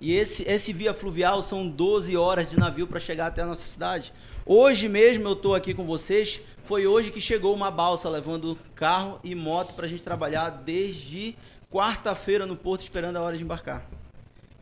E 0.00 0.12
esse, 0.14 0.44
esse 0.44 0.72
via 0.72 0.94
fluvial 0.94 1.42
são 1.42 1.68
12 1.68 2.16
horas 2.16 2.48
de 2.48 2.56
navio 2.56 2.86
para 2.86 3.00
chegar 3.00 3.26
até 3.26 3.42
a 3.42 3.46
nossa 3.46 3.66
cidade. 3.66 4.12
Hoje 4.46 4.88
mesmo 4.88 5.28
eu 5.28 5.34
tô 5.34 5.52
aqui 5.52 5.74
com 5.74 5.84
vocês. 5.84 6.40
Foi 6.62 6.86
hoje 6.86 7.10
que 7.10 7.20
chegou 7.20 7.52
uma 7.56 7.72
balsa 7.72 8.08
levando 8.08 8.56
carro 8.76 9.18
e 9.24 9.34
moto 9.34 9.74
para 9.74 9.86
a 9.86 9.88
gente 9.88 10.04
trabalhar 10.04 10.48
desde 10.50 11.36
quarta-feira 11.72 12.46
no 12.46 12.54
porto 12.54 12.82
esperando 12.82 13.16
a 13.16 13.22
hora 13.22 13.36
de 13.36 13.42
embarcar. 13.42 13.84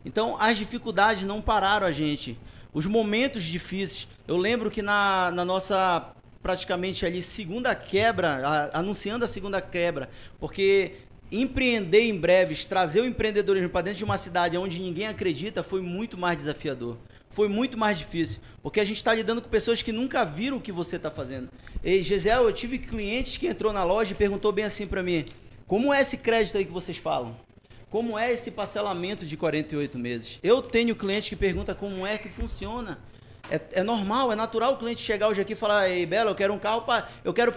Então 0.03 0.35
as 0.39 0.57
dificuldades 0.57 1.23
não 1.23 1.41
pararam 1.41 1.85
a 1.85 1.91
gente. 1.91 2.37
Os 2.73 2.87
momentos 2.87 3.43
difíceis. 3.43 4.07
Eu 4.27 4.35
lembro 4.35 4.69
que 4.69 4.81
na, 4.81 5.31
na 5.31 5.45
nossa 5.45 6.13
praticamente 6.41 7.05
ali 7.05 7.21
segunda 7.21 7.75
quebra, 7.75 8.29
a- 8.45 8.79
anunciando 8.79 9.25
a 9.25 9.27
segunda 9.27 9.59
quebra, 9.61 10.09
porque 10.39 10.93
empreender 11.31 12.01
em 12.01 12.17
breves, 12.17 12.65
trazer 12.65 13.01
o 13.01 13.05
empreendedorismo 13.05 13.69
para 13.69 13.81
dentro 13.81 13.99
de 13.99 14.03
uma 14.03 14.17
cidade 14.17 14.57
onde 14.57 14.79
ninguém 14.79 15.07
acredita 15.07 15.61
foi 15.63 15.81
muito 15.81 16.17
mais 16.17 16.37
desafiador. 16.37 16.97
Foi 17.29 17.47
muito 17.47 17.77
mais 17.77 17.99
difícil, 17.99 18.39
porque 18.63 18.79
a 18.79 18.83
gente 18.83 18.97
está 18.97 19.13
lidando 19.13 19.39
com 19.41 19.47
pessoas 19.49 19.83
que 19.83 19.91
nunca 19.91 20.25
viram 20.25 20.57
o 20.57 20.61
que 20.61 20.71
você 20.71 20.95
está 20.95 21.11
fazendo. 21.11 21.49
E 21.83 22.01
Gisele, 22.01 22.43
eu 22.43 22.51
tive 22.51 22.79
clientes 22.79 23.37
que 23.37 23.45
entrou 23.47 23.71
na 23.71 23.83
loja 23.83 24.13
e 24.13 24.15
perguntou 24.15 24.51
bem 24.51 24.65
assim 24.65 24.87
para 24.87 25.03
mim: 25.03 25.25
como 25.67 25.93
é 25.93 26.01
esse 26.01 26.17
crédito 26.17 26.57
aí 26.57 26.65
que 26.65 26.71
vocês 26.71 26.97
falam? 26.97 27.37
Como 27.91 28.17
é 28.17 28.31
esse 28.31 28.49
parcelamento 28.49 29.25
de 29.25 29.37
48 29.37 29.99
meses? 29.99 30.39
Eu 30.41 30.61
tenho 30.61 30.95
cliente 30.95 31.29
que 31.29 31.35
pergunta 31.35 31.75
como 31.75 32.05
é 32.05 32.17
que 32.17 32.29
funciona. 32.29 32.97
É, 33.49 33.79
é 33.79 33.83
normal, 33.83 34.31
é 34.31 34.35
natural 34.35 34.73
o 34.73 34.77
cliente 34.77 35.01
chegar 35.01 35.27
hoje 35.27 35.41
aqui 35.41 35.53
e 35.53 35.55
falar, 35.55 35.89
ei, 35.89 36.05
Bela, 36.05 36.31
eu 36.31 36.35
quero 36.35 36.53
um 36.53 36.59
carro, 36.59 36.81
pa, 36.81 37.07
eu, 37.23 37.33
quero 37.33 37.53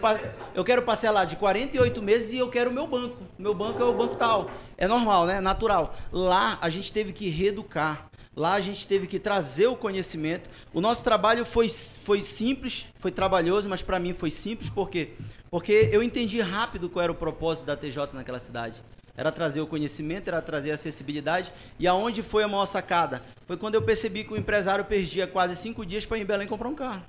eu 0.55 0.65
quero 0.65 0.83
parcelar 0.83 1.27
de 1.27 1.37
48 1.37 2.03
meses 2.03 2.33
e 2.33 2.39
eu 2.39 2.49
quero 2.49 2.71
o 2.71 2.73
meu 2.73 2.87
banco. 2.87 3.19
Meu 3.39 3.55
banco 3.55 3.81
é 3.83 3.85
o 3.85 3.93
banco 3.93 4.17
tal. 4.17 4.51
É 4.77 4.87
normal, 4.87 5.27
né? 5.27 5.37
É 5.37 5.41
natural. 5.41 5.95
Lá 6.11 6.59
a 6.61 6.69
gente 6.69 6.93
teve 6.93 7.13
que 7.13 7.29
reeducar. 7.29 8.11
Lá 8.35 8.55
a 8.55 8.61
gente 8.61 8.87
teve 8.87 9.07
que 9.07 9.19
trazer 9.19 9.67
o 9.67 9.77
conhecimento. 9.77 10.49
O 10.73 10.81
nosso 10.81 11.05
trabalho 11.05 11.45
foi, 11.45 11.69
foi 11.69 12.23
simples, 12.23 12.87
foi 12.99 13.11
trabalhoso, 13.11 13.69
mas 13.69 13.83
para 13.83 13.99
mim 13.99 14.15
foi 14.15 14.31
simples, 14.31 14.71
por 14.71 14.89
quê? 14.89 15.11
Porque 15.51 15.91
eu 15.93 16.03
entendi 16.03 16.41
rápido 16.41 16.89
qual 16.89 17.03
era 17.03 17.13
o 17.13 17.15
propósito 17.15 17.67
da 17.67 17.77
TJ 17.77 18.15
naquela 18.15 18.41
cidade. 18.41 18.83
Era 19.15 19.31
trazer 19.31 19.61
o 19.61 19.67
conhecimento, 19.67 20.29
era 20.29 20.41
trazer 20.41 20.71
a 20.71 20.75
acessibilidade. 20.75 21.53
E 21.79 21.87
aonde 21.87 22.23
foi 22.23 22.43
a 22.43 22.49
maior 22.49 22.65
sacada? 22.65 23.23
Foi 23.47 23.59
quando 23.59 23.75
eu 23.75 23.83
percebi 23.83 24.25
que 24.25 24.33
o 24.33 24.37
empresário 24.37 24.85
perdia 24.87 25.27
quase 25.27 25.55
cinco 25.55 25.85
dias 25.85 26.07
para 26.07 26.17
ir 26.17 26.23
em 26.23 26.25
Belém 26.25 26.49
comprar 26.49 26.69
um 26.69 26.75
carro. 26.75 27.03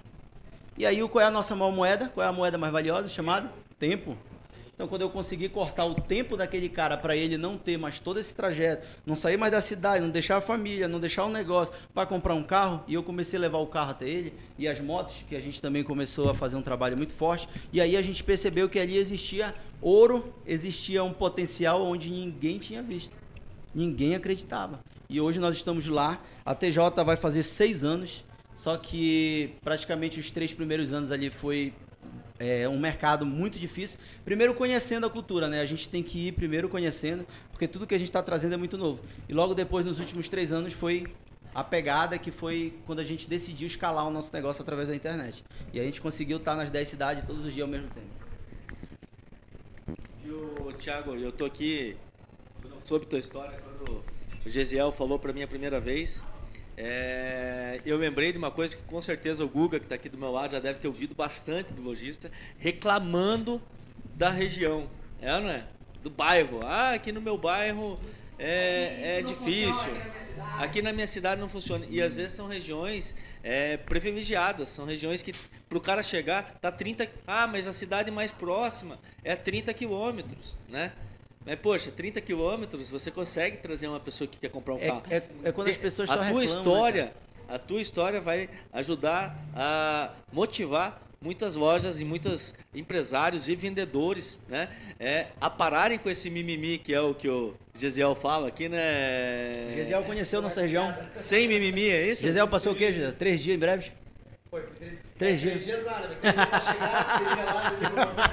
E 0.77 0.85
aí, 0.85 1.07
qual 1.07 1.23
é 1.23 1.27
a 1.27 1.31
nossa 1.31 1.55
maior 1.55 1.71
moeda? 1.71 2.09
Qual 2.13 2.25
é 2.25 2.27
a 2.27 2.33
moeda 2.33 2.57
mais 2.57 2.73
valiosa? 2.73 3.07
Chamada? 3.07 3.49
Tempo. 3.79 4.17
Então, 4.75 4.87
quando 4.87 5.03
eu 5.03 5.09
consegui 5.09 5.47
cortar 5.49 5.85
o 5.85 5.93
tempo 5.93 6.35
daquele 6.35 6.67
cara 6.67 6.97
para 6.97 7.15
ele 7.15 7.37
não 7.37 7.57
ter 7.57 7.77
mais 7.77 7.99
todo 7.99 8.19
esse 8.19 8.33
trajeto, 8.33 8.87
não 9.05 9.15
sair 9.15 9.37
mais 9.37 9.51
da 9.51 9.61
cidade, 9.61 10.01
não 10.01 10.09
deixar 10.09 10.37
a 10.37 10.41
família, 10.41 10.87
não 10.87 10.99
deixar 10.99 11.25
o 11.25 11.29
negócio 11.29 11.71
para 11.93 12.07
comprar 12.07 12.33
um 12.33 12.41
carro, 12.41 12.83
e 12.87 12.95
eu 12.95 13.03
comecei 13.03 13.37
a 13.37 13.41
levar 13.41 13.59
o 13.59 13.67
carro 13.67 13.91
até 13.91 14.09
ele 14.09 14.33
e 14.57 14.67
as 14.67 14.79
motos, 14.79 15.17
que 15.29 15.35
a 15.35 15.39
gente 15.39 15.61
também 15.61 15.83
começou 15.83 16.27
a 16.27 16.33
fazer 16.33 16.55
um 16.55 16.61
trabalho 16.63 16.97
muito 16.97 17.13
forte, 17.13 17.47
e 17.71 17.79
aí 17.79 17.95
a 17.95 18.01
gente 18.01 18.23
percebeu 18.23 18.67
que 18.67 18.79
ali 18.79 18.97
existia 18.97 19.53
ouro, 19.79 20.33
existia 20.43 21.03
um 21.03 21.13
potencial 21.13 21.83
onde 21.85 22.09
ninguém 22.09 22.57
tinha 22.57 22.81
visto, 22.81 23.15
ninguém 23.75 24.15
acreditava. 24.15 24.79
E 25.07 25.21
hoje 25.21 25.39
nós 25.39 25.55
estamos 25.55 25.85
lá, 25.85 26.19
a 26.43 26.55
TJ 26.55 27.03
vai 27.05 27.15
fazer 27.15 27.43
seis 27.43 27.83
anos, 27.83 28.25
só 28.55 28.75
que 28.75 29.53
praticamente 29.63 30.19
os 30.19 30.31
três 30.31 30.51
primeiros 30.51 30.91
anos 30.91 31.11
ali 31.11 31.29
foi 31.29 31.73
é 32.43 32.67
um 32.67 32.77
mercado 32.79 33.25
muito 33.25 33.57
difícil. 33.57 33.97
Primeiro 34.25 34.53
conhecendo 34.53 35.05
a 35.05 35.09
cultura, 35.09 35.47
né? 35.47 35.61
A 35.61 35.65
gente 35.65 35.89
tem 35.89 36.03
que 36.03 36.27
ir 36.27 36.31
primeiro 36.33 36.67
conhecendo, 36.67 37.25
porque 37.51 37.67
tudo 37.67 37.87
que 37.87 37.95
a 37.95 37.97
gente 37.97 38.09
está 38.09 38.21
trazendo 38.21 38.53
é 38.53 38.57
muito 38.57 38.77
novo. 38.77 39.01
E 39.29 39.33
logo 39.33 39.53
depois, 39.53 39.85
nos 39.85 39.99
últimos 39.99 40.27
três 40.27 40.51
anos, 40.51 40.73
foi 40.73 41.05
a 41.55 41.63
pegada 41.63 42.17
que 42.17 42.31
foi 42.31 42.73
quando 42.85 42.99
a 42.99 43.03
gente 43.03 43.29
decidiu 43.29 43.67
escalar 43.67 44.07
o 44.07 44.11
nosso 44.11 44.33
negócio 44.33 44.61
através 44.61 44.89
da 44.89 44.95
internet. 44.95 45.43
E 45.71 45.79
a 45.79 45.83
gente 45.83 46.01
conseguiu 46.01 46.37
estar 46.37 46.55
nas 46.55 46.69
10 46.69 46.87
cidades 46.87 47.23
todos 47.25 47.45
os 47.45 47.53
dias 47.53 47.63
ao 47.63 47.71
mesmo 47.71 47.89
tempo. 47.89 48.07
Viu, 50.23 50.73
Thiago, 50.77 51.15
eu 51.15 51.31
tô 51.31 51.45
aqui, 51.45 51.95
eu 52.63 52.77
soube 52.83 53.05
tua 53.05 53.19
história, 53.19 53.57
quando 53.59 54.03
o 54.45 54.49
Gesiel 54.49 54.91
falou 54.91 55.19
para 55.19 55.31
mim 55.31 55.43
a 55.43 55.47
primeira 55.47 55.79
vez, 55.79 56.23
é, 56.75 57.81
eu 57.85 57.97
lembrei 57.97 58.31
de 58.31 58.37
uma 58.37 58.51
coisa 58.51 58.75
que 58.75 58.83
com 58.83 59.01
certeza 59.01 59.43
o 59.43 59.49
Guga, 59.49 59.79
que 59.79 59.85
está 59.85 59.95
aqui 59.95 60.09
do 60.09 60.17
meu 60.17 60.31
lado, 60.31 60.51
já 60.51 60.59
deve 60.59 60.79
ter 60.79 60.87
ouvido 60.87 61.13
bastante 61.13 61.71
do 61.73 61.81
lojista, 61.81 62.31
reclamando 62.57 63.61
da 64.15 64.29
região. 64.29 64.89
É, 65.21 65.39
não 65.39 65.49
é? 65.49 65.65
Do 66.01 66.09
bairro. 66.09 66.61
Ah, 66.63 66.91
aqui 66.91 67.11
no 67.11 67.21
meu 67.21 67.37
bairro 67.37 67.99
é, 68.37 69.19
é 69.19 69.21
difícil. 69.21 69.91
Aqui 70.59 70.81
na 70.81 70.91
minha 70.91 71.07
cidade 71.07 71.39
não 71.39 71.47
funciona. 71.47 71.85
E 71.89 72.01
às 72.01 72.15
vezes 72.15 72.33
são 72.33 72.47
regiões 72.47 73.15
é, 73.43 73.77
privilegiadas, 73.77 74.69
são 74.69 74.85
regiões 74.85 75.21
que 75.21 75.33
para 75.69 75.77
o 75.77 75.81
cara 75.81 76.03
chegar 76.03 76.57
tá 76.59 76.71
30. 76.71 77.09
Ah, 77.25 77.47
mas 77.47 77.67
a 77.67 77.73
cidade 77.73 78.11
mais 78.11 78.31
próxima 78.31 78.99
é 79.23 79.35
30 79.35 79.73
quilômetros, 79.73 80.57
né? 80.67 80.91
Mas, 81.45 81.55
poxa, 81.59 81.91
30 81.91 82.21
quilômetros, 82.21 82.89
você 82.89 83.11
consegue 83.11 83.57
trazer 83.57 83.87
uma 83.87 83.99
pessoa 83.99 84.27
que 84.27 84.37
quer 84.37 84.49
comprar 84.49 84.75
um 84.75 84.79
É, 84.79 84.87
carro. 84.87 85.03
é, 85.09 85.21
é 85.43 85.51
quando 85.51 85.69
as 85.69 85.77
pessoas 85.77 86.09
a 86.09 86.13
só 86.13 86.19
tua 86.19 86.25
reclamam, 86.27 86.39
né, 86.49 86.59
história, 86.59 87.03
cara? 87.47 87.55
a 87.55 87.59
tua 87.59 87.81
história 87.81 88.21
vai 88.21 88.49
ajudar 88.71 89.37
a 89.55 90.11
motivar 90.31 91.01
muitas 91.21 91.55
lojas 91.55 92.01
e 92.01 92.05
muitos 92.05 92.53
empresários 92.75 93.47
e 93.47 93.55
vendedores, 93.55 94.41
né, 94.47 94.69
é, 94.99 95.27
a 95.39 95.49
pararem 95.49 95.97
com 95.97 96.09
esse 96.09 96.29
mimimi 96.29 96.77
que 96.77 96.93
é 96.93 96.99
o 97.01 97.13
que 97.13 97.29
o 97.29 97.53
Gesiel 97.73 98.13
fala 98.13 98.49
aqui, 98.49 98.67
né? 98.69 99.71
Gesiel 99.75 100.03
conheceu 100.03 100.41
nossa 100.41 100.61
região. 100.61 100.93
Sem 101.13 101.47
mimimi, 101.47 101.87
é 101.89 102.07
isso? 102.07 102.21
Gesiel 102.23 102.47
passou 102.47 102.73
o 102.73 102.75
quê? 102.75 102.91
Gesiel? 102.91 103.13
Três 103.13 103.41
dias 103.41 103.55
em 103.55 103.59
breve? 103.59 103.91
Três 105.17 105.39
dias. 105.41 105.63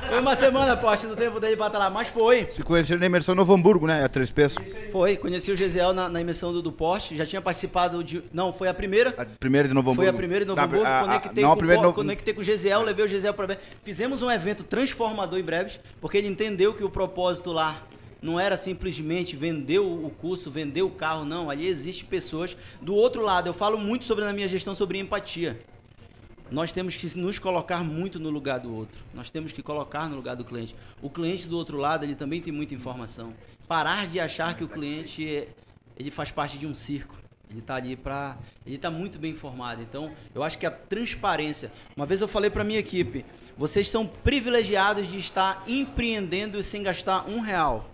Foi 0.09 0.19
uma 0.19 0.35
semana, 0.35 0.77
no 1.09 1.17
tempo 1.17 1.39
dele 1.41 1.57
pra 1.57 1.67
estar 1.69 1.79
lá, 1.79 1.91
mas 1.91 2.09
foi. 2.09 2.49
Se 2.51 2.63
conheceram 2.63 3.01
na 3.01 3.07
imersão 3.07 3.35
Novo 3.35 3.53
Hamburgo, 3.55 3.87
né? 3.87 4.05
A 4.05 4.09
três 4.09 4.31
pesos. 4.31 4.59
Foi, 4.91 5.17
conheci 5.17 5.51
o 5.53 5.57
Gesiel 5.57 5.93
na, 5.93 6.09
na 6.09 6.21
emissão 6.21 6.53
do, 6.53 6.61
do 6.61 6.73
poste, 6.73 7.17
já 7.17 7.25
tinha 7.25 7.41
participado 7.41 8.03
de... 8.03 8.23
Não, 8.33 8.53
foi 8.53 8.69
a 8.69 8.75
primeira. 8.75 9.15
A 9.17 9.25
primeira 9.25 9.69
de 9.69 9.75
Novo 9.75 9.95
Foi 9.95 10.05
Hamburgo. 10.07 10.17
a 10.17 10.19
primeira 10.19 10.45
de 10.45 10.49
Novo 10.49 10.61
Não, 10.61 10.65
Hamburgo, 10.69 10.87
a- 10.87 10.99
a- 11.01 11.05
conectei, 11.05 11.43
não, 11.43 11.51
com, 11.51 11.55
a 11.55 11.57
primeira 11.57 11.81
o 11.81 11.83
de 11.83 11.83
Po- 11.83 11.87
Novo- 11.89 11.97
conectei 11.97 12.35
com 12.35 12.41
o 12.41 12.45
Gesiel, 12.45 12.83
levei 12.83 13.05
o 13.05 13.09
Gesiel 13.09 13.35
para 13.35 13.59
Fizemos 13.83 14.23
um 14.23 14.31
evento 14.31 14.65
transformador 14.65 15.39
em 15.39 15.43
breves, 15.43 15.81
porque 16.01 16.19
ele 16.19 16.29
entendeu 16.29 16.75
que 16.75 16.83
o 16.85 16.91
propósito 16.91 17.51
lá 17.53 17.83
não 18.23 18.39
era 18.39 18.59
simplesmente 18.59 19.35
vender 19.37 19.79
o 19.79 20.01
o 20.07 20.11
curso, 20.11 20.51
vender 20.51 20.83
o 20.83 20.91
carro, 20.91 21.25
não. 21.25 21.49
Ali 21.51 21.67
existe 21.67 22.05
pessoas. 22.05 22.57
Do 22.81 22.95
outro 22.95 23.23
lado, 23.23 23.49
eu 23.49 23.55
falo 23.55 23.79
muito 23.79 24.05
sobre 24.05 24.25
na 24.25 24.33
minha 24.33 24.49
gestão 24.49 24.75
sobre 24.75 24.99
empatia. 24.99 25.61
Nós 26.51 26.73
temos 26.73 26.97
que 26.97 27.17
nos 27.17 27.39
colocar 27.39 27.85
muito 27.85 28.19
no 28.19 28.29
lugar 28.29 28.59
do 28.59 28.75
outro. 28.75 29.05
Nós 29.15 29.31
temos 29.31 29.53
que 29.53 29.63
colocar 29.63 30.09
no 30.09 30.17
lugar 30.17 30.35
do 30.35 30.45
cliente. 30.45 30.75
O 31.01 31.09
cliente 31.09 31.47
do 31.47 31.57
outro 31.57 31.77
lado, 31.77 32.05
ele 32.05 32.17
também 32.17 32.41
tem 32.41 32.53
muita 32.53 32.75
informação. 32.75 33.33
Parar 33.69 34.09
de 34.09 34.19
achar 34.19 34.57
que 34.57 34.65
o 34.65 34.69
cliente 34.69 35.47
ele 35.97 36.11
faz 36.11 36.31
parte 36.31 36.59
de 36.59 36.67
um 36.67 36.75
circo. 36.75 37.17
Ele 37.49 37.61
está 37.61 37.77
ali 37.77 37.97
para, 37.97 38.37
ele 38.67 38.77
está 38.77 38.91
muito 38.91 39.19
bem 39.19 39.33
informado. 39.33 39.83
Então, 39.83 40.13
eu 40.35 40.43
acho 40.43 40.59
que 40.59 40.67
a 40.67 40.71
transparência. 40.71 41.73
Uma 41.97 42.07
vez 42.07 42.21
eu 42.21 42.29
falei 42.29 42.51
para 42.51 42.65
minha 42.65 42.79
equipe, 42.79 43.25
vocês 43.57 43.89
são 43.89 44.07
privilegiados 44.07 45.09
de 45.09 45.19
estar 45.19 45.63
empreendendo 45.69 46.63
sem 46.63 46.83
gastar 46.83 47.29
um 47.29 47.41
real. 47.41 47.91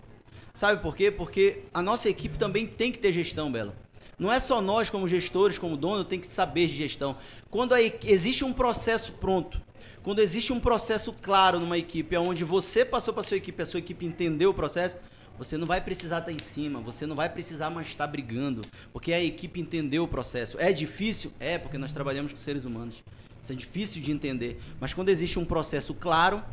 Sabe 0.53 0.81
por 0.81 0.95
quê? 0.95 1.11
Porque 1.11 1.63
a 1.71 1.81
nossa 1.81 2.09
equipe 2.09 2.37
também 2.37 2.65
tem 2.65 2.91
que 2.91 2.97
ter 2.97 3.11
gestão, 3.11 3.51
Belo. 3.51 3.75
Não 4.19 4.31
é 4.31 4.39
só 4.39 4.59
nós, 4.61 4.89
como 4.89 5.07
gestores, 5.07 5.59
como 5.59 5.77
dono, 5.77 6.03
tem 6.03 6.19
que 6.19 6.25
saber 6.25 6.67
de 6.67 6.75
gestão. 6.75 7.17
Quando 7.51 7.75
existe 7.75 8.43
um 8.43 8.51
processo 8.51 9.11
pronto, 9.11 9.61
quando 10.01 10.19
existe 10.19 10.51
um 10.51 10.59
processo 10.59 11.13
claro 11.21 11.59
numa 11.59 11.77
equipe, 11.77 12.17
onde 12.17 12.43
você 12.43 12.83
passou 12.83 13.13
para 13.13 13.21
sua 13.21 13.37
equipe, 13.37 13.61
a 13.61 13.65
sua 13.65 13.79
equipe 13.79 14.05
entendeu 14.07 14.49
o 14.49 14.53
processo, 14.55 14.97
você 15.37 15.55
não 15.55 15.67
vai 15.67 15.79
precisar 15.79 16.17
estar 16.19 16.31
em 16.31 16.39
cima, 16.39 16.79
você 16.79 17.05
não 17.05 17.15
vai 17.15 17.29
precisar 17.29 17.69
mais 17.69 17.89
estar 17.89 18.07
brigando, 18.07 18.61
porque 18.91 19.13
a 19.13 19.23
equipe 19.23 19.61
entendeu 19.61 20.05
o 20.05 20.07
processo. 20.07 20.57
É 20.59 20.73
difícil? 20.73 21.31
É, 21.39 21.59
porque 21.59 21.77
nós 21.77 21.93
trabalhamos 21.93 22.31
com 22.31 22.39
seres 22.39 22.65
humanos. 22.65 23.03
Isso 23.39 23.51
é 23.51 23.55
difícil 23.55 24.01
de 24.01 24.11
entender. 24.11 24.59
Mas 24.79 24.95
quando 24.95 25.09
existe 25.09 25.37
um 25.37 25.45
processo 25.45 25.93
claro, 25.93 26.43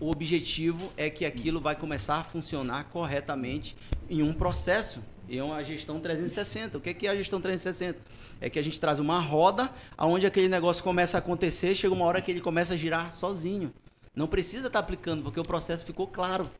o 0.00 0.10
objetivo 0.10 0.90
é 0.96 1.10
que 1.10 1.26
aquilo 1.26 1.60
vai 1.60 1.76
começar 1.76 2.16
a 2.16 2.24
funcionar 2.24 2.84
corretamente 2.84 3.76
em 4.08 4.22
um 4.22 4.32
processo. 4.32 5.02
E 5.28 5.36
é 5.36 5.44
uma 5.44 5.62
gestão 5.62 6.00
360. 6.00 6.78
O 6.78 6.80
que 6.80 6.90
é 6.90 6.94
que 6.94 7.06
é 7.06 7.10
a 7.10 7.16
gestão 7.16 7.40
360? 7.40 7.98
É 8.40 8.48
que 8.48 8.58
a 8.58 8.62
gente 8.62 8.80
traz 8.80 8.98
uma 8.98 9.20
roda 9.20 9.70
onde 9.98 10.26
aquele 10.26 10.48
negócio 10.48 10.82
começa 10.82 11.18
a 11.18 11.20
acontecer, 11.20 11.74
chega 11.74 11.92
uma 11.92 12.06
hora 12.06 12.22
que 12.22 12.30
ele 12.30 12.40
começa 12.40 12.72
a 12.72 12.76
girar 12.76 13.12
sozinho. 13.12 13.72
Não 14.18 14.26
precisa 14.26 14.66
estar 14.66 14.80
aplicando, 14.80 15.22
porque 15.22 15.38
o 15.38 15.44
processo 15.44 15.84
ficou 15.84 16.04
claro. 16.04 16.50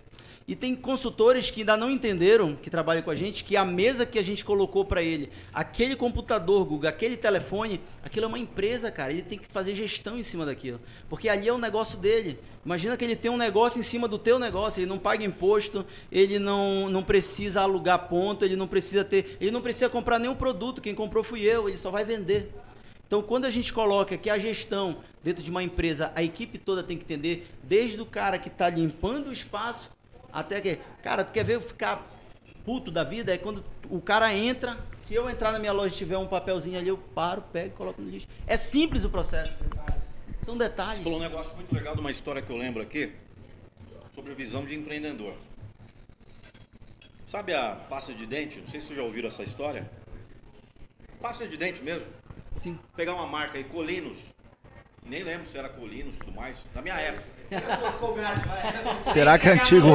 E 0.47 0.55
tem 0.55 0.77
consultores 0.77 1.51
que 1.51 1.63
ainda 1.63 1.77
não 1.77 1.91
entenderam, 1.91 2.55
que 2.55 2.71
trabalham 2.71 3.03
com 3.03 3.11
a 3.11 3.17
gente, 3.17 3.43
que 3.43 3.57
a 3.57 3.65
mesa 3.65 4.07
que 4.07 4.17
a 4.17 4.23
gente 4.23 4.45
colocou 4.45 4.85
para 4.85 5.03
ele, 5.03 5.29
aquele 5.53 5.97
computador, 5.97 6.65
Guga, 6.65 6.89
aquele 6.89 7.17
telefone, 7.17 7.81
aquilo 8.01 8.27
é 8.27 8.29
uma 8.29 8.39
empresa, 8.39 8.93
cara. 8.93 9.13
Ele 9.13 9.23
tem 9.23 9.37
que 9.37 9.49
fazer 9.49 9.75
gestão 9.75 10.17
em 10.17 10.23
cima 10.23 10.47
daquilo. 10.47 10.81
Porque 11.09 11.29
ali 11.29 11.49
é 11.49 11.53
o 11.53 11.59
negócio 11.59 11.99
dele. 11.99 12.39
Imagina 12.65 12.97
que 12.97 13.05
ele 13.05 13.17
tem 13.17 13.29
um 13.29 13.37
negócio 13.37 13.81
em 13.81 13.83
cima 13.83 14.07
do 14.07 14.21
teu 14.21 14.39
negócio, 14.39 14.79
ele 14.79 14.87
não 14.87 14.97
paga 14.97 15.25
imposto, 15.25 15.85
ele 16.13 16.39
não, 16.39 16.89
não 16.89 17.03
precisa 17.03 17.63
alugar 17.63 18.09
ponto, 18.09 18.45
ele 18.45 18.55
não 18.55 18.69
precisa 18.69 19.05
ter. 19.05 19.37
Ele 19.41 19.51
não 19.51 19.61
precisa 19.61 19.89
comprar 19.89 20.21
nenhum 20.21 20.37
produto. 20.37 20.81
Quem 20.81 20.95
comprou 20.95 21.25
fui 21.25 21.43
eu, 21.43 21.69
ele 21.69 21.77
só 21.77 21.91
vai 21.91 22.05
vender. 22.05 22.55
Então, 23.09 23.23
quando 23.23 23.47
a 23.47 23.51
gente 23.51 23.73
coloca 23.73 24.19
que 24.19 24.29
a 24.29 24.39
gestão 24.39 24.99
dentro 25.25 25.43
de 25.43 25.51
uma 25.51 25.63
empresa, 25.63 26.13
a 26.15 26.23
equipe 26.23 26.59
toda 26.59 26.83
tem 26.83 26.95
que 26.95 27.05
entender, 27.05 27.49
desde 27.63 27.99
o 27.99 28.05
cara 28.05 28.39
que 28.39 28.49
está 28.49 28.69
limpando 28.69 29.29
o 29.29 29.33
espaço 29.33 29.91
até 30.31 30.61
que. 30.61 30.79
Cara, 31.03 31.25
tu 31.25 31.33
quer 31.33 31.43
ver 31.43 31.57
eu 31.57 31.63
ficar 31.63 32.07
puto 32.67 32.91
da 32.91 33.03
vida? 33.03 33.33
É 33.33 33.39
quando 33.39 33.65
o 33.89 33.99
cara 33.99 34.33
entra. 34.35 34.79
Se 35.07 35.15
eu 35.15 35.29
entrar 35.31 35.53
na 35.53 35.59
minha 35.59 35.73
loja 35.73 35.95
e 35.95 35.97
tiver 35.97 36.19
um 36.19 36.27
papelzinho 36.27 36.79
ali, 36.79 36.89
eu 36.89 36.99
paro, 36.99 37.41
pego 37.51 37.69
e 37.69 37.71
coloco 37.71 38.03
no 38.03 38.11
lixo. 38.11 38.29
É 38.47 38.59
simples 38.59 39.05
o 39.05 39.09
processo. 39.09 39.65
São 40.45 40.59
detalhes. 40.59 40.99
Você 40.99 41.05
falou 41.05 41.19
um 41.19 41.23
negócio 41.23 41.57
muito 41.57 41.75
legal 41.75 41.95
de 41.95 42.01
uma 42.01 42.11
história 42.11 42.43
que 42.43 42.51
eu 42.51 42.59
lembro 42.59 42.83
aqui, 42.83 43.15
sobre 44.15 44.35
visão 44.35 44.67
de 44.67 44.75
empreendedor. 44.75 45.33
Sabe 47.25 47.55
a 47.55 47.75
pasta 47.75 48.13
de 48.13 48.27
dente? 48.27 48.61
Não 48.61 48.69
sei 48.69 48.83
se 48.83 48.89
vocês 48.89 48.99
já 48.99 49.05
ouviram 49.05 49.29
essa 49.29 49.43
história. 49.43 49.91
Pasta 51.23 51.49
de 51.49 51.57
dente 51.57 51.83
mesmo. 51.83 52.07
Sim. 52.55 52.79
Pegar 52.97 53.15
uma 53.15 53.27
marca 53.27 53.59
aí, 53.59 53.65
Colinos. 53.65 54.19
Nem 55.05 55.23
lembro 55.23 55.47
se 55.47 55.57
era 55.57 55.69
Colinos 55.69 56.17
e 56.17 56.19
tudo 56.19 56.33
mais. 56.33 56.57
Da 56.75 56.83
minha 56.83 56.97
época. 56.97 57.25
Será 59.13 59.39
que 59.39 59.49
é 59.49 59.53
antigo? 59.53 59.89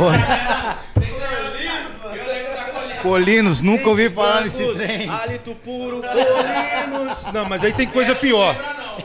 Colinos, 3.02 3.62
nunca 3.62 3.90
ouvi 3.90 4.10
falar 4.10 4.46
nesse 4.46 4.74
trem. 4.74 5.10
Hálito 5.10 5.54
puro, 5.56 6.02
Colinos. 6.02 7.32
Não, 7.34 7.46
mas 7.46 7.64
aí 7.64 7.74
tem 7.74 7.88
coisa 7.88 8.16
pior. 8.16 8.56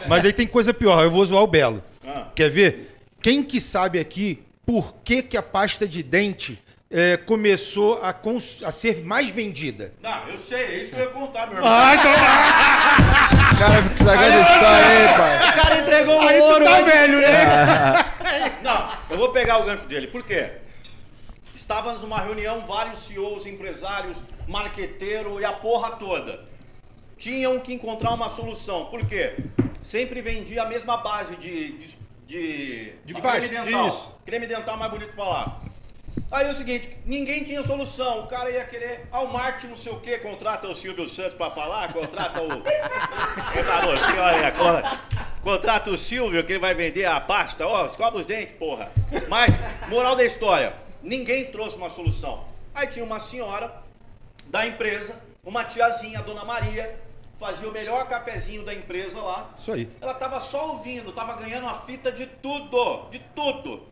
Mas 0.09 0.25
aí 0.25 0.33
tem 0.33 0.47
coisa 0.47 0.73
pior. 0.73 1.03
Eu 1.03 1.11
vou 1.11 1.25
zoar 1.27 1.43
o 1.43 1.47
Belo. 1.47 1.83
Ah. 2.07 2.29
Quer 2.35 2.49
ver? 2.49 2.97
Quem 3.21 3.43
que 3.43 3.61
sabe 3.61 3.99
aqui 3.99 4.43
por 4.65 4.95
que, 5.05 5.23
que 5.23 5.37
a 5.37 5.43
pasta 5.43 5.87
de 5.87 6.03
dente 6.03 6.63
é, 6.91 7.17
começou 7.17 8.03
a, 8.03 8.13
cons- 8.13 8.63
a 8.63 8.71
ser 8.73 9.05
mais 9.05 9.29
vendida? 9.29 9.93
Não, 10.01 10.29
eu 10.29 10.39
sei, 10.39 10.59
é 10.63 10.75
isso 10.83 10.91
que 10.91 10.97
eu 10.97 11.05
ia 11.05 11.11
contar, 11.11 11.47
meu 11.47 11.57
irmão. 11.57 11.71
Ah, 11.71 11.95
então 11.95 12.13
Cara, 13.59 13.83
fica 13.83 13.95
estragando 13.95 14.41
história 14.41 14.87
aí, 14.87 15.19
pai. 15.19 15.37
O 15.51 15.63
cara 15.63 15.79
entregou 15.79 16.17
o 16.17 16.29
Aí 16.29 16.41
ouro. 16.41 16.65
tá 16.65 16.79
antes- 16.79 16.93
velho, 16.93 17.21
né? 17.21 18.05
Não, 18.63 18.89
eu 19.11 19.19
vou 19.19 19.33
pegar 19.33 19.59
o 19.59 19.65
gancho 19.65 19.87
dele. 19.87 20.07
Por 20.07 20.23
quê? 20.25 20.53
Estávamos 21.55 22.03
numa 22.03 22.21
reunião, 22.21 22.65
vários 22.65 23.01
CEOs, 23.01 23.47
empresários, 23.47 24.17
marqueteiro 24.47 25.41
e 25.41 25.45
a 25.45 25.53
porra 25.53 25.91
toda. 25.97 26.45
Tinham 27.19 27.59
que 27.59 27.75
encontrar 27.75 28.15
uma 28.15 28.31
solução. 28.31 28.87
Por 28.87 29.05
quê? 29.07 29.35
Sempre 29.83 30.23
vendia 30.23 30.63
a 30.63 30.67
mesma 30.67 30.97
base 30.99 31.35
de, 31.37 31.73
de, 31.73 31.99
de, 32.27 32.93
De 33.05 33.13
creme 33.15 33.21
pasta, 33.23 33.49
dental. 33.49 33.89
isso. 33.89 34.15
Creme 34.25 34.47
dental 34.47 34.77
mais 34.77 34.91
bonito 34.93 35.15
falar. 35.17 35.61
Aí 36.31 36.47
é 36.47 36.51
o 36.51 36.55
seguinte, 36.55 36.97
ninguém 37.05 37.43
tinha 37.45 37.63
solução. 37.63 38.21
O 38.25 38.27
cara 38.27 38.51
ia 38.51 38.65
querer, 38.65 39.09
ah, 39.11 39.23
o 39.23 39.33
marketing 39.33 39.69
não 39.69 39.77
sei 39.77 39.93
o 39.93 40.01
quê, 40.01 40.19
contrata 40.19 40.69
o 40.69 40.75
Silvio 40.75 41.09
Santos 41.09 41.35
pra 41.35 41.51
falar, 41.51 41.93
contrata 41.93 42.43
o. 42.43 42.49
Contrata 42.49 43.89
o 43.91 43.97
Silvio, 43.97 44.23
olha, 44.23 44.53
con- 44.53 44.83
contrata 45.43 45.91
o 45.91 45.99
Silvio 45.99 46.45
que 46.45 46.53
ele 46.53 46.59
vai 46.59 46.75
vender 46.75 47.05
a 47.07 47.21
pasta, 47.21 47.67
ó, 47.67 47.87
escova 47.87 48.19
os 48.19 48.27
dentes, 48.27 48.55
porra. 48.59 48.91
Mas, 49.29 49.51
moral 49.89 50.15
da 50.17 50.25
história, 50.25 50.75
ninguém 51.03 51.47
trouxe 51.51 51.77
uma 51.77 51.89
solução. 51.91 52.45
Aí 52.75 52.87
tinha 52.87 53.05
uma 53.05 53.19
senhora 53.21 53.73
da 54.47 54.67
empresa, 54.67 55.15
uma 55.45 55.65
tiazinha, 55.65 56.19
a 56.21 56.23
dona 56.23 56.45
Maria, 56.45 56.99
fazia 57.39 57.69
o 57.69 57.73
melhor 57.73 58.07
cafezinho 58.09 58.65
da 58.65 58.75
empresa 58.75 59.21
lá. 59.21 59.51
Isso 59.57 59.73
aí. 59.73 59.89
Ela 60.01 60.15
tava 60.15 60.41
só 60.41 60.71
ouvindo, 60.73 61.13
tava 61.13 61.35
ganhando 61.37 61.67
a 61.69 61.75
fita 61.75 62.11
de 62.13 62.27
tudo, 62.27 63.09
de 63.11 63.19
tudo. 63.35 63.83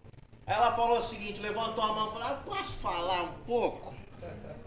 Ela 0.47 0.73
falou 0.77 0.99
o 0.99 1.03
seguinte, 1.03 1.41
levantou 1.41 1.83
a 1.83 1.89
mão 1.89 2.09
e 2.09 2.13
falou, 2.13 2.29
ah, 2.29 2.43
posso 2.45 2.73
falar 2.77 3.25
um 3.25 3.33
pouco 3.45 3.93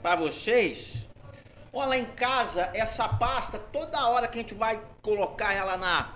pra 0.02 0.16
vocês? 0.18 1.08
Olha, 1.72 1.88
lá 1.90 1.98
em 1.98 2.06
casa, 2.06 2.70
essa 2.74 3.08
pasta, 3.08 3.58
toda 3.58 4.10
hora 4.10 4.28
que 4.28 4.40
a 4.40 4.42
gente 4.42 4.54
vai 4.54 4.82
colocar 5.02 5.54
ela 5.54 5.78
na, 5.78 6.16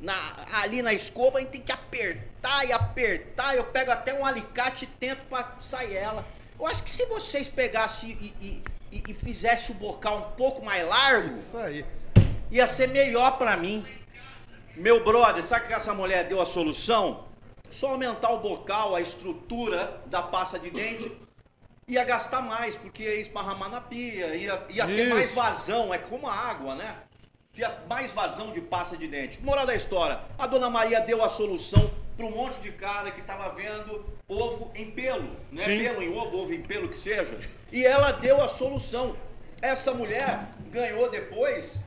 na, 0.00 0.14
ali 0.52 0.82
na 0.82 0.92
escova, 0.92 1.38
a 1.38 1.40
gente 1.40 1.50
tem 1.50 1.60
que 1.62 1.72
apertar 1.72 2.64
e 2.64 2.72
apertar. 2.72 3.56
Eu 3.56 3.64
pego 3.64 3.90
até 3.90 4.14
um 4.14 4.24
alicate 4.24 4.84
e 4.84 4.86
tento 4.86 5.22
pra 5.28 5.56
sair 5.60 5.96
ela. 5.96 6.24
Eu 6.56 6.66
acho 6.66 6.82
que 6.82 6.90
se 6.90 7.04
vocês 7.06 7.48
pegassem 7.48 8.10
e, 8.20 8.34
e, 8.40 8.62
e, 8.92 9.02
e 9.08 9.14
fizessem 9.14 9.74
o 9.74 9.78
bocal 9.78 10.18
um 10.18 10.36
pouco 10.36 10.64
mais 10.64 10.86
largo, 10.86 11.34
Isso 11.34 11.56
aí. 11.56 11.84
ia 12.52 12.68
ser 12.68 12.86
melhor 12.86 13.36
pra 13.36 13.56
mim. 13.56 13.84
Meu 14.76 15.02
brother, 15.02 15.42
sabe 15.42 15.66
que 15.66 15.72
essa 15.72 15.92
mulher 15.92 16.28
deu 16.28 16.40
a 16.40 16.46
solução? 16.46 17.31
Só 17.72 17.92
aumentar 17.92 18.30
o 18.32 18.38
bocal, 18.38 18.94
a 18.94 19.00
estrutura 19.00 20.02
da 20.04 20.22
pasta 20.22 20.58
de 20.58 20.70
dente, 20.70 21.10
ia 21.88 22.04
gastar 22.04 22.42
mais, 22.42 22.76
porque 22.76 23.02
ia 23.02 23.14
esparramar 23.14 23.70
na 23.70 23.80
pia, 23.80 24.36
ia, 24.36 24.62
ia 24.68 24.86
ter 24.86 25.08
mais 25.08 25.32
vazão, 25.32 25.92
é 25.92 25.96
como 25.96 26.28
a 26.28 26.34
água, 26.34 26.74
né? 26.74 26.98
Ia 27.56 27.82
mais 27.88 28.12
vazão 28.12 28.52
de 28.52 28.60
pasta 28.60 28.94
de 28.94 29.08
dente. 29.08 29.40
Moral 29.42 29.64
da 29.64 29.74
história, 29.74 30.20
a 30.38 30.46
dona 30.46 30.68
Maria 30.68 31.00
deu 31.00 31.24
a 31.24 31.30
solução 31.30 31.90
para 32.14 32.26
um 32.26 32.30
monte 32.30 32.60
de 32.60 32.70
cara 32.72 33.10
que 33.10 33.22
tava 33.22 33.48
vendo 33.54 34.04
ovo 34.28 34.70
em 34.74 34.90
pelo, 34.90 35.30
né? 35.50 35.64
Sim. 35.64 35.82
Pelo 35.82 36.02
em 36.02 36.14
ovo, 36.14 36.42
ovo 36.42 36.52
em 36.52 36.60
pelo 36.60 36.90
que 36.90 36.96
seja. 36.96 37.40
E 37.72 37.86
ela 37.86 38.12
deu 38.12 38.42
a 38.44 38.50
solução. 38.50 39.16
Essa 39.62 39.94
mulher 39.94 40.48
ganhou 40.70 41.08
depois 41.08 41.80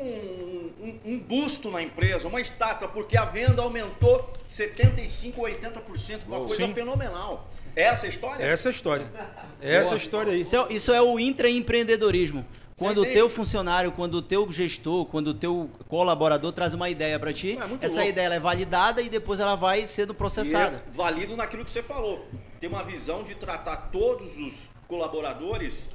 um, 0.00 0.70
um- 0.80 1.00
um 1.12 1.18
busto 1.18 1.70
na 1.70 1.82
empresa, 1.82 2.26
uma 2.28 2.40
estátua, 2.40 2.88
porque 2.88 3.16
a 3.16 3.24
venda 3.24 3.62
aumentou 3.62 4.32
75 4.46 5.40
ou 5.40 5.46
80%, 5.46 6.24
uma 6.26 6.38
coisa 6.40 6.66
Sim. 6.66 6.74
fenomenal. 6.74 7.48
Essa 7.76 8.06
é 8.06 8.08
a 8.08 8.10
história? 8.12 8.44
Essa 8.44 8.68
é 8.68 8.70
a 8.70 8.72
história. 8.72 9.12
Essa 9.60 9.90
é 9.90 9.94
a 9.94 9.96
história 9.96 10.32
aí. 10.32 10.42
Isso 10.42 10.56
é, 10.56 10.66
isso 10.72 10.92
é 10.92 11.00
o 11.02 11.18
intraempreendedorismo. 11.18 12.44
Quando 12.76 13.02
o 13.02 13.04
teu 13.04 13.28
funcionário, 13.28 13.92
quando 13.92 14.14
o 14.14 14.22
teu 14.22 14.50
gestor, 14.50 15.04
quando 15.04 15.28
o 15.28 15.34
teu 15.34 15.70
colaborador 15.86 16.50
traz 16.50 16.72
uma 16.72 16.88
ideia 16.88 17.18
pra 17.18 17.30
ti, 17.30 17.50
É 17.58 17.84
essa 17.84 17.96
louco. 17.96 18.08
ideia 18.08 18.24
ela 18.24 18.34
é 18.36 18.40
validada 18.40 19.02
e 19.02 19.10
depois 19.10 19.38
ela 19.38 19.54
vai 19.54 19.86
sendo 19.86 20.14
E 20.14 20.16
processada. 20.16 20.78
é 20.88 20.90
válido 20.90 21.36
naquilo 21.36 21.62
que 21.62 21.70
você 21.70 21.82
falou. 21.82 22.26
Tem 22.58 22.70
uma 22.70 22.82
visão 22.82 23.22
de 23.22 23.34
tratar 23.34 23.90
todos 23.92 24.34
os 24.38 24.54
colaboradores 24.88 25.90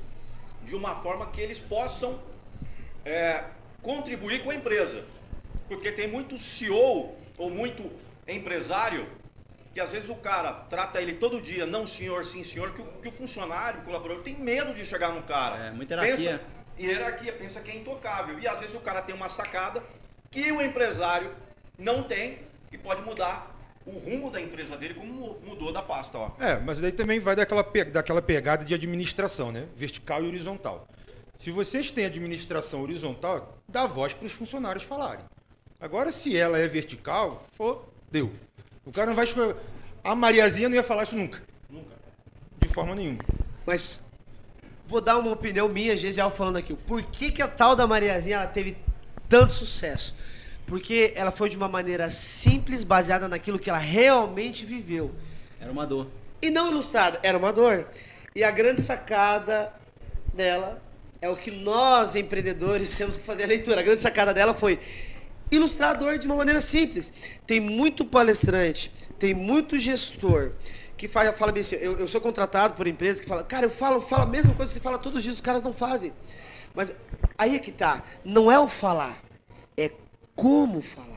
de 0.63 0.75
uma 0.75 0.95
forma 1.01 1.25
que 1.25 1.41
eles 1.41 1.59
possam 1.59 2.19
é, 3.03 3.45
contribuir 3.95 4.43
com 4.43 4.49
a 4.49 4.55
empresa. 4.55 5.05
Porque 5.67 5.91
tem 5.91 6.07
muito 6.07 6.37
CEO 6.39 7.15
ou 7.37 7.49
muito 7.51 7.91
empresário 8.27 9.07
que 9.73 9.79
às 9.79 9.91
vezes 9.91 10.09
o 10.09 10.15
cara 10.15 10.53
trata 10.53 11.01
ele 11.01 11.13
todo 11.15 11.39
dia, 11.41 11.65
não 11.65 11.85
senhor, 11.85 12.23
sim 12.25 12.43
senhor, 12.43 12.71
que 12.73 12.81
o, 12.81 12.85
que 13.01 13.09
o 13.09 13.11
funcionário, 13.11 13.81
o 13.81 13.83
colaborador, 13.83 14.23
tem 14.23 14.33
medo 14.33 14.73
de 14.73 14.85
chegar 14.85 15.11
no 15.13 15.21
cara. 15.23 15.67
É, 15.67 15.71
muita 15.71 15.93
hierarquia. 15.95 16.39
Pensa, 16.39 16.41
hierarquia, 16.79 17.33
pensa 17.33 17.59
que 17.61 17.71
é 17.71 17.75
intocável. 17.75 18.39
E 18.39 18.47
às 18.47 18.59
vezes 18.61 18.73
o 18.73 18.79
cara 18.79 19.01
tem 19.01 19.13
uma 19.13 19.27
sacada 19.29 19.83
que 20.31 20.49
o 20.51 20.61
empresário 20.61 21.29
não 21.77 22.03
tem 22.03 22.39
e 22.71 22.77
pode 22.77 23.01
mudar 23.01 23.53
o 23.85 23.91
rumo 23.91 24.31
da 24.31 24.39
empresa 24.41 24.75
dele, 24.77 24.93
como 24.95 25.11
mu- 25.13 25.39
mudou 25.45 25.71
da 25.73 25.81
pasta, 25.81 26.17
ó. 26.17 26.31
É, 26.39 26.57
mas 26.57 26.79
daí 26.79 26.91
também 26.93 27.19
vai 27.19 27.35
daquela, 27.35 27.63
pe- 27.63 27.83
daquela 27.83 28.21
pegada 28.21 28.63
de 28.65 28.73
administração, 28.73 29.51
né? 29.51 29.67
Vertical 29.75 30.23
e 30.23 30.27
horizontal. 30.27 30.87
Se 31.37 31.51
vocês 31.51 31.91
têm 31.91 32.05
administração 32.05 32.81
horizontal, 32.81 33.57
dá 33.67 33.85
voz 33.85 34.13
para 34.13 34.25
os 34.25 34.31
funcionários 34.31 34.83
falarem. 34.83 35.25
Agora, 35.79 36.11
se 36.11 36.35
ela 36.35 36.57
é 36.57 36.67
vertical, 36.67 37.45
for, 37.55 37.85
deu. 38.09 38.31
O 38.85 38.91
cara 38.91 39.07
não 39.07 39.15
vai 39.15 39.25
escolher. 39.25 39.55
A 40.03 40.15
Mariazinha 40.15 40.69
não 40.69 40.75
ia 40.75 40.83
falar 40.83 41.03
isso 41.03 41.15
nunca. 41.15 41.43
Nunca. 41.69 41.93
De 42.59 42.67
forma 42.67 42.95
nenhuma. 42.95 43.23
Mas 43.65 44.01
vou 44.87 45.01
dar 45.01 45.17
uma 45.17 45.31
opinião 45.31 45.67
minha, 45.67 45.97
Gesiel 45.97 46.31
falando 46.31 46.57
aqui. 46.57 46.73
Por 46.73 47.03
que, 47.03 47.31
que 47.31 47.41
a 47.41 47.47
tal 47.47 47.75
da 47.75 47.85
Mariazinha 47.85 48.37
ela 48.37 48.47
teve 48.47 48.77
tanto 49.27 49.51
sucesso? 49.51 50.15
Porque 50.65 51.13
ela 51.15 51.31
foi 51.31 51.49
de 51.49 51.57
uma 51.57 51.67
maneira 51.67 52.09
simples, 52.09 52.83
baseada 52.83 53.27
naquilo 53.27 53.59
que 53.59 53.69
ela 53.69 53.79
realmente 53.79 54.65
viveu. 54.65 55.13
Era 55.59 55.71
uma 55.71 55.85
dor. 55.85 56.07
E 56.41 56.49
não 56.49 56.69
ilustrada, 56.69 57.19
era 57.21 57.37
uma 57.37 57.51
dor. 57.51 57.87
E 58.35 58.43
a 58.43 58.51
grande 58.51 58.81
sacada 58.81 59.73
dela 60.33 60.81
é 61.25 61.29
o 61.29 61.35
que 61.35 61.49
nós, 61.49 62.15
empreendedores, 62.15 62.91
temos 62.93 63.17
que 63.17 63.23
fazer 63.23 63.45
a 63.45 63.47
leitura. 63.47 63.79
A 63.79 63.83
grande 63.83 63.99
sacada 63.99 64.31
dela 64.31 64.53
foi 64.53 64.79
ilustrar 65.49 65.89
a 65.89 65.93
dor 65.93 66.19
de 66.19 66.27
uma 66.27 66.35
maneira 66.35 66.61
simples. 66.61 67.11
Tem 67.47 67.59
muito 67.59 68.05
palestrante, 68.05 68.93
tem 69.17 69.33
muito 69.33 69.75
gestor 69.75 70.51
que 70.95 71.07
fala, 71.07 71.33
fala 71.33 71.51
bem 71.51 71.61
assim, 71.61 71.75
eu, 71.77 71.97
eu 71.97 72.07
sou 72.07 72.21
contratado 72.21 72.75
por 72.75 72.87
empresa 72.87 73.21
que 73.23 73.27
fala, 73.27 73.43
cara, 73.43 73.65
eu 73.65 73.71
falo, 73.71 74.01
falo 74.01 74.23
a 74.23 74.27
mesma 74.27 74.53
coisa 74.53 74.71
que 74.71 74.79
você 74.79 74.83
fala 74.83 74.99
todos 74.99 75.17
os 75.17 75.23
dias, 75.23 75.35
os 75.35 75.41
caras 75.41 75.63
não 75.63 75.73
fazem. 75.73 76.13
Mas 76.75 76.93
aí 77.37 77.55
é 77.55 77.59
que 77.59 77.71
tá, 77.71 78.03
não 78.23 78.51
é 78.51 78.59
o 78.59 78.67
falar, 78.67 79.19
é 79.75 79.91
como 80.35 80.81
falar. 80.81 81.14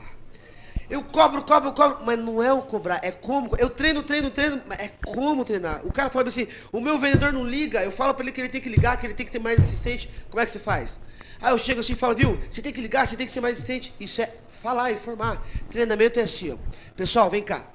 Eu 0.89 1.03
cobro, 1.03 1.43
cobro, 1.43 1.71
cobro, 1.71 1.99
mas 2.03 2.17
não 2.17 2.41
é 2.41 2.51
o 2.51 2.63
cobrar, 2.63 2.99
é 3.03 3.11
como. 3.11 3.55
Eu 3.57 3.69
treino, 3.69 4.01
treino, 4.01 4.31
treino, 4.31 4.61
mas 4.65 4.79
é 4.79 4.87
como 5.05 5.45
treinar. 5.45 5.85
O 5.85 5.93
cara 5.93 6.09
fala 6.09 6.27
assim: 6.27 6.47
o 6.71 6.81
meu 6.81 6.97
vendedor 6.97 7.31
não 7.31 7.43
liga, 7.43 7.83
eu 7.83 7.91
falo 7.91 8.13
pra 8.13 8.23
ele 8.23 8.31
que 8.31 8.41
ele 8.41 8.49
tem 8.49 8.59
que 8.59 8.69
ligar, 8.69 8.97
que 8.97 9.05
ele 9.05 9.13
tem 9.13 9.25
que 9.25 9.31
ter 9.31 9.39
mais 9.39 9.59
assistente. 9.59 10.09
Como 10.29 10.41
é 10.41 10.45
que 10.45 10.51
você 10.51 10.59
faz? 10.59 10.99
Aí 11.41 11.53
eu 11.53 11.57
chego 11.57 11.79
assim 11.79 11.93
e 11.93 11.95
falo, 11.95 12.15
viu, 12.15 12.37
você 12.49 12.61
tem 12.61 12.73
que 12.73 12.81
ligar, 12.81 13.07
você 13.07 13.15
tem 13.15 13.25
que 13.25 13.31
ser 13.31 13.39
mais 13.39 13.57
assistente. 13.57 13.93
Isso 13.99 14.21
é 14.21 14.33
falar 14.61 14.91
e 14.91 14.97
formar. 14.97 15.41
Treinamento 15.69 16.19
é 16.19 16.23
assim, 16.23 16.51
ó. 16.51 16.57
Pessoal, 16.95 17.29
vem 17.29 17.43
cá. 17.43 17.65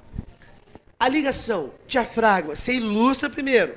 A 0.99 1.07
ligação, 1.07 1.73
diafragma, 1.87 2.55
você 2.55 2.73
ilustra 2.73 3.29
primeiro. 3.29 3.75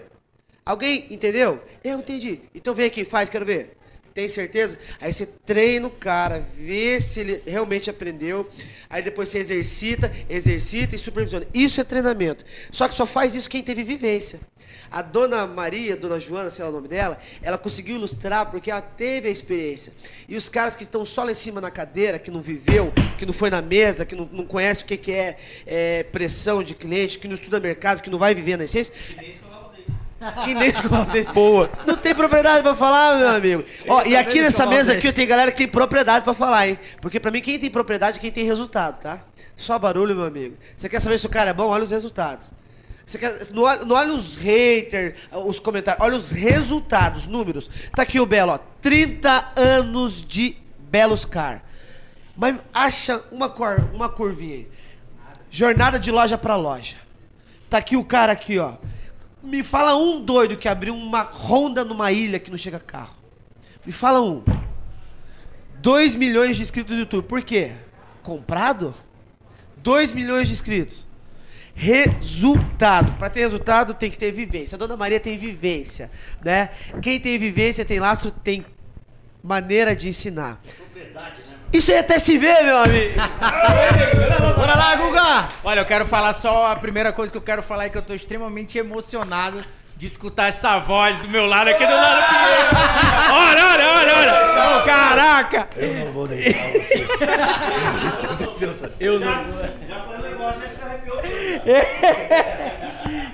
Alguém 0.65 1.07
entendeu? 1.11 1.63
Eu 1.83 2.01
entendi. 2.01 2.43
Então 2.55 2.75
vem 2.75 2.87
aqui, 2.87 3.05
faz, 3.05 3.31
quero 3.31 3.47
ver. 3.47 3.78
Tem 4.19 4.27
certeza? 4.27 4.77
Aí 5.01 5.13
você 5.13 5.25
treina 5.25 5.87
o 5.87 5.91
cara, 5.93 6.45
vê 6.57 7.01
se 7.01 7.21
ele 7.21 7.41
realmente 7.47 7.89
aprendeu. 7.89 8.51
Aí 8.91 9.01
depois 9.01 9.29
você 9.29 9.39
exercita, 9.39 10.11
exercita 10.29 10.97
e 10.97 10.99
supervisiona. 10.99 11.47
Isso 11.55 11.81
é 11.81 11.85
treinamento. 11.85 12.45
Só 12.73 12.89
que 12.89 12.97
só 12.97 13.07
faz 13.07 13.37
isso 13.37 13.49
quem 13.49 13.63
teve 13.63 13.85
vivência. 13.85 14.41
A 14.91 15.03
dona 15.03 15.47
Maria, 15.47 15.97
dona 15.97 16.19
Joana, 16.19 16.51
sei 16.51 16.65
lá 16.65 16.71
o 16.71 16.73
nome 16.73 16.89
dela, 16.89 17.17
ela 17.43 17.57
conseguiu 17.57 17.95
ilustrar 17.95 18.51
porque 18.51 18.73
ela 18.73 18.81
teve 18.81 19.29
a 19.29 19.31
experiência. 19.31 19.93
E 20.29 20.35
os 20.35 20.49
caras 20.49 20.75
que 20.75 20.83
estão 20.83 21.07
só 21.07 21.23
lá 21.23 21.31
em 21.31 21.35
cima 21.35 21.61
na 21.61 21.71
cadeira, 21.71 22.19
que 22.19 22.31
não 22.31 22.41
viveu, 22.41 22.93
que 23.19 23.25
não 23.25 23.33
foi 23.33 23.51
na 23.51 23.63
mesa, 23.63 24.05
que 24.05 24.17
não, 24.17 24.29
não 24.33 24.45
conhece 24.45 24.83
o 24.83 24.87
que, 24.87 24.97
que 24.97 25.13
é, 25.13 25.37
é, 25.65 26.03
pressão 26.03 26.61
de 26.61 26.75
cliente, 26.75 27.21
que 27.21 27.29
não 27.29 27.35
estuda 27.35 27.61
mercado, 27.61 28.03
que 28.03 28.11
não 28.11 28.19
vai 28.19 28.35
viver 28.35 28.57
na 28.57 28.65
essência. 28.65 28.93
Que 30.45 30.53
nem 30.53 30.73
dentes. 30.73 31.33
Boa. 31.33 31.71
Não 31.87 31.97
tem 31.97 32.15
propriedade 32.15 32.63
pra 32.63 32.75
falar, 32.75 33.19
meu 33.19 33.29
amigo. 33.29 33.65
Ó, 33.89 34.03
e 34.03 34.17
aqui 34.17 34.41
nessa 34.41 34.67
mesa 34.67 34.93
aqui 34.93 35.13
tem 35.13 35.27
galera 35.27 35.51
que 35.53 35.59
tem 35.59 35.69
propriedade 35.69 36.25
pra 36.25 36.35
falar, 36.35 36.69
hein? 36.69 36.79
Porque 37.01 37.21
pra 37.21 37.31
mim 37.31 37.41
quem 37.41 37.59
tem 37.59 37.71
propriedade 37.71 38.19
é 38.19 38.21
quem 38.21 38.33
tem 38.33 38.45
resultado, 38.45 39.01
tá? 39.01 39.21
Só 39.57 39.79
barulho, 39.79 40.17
meu 40.17 40.27
amigo. 40.27 40.57
Você 40.77 40.89
quer 40.89 41.01
saber 41.01 41.19
se 41.19 41.27
o 41.27 41.31
cara 41.31 41.51
é 41.51 41.55
bom? 41.55 41.69
Olha 41.69 41.85
os 41.85 41.91
resultados. 41.91 42.53
Você 43.07 43.17
quer, 43.19 43.39
não, 43.53 43.63
olha, 43.63 43.85
não 43.85 43.97
olha 43.97 44.13
os 44.13 44.37
haters, 44.37 45.15
os 45.33 45.59
comentários, 45.59 46.05
olha 46.05 46.17
os 46.17 46.31
resultados, 46.31 47.27
números. 47.27 47.71
Tá 47.95 48.03
aqui 48.03 48.21
o 48.21 48.27
Belo, 48.27 48.53
ó. 48.53 48.59
30 48.83 49.53
anos 49.57 50.23
de 50.23 50.57
Belos 50.79 51.25
Car. 51.25 51.63
Mas 52.37 52.57
acha 52.75 53.23
uma, 53.33 53.49
cor, 53.49 53.89
uma 53.95 54.09
curvinha 54.09 54.57
aí. 54.57 54.69
Jornada 55.51 55.99
de 55.99 56.11
loja 56.11 56.37
pra 56.37 56.55
loja. 56.57 56.97
Tá 57.71 57.79
aqui 57.79 57.97
o 57.97 58.05
cara 58.05 58.33
aqui, 58.33 58.59
ó. 58.59 58.75
Me 59.49 59.63
fala 59.63 59.97
um 59.97 60.21
doido 60.21 60.59
que 60.59 60.69
abriu 60.69 60.95
uma 60.95 61.23
ronda 61.23 61.83
numa 61.83 62.13
ilha 62.13 62.39
que 62.39 62.51
não 62.51 62.59
chega 62.59 62.79
carro. 62.79 63.17
Me 63.85 63.91
fala 63.91 64.21
um. 64.21 64.45
2 65.77 66.15
milhões 66.15 66.57
de 66.57 66.63
inscritos 66.63 66.93
no 66.93 67.01
YouTube. 67.01 67.27
Por 67.27 67.43
quê? 67.43 67.73
Comprado? 68.23 68.95
2 69.79 70.13
milhões 70.13 70.49
de 70.49 70.53
inscritos. 70.53 71.09
Resultado. 71.75 73.13
Para 73.13 73.31
ter 73.31 73.41
resultado 73.41 73.95
tem 73.95 74.11
que 74.11 74.19
ter 74.19 74.33
vivência. 74.33 74.77
A 74.77 74.79
Dona 74.79 74.99
Maria 74.99 75.19
tem 75.19 75.39
vivência, 75.39 76.11
né? 76.45 76.69
Quem 77.01 77.19
tem 77.19 77.39
vivência, 77.39 77.87
tem 77.87 77.99
laço, 77.99 78.31
tem 78.31 78.67
maneira 79.43 79.97
de 79.97 80.11
ensinar. 80.11 80.61
Isso 81.73 81.93
aí 81.93 81.99
até 81.99 82.19
se 82.19 82.39
vê, 82.39 82.63
meu 82.63 82.79
amigo. 82.79 83.15
Bora 84.57 84.75
lá, 84.75 84.97
Guga. 84.97 85.49
Olha, 85.63 85.81
eu 85.81 85.87
quero 85.87 86.07
falar 86.07 86.33
só 86.33 86.73
a 86.73 86.77
primeira 86.77 87.13
coisa 87.13 87.31
que 87.31 87.37
eu 87.39 87.43
quero 87.43 87.63
falar 87.63 87.85
é 87.85 87.89
que 87.89 87.99
eu 87.99 88.03
tô 88.03 88.15
extremamente 88.15 88.79
emocionado 88.79 89.63
de 89.97 90.07
escutar 90.07 90.49
essa 90.49 90.79
voz 90.79 91.19
do 91.19 91.29
meu 91.29 91.45
lado 91.45 91.69
aqui 91.69 91.85
do 91.85 91.93
lado 91.93 92.25
Pinheiro. 92.29 92.69
Olha, 93.33 93.67
olha, 93.67 93.89
olha, 93.89 94.15
olha. 94.17 94.83
Caraca. 94.85 95.69
Eu 95.77 95.95
não 95.95 96.13
vou 96.13 96.29
deixar 96.29 96.71
vocês. 96.71 97.09
Eu 99.01 99.21
não. 99.21 99.27
Já 99.89 100.01
falei 100.05 100.19
um 100.19 100.23
negócio, 100.23 100.61
você 100.61 100.83
arrepiou. 100.83 101.19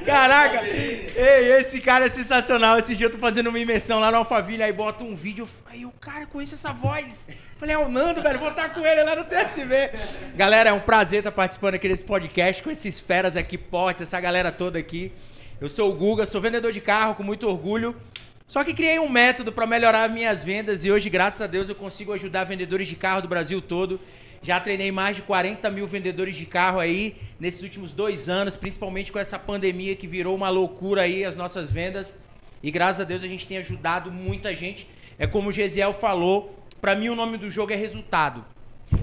Caraca! 0.05 0.67
Ei, 0.67 1.53
esse 1.61 1.81
cara 1.81 2.07
é 2.07 2.09
sensacional. 2.11 2.79
Esse 2.79 2.95
dia 2.95 3.07
eu 3.07 3.11
tô 3.11 3.19
fazendo 3.19 3.49
uma 3.49 3.59
imersão 3.59 3.99
lá 4.01 4.11
no 4.11 4.19
Alphaville, 4.19 4.63
aí 4.63 4.73
bota 4.73 5.03
um 5.03 5.15
vídeo. 5.17 5.49
Aí 5.67 5.87
o 5.87 5.93
cara 5.93 6.27
conhece 6.27 6.55
essa 6.55 6.73
voz. 6.73 7.29
Falei, 7.59 7.75
é 7.75 7.79
o 7.79 7.89
Nando, 7.89 8.23
velho, 8.23 8.39
vou 8.39 8.51
estar 8.51 8.69
com 8.69 8.85
ele 8.85 9.03
lá 9.03 9.17
no 9.17 9.25
TSV. 9.25 9.91
Galera, 10.37 10.71
é 10.71 10.73
um 10.73 10.81
prazer 10.81 11.21
estar 11.21 11.33
participando 11.33 11.75
aqui 11.75 11.89
desse 11.89 12.05
podcast 12.05 12.63
com 12.63 12.71
esses 12.71 13.01
feras 13.01 13.37
aqui, 13.37 13.57
portes, 13.57 14.03
essa 14.03 14.21
galera 14.21 14.53
toda 14.53 14.79
aqui. 14.79 15.11
Eu 15.61 15.69
sou 15.69 15.91
o 15.91 15.95
Guga, 15.95 16.27
sou 16.27 16.41
vendedor 16.41 16.73
de 16.73 16.81
carro 16.81 17.15
com 17.15 17.23
muito 17.23 17.49
orgulho. 17.49 17.97
Só 18.47 18.63
que 18.63 18.75
criei 18.75 18.99
um 18.99 19.09
método 19.09 19.51
para 19.51 19.67
melhorar 19.67 20.11
minhas 20.11 20.45
vendas 20.45 20.85
e 20.85 20.93
hoje, 20.93 21.09
graças 21.09 21.41
a 21.41 21.47
Deus, 21.47 21.69
eu 21.69 21.75
consigo 21.75 22.13
ajudar 22.13 22.45
vendedores 22.45 22.87
de 22.87 22.95
carro 22.95 23.23
do 23.23 23.29
Brasil 23.29 23.63
todo. 23.63 23.99
Já 24.45 24.61
treinei 24.61 24.93
mais 24.93 25.17
de 25.17 25.23
40 25.23 25.71
mil 25.71 25.87
vendedores 25.87 26.37
de 26.37 26.45
carro 26.45 26.79
aí 26.79 27.17
nesses 27.41 27.63
últimos 27.63 27.93
dois 27.93 28.29
anos, 28.29 28.59
principalmente 28.59 29.11
com 29.11 29.19
essa 29.19 29.39
pandemia 29.39 29.97
que 29.97 30.07
virou 30.07 30.37
uma 30.37 30.51
loucura 30.51 31.01
aí 31.01 31.25
as 31.25 31.35
nossas 31.35 31.73
vendas. 31.73 32.23
E 32.63 32.71
graças 32.71 33.01
a 33.01 33.05
Deus 33.05 33.23
a 33.23 33.27
gente 33.27 33.47
tem 33.47 33.57
ajudado 33.57 34.13
muita 34.13 34.55
gente. 34.55 34.87
É 35.19 35.27
como 35.27 35.49
o 35.49 35.53
Gesiel 35.53 35.95
falou, 35.95 36.55
para 36.79 36.95
mim 36.95 37.09
o 37.09 37.15
nome 37.15 37.39
do 37.39 37.51
jogo 37.51 37.73
é 37.73 37.75
resultado. 37.75 38.45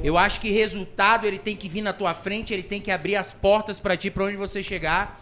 Eu 0.03 0.15
acho 0.15 0.39
que 0.39 0.51
resultado 0.51 1.25
ele 1.25 1.39
tem 1.39 1.55
que 1.55 1.67
vir 1.67 1.81
na 1.81 1.91
tua 1.91 2.13
frente, 2.13 2.53
ele 2.53 2.61
tem 2.61 2.79
que 2.79 2.91
abrir 2.91 3.15
as 3.15 3.33
portas 3.33 3.79
para 3.79 3.97
ti, 3.97 4.11
para 4.11 4.25
onde 4.25 4.37
você 4.37 4.61
chegar. 4.61 5.19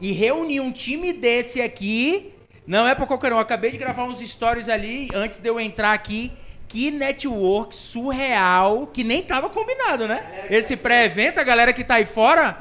E 0.00 0.12
reunir 0.12 0.60
um 0.60 0.72
time 0.72 1.12
desse 1.12 1.60
aqui, 1.60 2.32
não 2.66 2.88
é 2.88 2.94
pra 2.94 3.04
qualquer 3.04 3.34
um. 3.34 3.36
Eu 3.36 3.40
acabei 3.40 3.70
de 3.70 3.76
gravar 3.76 4.04
uns 4.04 4.20
stories 4.20 4.70
ali 4.70 5.10
antes 5.12 5.38
de 5.40 5.48
eu 5.50 5.60
entrar 5.60 5.92
aqui. 5.92 6.32
Que 6.68 6.90
network 6.90 7.74
surreal, 7.74 8.86
que 8.86 9.02
nem 9.02 9.22
tava 9.22 9.48
combinado, 9.48 10.06
né? 10.06 10.46
Esse 10.50 10.76
pré-evento, 10.76 11.40
a 11.40 11.42
galera 11.42 11.72
que 11.72 11.82
tá 11.82 11.94
aí 11.94 12.06
fora. 12.06 12.58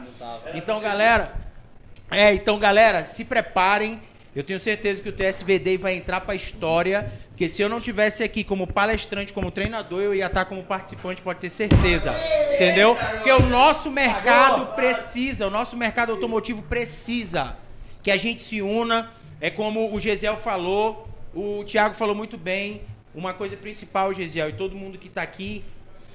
Então, 0.53 0.79
galera, 0.79 1.33
é, 2.09 2.33
então, 2.33 2.57
galera, 2.57 3.03
se 3.03 3.25
preparem. 3.25 4.01
Eu 4.33 4.43
tenho 4.43 4.59
certeza 4.59 5.01
que 5.01 5.09
o 5.09 5.11
TSVD 5.11 5.77
vai 5.77 5.95
entrar 5.95 6.21
pra 6.21 6.35
história. 6.35 7.11
Porque 7.29 7.49
se 7.49 7.61
eu 7.61 7.69
não 7.69 7.79
tivesse 7.79 8.23
aqui 8.23 8.43
como 8.43 8.65
palestrante, 8.65 9.31
como 9.31 9.51
treinador, 9.51 10.01
eu 10.01 10.15
ia 10.15 10.25
estar 10.25 10.45
como 10.45 10.63
participante, 10.63 11.21
pode 11.21 11.39
ter 11.39 11.49
certeza. 11.49 12.11
Entendeu? 12.55 12.95
Porque 12.95 13.31
o 13.31 13.41
nosso 13.41 13.91
mercado 13.91 14.73
precisa, 14.73 15.45
o 15.45 15.49
nosso 15.49 15.77
mercado 15.77 16.13
automotivo 16.13 16.63
precisa 16.63 17.55
que 18.01 18.09
a 18.09 18.17
gente 18.17 18.41
se 18.41 18.61
una. 18.61 19.11
É 19.39 19.51
como 19.51 19.93
o 19.93 19.99
Gesiel 19.99 20.37
falou, 20.37 21.07
o 21.33 21.63
Thiago 21.63 21.93
falou 21.93 22.15
muito 22.15 22.37
bem. 22.37 22.81
Uma 23.17 23.33
coisa 23.33 23.57
principal, 23.57 24.13
Gesiel, 24.13 24.49
e 24.49 24.53
todo 24.53 24.75
mundo 24.75 24.95
que 24.95 25.07
está 25.07 25.23
aqui, 25.23 25.65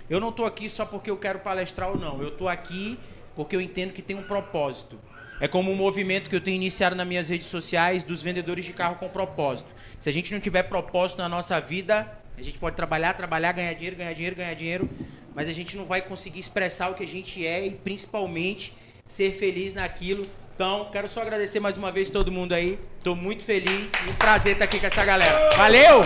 eu 0.08 0.20
não 0.20 0.28
estou 0.28 0.46
aqui 0.46 0.68
só 0.70 0.86
porque 0.86 1.10
eu 1.10 1.16
quero 1.16 1.40
palestrar 1.40 1.90
ou 1.90 1.98
não. 1.98 2.22
Eu 2.22 2.28
estou 2.28 2.48
aqui 2.48 2.96
porque 3.34 3.56
eu 3.56 3.60
entendo 3.60 3.92
que 3.92 4.00
tem 4.00 4.14
um 4.14 4.22
propósito. 4.22 5.00
É 5.40 5.48
como 5.48 5.72
um 5.72 5.74
movimento 5.74 6.30
que 6.30 6.36
eu 6.36 6.40
tenho 6.40 6.54
iniciado 6.54 6.94
nas 6.94 7.04
minhas 7.04 7.26
redes 7.26 7.48
sociais 7.48 8.04
dos 8.04 8.22
vendedores 8.22 8.64
de 8.64 8.72
carro 8.72 8.94
com 8.94 9.08
propósito. 9.08 9.74
Se 9.98 10.08
a 10.08 10.12
gente 10.12 10.32
não 10.32 10.38
tiver 10.38 10.62
propósito 10.62 11.18
na 11.18 11.28
nossa 11.28 11.60
vida, 11.60 12.08
a 12.38 12.42
gente 12.42 12.56
pode 12.56 12.76
trabalhar, 12.76 13.14
trabalhar, 13.14 13.50
ganhar 13.50 13.74
dinheiro, 13.74 13.96
ganhar 13.96 14.12
dinheiro, 14.12 14.36
ganhar 14.36 14.54
dinheiro, 14.54 14.88
mas 15.34 15.48
a 15.48 15.52
gente 15.52 15.76
não 15.76 15.84
vai 15.84 16.02
conseguir 16.02 16.38
expressar 16.38 16.88
o 16.88 16.94
que 16.94 17.02
a 17.02 17.08
gente 17.08 17.44
é 17.44 17.66
e 17.66 17.72
principalmente 17.72 18.72
ser 19.04 19.32
feliz 19.32 19.74
naquilo. 19.74 20.24
Então, 20.64 20.88
quero 20.92 21.08
só 21.08 21.22
agradecer 21.22 21.58
mais 21.58 21.76
uma 21.76 21.90
vez 21.90 22.08
todo 22.08 22.30
mundo 22.30 22.52
aí. 22.52 22.78
Estou 22.96 23.16
muito 23.16 23.42
feliz 23.42 23.90
e 24.06 24.10
um 24.10 24.14
prazer 24.14 24.52
estar 24.52 24.64
aqui 24.64 24.78
com 24.78 24.86
essa 24.86 25.04
galera. 25.04 25.56
Valeu! 25.56 26.02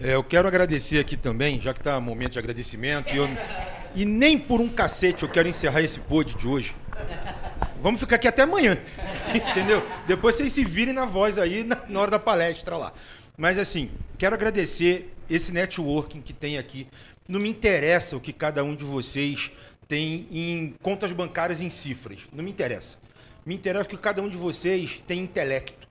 É, 0.00 0.14
eu 0.14 0.24
quero 0.24 0.48
agradecer 0.48 0.98
aqui 0.98 1.14
também, 1.14 1.60
já 1.60 1.74
que 1.74 1.80
está 1.80 2.00
momento 2.00 2.32
de 2.32 2.38
agradecimento, 2.38 3.12
e, 3.12 3.18
eu- 3.18 3.28
e 3.94 4.06
nem 4.06 4.38
por 4.38 4.62
um 4.62 4.68
cacete 4.70 5.24
eu 5.24 5.28
quero 5.28 5.46
encerrar 5.46 5.82
esse 5.82 6.00
pod 6.00 6.34
de 6.36 6.48
hoje. 6.48 6.74
Vamos 7.82 8.00
ficar 8.00 8.16
aqui 8.16 8.28
até 8.28 8.44
amanhã, 8.44 8.78
entendeu? 9.34 9.86
Depois 10.06 10.34
vocês 10.36 10.50
se 10.54 10.64
virem 10.64 10.94
na 10.94 11.04
voz 11.04 11.38
aí 11.38 11.64
na, 11.64 11.76
na 11.86 12.00
hora 12.00 12.12
da 12.12 12.18
palestra 12.18 12.78
lá. 12.78 12.94
Mas 13.36 13.58
assim, 13.58 13.90
quero 14.16 14.34
agradecer 14.34 15.12
esse 15.28 15.52
networking 15.52 16.22
que 16.22 16.32
tem 16.32 16.56
aqui. 16.56 16.86
Não 17.28 17.38
me 17.40 17.50
interessa 17.50 18.16
o 18.16 18.20
que 18.20 18.32
cada 18.32 18.64
um 18.64 18.74
de 18.74 18.84
vocês 18.84 19.50
tem 19.88 20.26
em 20.30 20.74
contas 20.82 21.12
bancárias 21.12 21.60
em 21.60 21.70
cifras. 21.70 22.20
Não 22.32 22.42
me 22.42 22.50
interessa. 22.50 22.98
Me 23.44 23.54
interessa 23.54 23.88
que 23.88 23.96
cada 23.96 24.22
um 24.22 24.28
de 24.28 24.36
vocês 24.36 25.02
tem 25.06 25.20
em 25.20 25.24
intelecto 25.24 25.86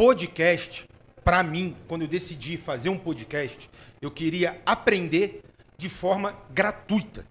podcast, 0.00 0.86
para 1.22 1.42
mim, 1.42 1.76
quando 1.86 2.00
eu 2.00 2.08
decidi 2.08 2.56
fazer 2.56 2.88
um 2.88 2.96
podcast, 2.96 3.68
eu 4.00 4.10
queria 4.10 4.58
aprender 4.64 5.42
de 5.76 5.90
forma 5.90 6.34
gratuita. 6.54 7.26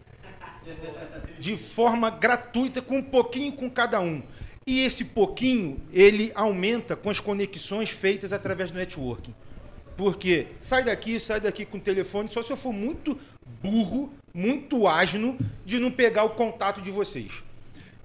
De 1.39 1.57
forma 1.57 2.11
gratuita, 2.11 2.79
com 2.79 2.99
um 2.99 3.01
pouquinho 3.01 3.53
com 3.53 3.67
cada 3.71 3.99
um. 3.99 4.21
E 4.67 4.81
esse 4.81 5.03
pouquinho, 5.03 5.81
ele 5.91 6.31
aumenta 6.35 6.95
com 6.95 7.09
as 7.09 7.19
conexões 7.19 7.89
feitas 7.89 8.31
através 8.31 8.69
do 8.69 8.77
networking. 8.77 9.33
Porque 9.97 10.49
sai 10.59 10.83
daqui, 10.83 11.19
sai 11.19 11.41
daqui 11.41 11.65
com 11.65 11.77
o 11.77 11.81
telefone, 11.81 12.31
só 12.31 12.43
se 12.43 12.51
eu 12.51 12.57
for 12.57 12.71
muito 12.71 13.17
burro, 13.63 14.13
muito 14.33 14.87
asno, 14.87 15.37
de 15.65 15.79
não 15.79 15.91
pegar 15.91 16.23
o 16.23 16.31
contato 16.31 16.81
de 16.81 16.91
vocês. 16.91 17.43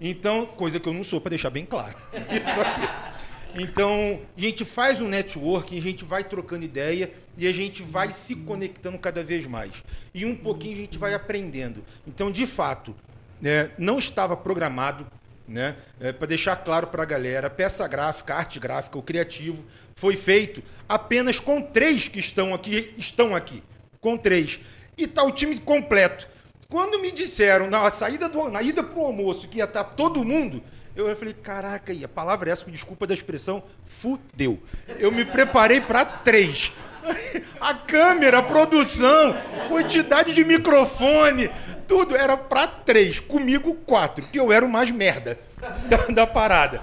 Então, 0.01 0.47
coisa 0.47 0.81
que 0.81 0.89
eu 0.89 0.93
não 0.93 1.05
sou, 1.05 1.21
para 1.21 1.31
deixar 1.31 1.51
bem 1.51 1.65
claro. 1.65 1.95
Então, 3.57 4.21
a 4.37 4.41
gente 4.41 4.65
faz 4.65 5.01
um 5.01 5.09
networking, 5.09 5.79
a 5.79 5.83
gente 5.83 6.05
vai 6.05 6.25
trocando 6.25 6.65
ideia 6.65 7.13
e 7.39 7.47
a 7.47 7.53
gente 7.53 7.83
vai 7.83 8.13
se 8.13 8.35
conectando 8.35 8.99
cada 8.99 9.23
vez 9.23 9.47
mais. 9.47 9.71
E 10.13 10.25
um 10.25 10.35
pouquinho 10.35 10.75
a 10.75 10.79
gente 10.79 10.99
vai 10.99 11.15
aprendendo. 11.15 11.85
Então, 12.05 12.33
de 12.33 12.49
fato, 12.49 12.95
né, 13.41 13.71
não 13.79 13.99
estava 13.99 14.37
programado, 14.37 15.07
né, 15.47 15.77
para 16.19 16.27
deixar 16.27 16.57
claro 16.57 16.89
para 16.89 17.05
a 17.05 17.07
galera, 17.07 17.49
peça 17.49 17.87
gráfica, 17.87 18.35
arte 18.35 18.59
gráfica, 18.59 18.99
o 18.99 19.03
criativo, 19.03 19.65
foi 19.95 20.17
feito 20.17 20.63
apenas 20.89 21.39
com 21.39 21.63
três 21.63 22.09
que 22.09 22.19
estão 22.19 22.53
aqui, 22.53 22.93
estão 22.97 23.37
aqui, 23.37 23.63
com 24.01 24.19
três. 24.19 24.59
E 24.97 25.07
tá 25.07 25.23
o 25.23 25.31
time 25.31 25.59
completo. 25.59 26.29
Quando 26.69 27.01
me 27.01 27.13
disseram 27.13 27.69
na 27.69 27.91
saída 27.91 28.29
do, 28.29 28.49
na 28.49 28.63
ida 28.63 28.83
pro 28.83 29.03
almoço 29.03 29.49
que 29.49 29.59
ia 29.59 29.65
estar 29.65 29.85
todo 29.85 30.25
mundo, 30.25 30.63
eu 30.97 31.15
falei, 31.17 31.35
caraca, 31.35 31.93
e 31.93 32.05
a 32.05 32.09
palavra 32.09 32.49
é 32.49 32.53
essa, 32.53 32.65
com 32.65 32.71
desculpa 32.71 33.07
da 33.07 33.15
expressão, 33.15 33.63
fudeu. 33.85 34.61
Eu 34.99 35.11
me 35.11 35.25
preparei 35.25 35.81
para 35.81 36.05
três. 36.05 36.73
A 37.61 37.75
câmera, 37.75 38.39
a 38.39 38.43
produção, 38.43 39.37
quantidade 39.69 40.33
de 40.33 40.43
microfone, 40.43 41.51
tudo 41.87 42.17
era 42.17 42.35
para 42.35 42.67
três. 42.67 43.21
Comigo, 43.21 43.75
quatro, 43.87 44.25
que 44.33 44.41
eu 44.41 44.51
era 44.51 44.65
o 44.65 44.69
mais 44.69 44.91
merda 44.91 45.39
da, 45.87 45.97
da 46.07 46.27
parada. 46.27 46.83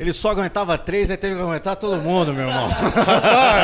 Ele 0.00 0.12
só 0.14 0.30
aguentava 0.30 0.78
três, 0.78 1.10
aí 1.10 1.16
teve 1.18 1.36
que 1.36 1.42
aguentar 1.42 1.76
todo 1.76 1.96
mundo, 1.98 2.32
meu 2.32 2.48
irmão. 2.48 2.68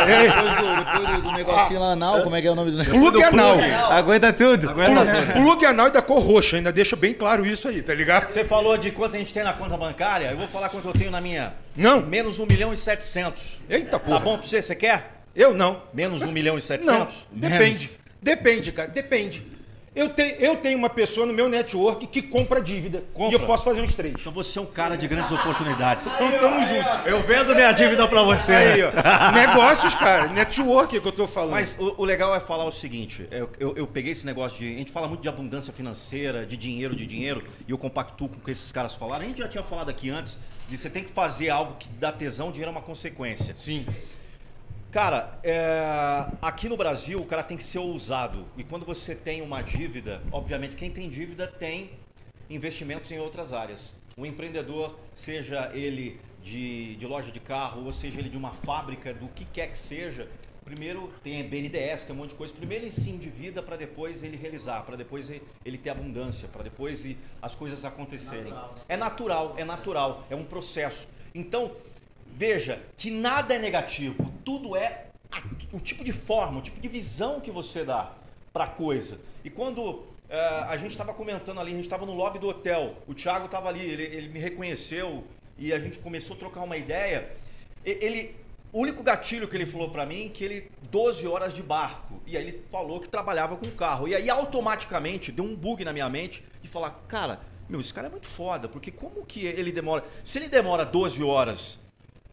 Depois 0.07 0.57
do, 0.57 0.77
depois 0.85 1.23
do- 1.23 1.33
negocinho 1.33 1.81
lá 1.81 1.93
anal, 1.93 2.23
como 2.23 2.37
é 2.37 2.43
que 2.43 2.47
é 2.47 2.51
o 2.51 2.55
nome 2.55 2.71
do 2.71 2.77
negócio? 2.79 3.01
Plug 3.01 3.23
anal. 3.25 3.57
Aguenta 3.91 4.33
tudo. 4.33 4.69
Plug, 4.75 5.33
plug 5.33 5.65
anal 5.67 5.89
e 5.89 5.91
da 5.91 6.03
cor 6.03 6.21
roxa, 6.23 6.57
ainda 6.57 6.71
deixa 6.73 6.95
bem 6.95 7.15
claro 7.15 7.47
isso 7.47 7.69
aí, 7.69 7.81
tá 7.83 7.95
ligado? 7.95 8.31
Você 8.31 8.45
falou 8.45 8.77
de 8.77 8.91
quanto 8.91 9.17
a 9.17 9.19
gente 9.19 9.33
tem 9.33 9.43
na 9.43 9.53
conta 9.55 9.77
bancária, 9.77 10.27
eu 10.31 10.37
vou 10.37 10.47
falar 10.49 10.69
quanto 10.69 10.87
eu 10.89 10.93
tenho 10.93 11.11
na 11.11 11.21
minha. 11.21 11.55
Não. 11.75 12.03
Menos 12.03 12.39
1 12.39 12.47
milhão 12.47 12.73
e 12.73 12.77
700. 12.77 13.61
Eita 13.69 13.99
porra. 13.99 14.19
Tá 14.19 14.25
bom 14.25 14.39
pra 14.39 14.47
você? 14.47 14.61
Você 14.61 14.75
quer? 14.75 15.23
Eu 15.35 15.55
não. 15.55 15.83
Menos 15.93 16.23
1 16.23 16.31
milhão 16.33 16.55
e 16.55 16.57
Não, 16.57 16.61
700? 16.61 17.27
depende. 17.33 17.91
Depende, 18.23 18.73
cara, 18.73 18.89
depende. 18.89 19.47
Eu, 19.97 20.11
te, 20.11 20.37
eu 20.39 20.57
tenho 20.57 20.77
uma 20.77 20.91
pessoa 20.91 21.25
no 21.25 21.33
meu 21.33 21.49
network 21.49 22.07
que 22.07 22.21
compra 22.21 22.61
dívida. 22.61 23.03
E 23.31 23.33
eu 23.33 23.41
posso 23.41 23.65
fazer 23.65 23.81
uns 23.81 23.95
três. 23.95 24.15
Então 24.21 24.31
você 24.31 24.59
é 24.59 24.63
um 24.63 24.67
cara 24.67 24.95
de 24.95 25.09
grandes 25.09 25.33
oportunidades. 25.33 26.07
Então 26.07 26.39
tamo 26.39 26.63
junto. 26.63 27.09
Eu 27.09 27.23
vendo 27.23 27.55
minha 27.55 27.73
dívida 27.73 28.07
pra 28.07 28.23
você. 28.23 28.53
Aí, 28.55 28.83
ó. 28.83 28.93
Negócios, 29.33 29.95
cara. 29.95 30.29
Network 30.29 31.01
que 31.01 31.09
eu 31.09 31.13
tô 31.13 31.27
falando. 31.27 31.53
Mas 31.53 31.79
o, 31.79 31.95
o 31.97 32.05
legal 32.05 32.35
é 32.35 32.41
falar 32.41 32.67
o 32.67 32.73
seguinte: 32.73 33.27
eu, 33.31 33.49
eu, 33.59 33.75
eu 33.75 33.87
peguei 33.87 34.13
esse 34.13 34.27
negócio 34.27 34.59
de. 34.59 34.75
A 34.75 34.79
gente 34.79 34.93
fala 34.93 35.09
muito 35.09 35.23
de 35.23 35.31
abundância 35.31 35.73
financeira, 35.73 36.45
de 36.45 36.59
dinheiro, 36.59 36.95
de 36.95 37.07
dinheiro, 37.07 37.43
e 37.67 37.71
eu 37.71 37.79
compactuo 37.79 38.29
com 38.29 38.37
o 38.37 38.41
que 38.41 38.51
esses 38.51 38.71
caras 38.71 38.93
falaram. 38.93 39.25
A 39.25 39.29
gente 39.29 39.39
já 39.39 39.49
tinha 39.49 39.65
falado 39.65 39.89
aqui 39.89 40.11
antes 40.11 40.39
de 40.69 40.77
você 40.77 40.91
tem 40.91 41.03
que 41.05 41.11
fazer 41.11 41.49
algo 41.49 41.75
que 41.79 41.89
dá 41.89 42.13
tesão, 42.13 42.51
dinheiro 42.51 42.71
é 42.71 42.73
uma 42.73 42.83
consequência. 42.83 43.55
Sim. 43.55 43.87
Cara, 44.91 45.39
é, 45.43 46.27
aqui 46.41 46.69
no 46.69 46.77
Brasil 46.77 47.21
o 47.21 47.27
cara 47.27 47.43
tem 47.43 47.57
que 47.57 47.65
ser 47.65 47.79
ousado. 47.79 48.47
E 48.57 48.65
quando 48.65 48.87
você 48.87 49.15
tem 49.15 49.43
uma 49.43 49.61
dívida, 49.63 50.23
obviamente 50.33 50.77
quem 50.77 50.91
tem 50.91 51.09
dívida 51.09 51.47
tem 51.47 51.91
investimentos 52.49 53.11
em 53.11 53.19
outras 53.19 53.53
áreas. 53.53 53.95
O 54.17 54.25
empreendedor, 54.25 54.97
seja 55.15 55.71
ele 55.75 56.19
de, 56.43 56.97
de 56.97 57.07
loja 57.07 57.31
de 57.31 57.41
carro, 57.41 57.85
ou 57.85 57.93
seja 57.93 58.19
ele 58.19 58.31
de 58.31 58.39
uma 58.39 58.53
fábrica, 58.53 59.13
do 59.13 59.29
que 59.29 59.45
quer 59.45 59.67
que 59.67 59.79
seja, 59.79 60.31
primeiro 60.65 61.13
tem 61.23 61.47
BNDES, 61.47 62.05
tem 62.05 62.15
um 62.17 62.21
monte 62.21 62.31
de 62.31 62.37
coisa. 62.37 62.55
Primeiro 62.55 62.85
ele 62.85 62.91
se 62.91 63.11
endivida 63.11 63.63
para 63.63 63.77
depois 63.77 64.23
ele 64.23 64.37
realizar, 64.37 64.81
para 64.83 64.97
depois 64.97 65.29
ele- 65.29 65.79
ter 65.79 65.91
abundância, 65.91 66.49
para 66.49 66.63
depois 66.63 67.05
as 67.43 67.55
coisas 67.55 67.85
acontecerem. 67.85 68.55
É 68.89 68.97
natural, 68.97 69.55
é 69.59 69.65
natural, 69.65 70.25
é 70.31 70.37
um 70.37 70.45
processo. 70.45 71.07
Então, 71.35 71.73
veja 72.37 72.83
que 72.99 73.11
nada 73.11 73.55
é 73.55 73.59
negativo, 73.59 74.31
tudo 74.45 74.77
é 74.77 75.07
o 75.73 75.81
tipo 75.81 76.05
de 76.05 76.13
forma, 76.13 76.59
o 76.59 76.63
tipo 76.63 76.79
de 76.79 76.87
visão 76.87 77.41
que 77.41 77.51
você 77.51 77.83
dá 77.83 78.13
para 78.53 78.65
a 78.65 78.69
coisa. 78.69 79.19
E 79.43 79.49
quando 79.49 80.05
eh, 80.29 80.65
a 80.69 80.77
gente 80.77 80.91
estava 80.91 81.15
comentando 81.15 81.59
ali, 81.59 81.73
a 81.73 81.75
gente 81.75 81.85
estava 81.85 82.05
no 82.05 82.13
lobby 82.13 82.39
do 82.39 82.49
hotel, 82.49 82.97
o 83.07 83.15
Thiago 83.15 83.47
estava 83.47 83.71
ali, 83.71 83.81
ele, 83.81 84.03
ele 84.03 84.29
me 84.29 84.39
reconheceu 84.39 85.25
e 85.59 85.73
a 85.73 85.79
gente 85.79 85.99
começou 85.99 86.37
a 86.37 86.39
trocar 86.39 86.63
uma 86.63 86.77
ideia. 86.77 87.33
Ele, 87.83 88.37
o 88.71 88.81
único 88.81 89.03
gatilho 89.03 89.49
que 89.49 89.57
ele 89.57 89.67
falou 89.67 89.91
para 89.91 90.05
mim 90.05 90.27
é 90.27 90.29
que 90.29 90.45
ele 90.45 90.71
12 90.91 91.27
horas 91.27 91.55
de 91.55 91.63
barco. 91.63 92.21
E 92.27 92.37
aí 92.37 92.49
ele 92.49 92.63
falou 92.71 93.01
que 93.01 93.09
trabalhava 93.09 93.57
com 93.57 93.71
carro. 93.71 94.07
E 94.09 94.15
aí 94.15 94.29
automaticamente 94.29 95.33
deu 95.33 95.45
um 95.45 95.57
bug 95.57 95.85
na 95.87 95.93
minha 95.93 96.09
mente 96.11 96.45
de 96.61 96.69
falar, 96.69 96.91
cara, 97.09 97.41
meu, 97.67 97.81
esse 97.81 97.95
cara 97.95 98.09
é 98.09 98.11
muito 98.11 98.27
foda, 98.27 98.69
porque 98.69 98.91
como 98.91 99.25
que 99.25 99.47
ele 99.47 99.73
demora? 99.73 100.05
Se 100.23 100.39
ele 100.39 100.49
demora 100.49 100.85
12 100.85 101.23
horas 101.23 101.79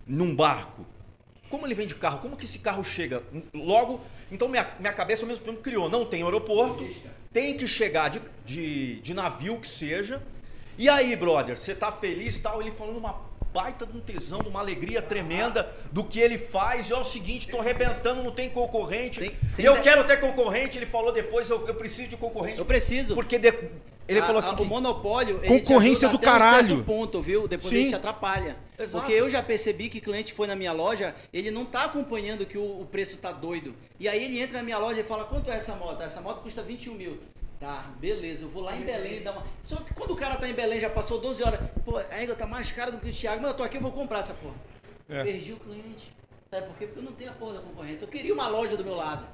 num 0.08 0.36
barco, 0.36 0.86
como 1.50 1.66
ele 1.68 1.76
vem 1.76 1.86
de 1.88 1.96
carro? 1.96 2.20
Como 2.20 2.36
que 2.36 2.46
esse 2.46 2.60
carro 2.60 2.84
chega? 2.84 3.22
Logo, 3.54 4.02
então 4.32 4.48
minha, 4.48 4.68
minha 4.80 4.94
cabeça 4.94 5.24
ao 5.24 5.28
mesmo 5.28 5.46
tempo 5.46 5.62
criou, 5.62 5.90
não 5.90 6.06
tem 6.06 6.24
aeroporto, 6.24 6.86
tem 7.32 7.56
que 7.56 7.68
chegar 7.68 8.10
de, 8.10 8.22
de, 8.46 9.00
de 9.02 9.14
navio 9.14 9.60
que 9.60 9.68
seja. 9.68 10.22
E 10.78 10.90
aí, 10.90 11.16
brother, 11.16 11.58
você 11.58 11.76
tá 11.76 11.92
feliz 11.92 12.36
e 12.36 12.40
tal? 12.40 12.60
Ele 12.62 12.72
falando 12.72 12.98
uma 12.98 13.22
baita 13.54 13.86
de 13.86 13.96
um 13.96 14.02
tesão, 14.02 14.40
de 14.42 14.50
uma 14.50 14.60
alegria 14.60 15.00
tremenda 15.00 15.72
do 15.92 16.04
que 16.04 16.20
ele 16.20 16.40
faz. 16.40 16.90
E 16.90 16.94
é 16.94 16.98
o 16.98 17.04
seguinte, 17.04 17.48
tô 17.48 17.60
arrebentando, 17.60 18.24
não 18.24 18.32
tem 18.32 18.50
concorrente. 18.50 19.20
Sem- 19.20 19.38
sem 19.48 19.64
e 19.64 19.68
eu 19.68 19.76
de- 19.76 19.82
quero 19.82 20.04
ter 20.06 20.20
concorrente. 20.20 20.80
Ele 20.80 20.88
falou 20.88 21.12
depois, 21.12 21.48
eu, 21.52 21.68
eu 21.68 21.76
preciso 21.76 22.10
de 22.10 22.18
concorrente. 22.18 22.58
Eu 22.58 22.66
preciso. 22.66 23.14
Porque 23.14 23.38
de- 23.38 23.54
ele 24.08 24.20
A- 24.20 24.24
falou 24.26 24.42
a- 24.42 24.46
assim, 24.46 24.56
o 24.62 24.66
monopólio 24.66 25.40
Concorrência 25.48 26.10
do 26.10 26.18
até 26.18 26.28
um 26.28 26.32
caralho. 26.32 26.84
ponto, 26.84 27.22
viu? 27.22 27.48
Depois 27.48 27.70
Sim. 27.70 27.76
ele 27.82 27.90
te 27.90 27.96
atrapalha. 27.96 28.58
Exato. 28.78 28.98
Porque 28.98 29.14
eu 29.14 29.30
já 29.30 29.42
percebi 29.42 29.88
que 29.90 30.02
cliente 30.02 30.34
foi 30.34 30.48
na 30.48 30.56
minha 30.56 30.74
loja, 30.74 31.16
ele 31.32 31.52
não 31.52 31.64
tá 31.66 31.86
acompanhando 31.86 32.46
que 32.46 32.58
o, 32.58 32.82
o 32.82 32.86
preço 32.86 33.18
tá 33.18 33.32
doido. 33.32 33.74
E 34.00 34.08
aí 34.10 34.24
ele 34.24 34.42
entra 34.42 34.58
na 34.58 34.64
minha 34.64 34.78
loja 34.78 35.00
e 35.00 35.04
fala, 35.04 35.26
quanto 35.26 35.50
é 35.50 35.56
essa 35.56 35.76
moto? 35.76 36.02
Essa 36.02 36.20
moto 36.22 36.42
custa 36.42 36.62
21 36.62 36.94
mil. 36.96 37.20
Tá, 37.60 37.90
beleza, 37.98 38.44
eu 38.44 38.50
vou 38.50 38.62
lá 38.62 38.76
em 38.76 38.82
Belém 38.82 39.22
dar 39.22 39.32
uma. 39.32 39.44
Só 39.62 39.78
que 39.78 39.94
quando 39.94 40.12
o 40.12 40.16
cara 40.18 40.36
tá 40.36 40.50
em 40.50 40.54
Belém, 40.54 40.82
já 40.82 40.90
passou 40.90 41.22
12 41.22 41.42
horas, 41.44 41.60
pô, 41.86 41.98
a 41.98 42.04
égua 42.22 42.36
tá 42.36 42.46
mais 42.46 42.72
cara 42.74 42.92
do 42.92 42.98
que 42.98 43.10
o 43.10 43.14
Thiago, 43.14 43.42
mas 43.42 43.52
eu 43.52 43.58
tô 43.58 43.64
aqui, 43.64 43.78
eu 43.78 43.82
vou 43.82 43.92
comprar 43.94 44.20
essa 44.20 44.34
porra. 44.34 44.56
É. 45.08 45.24
Perdi 45.24 45.54
o 45.54 45.58
cliente. 45.58 46.14
Sabe 46.52 46.68
por 46.68 46.76
quê? 46.76 46.86
Porque 46.88 47.00
eu 47.00 47.04
não 47.04 47.14
tenho 47.14 47.32
a 47.32 47.34
porra 47.34 47.54
da 47.54 47.60
concorrência. 47.62 48.04
Eu 48.04 48.10
queria 48.10 48.34
uma 48.34 48.48
loja 48.50 48.76
do 48.76 48.84
meu 48.84 48.96
lado. 48.96 49.26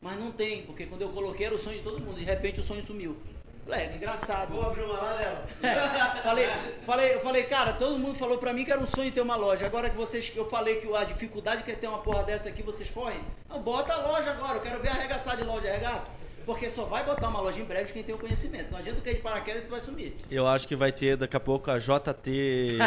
Mas 0.00 0.18
não 0.18 0.30
tem, 0.30 0.62
porque 0.62 0.86
quando 0.86 1.02
eu 1.02 1.08
coloquei 1.08 1.46
era 1.46 1.54
o 1.54 1.58
sonho 1.58 1.78
de 1.78 1.82
todo 1.82 2.00
mundo. 2.00 2.16
De 2.18 2.24
repente 2.24 2.60
o 2.60 2.62
sonho 2.62 2.82
sumiu. 2.84 3.16
Falei, 3.64 3.86
é 3.86 3.96
engraçado. 3.96 4.50
Vamos 4.50 4.66
abrir 4.66 4.82
uma 4.82 5.00
lá, 5.00 5.12
Léo? 5.14 5.36
É, 5.62 6.22
falei, 6.22 6.50
falei, 6.82 7.14
eu 7.14 7.20
falei, 7.20 7.42
cara, 7.44 7.72
todo 7.72 7.98
mundo 7.98 8.14
falou 8.14 8.36
pra 8.36 8.52
mim 8.52 8.64
que 8.64 8.70
era 8.70 8.80
um 8.80 8.86
sonho 8.86 9.10
ter 9.10 9.22
uma 9.22 9.36
loja. 9.36 9.64
Agora 9.64 9.88
que 9.88 9.96
vocês, 9.96 10.30
eu 10.36 10.44
falei 10.44 10.76
que 10.76 10.94
a 10.94 11.04
dificuldade 11.04 11.62
que 11.62 11.72
é 11.72 11.74
ter 11.74 11.86
uma 11.86 11.98
porra 11.98 12.22
dessa 12.24 12.48
aqui, 12.48 12.62
vocês 12.62 12.90
correm. 12.90 13.20
Não, 13.48 13.62
bota 13.62 13.94
a 13.94 14.06
loja 14.06 14.30
agora, 14.32 14.58
eu 14.58 14.60
quero 14.60 14.82
ver 14.82 14.90
arregaçar 14.90 15.36
de 15.36 15.44
loja, 15.44 15.68
arregaça. 15.68 16.10
Porque 16.44 16.68
só 16.68 16.84
vai 16.84 17.04
botar 17.04 17.28
uma 17.28 17.40
loja 17.40 17.58
em 17.58 17.64
breve 17.64 17.92
quem 17.92 18.02
tem 18.02 18.14
o 18.14 18.18
conhecimento. 18.18 18.70
Não 18.70 18.78
adianta 18.78 19.00
cair 19.00 19.16
de 19.16 19.22
paraquedas 19.22 19.62
que 19.62 19.66
tu 19.68 19.70
vai 19.70 19.80
sumir. 19.80 20.14
Eu 20.30 20.46
acho 20.46 20.68
que 20.68 20.76
vai 20.76 20.92
ter 20.92 21.16
daqui 21.16 21.36
a 21.36 21.40
pouco 21.40 21.70
a 21.70 21.78
JT 21.78 22.78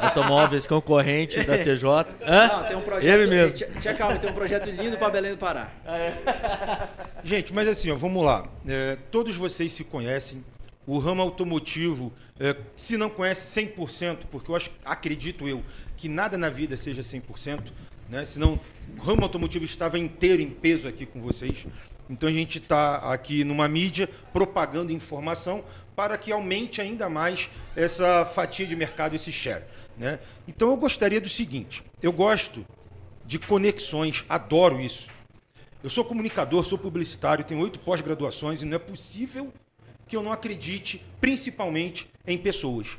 Automóveis 0.00 0.66
concorrente 0.66 1.42
da 1.44 1.58
TJ. 1.58 1.86
Hã? 2.26 2.48
Não, 2.48 2.64
tem 2.64 2.76
um 2.76 2.82
projeto. 2.82 3.12
Ele 3.12 3.26
mesmo. 3.26 3.56
Tia, 3.56 3.70
tia 3.80 3.94
calma, 3.94 4.18
tem 4.18 4.30
um 4.30 4.34
projeto 4.34 4.68
lindo 4.70 4.98
pra 4.98 5.10
Belém 5.10 5.32
do 5.32 5.38
Pará. 5.38 5.70
Gente, 7.22 7.52
mas 7.52 7.68
assim, 7.68 7.90
ó, 7.90 7.94
vamos 7.94 8.24
lá. 8.24 8.48
É, 8.66 8.98
todos 9.10 9.36
vocês 9.36 9.72
se 9.72 9.84
conhecem. 9.84 10.44
O 10.86 10.98
ramo 10.98 11.22
automotivo, 11.22 12.12
é, 12.38 12.54
se 12.76 12.98
não 12.98 13.08
conhece 13.08 13.58
100%, 13.58 14.18
porque 14.30 14.50
eu 14.50 14.56
acho, 14.56 14.70
acredito 14.84 15.48
eu, 15.48 15.62
que 15.96 16.10
nada 16.10 16.36
na 16.36 16.50
vida 16.50 16.76
seja 16.76 17.00
100%, 17.00 17.72
né? 18.10 18.26
senão 18.26 18.60
o 18.94 19.00
ramo 19.00 19.22
automotivo 19.22 19.64
estava 19.64 19.98
inteiro 19.98 20.42
em 20.42 20.50
peso 20.50 20.86
aqui 20.86 21.06
com 21.06 21.22
vocês. 21.22 21.66
Então 22.08 22.28
a 22.28 22.32
gente 22.32 22.58
está 22.58 22.96
aqui 23.12 23.44
numa 23.44 23.66
mídia 23.66 24.08
propagando 24.32 24.92
informação 24.92 25.64
para 25.96 26.18
que 26.18 26.30
aumente 26.30 26.80
ainda 26.80 27.08
mais 27.08 27.48
essa 27.74 28.24
fatia 28.26 28.66
de 28.66 28.76
mercado, 28.76 29.14
esse 29.14 29.32
share. 29.32 29.64
Né? 29.96 30.18
Então 30.46 30.70
eu 30.70 30.76
gostaria 30.76 31.20
do 31.20 31.28
seguinte: 31.28 31.82
eu 32.02 32.12
gosto 32.12 32.66
de 33.24 33.38
conexões, 33.38 34.24
adoro 34.28 34.80
isso. 34.80 35.08
Eu 35.82 35.90
sou 35.90 36.04
comunicador, 36.04 36.64
sou 36.64 36.78
publicitário, 36.78 37.44
tenho 37.44 37.60
oito 37.60 37.78
pós-graduações 37.78 38.62
e 38.62 38.64
não 38.64 38.76
é 38.76 38.78
possível 38.78 39.52
que 40.06 40.16
eu 40.16 40.22
não 40.22 40.32
acredite 40.32 41.04
principalmente 41.20 42.08
em 42.26 42.36
pessoas. 42.38 42.98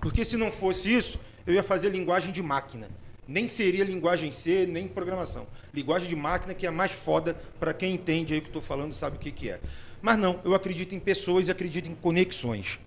Porque 0.00 0.24
se 0.24 0.36
não 0.36 0.52
fosse 0.52 0.92
isso, 0.92 1.18
eu 1.46 1.54
ia 1.54 1.62
fazer 1.62 1.90
linguagem 1.90 2.32
de 2.32 2.42
máquina. 2.42 2.88
Nem 3.26 3.48
seria 3.48 3.84
linguagem 3.84 4.32
C, 4.32 4.66
nem 4.66 4.86
programação. 4.86 5.46
Linguagem 5.72 6.08
de 6.08 6.16
máquina 6.16 6.54
que 6.54 6.66
é 6.66 6.70
mais 6.70 6.92
foda 6.92 7.34
para 7.58 7.72
quem 7.72 7.94
entende 7.94 8.34
aí 8.34 8.38
o 8.38 8.42
que 8.42 8.48
estou 8.48 8.62
falando, 8.62 8.92
sabe 8.92 9.16
o 9.16 9.18
que, 9.20 9.30
que 9.30 9.50
é. 9.50 9.60
Mas 10.02 10.18
não, 10.18 10.40
eu 10.44 10.54
acredito 10.54 10.94
em 10.94 11.00
pessoas 11.00 11.48
e 11.48 11.50
acredito 11.50 11.88
em 11.88 11.94
conexões. 11.94 12.78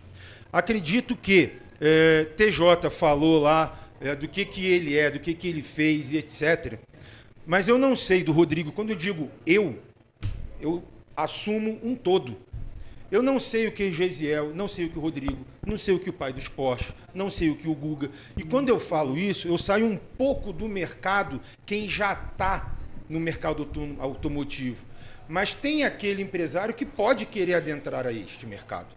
Acredito 0.53 1.15
que 1.15 1.53
eh, 1.81 2.25
TJ 2.35 2.89
falou 2.91 3.41
lá 3.41 3.77
eh, 3.99 4.15
do 4.15 4.27
que, 4.27 4.45
que 4.45 4.65
ele 4.65 4.95
é, 4.95 5.09
do 5.09 5.19
que, 5.19 5.33
que 5.33 5.47
ele 5.47 5.63
fez 5.63 6.11
e 6.11 6.17
etc. 6.17 6.79
Mas 7.45 7.67
eu 7.67 7.77
não 7.77 7.95
sei 7.95 8.23
do 8.23 8.31
Rodrigo. 8.31 8.71
Quando 8.71 8.91
eu 8.91 8.95
digo 8.95 9.31
eu, 9.45 9.79
eu 10.61 10.83
assumo 11.15 11.79
um 11.81 11.95
todo. 11.95 12.37
Eu 13.09 13.21
não 13.23 13.39
sei 13.39 13.67
o 13.67 13.71
que 13.71 13.83
é 13.83 13.91
Gesiel, 13.91 14.53
não 14.53 14.67
sei 14.67 14.85
o 14.85 14.89
que 14.89 14.97
o 14.97 15.01
Rodrigo, 15.01 15.45
não 15.65 15.77
sei 15.77 15.95
o 15.95 15.99
que 15.99 16.09
o 16.09 16.13
pai 16.13 16.33
dos 16.33 16.47
Porsche, 16.49 16.93
não 17.13 17.29
sei 17.29 17.49
o 17.49 17.55
que 17.55 17.67
o 17.67 17.73
Guga. 17.73 18.09
E 18.35 18.43
quando 18.43 18.67
eu 18.69 18.79
falo 18.79 19.17
isso, 19.17 19.47
eu 19.47 19.57
saio 19.57 19.85
um 19.85 19.95
pouco 19.97 20.51
do 20.51 20.67
mercado 20.67 21.39
quem 21.65 21.87
já 21.87 22.11
está 22.13 22.75
no 23.07 23.19
mercado 23.19 23.63
auto- 23.63 23.95
automotivo. 23.99 24.83
Mas 25.29 25.53
tem 25.53 25.83
aquele 25.85 26.21
empresário 26.21 26.73
que 26.73 26.85
pode 26.85 27.25
querer 27.25 27.53
adentrar 27.55 28.05
a 28.05 28.11
este 28.11 28.45
mercado. 28.45 28.87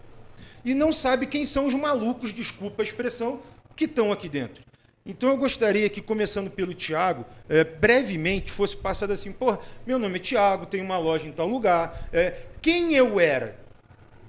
E 0.65 0.75
não 0.75 0.93
sabe 0.93 1.27
quem 1.27 1.45
são 1.45 1.67
os 1.67 1.75
malucos, 1.75 2.33
desculpa 2.33 2.83
a 2.83 2.85
expressão, 2.85 3.41
que 3.77 3.85
estão 3.85 4.11
aqui 4.13 4.29
dentro. 4.29 4.63
Então 5.07 5.31
eu 5.31 5.37
gostaria 5.37 5.89
que, 5.89 6.01
começando 6.03 6.51
pelo 6.51 6.75
Tiago, 6.75 7.25
eh, 7.49 7.65
brevemente 7.65 8.51
fosse 8.53 8.77
passado 8.77 9.13
assim, 9.13 9.33
pô, 9.33 9.57
meu 9.87 9.99
nome 9.99 10.17
é 10.17 10.19
Tiago, 10.19 10.67
tenho 10.67 10.85
uma 10.85 10.99
loja 10.99 11.27
em 11.27 11.33
tal 11.33 11.49
lugar. 11.49 12.09
eh, 12.13 12.47
quem 12.61 12.93
eu 12.95 13.19
era? 13.19 13.59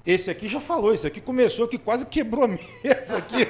Esse 0.04 0.30
aqui 0.30 0.48
já 0.48 0.60
falou, 0.60 0.92
esse 0.92 1.06
aqui 1.06 1.20
começou 1.20 1.68
que 1.68 1.78
quase 1.78 2.04
quebrou 2.06 2.44
a 2.44 2.48
mesa 2.82 3.16
aqui. 3.18 3.46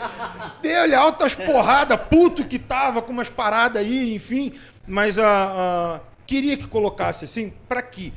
Deu-lhe 0.60 0.94
altas 0.94 1.34
porradas, 1.34 1.98
puto 2.08 2.44
que 2.46 2.58
tava 2.58 3.00
com 3.00 3.10
umas 3.12 3.30
paradas 3.30 3.82
aí, 3.82 4.14
enfim. 4.14 4.52
Mas 4.86 5.18
a, 5.18 6.00
queria 6.26 6.56
que 6.56 6.66
colocasse 6.66 7.24
assim, 7.24 7.52
para 7.68 7.80
que 7.80 8.12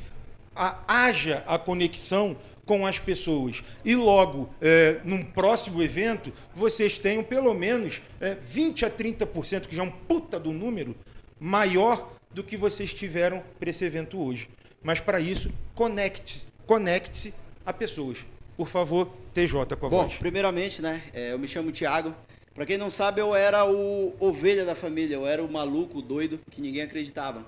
a- 0.56 0.80
haja 0.88 1.44
a 1.48 1.58
conexão 1.58 2.36
com 2.66 2.86
as 2.86 3.00
pessoas. 3.00 3.64
E 3.86 3.96
logo, 3.96 4.50
é, 4.60 5.00
num 5.06 5.24
próximo 5.24 5.82
evento, 5.82 6.34
vocês 6.54 6.98
tenham 7.00 7.24
pelo 7.24 7.54
menos 7.54 8.02
é, 8.20 8.36
20 8.36 8.86
a 8.86 8.90
30%, 8.90 9.68
que 9.68 9.76
já 9.76 9.84
é 9.84 9.86
um 9.86 9.92
puta 9.92 10.40
do 10.40 10.52
número, 10.52 10.96
maior 11.40 12.10
do 12.32 12.44
que 12.44 12.58
vocês 12.58 12.94
tiveram 12.94 13.42
para 13.60 13.70
esse 13.70 13.86
evento 13.86 14.20
hoje. 14.20 14.50
Mas 14.84 15.00
para 15.00 15.20
isso, 15.22 15.52
conecte-se 15.74 16.48
conecte 16.66 17.32
a 17.66 17.74
pessoas. 17.74 18.26
Por 18.56 18.68
favor, 18.68 19.10
TJ 19.34 19.76
com 19.76 19.88
a 19.88 19.90
Bom, 19.90 20.04
voz. 20.04 20.16
primeiramente, 20.16 20.82
né, 20.82 21.04
é, 21.14 21.34
eu 21.34 21.40
me 21.40 21.48
chamo 21.48 21.72
Thiago. 21.72 22.14
Pra 22.54 22.66
quem 22.66 22.78
não 22.78 22.90
sabe, 22.90 23.20
eu 23.20 23.36
era 23.36 23.66
o 23.66 24.16
ovelha 24.18 24.64
da 24.64 24.76
família, 24.76 25.16
eu 25.16 25.28
era 25.28 25.44
o 25.44 25.52
maluco, 25.52 26.00
o 26.00 26.02
doido, 26.02 26.40
que 26.50 26.62
ninguém 26.62 26.84
acreditava. 26.84 27.46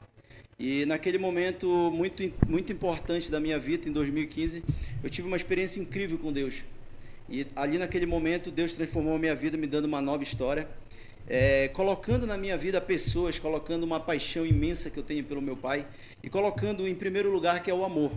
E 0.59 0.85
naquele 0.85 1.17
momento 1.17 1.67
muito, 1.91 2.29
muito 2.45 2.73
importante 2.73 3.31
da 3.31 3.39
minha 3.39 3.57
vida, 3.57 3.87
em 3.87 3.91
2015, 3.91 4.63
eu 5.01 5.09
tive 5.09 5.27
uma 5.27 5.37
experiência 5.37 5.79
incrível 5.79 6.17
com 6.17 6.33
Deus. 6.33 6.63
E 7.29 7.45
ali 7.55 7.77
naquele 7.77 8.05
momento, 8.05 8.51
Deus 8.51 8.73
transformou 8.73 9.15
a 9.15 9.19
minha 9.19 9.35
vida, 9.35 9.55
me 9.55 9.67
dando 9.67 9.85
uma 9.85 10.01
nova 10.01 10.23
história, 10.23 10.67
é, 11.29 11.69
colocando 11.69 12.25
na 12.25 12.37
minha 12.37 12.57
vida 12.57 12.81
pessoas, 12.81 13.37
colocando 13.39 13.83
uma 13.83 13.99
paixão 13.99 14.45
imensa 14.45 14.89
que 14.89 14.97
eu 14.97 15.03
tenho 15.03 15.23
pelo 15.23 15.41
meu 15.41 15.55
pai 15.55 15.85
e 16.23 16.29
colocando 16.29 16.87
em 16.87 16.95
primeiro 16.95 17.31
lugar 17.31 17.61
que 17.61 17.69
é 17.69 17.73
o 17.73 17.85
amor. 17.85 18.11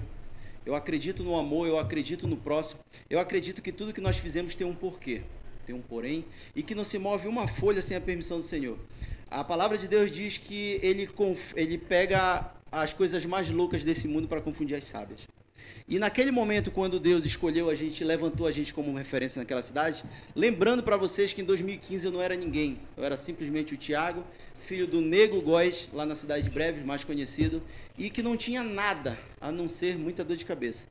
Eu 0.65 0.75
acredito 0.75 1.23
no 1.23 1.37
amor, 1.37 1.67
eu 1.67 1.79
acredito 1.79 2.27
no 2.27 2.37
próximo, 2.37 2.81
eu 3.09 3.19
acredito 3.19 3.63
que 3.63 3.73
tudo 3.73 3.95
que 3.95 4.01
nós 4.01 4.19
fizemos 4.19 4.55
tem 4.55 4.67
um 4.67 4.75
porquê, 4.75 5.23
tem 5.67 5.75
um 5.75 5.81
porém, 5.81 6.25
e 6.55 6.63
que 6.63 6.75
não 6.75 6.85
se 6.85 6.99
move 6.99 7.27
uma 7.27 7.49
folha 7.49 7.81
sem 7.81 7.97
a 7.97 8.01
permissão 8.01 8.39
do 8.39 8.45
Senhor. 8.45 8.79
A 9.31 9.43
palavra 9.43 9.79
de 9.79 9.89
Deus 9.89 10.11
diz 10.11 10.37
que 10.37 10.79
ele, 10.83 11.09
ele 11.57 11.79
pega 11.79 12.53
as 12.71 12.93
coisas 12.93 13.25
mais 13.25 13.49
loucas 13.51 13.85
desse 13.85 14.07
mundo 14.07 14.29
para 14.29 14.41
confundir 14.41 14.77
as 14.77 14.85
sábias. 14.85 15.27
E 15.89 15.99
naquele 15.99 16.31
momento, 16.31 16.71
quando 16.71 17.01
Deus 17.01 17.25
escolheu 17.25 17.69
a 17.69 17.75
gente, 17.75 18.05
levantou 18.05 18.47
a 18.47 18.51
gente 18.51 18.73
como 18.73 18.97
referência 18.97 19.41
naquela 19.41 19.63
cidade, 19.63 20.05
lembrando 20.37 20.83
para 20.83 20.97
vocês 20.97 21.33
que 21.33 21.41
em 21.41 21.45
2015 21.45 22.07
eu 22.07 22.13
não 22.13 22.21
era 22.21 22.37
ninguém, 22.37 22.79
eu 22.97 23.03
era 23.03 23.17
simplesmente 23.17 23.75
o 23.75 23.77
Tiago, 23.77 24.25
filho 24.61 24.87
do 24.87 25.01
Nego 25.01 25.41
Góes, 25.41 25.89
lá 25.93 26.07
na 26.07 26.15
cidade 26.15 26.45
de 26.45 26.51
Breves, 26.51 26.85
mais 26.85 27.03
conhecido, 27.03 27.63
e 27.99 28.09
que 28.11 28.23
não 28.23 28.37
tinha 28.37 28.63
nada 28.63 29.19
a 29.41 29.51
não 29.51 29.69
ser 29.69 29.99
muita 29.99 30.23
dor 30.23 30.37
de 30.37 30.45
cabeça. 30.45 30.87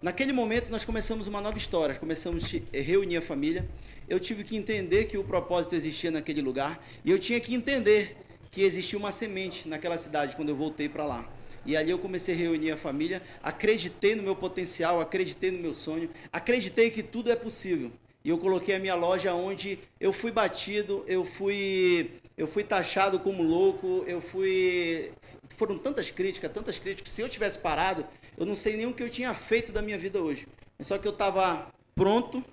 Naquele 0.00 0.32
momento, 0.32 0.70
nós 0.70 0.84
começamos 0.84 1.26
uma 1.26 1.40
nova 1.40 1.56
história, 1.56 1.94
começamos 1.94 2.44
a 2.54 2.80
reunir 2.80 3.16
a 3.16 3.22
família. 3.22 3.66
Eu 4.08 4.20
tive 4.20 4.44
que 4.44 4.54
entender 4.54 5.06
que 5.06 5.16
o 5.16 5.24
propósito 5.24 5.74
existia 5.74 6.10
naquele 6.10 6.42
lugar, 6.42 6.84
e 7.04 7.10
eu 7.10 7.18
tinha 7.18 7.40
que 7.40 7.54
entender 7.54 8.16
que 8.50 8.62
existia 8.62 8.98
uma 8.98 9.10
semente 9.10 9.66
naquela 9.66 9.98
cidade 9.98 10.36
quando 10.36 10.50
eu 10.50 10.56
voltei 10.56 10.88
para 10.88 11.04
lá. 11.04 11.28
E 11.64 11.76
ali 11.76 11.90
eu 11.90 11.98
comecei 11.98 12.34
a 12.34 12.38
reunir 12.38 12.70
a 12.70 12.76
família, 12.76 13.20
acreditei 13.42 14.14
no 14.14 14.22
meu 14.22 14.36
potencial, 14.36 15.00
acreditei 15.00 15.50
no 15.50 15.58
meu 15.58 15.74
sonho, 15.74 16.08
acreditei 16.32 16.90
que 16.90 17.02
tudo 17.02 17.30
é 17.30 17.34
possível. 17.34 17.90
E 18.24 18.28
eu 18.28 18.38
coloquei 18.38 18.74
a 18.74 18.78
minha 18.78 18.94
loja 18.94 19.34
onde 19.34 19.78
eu 20.00 20.12
fui 20.12 20.30
batido, 20.30 21.04
eu 21.06 21.24
fui 21.24 22.10
eu 22.36 22.46
fui 22.46 22.62
taxado 22.62 23.18
como 23.18 23.42
louco, 23.42 24.04
eu 24.06 24.20
fui 24.20 25.12
foram 25.56 25.78
tantas 25.78 26.10
críticas, 26.10 26.52
tantas 26.52 26.78
críticas. 26.78 27.12
Se 27.12 27.22
eu 27.22 27.28
tivesse 27.28 27.58
parado, 27.58 28.06
eu 28.36 28.44
não 28.44 28.54
sei 28.54 28.76
nem 28.76 28.86
o 28.86 28.92
que 28.92 29.02
eu 29.02 29.08
tinha 29.08 29.32
feito 29.32 29.72
da 29.72 29.80
minha 29.80 29.96
vida 29.96 30.20
hoje. 30.20 30.46
Só 30.80 30.98
que 30.98 31.08
eu 31.08 31.12
estava 31.12 31.68
pronto 31.94 32.44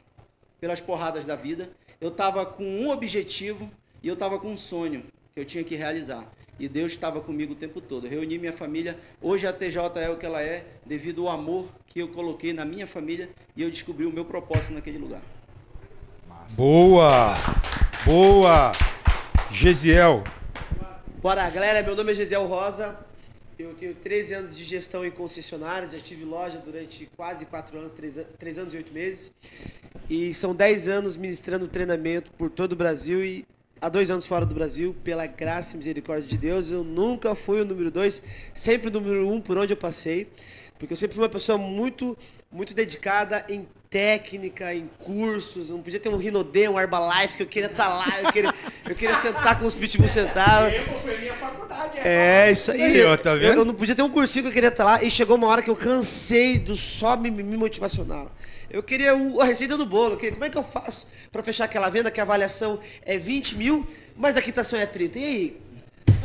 pelas 0.60 0.80
porradas 0.80 1.26
da 1.26 1.36
vida. 1.36 1.70
Eu 2.00 2.10
estava 2.10 2.46
com 2.46 2.64
um 2.64 2.90
objetivo 2.90 3.70
e 4.02 4.08
eu 4.08 4.14
estava 4.14 4.40
com 4.40 4.54
um 4.54 4.58
sonho 4.58 5.04
que 5.34 5.42
eu 5.42 5.46
tinha 5.46 5.64
que 5.64 5.76
realizar. 5.76 6.32
E 6.58 6.70
Deus 6.70 6.94
estava 6.94 7.20
comigo 7.20 7.52
o 7.52 7.56
tempo 7.56 7.82
todo. 7.82 8.06
Eu 8.06 8.12
reuni 8.12 8.38
minha 8.38 8.54
família. 8.54 8.98
Hoje 9.22 9.46
a 9.46 9.52
TJ 9.52 10.00
é 10.00 10.10
o 10.10 10.18
que 10.18 10.26
ela 10.26 10.42
é, 10.42 10.66
devido 10.86 11.28
ao 11.28 11.34
amor 11.34 11.68
que 11.88 12.00
eu 12.00 12.08
coloquei 12.08 12.54
na 12.54 12.64
minha 12.64 12.88
família 12.88 13.30
e 13.56 13.64
eu 13.64 13.70
descobri 13.70 14.06
o 14.06 14.14
meu 14.14 14.24
propósito 14.24 14.74
naquele 14.74 14.98
lugar. 14.98 15.22
Boa! 16.56 17.34
Boa! 18.06 18.72
Gesiel. 19.54 20.24
Bora, 21.22 21.48
galera, 21.48 21.84
meu 21.84 21.96
nome 21.96 22.12
é 22.12 22.16
Gesiel 22.16 22.48
Rosa. 22.48 22.98
Eu 23.58 23.76
tenho 23.76 23.94
13 23.94 24.34
anos 24.34 24.58
de 24.58 24.64
gestão 24.64 25.06
em 25.06 25.12
concessionárias, 25.12 25.92
já 25.92 26.00
tive 26.00 26.26
loja 26.26 26.58
durante 26.58 27.08
quase 27.16 27.46
4 27.46 27.78
anos, 27.78 27.92
3, 27.92 28.26
3 28.40 28.58
anos 28.58 28.74
e 28.74 28.78
8 28.78 28.92
meses. 28.92 29.32
E 30.10 30.34
são 30.34 30.56
10 30.56 30.88
anos 30.88 31.16
ministrando 31.16 31.68
treinamento 31.68 32.32
por 32.32 32.50
todo 32.50 32.74
o 32.74 32.76
Brasil 32.76 33.24
e 33.24 33.46
há 33.80 33.90
dois 33.90 34.10
anos 34.10 34.26
fora 34.26 34.44
do 34.44 34.56
Brasil, 34.56 34.96
pela 35.04 35.28
graça 35.28 35.76
e 35.76 35.78
misericórdia 35.78 36.28
de 36.28 36.38
Deus. 36.38 36.72
Eu 36.72 36.84
nunca 36.84 37.36
fui 37.36 37.62
o 37.62 37.66
número 37.66 37.92
2, 37.92 38.24
sempre 38.56 38.88
o 38.88 38.92
número 38.92 39.28
1 39.28 39.34
um 39.34 39.40
por 39.40 39.56
onde 39.60 39.72
eu 39.72 39.78
passei. 39.78 40.28
Porque 40.80 40.94
eu 40.94 40.98
sempre 40.98 41.14
fui 41.14 41.24
uma 41.24 41.30
pessoa 41.30 41.60
muito, 41.60 42.18
muito 42.52 42.74
dedicada 42.74 43.46
em 43.48 43.68
técnica, 43.98 44.74
em 44.74 44.88
cursos. 45.06 45.70
Eu 45.70 45.76
não 45.78 45.84
podia 45.84 46.00
ter 46.00 46.10
um 46.10 46.18
Rinodê, 46.18 46.68
um 46.68 46.80
Herbalife, 46.80 47.36
que 47.36 47.44
eu 47.44 47.48
queria 47.48 47.70
estar 47.70 47.88
lá, 47.88 48.22
eu 48.24 48.32
queria, 48.32 48.52
eu 48.90 48.96
queria 48.96 49.16
sentar 49.16 49.56
como 49.56 49.68
os 49.68 49.76
pitbull 49.76 50.08
sentavam. 50.08 50.72
É, 52.04 52.50
isso 52.52 52.72
aí. 52.72 52.80
Tá 53.22 53.32
Eu- 53.34 53.40
vendo? 53.40 53.58
Eu, 53.60 53.66
não 53.66 53.74
podia 53.76 53.94
ter 53.96 54.02
um 54.02 54.10
cursinho 54.10 54.44
que 54.46 54.50
eu 54.50 54.54
queria 54.54 54.70
estar 54.70 54.84
lá. 54.84 55.04
E 55.04 55.12
chegou 55.12 55.38
uma 55.38 55.46
hora 55.48 55.62
que 55.62 55.70
eu 55.70 55.76
cansei 55.76 56.58
do 56.58 56.76
só 56.76 57.16
mimimi 57.16 57.56
motivacional. 57.56 58.32
Eu 58.70 58.82
queria 58.82 59.16
o- 59.16 59.40
a 59.40 59.46
receita 59.46 59.78
do 59.78 59.86
bolo. 59.86 60.14
eu 60.14 60.18
queria- 60.18 60.32
como 60.34 60.46
é 60.46 60.50
que 60.50 60.58
eu 60.58 60.64
faço 60.64 61.06
para 61.32 61.44
fechar 61.44 61.66
aquela 61.66 61.88
venda 61.90 62.10
que 62.10 62.20
a 62.20 62.24
avaliação 62.24 62.80
é 63.06 63.16
20 63.20 63.56
mil, 63.56 63.88
mas 64.18 64.36
a 64.36 64.42
quitação 64.42 64.80
é 64.80 64.88
30? 64.88 65.20
E 65.20 65.24
aí? 65.24 65.58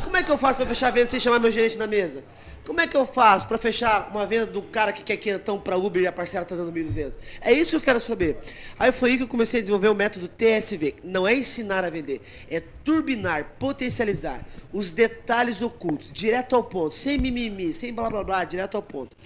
Como 0.03 0.17
é 0.17 0.23
que 0.23 0.31
eu 0.31 0.37
faço 0.39 0.57
para 0.57 0.65
fechar 0.65 0.87
a 0.87 0.91
venda 0.91 1.05
sem 1.07 1.19
chamar 1.19 1.37
meu 1.39 1.51
gerente 1.51 1.77
na 1.77 1.85
mesa? 1.85 2.23
Como 2.69 2.81
é 2.81 2.85
que 2.85 2.95
eu 2.95 3.03
faço 3.03 3.47
para 3.47 3.57
fechar 3.57 4.11
uma 4.11 4.27
venda 4.27 4.45
do 4.45 4.61
cara 4.61 4.93
que 4.93 5.01
quer 5.01 5.17
quentão 5.17 5.59
para 5.59 5.75
Uber 5.75 6.03
e 6.03 6.05
a 6.05 6.11
parcela 6.11 6.45
tá 6.45 6.55
dando 6.55 6.71
1.200? 6.71 7.17
É 7.41 7.51
isso 7.51 7.71
que 7.71 7.77
eu 7.77 7.81
quero 7.81 7.99
saber. 7.99 8.37
Aí 8.77 8.91
foi 8.91 9.09
aí 9.09 9.17
que 9.17 9.23
eu 9.23 9.27
comecei 9.27 9.59
a 9.59 9.61
desenvolver 9.61 9.87
o 9.87 9.95
método 9.95 10.27
TSV. 10.27 10.97
Não 11.03 11.27
é 11.27 11.33
ensinar 11.33 11.83
a 11.83 11.89
vender, 11.89 12.21
é 12.47 12.59
turbinar, 12.59 13.55
potencializar 13.57 14.47
os 14.71 14.91
detalhes 14.91 15.63
ocultos, 15.63 16.13
direto 16.13 16.55
ao 16.55 16.63
ponto, 16.63 16.93
sem 16.93 17.17
mimimi, 17.17 17.73
sem 17.73 17.91
blá 17.91 18.07
blá 18.07 18.23
blá, 18.23 18.43
direto 18.43 18.75
ao 18.75 18.83
ponto. 18.83 19.17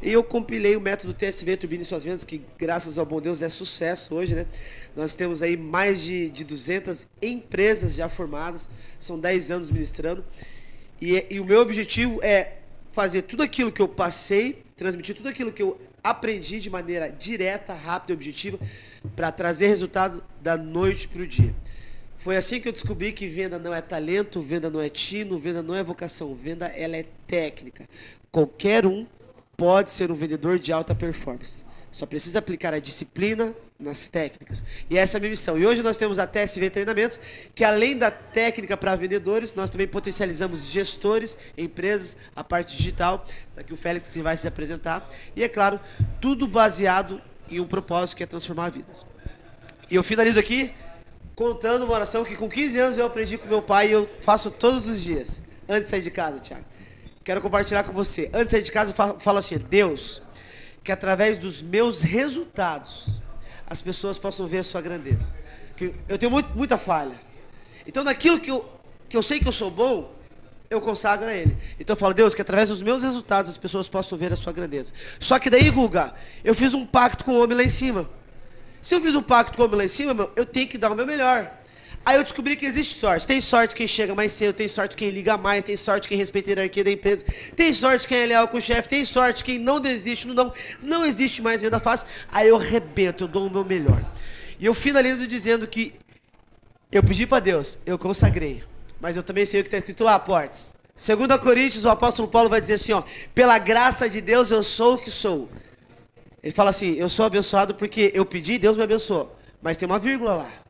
E 0.00 0.12
eu 0.12 0.22
compilei 0.22 0.76
o 0.76 0.80
método 0.80 1.12
TSV 1.12 1.56
Turbine 1.56 1.84
Suas 1.84 2.04
Vendas, 2.04 2.24
que 2.24 2.40
graças 2.56 2.98
ao 2.98 3.04
bom 3.04 3.20
Deus 3.20 3.42
é 3.42 3.48
sucesso 3.48 4.14
hoje, 4.14 4.36
né? 4.36 4.46
Nós 4.94 5.16
temos 5.16 5.42
aí 5.42 5.56
mais 5.56 6.00
de, 6.00 6.30
de 6.30 6.44
200 6.44 7.04
empresas 7.20 7.96
já 7.96 8.08
formadas, 8.08 8.70
são 9.00 9.18
10 9.18 9.50
anos 9.50 9.70
ministrando. 9.72 10.24
E, 11.00 11.26
e 11.28 11.40
o 11.40 11.44
meu 11.44 11.60
objetivo 11.60 12.20
é 12.22 12.61
fazer 12.92 13.22
tudo 13.22 13.42
aquilo 13.42 13.72
que 13.72 13.82
eu 13.82 13.88
passei, 13.88 14.62
transmitir 14.76 15.16
tudo 15.16 15.28
aquilo 15.28 15.50
que 15.50 15.62
eu 15.62 15.80
aprendi 16.04 16.60
de 16.60 16.68
maneira 16.68 17.08
direta, 17.10 17.74
rápida 17.74 18.12
e 18.12 18.14
objetiva, 18.14 18.58
para 19.16 19.32
trazer 19.32 19.66
resultado 19.66 20.22
da 20.40 20.56
noite 20.56 21.08
para 21.08 21.22
o 21.22 21.26
dia. 21.26 21.54
Foi 22.18 22.36
assim 22.36 22.60
que 22.60 22.68
eu 22.68 22.72
descobri 22.72 23.12
que 23.12 23.26
venda 23.26 23.58
não 23.58 23.74
é 23.74 23.80
talento, 23.80 24.40
venda 24.40 24.70
não 24.70 24.80
é 24.80 24.88
tino, 24.88 25.38
venda 25.38 25.62
não 25.62 25.74
é 25.74 25.82
vocação, 25.82 26.34
venda 26.34 26.66
ela 26.66 26.96
é 26.96 27.04
técnica. 27.26 27.88
Qualquer 28.30 28.86
um 28.86 29.06
pode 29.56 29.90
ser 29.90 30.10
um 30.10 30.14
vendedor 30.14 30.58
de 30.58 30.72
alta 30.72 30.94
performance. 30.94 31.64
Só 31.92 32.06
precisa 32.06 32.38
aplicar 32.38 32.72
a 32.72 32.78
disciplina 32.78 33.54
nas 33.78 34.08
técnicas. 34.08 34.64
E 34.88 34.96
essa 34.96 35.16
é 35.16 35.18
a 35.18 35.20
minha 35.20 35.30
missão. 35.30 35.58
E 35.58 35.66
hoje 35.66 35.82
nós 35.82 35.98
temos 35.98 36.18
a 36.18 36.26
TSV 36.26 36.70
Treinamentos, 36.70 37.20
que 37.54 37.62
além 37.62 37.98
da 37.98 38.10
técnica 38.10 38.76
para 38.76 38.96
vendedores, 38.96 39.54
nós 39.54 39.68
também 39.68 39.86
potencializamos 39.86 40.64
gestores, 40.70 41.36
empresas, 41.56 42.16
a 42.34 42.42
parte 42.42 42.74
digital. 42.76 43.26
Está 43.50 43.60
aqui 43.60 43.74
o 43.74 43.76
Félix 43.76 44.08
que 44.08 44.22
vai 44.22 44.36
se 44.38 44.48
apresentar. 44.48 45.06
E 45.36 45.44
é 45.44 45.48
claro, 45.48 45.78
tudo 46.20 46.46
baseado 46.48 47.20
em 47.50 47.60
um 47.60 47.66
propósito 47.66 48.16
que 48.16 48.22
é 48.22 48.26
transformar 48.26 48.70
vidas. 48.70 49.04
E 49.90 49.94
eu 49.94 50.02
finalizo 50.02 50.40
aqui 50.40 50.72
contando 51.34 51.84
uma 51.84 51.92
oração 51.94 52.24
que 52.24 52.36
com 52.36 52.48
15 52.48 52.78
anos 52.78 52.98
eu 52.98 53.04
aprendi 53.04 53.36
com 53.36 53.46
meu 53.46 53.60
pai 53.60 53.88
e 53.88 53.92
eu 53.92 54.08
faço 54.20 54.50
todos 54.50 54.88
os 54.88 55.02
dias, 55.02 55.42
antes 55.68 55.84
de 55.84 55.90
sair 55.90 56.02
de 56.02 56.10
casa, 56.10 56.40
Thiago. 56.40 56.64
Quero 57.22 57.40
compartilhar 57.42 57.84
com 57.84 57.92
você. 57.92 58.30
Antes 58.32 58.46
de 58.46 58.50
sair 58.52 58.62
de 58.62 58.72
casa, 58.72 58.90
eu 58.90 58.94
fa- 58.94 59.14
falo 59.18 59.38
assim: 59.38 59.58
Deus, 59.58 60.22
que 60.82 60.90
através 60.92 61.38
dos 61.38 61.62
meus 61.62 62.02
resultados 62.02 63.20
as 63.66 63.80
pessoas 63.80 64.18
possam 64.18 64.46
ver 64.46 64.58
a 64.58 64.64
sua 64.64 64.80
grandeza. 64.80 65.34
Que 65.76 65.94
eu 66.08 66.18
tenho 66.18 66.30
muito- 66.30 66.50
muita 66.56 66.76
falha. 66.76 67.14
Então, 67.86 68.04
naquilo 68.04 68.38
que 68.38 68.50
eu, 68.50 68.68
que 69.08 69.16
eu 69.16 69.22
sei 69.22 69.40
que 69.40 69.48
eu 69.48 69.52
sou 69.52 69.70
bom, 69.70 70.12
eu 70.68 70.80
consagro 70.80 71.26
a 71.26 71.34
Ele. 71.34 71.56
Então 71.78 71.94
eu 71.94 71.98
falo, 71.98 72.14
Deus, 72.14 72.34
que 72.34 72.40
através 72.42 72.68
dos 72.68 72.80
meus 72.82 73.02
resultados 73.02 73.50
as 73.50 73.58
pessoas 73.58 73.88
possam 73.88 74.16
ver 74.16 74.32
a 74.32 74.36
sua 74.36 74.52
grandeza. 74.52 74.92
Só 75.20 75.38
que 75.38 75.50
daí, 75.50 75.70
Guga, 75.70 76.14
eu 76.42 76.54
fiz 76.54 76.74
um 76.74 76.86
pacto 76.86 77.24
com 77.24 77.32
o 77.32 77.42
homem 77.42 77.56
lá 77.56 77.62
em 77.62 77.68
cima. 77.68 78.08
Se 78.80 78.94
eu 78.94 79.00
fiz 79.00 79.14
um 79.14 79.22
pacto 79.22 79.56
com 79.56 79.62
o 79.62 79.66
homem 79.66 79.78
lá 79.78 79.84
em 79.84 79.88
cima, 79.88 80.12
meu, 80.14 80.32
eu 80.34 80.44
tenho 80.46 80.66
que 80.68 80.78
dar 80.78 80.90
o 80.90 80.94
meu 80.94 81.06
melhor. 81.06 81.52
Aí 82.04 82.16
eu 82.16 82.22
descobri 82.24 82.56
que 82.56 82.66
existe 82.66 82.98
sorte. 82.98 83.26
Tem 83.26 83.40
sorte 83.40 83.76
quem 83.76 83.86
chega 83.86 84.14
mais 84.14 84.32
cedo, 84.32 84.52
tem 84.52 84.66
sorte 84.66 84.96
quem 84.96 85.10
liga 85.10 85.36
mais, 85.36 85.62
tem 85.62 85.76
sorte 85.76 86.08
quem 86.08 86.18
respeita 86.18 86.50
a 86.50 86.52
hierarquia 86.52 86.82
da 86.82 86.90
empresa, 86.90 87.24
tem 87.54 87.72
sorte 87.72 88.08
quem 88.08 88.18
é 88.18 88.26
leal 88.26 88.48
com 88.48 88.56
o 88.56 88.60
chefe, 88.60 88.88
tem 88.88 89.04
sorte 89.04 89.44
quem 89.44 89.58
não 89.58 89.78
desiste, 89.78 90.26
não, 90.26 90.52
não, 90.82 91.04
existe 91.06 91.40
mais 91.40 91.62
venda 91.62 91.78
fácil. 91.78 92.06
Aí 92.30 92.48
eu 92.48 92.56
rebento, 92.56 93.24
eu 93.24 93.28
dou 93.28 93.46
o 93.46 93.50
meu 93.50 93.64
melhor. 93.64 94.04
E 94.58 94.66
eu 94.66 94.74
finalizo 94.74 95.26
dizendo 95.28 95.66
que 95.66 95.92
eu 96.90 97.02
pedi 97.04 97.24
para 97.24 97.38
Deus, 97.38 97.78
eu 97.86 97.96
consagrei. 97.96 98.64
Mas 99.00 99.16
eu 99.16 99.22
também 99.22 99.46
sei 99.46 99.60
o 99.60 99.62
que 99.62 99.68
está 99.68 99.78
escrito 99.78 100.02
lá, 100.02 100.18
Portes. 100.18 100.72
Segundo 100.96 101.32
a 101.32 101.38
Coríntios, 101.38 101.84
o 101.84 101.88
apóstolo 101.88 102.28
Paulo 102.28 102.48
vai 102.48 102.60
dizer 102.60 102.74
assim, 102.74 102.92
ó, 102.92 103.02
pela 103.34 103.58
graça 103.58 104.08
de 104.08 104.20
Deus 104.20 104.50
eu 104.50 104.62
sou 104.62 104.94
o 104.94 104.98
que 104.98 105.10
sou. 105.10 105.48
Ele 106.42 106.52
fala 106.52 106.70
assim, 106.70 106.94
eu 106.94 107.08
sou 107.08 107.24
abençoado 107.24 107.74
porque 107.74 108.10
eu 108.12 108.26
pedi, 108.26 108.58
Deus 108.58 108.76
me 108.76 108.82
abençoou. 108.82 109.34
Mas 109.62 109.76
tem 109.76 109.86
uma 109.86 109.98
vírgula 109.98 110.34
lá. 110.34 110.61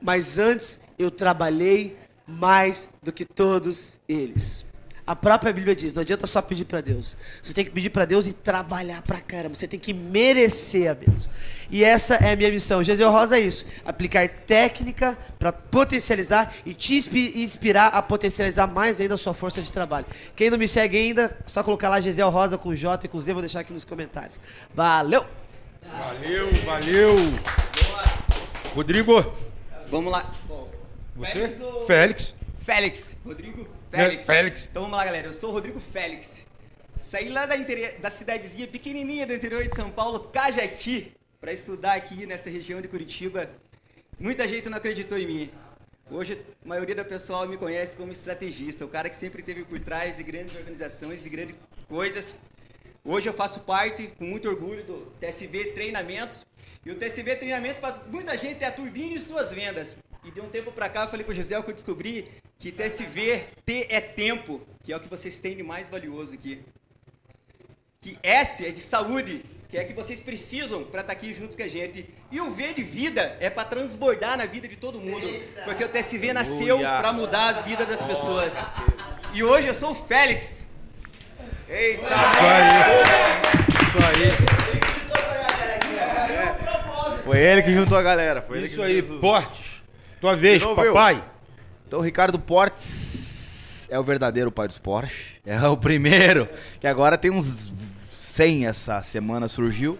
Mas 0.00 0.38
antes 0.38 0.80
eu 0.98 1.10
trabalhei 1.10 1.96
mais 2.26 2.88
do 3.02 3.12
que 3.12 3.24
todos 3.24 4.00
eles. 4.08 4.64
A 5.06 5.16
própria 5.16 5.52
Bíblia 5.52 5.74
diz: 5.74 5.92
não 5.92 6.02
adianta 6.02 6.24
só 6.26 6.40
pedir 6.40 6.64
para 6.64 6.80
Deus. 6.80 7.16
Você 7.42 7.52
tem 7.52 7.64
que 7.64 7.70
pedir 7.72 7.90
para 7.90 8.04
Deus 8.04 8.28
e 8.28 8.32
trabalhar 8.32 9.02
pra 9.02 9.20
caramba. 9.20 9.56
Você 9.56 9.66
tem 9.66 9.80
que 9.80 9.92
merecer 9.92 10.88
a 10.88 10.94
bênção. 10.94 11.32
E 11.68 11.82
essa 11.82 12.14
é 12.14 12.32
a 12.32 12.36
minha 12.36 12.50
missão. 12.50 12.80
Gesiel 12.84 13.10
Rosa 13.10 13.36
é 13.36 13.40
isso: 13.40 13.66
aplicar 13.84 14.28
técnica 14.28 15.18
para 15.36 15.52
potencializar 15.52 16.54
e 16.64 16.72
te 16.74 16.94
inspi- 16.94 17.32
inspirar 17.34 17.88
a 17.88 18.00
potencializar 18.00 18.68
mais 18.68 19.00
ainda 19.00 19.14
a 19.14 19.18
sua 19.18 19.34
força 19.34 19.60
de 19.60 19.72
trabalho. 19.72 20.06
Quem 20.36 20.48
não 20.48 20.58
me 20.58 20.68
segue 20.68 20.96
ainda, 20.96 21.36
só 21.44 21.62
colocar 21.64 21.88
lá 21.88 22.00
Gesiel 22.00 22.30
Rosa 22.30 22.56
com 22.56 22.72
J 22.72 23.06
e 23.06 23.08
com 23.08 23.20
Z, 23.20 23.32
vou 23.32 23.42
deixar 23.42 23.60
aqui 23.60 23.72
nos 23.72 23.84
comentários. 23.84 24.40
Valeu! 24.72 25.26
Valeu, 25.98 26.52
valeu. 26.64 27.16
Rodrigo, 28.74 29.32
Vamos 29.90 30.12
lá. 30.12 30.32
você? 31.16 31.32
Félix 31.32 31.60
ou- 31.60 31.86
Félix. 31.86 32.34
Félix. 32.60 33.16
Rodrigo 33.24 33.68
É, 33.92 33.96
Félix. 33.96 34.26
Félix. 34.26 34.68
Então 34.70 34.82
vamos 34.82 34.96
lá, 34.96 35.04
galera. 35.04 35.26
Eu 35.26 35.32
sou 35.32 35.50
o 35.50 35.52
Rodrigo 35.52 35.80
Félix. 35.80 36.44
Saí 36.96 37.28
lá 37.28 37.44
da, 37.46 37.56
interi- 37.56 37.98
da 37.98 38.10
cidadezinha 38.10 38.68
pequenininha 38.68 39.26
do 39.26 39.34
interior 39.34 39.66
de 39.66 39.74
São 39.74 39.90
Paulo, 39.90 40.20
Cajati, 40.20 41.12
para 41.40 41.52
estudar 41.52 41.94
aqui 41.94 42.24
nessa 42.26 42.48
região 42.48 42.80
de 42.80 42.86
Curitiba. 42.88 43.50
Muita 44.18 44.46
gente 44.46 44.68
não 44.68 44.76
acreditou 44.78 45.18
em 45.18 45.26
mim. 45.26 45.50
Hoje, 46.10 46.40
a 46.64 46.68
maioria 46.68 46.94
do 46.94 47.04
pessoal 47.04 47.46
me 47.48 47.56
conhece 47.56 47.96
como 47.96 48.12
estrategista, 48.12 48.84
o 48.84 48.88
cara 48.88 49.08
que 49.08 49.16
sempre 49.16 49.40
esteve 49.40 49.64
por 49.64 49.78
trás 49.80 50.16
de 50.16 50.22
grandes 50.22 50.54
organizações, 50.54 51.22
de 51.22 51.28
grandes 51.28 51.56
coisas. 51.88 52.34
Hoje 53.04 53.28
eu 53.28 53.32
faço 53.32 53.60
parte, 53.60 54.08
com 54.18 54.24
muito 54.24 54.48
orgulho, 54.48 54.84
do 54.84 55.12
TSV 55.20 55.72
Treinamentos. 55.72 56.44
E 56.84 56.90
o 56.90 56.94
TSV 56.94 57.36
Treinamentos, 57.36 57.78
para 57.78 58.00
muita 58.06 58.36
gente, 58.36 58.64
é 58.64 58.66
a 58.66 58.72
turbina 58.72 59.14
e 59.14 59.20
suas 59.20 59.50
vendas. 59.50 59.94
E 60.24 60.30
de 60.30 60.40
um 60.40 60.48
tempo 60.48 60.72
para 60.72 60.88
cá, 60.88 61.02
eu 61.02 61.08
falei 61.08 61.24
pro 61.24 61.34
Gisele 61.34 61.62
que 61.62 61.70
eu 61.70 61.74
descobri 61.74 62.28
que 62.58 62.72
TSV, 62.72 63.44
T 63.64 63.86
é 63.90 64.00
tempo, 64.00 64.62
que 64.82 64.92
é 64.92 64.96
o 64.96 65.00
que 65.00 65.08
vocês 65.08 65.40
têm 65.40 65.56
de 65.56 65.62
mais 65.62 65.88
valioso 65.88 66.32
aqui. 66.32 66.62
Que 68.00 68.18
S 68.22 68.66
é 68.66 68.70
de 68.70 68.80
saúde, 68.80 69.44
que 69.68 69.76
é 69.76 69.84
que 69.84 69.92
vocês 69.92 70.20
precisam 70.20 70.84
para 70.84 71.02
estar 71.02 71.12
aqui 71.12 71.34
junto 71.34 71.54
com 71.54 71.62
a 71.62 71.68
gente. 71.68 72.08
E 72.30 72.40
o 72.40 72.50
V 72.50 72.72
de 72.72 72.82
vida 72.82 73.36
é 73.40 73.50
para 73.50 73.68
transbordar 73.68 74.38
na 74.38 74.46
vida 74.46 74.66
de 74.66 74.76
todo 74.76 74.98
mundo. 74.98 75.26
Porque 75.64 75.84
o 75.84 75.88
TSV 75.88 76.32
nasceu 76.32 76.78
para 76.78 77.12
mudar 77.12 77.50
as 77.50 77.62
vidas 77.62 77.86
das 77.86 78.04
pessoas. 78.06 78.54
E 79.34 79.42
hoje 79.42 79.68
eu 79.68 79.74
sou 79.74 79.92
o 79.92 79.94
Félix. 79.94 80.66
Eita! 81.68 82.06
Isso 82.06 82.42
aí. 82.42 83.06
Isso 83.86 83.98
aí. 83.98 84.59
Foi 87.30 87.38
ele 87.40 87.62
que 87.62 87.72
juntou 87.72 87.96
a 87.96 88.02
galera. 88.02 88.42
Foi 88.42 88.58
ele 88.58 88.66
Isso 88.66 88.76
que 88.76 88.82
aí, 88.82 89.00
juntou. 89.00 89.20
Portes. 89.20 89.82
Tua 90.20 90.36
vez, 90.36 90.62
papai. 90.62 91.24
Então, 91.86 92.00
o 92.00 92.02
Ricardo 92.02 92.38
Portes 92.38 93.88
é 93.90 93.98
o 93.98 94.04
verdadeiro 94.04 94.52
pai 94.52 94.68
dos 94.68 94.78
Porsche. 94.78 95.40
É 95.44 95.60
o 95.66 95.76
primeiro, 95.76 96.48
que 96.78 96.86
agora 96.86 97.18
tem 97.18 97.30
uns 97.30 97.72
100 98.10 98.66
essa 98.66 99.02
semana 99.02 99.48
surgiu. 99.48 99.98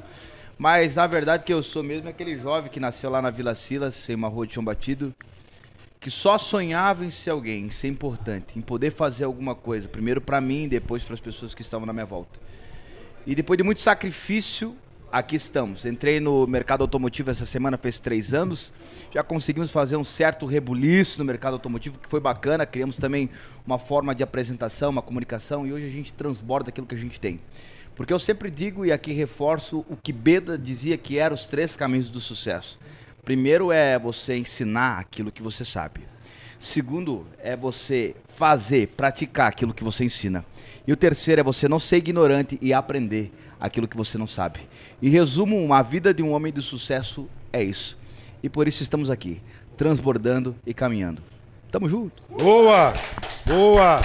Mas 0.57 0.97
na 0.97 1.07
verdade 1.07 1.43
que 1.45 1.53
eu 1.53 1.63
sou 1.63 1.83
mesmo 1.83 2.09
aquele 2.09 2.39
jovem 2.39 2.71
que 2.71 2.79
nasceu 2.79 3.11
lá 3.11 3.23
na 3.23 3.31
Vila 3.31 3.55
Silas, 3.55 4.09
em 4.09 4.15
uma 4.15 4.29
rua 4.29 4.47
de 4.47 4.55
chão 4.55 4.63
batido, 4.63 5.15
que 5.99 6.11
só 6.11 6.37
sonhava 6.37 7.05
em 7.05 7.11
ser 7.11 7.31
alguém, 7.31 7.67
em 7.67 7.71
ser 7.71 7.89
importante, 7.89 8.59
em 8.59 8.61
poder 8.61 8.91
fazer 8.91 9.25
alguma 9.25 9.55
coisa, 9.55 9.89
primeiro 9.89 10.21
pra 10.21 10.41
mim, 10.41 10.69
depois 10.69 11.03
para 11.03 11.15
as 11.15 11.21
pessoas 11.21 11.55
que 11.55 11.63
estavam 11.63 11.87
na 11.87 11.93
minha 11.93 12.07
volta. 12.07 12.39
E 13.27 13.35
depois 13.35 13.57
de 13.57 13.65
muito 13.65 13.81
sacrifício, 13.81 14.77
aqui 15.11 15.37
estamos. 15.37 15.85
Entrei 15.85 16.21
no 16.21 16.47
mercado 16.47 16.83
automotivo 16.83 17.31
essa 17.31 17.47
semana, 17.47 17.77
fez 17.77 17.99
três 17.99 18.33
anos. 18.33 18.73
Já 19.13 19.23
conseguimos 19.23 19.71
fazer 19.71 19.97
um 19.97 20.05
certo 20.05 20.47
rebuliço 20.47 21.19
no 21.19 21.25
mercado 21.25 21.55
automotivo, 21.55 21.99
que 21.99 22.09
foi 22.09 22.21
bacana. 22.21 22.65
Criamos 22.65 22.97
também 22.97 23.31
uma 23.67 23.79
forma 23.79 24.15
de 24.15 24.23
apresentação, 24.23 24.91
uma 24.91 25.03
comunicação, 25.03 25.67
e 25.67 25.73
hoje 25.73 25.87
a 25.87 25.91
gente 25.91 26.13
transborda 26.13 26.71
aquilo 26.71 26.87
que 26.87 26.95
a 26.95 26.99
gente 26.99 27.19
tem. 27.19 27.41
Porque 27.97 28.13
eu 28.13 28.19
sempre 28.19 28.51
digo 28.51 28.87
e 28.87 28.93
aqui 28.93 29.13
reforço 29.13 29.85
o 29.89 29.97
que 29.97 30.13
Beda 30.13 30.57
dizia 30.57 30.97
que 30.97 31.19
eram 31.19 31.35
os 31.35 31.47
três 31.47 31.77
caminhos 31.77 32.09
do 32.09 32.21
sucesso. 32.21 32.79
Primeiro 33.25 33.71
é 33.71 33.99
você 33.99 34.37
ensinar 34.37 34.99
aquilo 34.99 35.31
que 35.31 35.43
você 35.43 35.65
sabe. 35.65 36.01
Segundo 36.59 37.27
é 37.39 37.57
você 37.57 38.15
fazer, 38.27 38.89
praticar 38.89 39.49
aquilo 39.49 39.73
que 39.73 39.85
você 39.85 40.05
ensina. 40.05 40.45
E 40.87 40.93
o 40.93 40.97
terceiro 40.97 41.41
é 41.41 41.45
você 41.45 41.69
não 41.69 41.79
ser 41.79 41.99
ignorante 41.99 42.59
e 42.61 42.73
aprender 42.73 43.33
aquilo 43.59 43.89
que 43.89 43.97
você 43.97 44.19
não 44.19 44.27
sabe. 44.27 44.61
Em 45.03 45.09
resumo, 45.09 45.63
uma 45.63 45.83
vida 45.83 46.13
de 46.13 46.23
um 46.23 46.33
homem 46.33 46.53
de 46.53 46.63
sucesso 46.63 47.29
é 47.53 47.63
isso. 47.63 47.97
E 48.43 48.49
por 48.49 48.67
isso 48.67 48.83
estamos 48.83 49.11
aqui, 49.11 49.41
transbordando 49.77 50.57
e 50.67 50.73
caminhando. 50.73 51.23
Tamo 51.71 51.89
junto. 51.89 52.23
Boa! 52.29 52.93
Boa! 53.47 54.03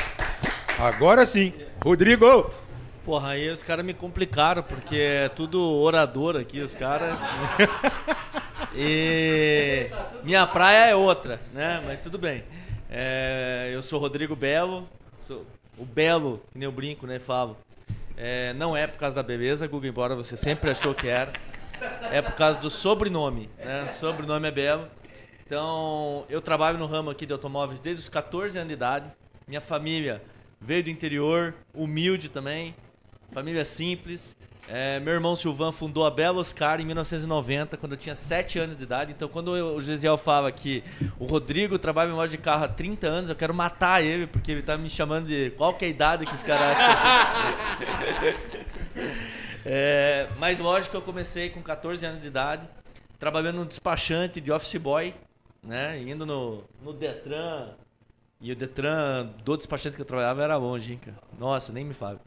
Agora 0.78 1.26
sim. 1.26 1.54
Rodrigo! 1.84 2.52
Porra, 3.06 3.30
aí 3.30 3.50
os 3.50 3.62
caras 3.62 3.86
me 3.86 3.94
complicaram, 3.94 4.64
porque 4.64 4.98
é 4.98 5.30
tudo 5.30 5.62
orador 5.62 6.36
aqui, 6.36 6.60
os 6.60 6.74
caras. 6.74 7.16
e 8.76 9.90
minha 10.24 10.46
praia 10.46 10.90
é 10.90 10.96
outra, 10.96 11.40
né? 11.54 11.82
Mas 11.86 12.02
tudo 12.02 12.18
bem. 12.18 12.44
É, 12.90 13.72
eu 13.74 13.82
sou 13.82 14.00
Rodrigo 14.00 14.36
Belo, 14.36 14.88
sou 15.14 15.46
o 15.78 15.86
Belo, 15.86 16.42
que 16.52 16.60
nem 16.60 16.66
eu 16.66 16.72
brinco, 16.72 17.08
né? 17.08 17.20
Falo. 17.20 17.58
É, 18.18 18.54
não 18.54 18.76
é 18.76 18.88
por 18.88 18.98
causa 18.98 19.16
da 19.16 19.24
beleza, 19.24 19.68
Google, 19.68 19.90
embora 19.90 20.16
você 20.16 20.38
sempre 20.38 20.70
achou 20.70 20.94
que 20.94 21.08
era. 21.08 21.34
É 22.12 22.22
por 22.22 22.34
causa 22.34 22.60
do 22.60 22.70
sobrenome, 22.70 23.50
né? 23.58 23.88
Sobrenome 23.88 24.48
é 24.48 24.52
Belo. 24.52 24.88
Então, 25.46 26.26
eu 26.30 26.42
trabalho 26.42 26.78
no 26.78 26.86
ramo 26.86 27.10
aqui 27.10 27.26
de 27.26 27.34
automóveis 27.34 27.80
desde 27.80 28.02
os 28.02 28.10
14 28.10 28.58
anos 28.58 28.70
de 28.70 28.74
idade. 28.74 29.12
Minha 29.48 29.62
família 29.62 30.22
veio 30.60 30.84
do 30.84 30.90
interior, 30.90 31.54
humilde 31.74 32.30
também, 32.30 32.76
família 33.32 33.64
simples. 33.64 34.36
É, 34.68 35.00
meu 35.00 35.14
irmão 35.14 35.36
Silvan 35.36 35.72
fundou 35.72 36.06
a 36.08 36.10
Bela 36.12 36.40
Oscar 36.40 36.82
em 36.82 36.86
1990, 36.86 37.78
quando 37.78 37.92
eu 37.92 37.98
tinha 37.98 38.16
7 38.16 38.58
anos 38.58 38.78
de 38.78 38.84
idade. 38.84 39.12
Então, 39.12 39.28
quando 39.30 39.56
eu- 39.56 39.76
o 39.76 39.82
Gisiel 39.82 40.18
fala 40.18 40.52
que 40.52 40.84
o 41.20 41.26
Rodrigo 41.26 41.78
trabalha 41.78 42.10
em 42.10 42.14
loja 42.14 42.32
de 42.32 42.40
carro 42.40 42.64
há 42.64 42.68
30 42.68 43.06
anos, 43.08 43.30
eu 43.30 43.36
quero 43.36 43.54
matar 43.54 44.04
ele, 44.04 44.26
porque 44.26 44.52
ele 44.52 44.64
tá 44.64 44.76
me 44.76 44.90
chamando 44.90 45.28
de 45.28 45.52
qual 45.52 45.78
é 45.80 45.86
a 45.86 45.88
idade 45.88 46.26
que 46.26 46.34
os 46.36 46.42
caras 46.44 46.78
acham. 46.80 48.56
É, 49.68 50.28
mas 50.38 50.60
lógico 50.60 50.96
eu 50.96 51.02
comecei 51.02 51.50
com 51.50 51.60
14 51.60 52.06
anos 52.06 52.20
de 52.20 52.28
idade, 52.28 52.68
trabalhando 53.18 53.56
no 53.58 53.66
despachante 53.66 54.40
de 54.40 54.52
office 54.52 54.76
boy, 54.76 55.12
né? 55.64 56.00
Indo 56.02 56.24
no, 56.24 56.64
no 56.84 56.94
Detran. 56.94 57.70
E 58.40 58.52
o 58.52 58.56
Detran 58.56 59.28
do 59.44 59.56
despachante 59.56 59.96
que 59.96 60.02
eu 60.02 60.06
trabalhava 60.06 60.44
era 60.44 60.58
longe, 60.58 60.94
hein, 60.94 61.00
cara? 61.04 61.18
Nossa, 61.40 61.72
nem 61.72 61.86
me 61.86 61.94
fale. 61.94 62.20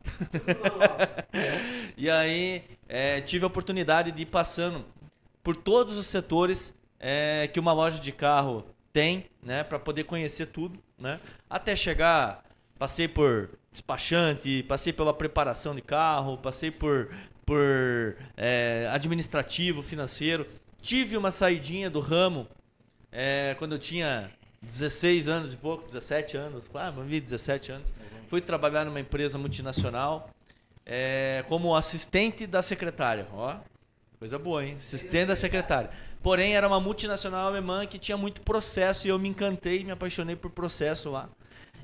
e 1.96 2.08
aí 2.08 2.64
é, 2.88 3.20
tive 3.20 3.44
a 3.44 3.46
oportunidade 3.46 4.10
de 4.10 4.22
ir 4.22 4.26
passando 4.26 4.84
por 5.42 5.54
todos 5.54 5.96
os 5.96 6.06
setores 6.06 6.74
é, 6.98 7.48
que 7.48 7.60
uma 7.60 7.72
loja 7.72 8.00
de 8.00 8.10
carro 8.10 8.64
tem, 8.92 9.26
né? 9.42 9.62
Para 9.62 9.78
poder 9.78 10.04
conhecer 10.04 10.46
tudo, 10.46 10.78
né? 10.98 11.20
Até 11.48 11.76
chegar, 11.76 12.42
passei 12.78 13.06
por 13.06 13.50
despachante, 13.70 14.64
passei 14.64 14.92
pela 14.92 15.12
preparação 15.12 15.74
de 15.74 15.82
carro, 15.82 16.38
passei 16.38 16.70
por, 16.70 17.10
por 17.44 18.16
é, 18.36 18.88
administrativo, 18.92 19.82
financeiro. 19.82 20.46
Tive 20.80 21.16
uma 21.16 21.30
saidinha 21.30 21.90
do 21.90 22.00
ramo 22.00 22.48
é, 23.12 23.54
quando 23.58 23.72
eu 23.72 23.78
tinha 23.78 24.30
16 24.62 25.28
anos 25.28 25.52
e 25.52 25.56
pouco, 25.56 25.86
17 25.86 26.36
anos, 26.36 26.68
ah, 26.74 26.92
mas 26.94 27.06
vi 27.06 27.20
17 27.20 27.72
anos. 27.72 27.94
Fui 28.28 28.40
trabalhar 28.40 28.84
numa 28.84 29.00
empresa 29.00 29.38
multinacional 29.38 30.30
é, 30.84 31.44
como 31.48 31.74
assistente 31.74 32.46
da 32.46 32.62
secretária. 32.62 33.26
Ó, 33.32 33.56
coisa 34.18 34.38
boa, 34.38 34.64
hein? 34.64 34.72
Assistente 34.72 35.26
da 35.26 35.36
secretária. 35.36 35.90
Porém, 36.22 36.56
era 36.56 36.66
uma 36.66 36.80
multinacional 36.80 37.46
alemã 37.46 37.86
que 37.86 37.98
tinha 37.98 38.16
muito 38.16 38.42
processo 38.42 39.06
e 39.06 39.10
eu 39.10 39.18
me 39.18 39.28
encantei, 39.28 39.84
me 39.84 39.92
apaixonei 39.92 40.34
por 40.34 40.50
processo 40.50 41.10
lá. 41.10 41.28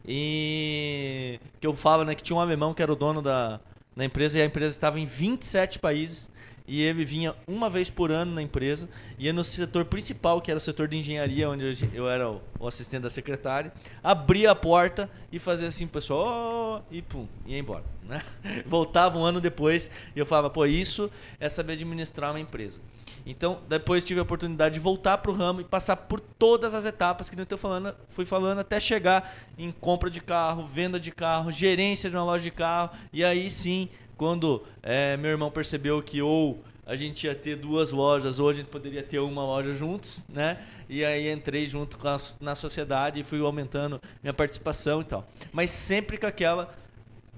E 0.06 1.40
que 1.60 1.66
eu 1.66 1.74
falo, 1.74 2.04
né, 2.04 2.14
que 2.14 2.22
tinha 2.22 2.36
um 2.36 2.40
alemão 2.40 2.74
que 2.74 2.82
era 2.82 2.92
o 2.92 2.96
dono 2.96 3.22
da, 3.22 3.60
da 3.96 4.04
empresa 4.04 4.38
e 4.38 4.42
a 4.42 4.44
empresa 4.44 4.74
estava 4.74 4.98
em 4.98 5.06
27 5.06 5.78
países 5.78 6.30
e 6.66 6.80
ele 6.80 7.04
vinha 7.04 7.34
uma 7.46 7.68
vez 7.68 7.90
por 7.90 8.10
ano 8.10 8.34
na 8.34 8.42
empresa, 8.42 8.88
ia 9.18 9.32
no 9.32 9.44
setor 9.44 9.84
principal, 9.84 10.40
que 10.40 10.50
era 10.50 10.56
o 10.56 10.60
setor 10.60 10.88
de 10.88 10.96
engenharia, 10.96 11.48
onde 11.48 11.88
eu, 11.92 12.08
era 12.08 12.30
o, 12.30 12.66
assistente 12.66 13.02
da 13.02 13.10
secretária, 13.10 13.72
abria 14.02 14.50
a 14.50 14.54
porta 14.54 15.10
e 15.30 15.38
fazia 15.38 15.68
assim, 15.68 15.86
pessoal, 15.86 16.82
oh, 16.88 16.94
e 16.94 17.02
pum, 17.02 17.28
ia 17.46 17.58
embora. 17.58 17.84
Né? 18.04 18.22
Voltava 18.66 19.18
um 19.18 19.24
ano 19.24 19.40
depois 19.40 19.90
e 20.14 20.18
eu 20.18 20.26
falava, 20.26 20.50
pô, 20.50 20.66
isso 20.66 21.10
é 21.40 21.48
saber 21.48 21.72
administrar 21.72 22.32
uma 22.32 22.38
empresa. 22.38 22.78
Então, 23.26 23.60
depois 23.66 24.04
tive 24.04 24.20
a 24.20 24.22
oportunidade 24.22 24.74
de 24.74 24.80
voltar 24.80 25.16
para 25.18 25.30
o 25.30 25.34
ramo 25.34 25.62
e 25.62 25.64
passar 25.64 25.96
por 25.96 26.20
todas 26.20 26.74
as 26.74 26.84
etapas 26.84 27.30
que 27.30 27.40
eu 27.40 27.46
tô 27.46 27.56
falando, 27.56 27.94
fui 28.08 28.26
falando 28.26 28.58
até 28.58 28.78
chegar 28.78 29.34
em 29.56 29.70
compra 29.70 30.10
de 30.10 30.20
carro, 30.20 30.66
venda 30.66 31.00
de 31.00 31.10
carro, 31.10 31.50
gerência 31.50 32.10
de 32.10 32.16
uma 32.16 32.24
loja 32.24 32.44
de 32.44 32.50
carro. 32.50 32.90
E 33.10 33.24
aí 33.24 33.50
sim, 33.50 33.88
quando 34.16 34.62
é, 34.82 35.16
meu 35.16 35.30
irmão 35.30 35.50
percebeu 35.50 36.02
que 36.02 36.22
ou 36.22 36.62
a 36.86 36.96
gente 36.96 37.26
ia 37.26 37.34
ter 37.34 37.56
duas 37.56 37.90
lojas, 37.90 38.38
ou 38.38 38.48
a 38.48 38.52
gente 38.52 38.66
poderia 38.66 39.02
ter 39.02 39.18
uma 39.18 39.42
loja 39.42 39.72
juntos, 39.72 40.24
né? 40.28 40.58
E 40.88 41.04
aí 41.04 41.30
entrei 41.32 41.66
junto 41.66 41.96
a, 42.06 42.16
na 42.40 42.54
sociedade 42.54 43.20
e 43.20 43.22
fui 43.22 43.40
aumentando 43.40 44.00
minha 44.22 44.34
participação 44.34 45.00
e 45.00 45.04
tal. 45.04 45.26
Mas 45.50 45.70
sempre 45.70 46.18
com 46.18 46.26
aquela 46.26 46.74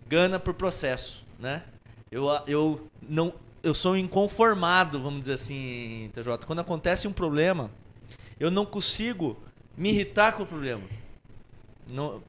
gana 0.08 0.38
por 0.38 0.54
processo, 0.54 1.24
né? 1.38 1.62
Eu, 2.10 2.26
eu 2.46 2.88
não 3.08 3.32
eu 3.62 3.74
sou 3.74 3.96
inconformado, 3.96 5.02
vamos 5.02 5.20
dizer 5.20 5.34
assim, 5.34 6.08
TJ. 6.14 6.46
Quando 6.46 6.60
acontece 6.60 7.08
um 7.08 7.12
problema, 7.12 7.68
eu 8.38 8.48
não 8.48 8.64
consigo 8.64 9.36
me 9.76 9.90
irritar 9.90 10.32
com 10.32 10.44
o 10.44 10.46
problema. 10.46 10.82
Não- 11.86 12.22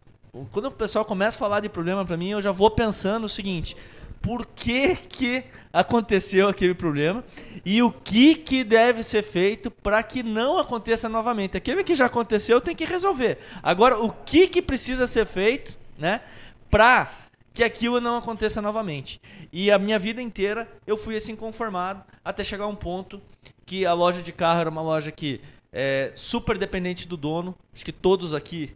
quando 0.51 0.65
o 0.65 0.71
pessoal 0.71 1.05
começa 1.05 1.37
a 1.37 1.39
falar 1.39 1.59
de 1.59 1.69
problema 1.69 2.05
pra 2.05 2.17
mim, 2.17 2.29
eu 2.29 2.41
já 2.41 2.51
vou 2.51 2.69
pensando 2.69 3.25
o 3.25 3.29
seguinte: 3.29 3.75
por 4.21 4.45
que 4.45 4.95
que 4.95 5.43
aconteceu 5.71 6.47
aquele 6.47 6.73
problema 6.73 7.23
e 7.65 7.81
o 7.81 7.91
que 7.91 8.35
que 8.35 8.63
deve 8.63 9.03
ser 9.03 9.23
feito 9.23 9.69
para 9.69 10.01
que 10.03 10.23
não 10.23 10.57
aconteça 10.57 11.07
novamente? 11.07 11.57
Aquele 11.57 11.83
que 11.83 11.95
já 11.95 12.05
aconteceu 12.05 12.59
tem 12.59 12.75
que 12.75 12.85
resolver. 12.85 13.37
Agora, 13.61 13.99
o 13.99 14.11
que 14.11 14.47
que 14.47 14.61
precisa 14.61 15.05
ser 15.05 15.25
feito, 15.25 15.77
né, 15.97 16.21
para 16.69 17.11
que 17.53 17.63
aquilo 17.63 18.01
não 18.01 18.17
aconteça 18.17 18.61
novamente? 18.61 19.21
E 19.51 19.71
a 19.71 19.79
minha 19.79 19.99
vida 19.99 20.21
inteira 20.21 20.67
eu 20.85 20.97
fui 20.97 21.15
assim 21.15 21.35
conformado 21.35 22.03
até 22.23 22.43
chegar 22.43 22.65
a 22.65 22.67
um 22.69 22.75
ponto 22.75 23.21
que 23.65 23.85
a 23.85 23.93
loja 23.93 24.21
de 24.21 24.31
carro 24.31 24.61
era 24.61 24.69
uma 24.69 24.81
loja 24.81 25.11
que 25.11 25.41
é 25.71 26.11
super 26.15 26.57
dependente 26.57 27.07
do 27.07 27.17
dono. 27.17 27.55
Acho 27.73 27.85
que 27.85 27.91
todos 27.91 28.33
aqui 28.33 28.75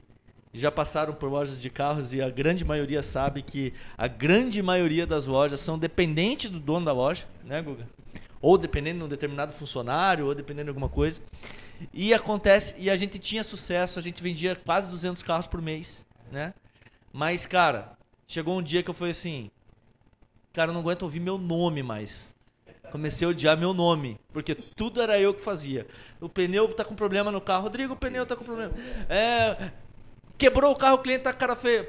já 0.53 0.71
passaram 0.71 1.13
por 1.13 1.29
lojas 1.29 1.59
de 1.59 1.69
carros 1.69 2.13
e 2.13 2.21
a 2.21 2.29
grande 2.29 2.65
maioria 2.65 3.01
sabe 3.01 3.41
que 3.41 3.73
a 3.97 4.07
grande 4.07 4.61
maioria 4.61 5.07
das 5.07 5.25
lojas 5.25 5.61
são 5.61 5.79
dependentes 5.79 6.49
do 6.49 6.59
dono 6.59 6.85
da 6.85 6.91
loja, 6.91 7.25
né, 7.43 7.61
Guga? 7.61 7.87
Ou 8.41 8.57
dependendo 8.57 8.99
de 8.99 9.05
um 9.05 9.07
determinado 9.07 9.53
funcionário, 9.53 10.25
ou 10.25 10.35
dependendo 10.35 10.65
de 10.65 10.69
alguma 10.69 10.89
coisa. 10.89 11.21
E 11.93 12.13
acontece, 12.13 12.75
e 12.77 12.89
a 12.89 12.95
gente 12.95 13.17
tinha 13.17 13.43
sucesso, 13.43 13.97
a 13.97 14.01
gente 14.01 14.21
vendia 14.21 14.55
quase 14.55 14.89
200 14.89 15.23
carros 15.23 15.47
por 15.47 15.61
mês, 15.61 16.05
né? 16.31 16.53
Mas, 17.13 17.45
cara, 17.45 17.93
chegou 18.27 18.57
um 18.57 18.61
dia 18.61 18.83
que 18.83 18.89
eu 18.89 18.93
falei 18.93 19.11
assim, 19.11 19.49
cara, 20.53 20.69
eu 20.69 20.73
não 20.73 20.81
aguento 20.81 21.03
ouvir 21.03 21.19
meu 21.19 21.37
nome 21.37 21.81
mais. 21.81 22.35
Comecei 22.91 23.25
a 23.25 23.31
odiar 23.31 23.57
meu 23.57 23.73
nome, 23.73 24.19
porque 24.33 24.53
tudo 24.53 25.01
era 25.01 25.19
eu 25.19 25.33
que 25.33 25.41
fazia. 25.41 25.87
O 26.19 26.27
pneu 26.27 26.67
tá 26.73 26.83
com 26.83 26.93
problema 26.93 27.31
no 27.31 27.39
carro. 27.39 27.63
Rodrigo, 27.63 27.93
o 27.93 27.97
pneu 27.97 28.25
tá 28.25 28.35
com 28.35 28.43
problema. 28.43 28.73
É, 29.07 29.71
quebrou 30.41 30.71
o 30.71 30.75
carro, 30.75 30.95
o 30.95 30.99
cliente 30.99 31.21
tá 31.21 31.31
com 31.31 31.37
cara 31.37 31.55
feia. 31.55 31.87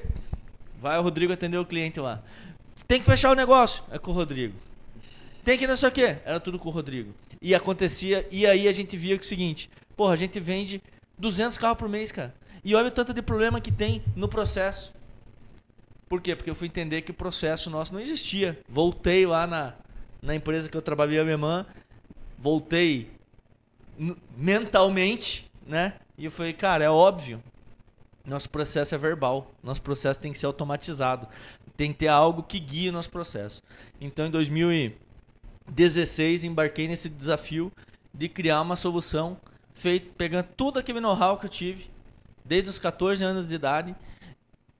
Vai 0.79 0.99
o 0.99 1.03
Rodrigo 1.03 1.33
atender 1.33 1.57
o 1.57 1.65
cliente 1.65 1.99
lá. 1.99 2.23
Tem 2.87 3.01
que 3.01 3.07
fechar 3.07 3.31
o 3.31 3.35
negócio. 3.35 3.83
É 3.91 3.99
com 3.99 4.11
o 4.11 4.15
Rodrigo. 4.15 4.55
Tem 5.43 5.57
que 5.57 5.67
não 5.67 5.75
sei 5.75 5.89
o 5.89 5.93
quê. 5.93 6.19
Era 6.23 6.39
tudo 6.39 6.59
com 6.59 6.69
o 6.69 6.73
Rodrigo. 6.73 7.15
E 7.41 7.55
acontecia, 7.55 8.29
e 8.31 8.47
aí 8.47 8.69
a 8.69 8.73
gente 8.73 8.95
via 8.95 9.17
que 9.17 9.25
é 9.25 9.27
o 9.27 9.29
seguinte, 9.29 9.71
porra, 9.97 10.13
a 10.13 10.17
gente 10.17 10.39
vende 10.39 10.83
200 11.17 11.57
carros 11.57 11.79
por 11.79 11.89
mês, 11.89 12.13
cara. 12.13 12.35
E 12.63 12.75
olha 12.75 12.89
o 12.89 12.91
tanto 12.91 13.15
de 13.15 13.23
problema 13.23 13.59
que 13.59 13.73
tem 13.73 14.05
no 14.15 14.29
processo. 14.29 14.93
Por 16.07 16.21
quê? 16.21 16.37
Porque 16.37 16.51
eu 16.51 16.55
fui 16.55 16.69
entender 16.69 17.01
que 17.01 17.11
o 17.11 17.15
processo 17.15 17.71
nosso 17.71 17.95
não 17.95 18.01
existia. 18.01 18.61
Voltei 18.69 19.25
lá 19.25 19.47
na, 19.47 19.73
na 20.21 20.35
empresa 20.35 20.69
que 20.69 20.77
eu 20.77 20.83
trabalhei 20.83 21.19
a 21.19 21.23
minha 21.23 21.35
irmã, 21.35 21.65
voltei 22.39 23.11
mentalmente, 24.37 25.51
né? 25.67 25.95
E 26.19 26.27
eu 26.27 26.31
falei, 26.31 26.53
cara, 26.53 26.85
é 26.85 26.91
óbvio. 26.91 27.43
Nosso 28.25 28.49
processo 28.51 28.95
é 28.95 28.99
verbal. 28.99 29.51
Nosso 29.63 29.83
processo 29.83 30.21
tem 30.21 30.33
que 30.33 30.39
ser 30.39 30.47
automatizado. 30.47 31.29
Tem 31.77 31.93
que 31.93 31.99
ter 32.01 32.09
algo 32.09 32.43
que 32.43 32.59
guie 32.61 32.89
o 32.89 32.93
nosso 32.93 33.11
processo. 33.11 33.63
Então, 34.01 34.27
em 34.27 34.31
2016, 34.31 36.45
embarquei 36.45 36.89
nesse 36.89 37.09
desafio 37.09 37.73
de 38.15 38.29
criar 38.29 38.61
uma 38.61 38.77
solução 38.77 39.41
feito, 39.75 40.13
pegando 40.15 40.47
tudo 40.57 40.79
aquele 40.79 41.01
know-how 41.01 41.39
que 41.39 41.47
eu 41.47 41.51
tive, 41.51 41.91
desde 42.45 42.71
os 42.71 42.79
14 42.79 43.25
anos 43.25 43.49
de 43.49 43.55
idade, 43.55 43.97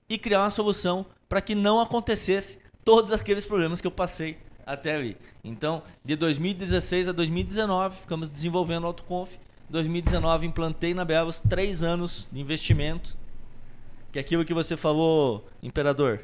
e 0.07 0.17
criar 0.17 0.41
uma 0.41 0.49
solução 0.49 1.05
para 1.27 1.41
que 1.41 1.55
não 1.55 1.81
acontecesse 1.81 2.59
todos 2.85 3.11
aqueles 3.11 3.45
problemas 3.45 3.81
que 3.81 3.87
eu 3.87 3.91
passei 3.91 4.37
até 4.65 4.95
ali. 4.95 5.17
Então, 5.43 5.83
de 6.05 6.15
2016 6.15 7.09
a 7.09 7.11
2019, 7.11 8.01
ficamos 8.01 8.29
desenvolvendo 8.29 8.83
o 8.83 8.87
AutoConf. 8.87 9.35
2019, 9.69 10.45
implantei 10.45 10.93
na 10.93 11.03
Belos 11.03 11.41
três 11.41 11.83
anos 11.83 12.29
de 12.31 12.39
investimento. 12.39 13.17
Que 14.13 14.19
é 14.19 14.21
aquilo 14.21 14.45
que 14.45 14.53
você 14.53 14.77
falou, 14.77 15.45
Imperador. 15.61 16.21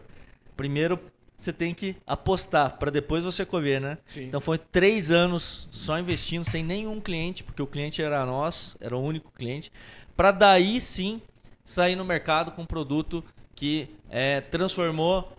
Primeiro, 0.56 0.99
você 1.36 1.52
tem 1.52 1.74
que 1.74 1.95
apostar 2.06 2.78
para 2.78 2.91
depois 2.91 3.26
você 3.26 3.44
colher, 3.44 3.82
né? 3.82 3.98
Sim. 4.06 4.26
Então, 4.26 4.40
foi 4.40 4.60
três 4.60 5.10
anos 5.10 5.68
só 5.72 5.98
investindo, 5.98 6.44
sem 6.44 6.64
nenhum 6.64 7.02
cliente, 7.02 7.44
porque 7.44 7.64
o 7.64 7.66
cliente 7.66 7.99
era 7.99 8.24
nós, 8.28 8.78
era 8.80 8.95
o 8.95 9.02
único 9.02 9.32
cliente. 9.32 9.72
Para 10.16 10.32
daí 10.32 10.80
sim 10.80 11.20
sair 11.66 11.95
no 11.95 12.06
mercado 12.06 12.52
com 12.52 12.61
um 12.61 12.66
produto 12.66 13.24
que 13.56 13.90
é, 14.07 14.40
transformou 14.41 15.36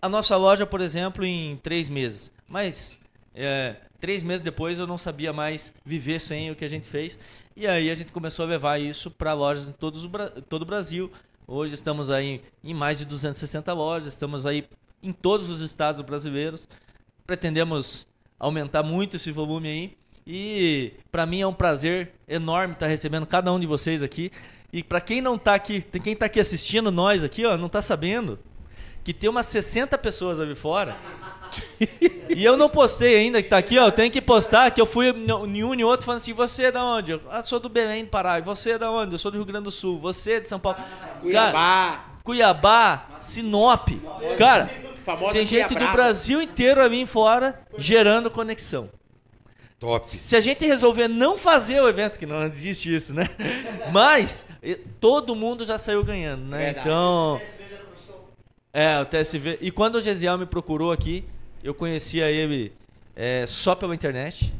a 0.00 0.08
nossa 0.08 0.36
loja, 0.38 0.64
por 0.64 0.80
exemplo, 0.80 1.22
em 1.22 1.58
três 1.58 1.90
meses. 1.90 2.32
Mas 2.48 2.98
é, 3.34 3.76
três 4.00 4.22
meses 4.22 4.40
depois 4.40 4.78
eu 4.78 4.86
não 4.86 4.96
sabia 4.96 5.34
mais 5.34 5.74
viver 5.84 6.18
sem 6.18 6.50
o 6.50 6.56
que 6.56 6.64
a 6.64 6.68
gente 6.68 6.88
fez. 6.88 7.18
E 7.54 7.66
aí 7.66 7.90
a 7.90 7.94
gente 7.94 8.10
começou 8.10 8.46
a 8.46 8.48
levar 8.48 8.80
isso 8.80 9.10
para 9.10 9.34
lojas 9.34 9.68
em 9.68 9.72
todos 9.72 10.04
o 10.04 10.10
todo 10.48 10.62
o 10.62 10.66
Brasil. 10.66 11.12
Hoje 11.52 11.74
estamos 11.74 12.10
aí 12.10 12.44
em 12.62 12.72
mais 12.72 13.00
de 13.00 13.04
260 13.04 13.72
lojas, 13.72 14.12
estamos 14.12 14.46
aí 14.46 14.68
em 15.02 15.12
todos 15.12 15.50
os 15.50 15.60
estados 15.60 16.00
brasileiros. 16.00 16.68
Pretendemos 17.26 18.06
aumentar 18.38 18.84
muito 18.84 19.16
esse 19.16 19.32
volume 19.32 19.66
aí. 19.68 19.98
E 20.24 20.92
para 21.10 21.26
mim 21.26 21.40
é 21.40 21.46
um 21.48 21.52
prazer 21.52 22.12
enorme 22.28 22.74
estar 22.74 22.86
recebendo 22.86 23.26
cada 23.26 23.52
um 23.52 23.58
de 23.58 23.66
vocês 23.66 24.00
aqui. 24.00 24.30
E 24.72 24.84
para 24.84 25.00
quem 25.00 25.20
não 25.20 25.36
tá 25.36 25.54
aqui, 25.56 25.80
quem 25.80 26.14
tá 26.14 26.26
aqui 26.26 26.38
assistindo 26.38 26.92
nós 26.92 27.24
aqui, 27.24 27.44
ó, 27.44 27.56
não 27.56 27.68
tá 27.68 27.82
sabendo 27.82 28.38
que 29.02 29.12
tem 29.12 29.28
umas 29.28 29.46
60 29.46 29.98
pessoas 29.98 30.38
ali 30.38 30.54
fora. 30.54 30.96
e 32.34 32.44
eu 32.44 32.56
não 32.56 32.68
postei 32.68 33.16
ainda 33.16 33.42
que 33.42 33.48
tá 33.48 33.58
aqui, 33.58 33.78
ó, 33.78 33.86
eu 33.86 33.92
tenho 33.92 34.10
que 34.10 34.20
postar 34.20 34.70
que 34.70 34.80
eu 34.80 34.86
fui 34.86 35.08
em 35.10 35.64
um 35.64 35.74
e 35.74 35.84
outro 35.84 36.06
falando 36.06 36.20
assim, 36.20 36.32
você 36.32 36.64
é 36.64 36.72
da 36.72 36.84
onde? 36.84 37.12
Eu 37.12 37.20
ah, 37.30 37.42
sou 37.42 37.58
do 37.60 37.68
Belém, 37.68 38.04
do 38.04 38.10
Pará. 38.10 38.38
E 38.38 38.42
você 38.42 38.72
é 38.72 38.78
da 38.78 38.90
onde? 38.90 39.14
Eu 39.14 39.18
sou 39.18 39.30
do 39.30 39.36
Rio 39.36 39.46
Grande 39.46 39.64
do 39.64 39.70
Sul. 39.70 39.98
Você 40.00 40.32
é 40.32 40.40
de 40.40 40.48
São 40.48 40.60
Paulo. 40.60 40.78
Cuiabá. 41.20 41.52
Cara, 41.52 42.04
Cuiabá, 42.22 43.08
Sinop. 43.20 43.88
Cara, 44.38 44.70
Famosa 44.96 45.32
tem 45.32 45.46
gente 45.46 45.74
do. 45.74 45.88
Brasil 45.90 46.40
inteiro 46.40 46.80
ali 46.82 47.04
fora 47.06 47.60
gerando 47.76 48.30
conexão. 48.30 48.90
Top. 49.78 50.06
Se 50.06 50.36
a 50.36 50.40
gente 50.40 50.66
resolver 50.66 51.08
não 51.08 51.38
fazer 51.38 51.80
o 51.80 51.88
evento, 51.88 52.18
que 52.18 52.26
não 52.26 52.44
existe 52.44 52.94
isso, 52.94 53.14
né? 53.14 53.28
Mas 53.90 54.44
todo 55.00 55.34
mundo 55.34 55.64
já 55.64 55.78
saiu 55.78 56.04
ganhando, 56.04 56.44
né? 56.44 56.66
Verdade. 56.66 56.88
Então. 56.88 57.40
É, 58.72 59.00
o 59.00 59.06
TSV. 59.06 59.58
E 59.60 59.70
quando 59.70 59.96
o 59.96 60.00
Gesiel 60.00 60.38
me 60.38 60.46
procurou 60.46 60.92
aqui, 60.92 61.24
eu 61.62 61.74
conhecia 61.74 62.30
ele 62.30 62.72
eh, 63.16 63.44
só 63.46 63.74
pela 63.74 63.94
internet. 63.94 64.52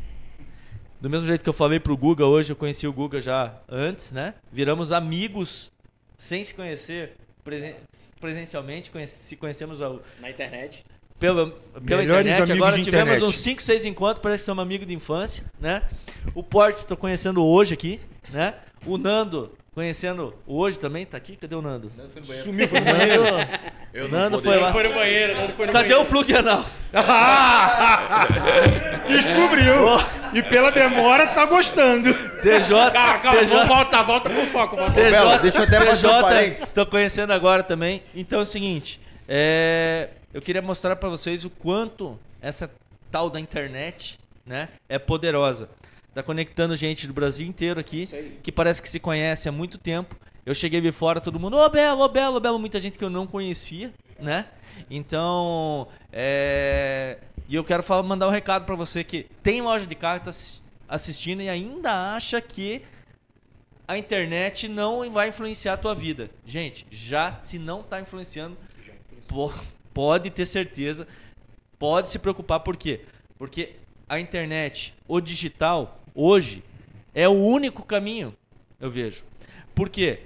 Do 1.01 1.09
mesmo 1.09 1.27
jeito 1.27 1.43
que 1.43 1.48
eu 1.48 1.52
falei 1.55 1.81
pro 1.81 1.97
Guga 1.97 2.27
hoje, 2.27 2.52
eu 2.52 2.56
conheci 2.56 2.86
o 2.86 2.93
Guga 2.93 3.20
já 3.20 3.55
antes, 3.68 4.12
né? 4.12 4.35
Viramos 4.52 4.93
amigos 4.93 5.70
sem 6.16 6.44
se 6.44 6.52
conhecer 6.52 7.14
presen- 7.43 7.77
presencialmente, 8.20 8.90
conhece- 8.90 9.24
se 9.24 9.36
conhecemos 9.36 9.81
ao, 9.81 10.02
Na 10.20 10.28
internet. 10.28 10.85
pela, 11.18 11.47
pela 11.86 12.02
Melhores 12.02 12.27
internet. 12.27 12.43
amigos 12.43 12.51
Agora 12.51 12.77
de 12.77 12.85
tivemos 12.85 13.09
internet. 13.14 13.24
uns 13.31 13.39
5, 13.39 13.62
6 13.62 13.85
encontros, 13.86 14.22
parece 14.22 14.43
que 14.43 14.47
somos 14.47 14.60
amigos 14.62 14.86
de 14.86 14.93
infância, 14.93 15.43
né? 15.59 15.82
O 16.35 16.43
Portes 16.43 16.82
estou 16.82 16.98
conhecendo 16.98 17.43
hoje 17.43 17.72
aqui, 17.72 17.98
né? 18.28 18.55
O 18.85 18.98
Nando, 18.98 19.56
conhecendo 19.74 20.34
hoje 20.47 20.78
também, 20.78 21.06
tá 21.06 21.16
aqui? 21.16 21.36
Cadê 21.36 21.55
o 21.55 21.62
Nando? 21.62 21.90
Sumiu, 22.44 22.68
foi 22.68 22.80
no 22.80 22.86
banheiro. 22.86 23.22
O 23.92 24.06
Nando 24.06 24.40
foi 24.40 24.56
lá. 24.56 24.72
Foi 24.72 24.84
no 24.84 24.94
banheiro, 24.94 25.34
não 25.34 25.48
foi 25.48 25.66
no 25.66 25.72
Cadê 25.72 25.88
banheiro. 25.88 26.02
o 26.02 26.06
plug 26.06 26.32
anal? 26.36 26.64
Descobriu. 29.09 29.74
E 30.32 30.42
pela 30.44 30.70
demora, 30.70 31.26
tá 31.26 31.44
gostando. 31.44 32.14
TJ, 32.14 32.92
Calma, 32.92 33.18
calma, 33.18 33.40
TJ, 33.40 33.64
voltar, 33.66 34.02
volta 34.05 34.30
pro 34.30 34.47
foco, 34.47 34.76
volta 34.76 34.92
TJ, 34.92 35.10
Belo, 35.10 35.38
deixa 35.40 35.59
eu 35.59 35.62
até 35.64 35.80
fazer 35.80 36.06
um 36.06 36.20
parênteses. 36.20 36.68
TJ, 36.68 36.72
tô 36.74 36.86
conhecendo 36.86 37.32
agora 37.32 37.64
também. 37.64 38.01
Então 38.14 38.38
é 38.38 38.42
o 38.42 38.47
seguinte, 38.47 39.01
é, 39.28 40.10
eu 40.32 40.40
queria 40.40 40.62
mostrar 40.62 40.94
pra 40.94 41.09
vocês 41.09 41.44
o 41.44 41.51
quanto 41.51 42.16
essa 42.40 42.70
tal 43.10 43.28
da 43.28 43.40
internet, 43.40 44.20
né, 44.47 44.68
é 44.88 45.01
poderosa. 45.01 45.68
Tá 46.15 46.23
conectando 46.23 46.74
gente 46.74 47.07
do 47.07 47.12
Brasil 47.12 47.47
inteiro 47.47 47.78
aqui, 47.78 48.05
que 48.43 48.51
parece 48.51 48.82
que 48.82 48.89
se 48.89 48.99
conhece 48.99 49.49
há 49.49 49.53
muito 49.53 49.78
tempo. 49.78 50.16
Eu 50.45 50.55
cheguei 50.55 50.81
de 50.81 50.91
fora, 50.91 51.20
todo 51.20 51.39
mundo, 51.39 51.57
ô 51.57 51.69
Belo, 51.69 52.01
ô 52.03 52.09
Belo, 52.09 52.37
ô 52.37 52.41
Belo, 52.41 52.59
muita 52.59 52.81
gente 52.81 52.99
que 52.99 53.05
eu 53.05 53.11
não 53.11 53.27
conhecia, 53.27 53.93
né? 54.19 54.47
Então, 54.91 55.87
é... 56.12 57.19
E 57.49 57.55
eu 57.55 57.62
quero 57.65 57.82
falar, 57.82 58.03
mandar 58.03 58.27
um 58.28 58.31
recado 58.31 58.65
pra 58.65 58.74
você 58.74 59.05
que 59.05 59.27
tem 59.43 59.61
loja 59.61 59.87
de 59.87 59.95
carro, 59.95 60.20
tá 60.24 60.31
assis- 60.31 60.62
assistindo 60.89 61.43
e 61.43 61.49
ainda 61.49 62.15
acha 62.15 62.41
que 62.41 62.82
a 63.87 63.99
internet 63.99 64.66
não 64.69 65.09
vai 65.11 65.28
influenciar 65.28 65.74
a 65.74 65.77
tua 65.77 65.95
vida. 65.95 66.31
Gente, 66.47 66.87
já 66.91 67.39
se 67.43 67.59
não 67.59 67.82
tá 67.82 68.01
influenciando, 68.01 68.57
po- 69.28 69.53
pode 69.93 70.31
ter 70.31 70.47
certeza, 70.47 71.07
pode 71.78 72.09
se 72.09 72.19
preocupar 72.19 72.61
por 72.61 72.77
quê? 72.77 73.01
Porque 73.37 73.74
a 74.09 74.19
internet, 74.19 74.95
o 75.09 75.20
digital, 75.20 75.99
hoje 76.15 76.62
é 77.15 77.28
o 77.28 77.32
único 77.32 77.85
caminho, 77.85 78.35
eu 78.78 78.91
vejo. 78.91 79.24
Por 79.74 79.89
quê? 79.89 80.20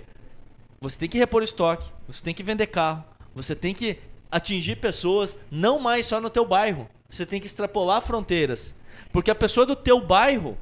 Você 0.80 0.98
tem 0.98 1.08
que 1.08 1.18
repor 1.18 1.42
estoque, 1.42 1.90
você 2.06 2.22
tem 2.22 2.34
que 2.34 2.42
vender 2.42 2.66
carro, 2.66 3.04
você 3.34 3.54
tem 3.56 3.74
que 3.74 3.98
atingir 4.30 4.76
pessoas 4.76 5.38
não 5.50 5.78
mais 5.78 6.06
só 6.06 6.20
no 6.20 6.28
teu 6.30 6.44
bairro. 6.44 6.88
Você 7.08 7.24
tem 7.24 7.40
que 7.40 7.46
extrapolar 7.46 8.00
fronteiras. 8.00 8.74
Porque 9.12 9.30
a 9.30 9.34
pessoa 9.34 9.64
do 9.64 9.76
teu 9.76 10.00
bairro 10.00 10.58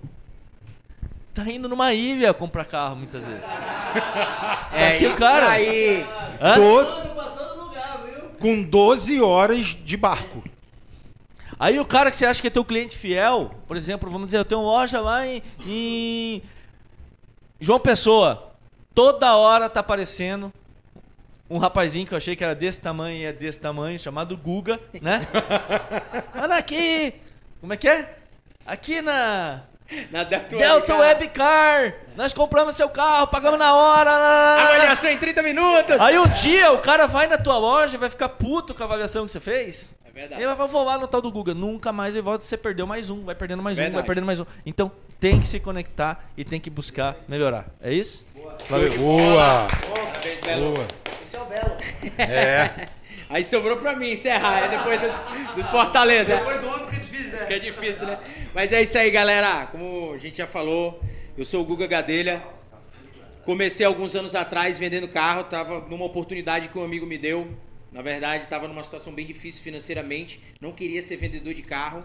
tá 1.33 1.45
indo 1.51 1.69
numa 1.69 1.95
ilha 1.95 2.35
comprar 2.35 2.67
carro 2.67 2.97
muitas 2.97 3.25
vezes. 3.25 3.45
É 4.75 4.95
Aqui 4.97 5.07
o 5.07 5.11
isso 5.11 5.19
cara- 5.19 5.51
aí. 5.51 6.07
Hã? 6.41 6.55
Do- 6.59 7.13
com 8.39 8.63
12 8.63 9.21
horas 9.21 9.67
de 9.85 9.97
barco. 9.97 10.43
Aí 11.63 11.79
o 11.79 11.85
cara 11.85 12.11
que 12.11 12.17
você 12.17 12.27
acha 12.27 12.43
que 12.43 12.49
é 12.49 12.51
teu 12.51 12.65
cliente 12.65 12.99
fiel, 12.99 13.53
por 13.69 13.77
exemplo, 13.77 14.11
vamos 14.11 14.27
dizer, 14.27 14.39
eu 14.39 14.45
tenho 14.45 14.63
loja 14.63 15.01
lá 15.01 15.25
em, 15.25 15.41
em 15.65 16.43
João 17.61 17.79
Pessoa. 17.79 18.53
Toda 18.93 19.37
hora 19.37 19.71
tá 19.71 19.79
aparecendo 19.79 20.53
um 21.49 21.59
rapazinho 21.59 22.05
que 22.05 22.15
eu 22.15 22.19
achei 22.19 22.35
que 22.35 22.43
era 22.43 22.57
desse 22.57 22.81
tamanho 22.81 23.17
e 23.17 23.25
é 23.27 23.33
desse 23.33 23.61
tamanho, 23.61 23.97
chamado 23.97 24.37
Guga, 24.37 24.81
né? 25.01 25.21
Olha 26.35 26.57
aqui! 26.57 27.15
Como 27.61 27.73
é 27.73 27.77
que 27.77 27.89
é? 27.89 28.19
Aqui 28.67 29.01
na 29.01 29.63
Na 30.11 30.25
Delta, 30.25 30.57
Delta 30.57 30.97
Webcar, 30.97 31.95
nós 32.17 32.33
compramos 32.33 32.77
seu 32.77 32.89
carro, 32.89 33.27
pagamos 33.27 33.59
na 33.59 33.75
hora. 33.75 34.11
Avaliação 34.11 35.11
em 35.11 35.19
30 35.19 35.43
minutos. 35.43 36.01
Aí 36.01 36.19
um 36.19 36.29
dia 36.29 36.73
o 36.73 36.79
cara 36.79 37.07
vai 37.07 37.27
na 37.27 37.37
tua 37.39 37.59
loja 37.59 37.97
e 37.97 37.99
vai 37.99 38.09
ficar 38.11 38.29
puto 38.31 38.75
com 38.75 38.83
a 38.83 38.87
avaliação 38.87 39.27
que 39.27 39.33
você 39.33 39.41
fez. 39.41 39.99
É 40.05 40.11
verdade. 40.11 40.41
Ele 40.41 40.47
vai 40.47 40.57
falar, 40.57 40.69
vou 40.69 40.85
lá 40.85 40.99
no 40.99 41.09
tal 41.09 41.21
do 41.21 41.31
Guga. 41.31 41.55
Nunca 41.55 41.93
mais 41.93 42.15
ele 42.15 42.23
volta, 42.23 42.45
você 42.45 42.57
perdeu 42.57 42.87
mais 42.87 43.11
um, 43.11 43.25
vai 43.25 43.35
perdendo 43.35 43.63
mais 43.63 43.79
um, 43.79 43.81
vai 43.81 43.91
Verdade. 43.91 44.07
perdendo 44.07 44.27
mais 44.27 44.41
um. 44.41 44.47
Então 44.65 44.91
tem 45.19 45.41
que 45.41 45.47
se 45.47 45.61
conectar 45.61 46.25
e 46.37 46.45
tem 46.45 46.61
que 46.61 46.69
buscar 46.71 47.17
melhorar. 47.29 47.67
É 47.81 47.93
isso? 47.93 48.27
Valeu. 48.69 48.93
Boa! 48.99 49.69
Parabéns, 49.95 50.41
Belo. 50.41 50.73
Boa. 50.73 50.87
Esse 51.23 51.37
é 51.37 51.41
o 51.41 51.45
Belo. 51.45 51.77
É. 52.19 52.89
Aí 53.33 53.43
sobrou 53.43 53.79
pra 53.79 53.97
mim 53.97 54.13
encerrar, 54.13 54.65
é 54.65 54.69
depois 54.77 55.01
dos, 55.01 55.55
dos 55.55 55.67
Fortaleza. 55.69 56.37
Depois 56.37 56.61
do 56.61 56.67
homem 56.67 56.85
fica 56.85 57.01
difícil, 57.01 57.33
né? 57.33 57.47
Que 57.47 57.55
é 57.55 57.59
difícil, 57.59 58.07
né? 58.07 58.19
Mas 58.55 58.73
é 58.75 58.83
isso 58.83 58.99
aí, 58.99 59.11
galera. 59.11 59.69
Como 59.73 60.13
a 60.13 60.19
gente 60.19 60.37
já 60.37 60.47
falou, 60.47 61.03
eu 61.39 61.43
sou 61.43 61.63
o 61.63 61.65
Guga 61.65 61.87
Gadelha. 61.87 62.43
Comecei 63.43 63.87
alguns 63.87 64.15
anos 64.15 64.35
atrás 64.35 64.79
vendendo 64.79 65.09
carro, 65.09 65.45
tava 65.45 65.81
numa 65.89 66.05
oportunidade 66.05 66.69
que 66.69 66.79
um 66.79 66.85
amigo 66.85 67.07
me 67.07 67.17
deu. 67.17 67.51
Na 67.91 68.03
verdade, 68.03 68.45
estava 68.45 68.69
numa 68.69 68.83
situação 68.83 69.15
bem 69.15 69.25
difícil 69.25 69.63
financeiramente, 69.63 70.39
não 70.61 70.71
queria 70.71 71.03
ser 71.03 71.17
vendedor 71.17 71.55
de 71.55 71.63
carro, 71.63 72.05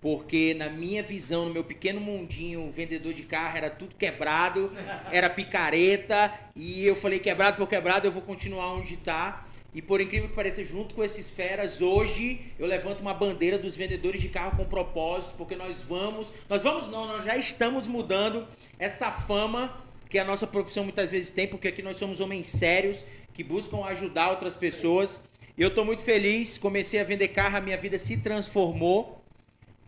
porque 0.00 0.54
na 0.54 0.68
minha 0.68 1.04
visão, 1.04 1.44
no 1.44 1.52
meu 1.52 1.62
pequeno 1.62 2.00
mundinho, 2.00 2.66
o 2.66 2.70
vendedor 2.70 3.12
de 3.12 3.22
carro 3.22 3.56
era 3.56 3.70
tudo 3.70 3.94
quebrado, 3.94 4.72
era 5.10 5.30
picareta, 5.30 6.32
e 6.54 6.84
eu 6.84 6.96
falei 6.96 7.20
quebrado 7.20 7.56
por 7.56 7.68
quebrado, 7.68 8.08
eu 8.08 8.12
vou 8.12 8.22
continuar 8.22 8.72
onde 8.74 8.96
tá. 8.96 9.44
E 9.74 9.82
por 9.82 10.00
incrível 10.00 10.28
que 10.28 10.34
pareça, 10.34 10.64
junto 10.64 10.94
com 10.94 11.04
esses 11.04 11.28
feras, 11.28 11.82
hoje 11.82 12.40
eu 12.58 12.66
levanto 12.66 13.00
uma 13.00 13.12
bandeira 13.12 13.58
dos 13.58 13.76
vendedores 13.76 14.20
de 14.20 14.28
carro 14.28 14.56
com 14.56 14.64
propósito, 14.64 15.34
porque 15.36 15.54
nós 15.54 15.80
vamos, 15.80 16.32
nós 16.48 16.62
vamos 16.62 16.90
não, 16.90 17.06
nós 17.06 17.24
já 17.24 17.36
estamos 17.36 17.86
mudando 17.86 18.46
essa 18.78 19.12
fama 19.12 19.84
que 20.08 20.18
a 20.18 20.24
nossa 20.24 20.46
profissão 20.46 20.84
muitas 20.84 21.10
vezes 21.10 21.30
tem, 21.30 21.46
porque 21.46 21.68
aqui 21.68 21.82
nós 21.82 21.98
somos 21.98 22.18
homens 22.18 22.48
sérios 22.48 23.04
que 23.34 23.44
buscam 23.44 23.84
ajudar 23.84 24.30
outras 24.30 24.56
pessoas. 24.56 25.20
E 25.56 25.62
eu 25.62 25.70
tô 25.70 25.84
muito 25.84 26.02
feliz, 26.02 26.56
comecei 26.56 26.98
a 26.98 27.04
vender 27.04 27.28
carro, 27.28 27.58
a 27.58 27.60
minha 27.60 27.76
vida 27.76 27.98
se 27.98 28.16
transformou 28.16 29.22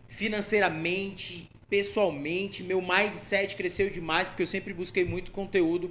financeiramente, 0.07 1.49
pessoalmente, 1.69 2.61
meu 2.61 2.81
mindset 2.81 3.55
cresceu 3.55 3.89
demais, 3.89 4.27
porque 4.27 4.43
eu 4.43 4.47
sempre 4.47 4.73
busquei 4.73 5.05
muito 5.05 5.31
conteúdo. 5.31 5.89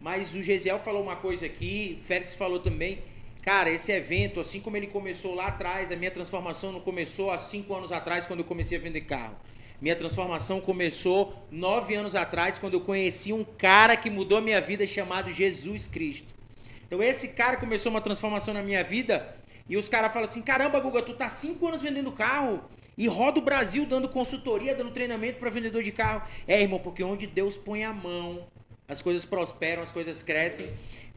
Mas 0.00 0.34
o 0.34 0.42
Gesiel 0.42 0.78
falou 0.78 1.02
uma 1.02 1.16
coisa 1.16 1.46
aqui, 1.46 1.96
o 2.00 2.04
Félix 2.04 2.34
falou 2.34 2.58
também. 2.58 2.98
Cara, 3.42 3.70
esse 3.70 3.90
evento, 3.90 4.38
assim 4.38 4.60
como 4.60 4.76
ele 4.76 4.86
começou 4.86 5.34
lá 5.34 5.46
atrás, 5.46 5.90
a 5.90 5.96
minha 5.96 6.10
transformação 6.10 6.72
não 6.72 6.80
começou 6.80 7.30
há 7.30 7.38
cinco 7.38 7.74
anos 7.74 7.90
atrás, 7.90 8.26
quando 8.26 8.40
eu 8.40 8.44
comecei 8.44 8.76
a 8.76 8.80
vender 8.80 9.00
carro. 9.02 9.36
Minha 9.80 9.96
transformação 9.96 10.60
começou 10.60 11.46
nove 11.50 11.94
anos 11.94 12.14
atrás, 12.14 12.58
quando 12.58 12.74
eu 12.74 12.82
conheci 12.82 13.32
um 13.32 13.42
cara 13.42 13.96
que 13.96 14.10
mudou 14.10 14.42
minha 14.42 14.60
vida 14.60 14.86
chamado 14.86 15.30
Jesus 15.30 15.88
Cristo. 15.88 16.34
Então 16.86 17.02
esse 17.02 17.28
cara 17.28 17.56
começou 17.56 17.90
uma 17.90 18.00
transformação 18.00 18.52
na 18.52 18.62
minha 18.62 18.84
vida 18.84 19.34
e 19.66 19.76
os 19.76 19.88
caras 19.88 20.12
falam 20.12 20.28
assim: 20.28 20.42
caramba, 20.42 20.78
Guga, 20.80 21.00
tu 21.00 21.14
tá 21.14 21.30
cinco 21.30 21.66
anos 21.66 21.80
vendendo 21.80 22.12
carro 22.12 22.62
e 22.98 23.06
roda 23.06 23.38
o 23.38 23.42
Brasil 23.42 23.86
dando 23.86 24.06
consultoria, 24.06 24.74
dando 24.74 24.90
treinamento 24.90 25.38
para 25.38 25.48
vendedor 25.48 25.82
de 25.82 25.92
carro. 25.92 26.22
É, 26.46 26.60
irmão, 26.60 26.78
porque 26.78 27.02
onde 27.02 27.26
Deus 27.26 27.56
põe 27.56 27.84
a 27.84 27.92
mão, 27.92 28.48
as 28.86 29.00
coisas 29.00 29.24
prosperam, 29.24 29.82
as 29.82 29.92
coisas 29.92 30.22
crescem. 30.22 30.68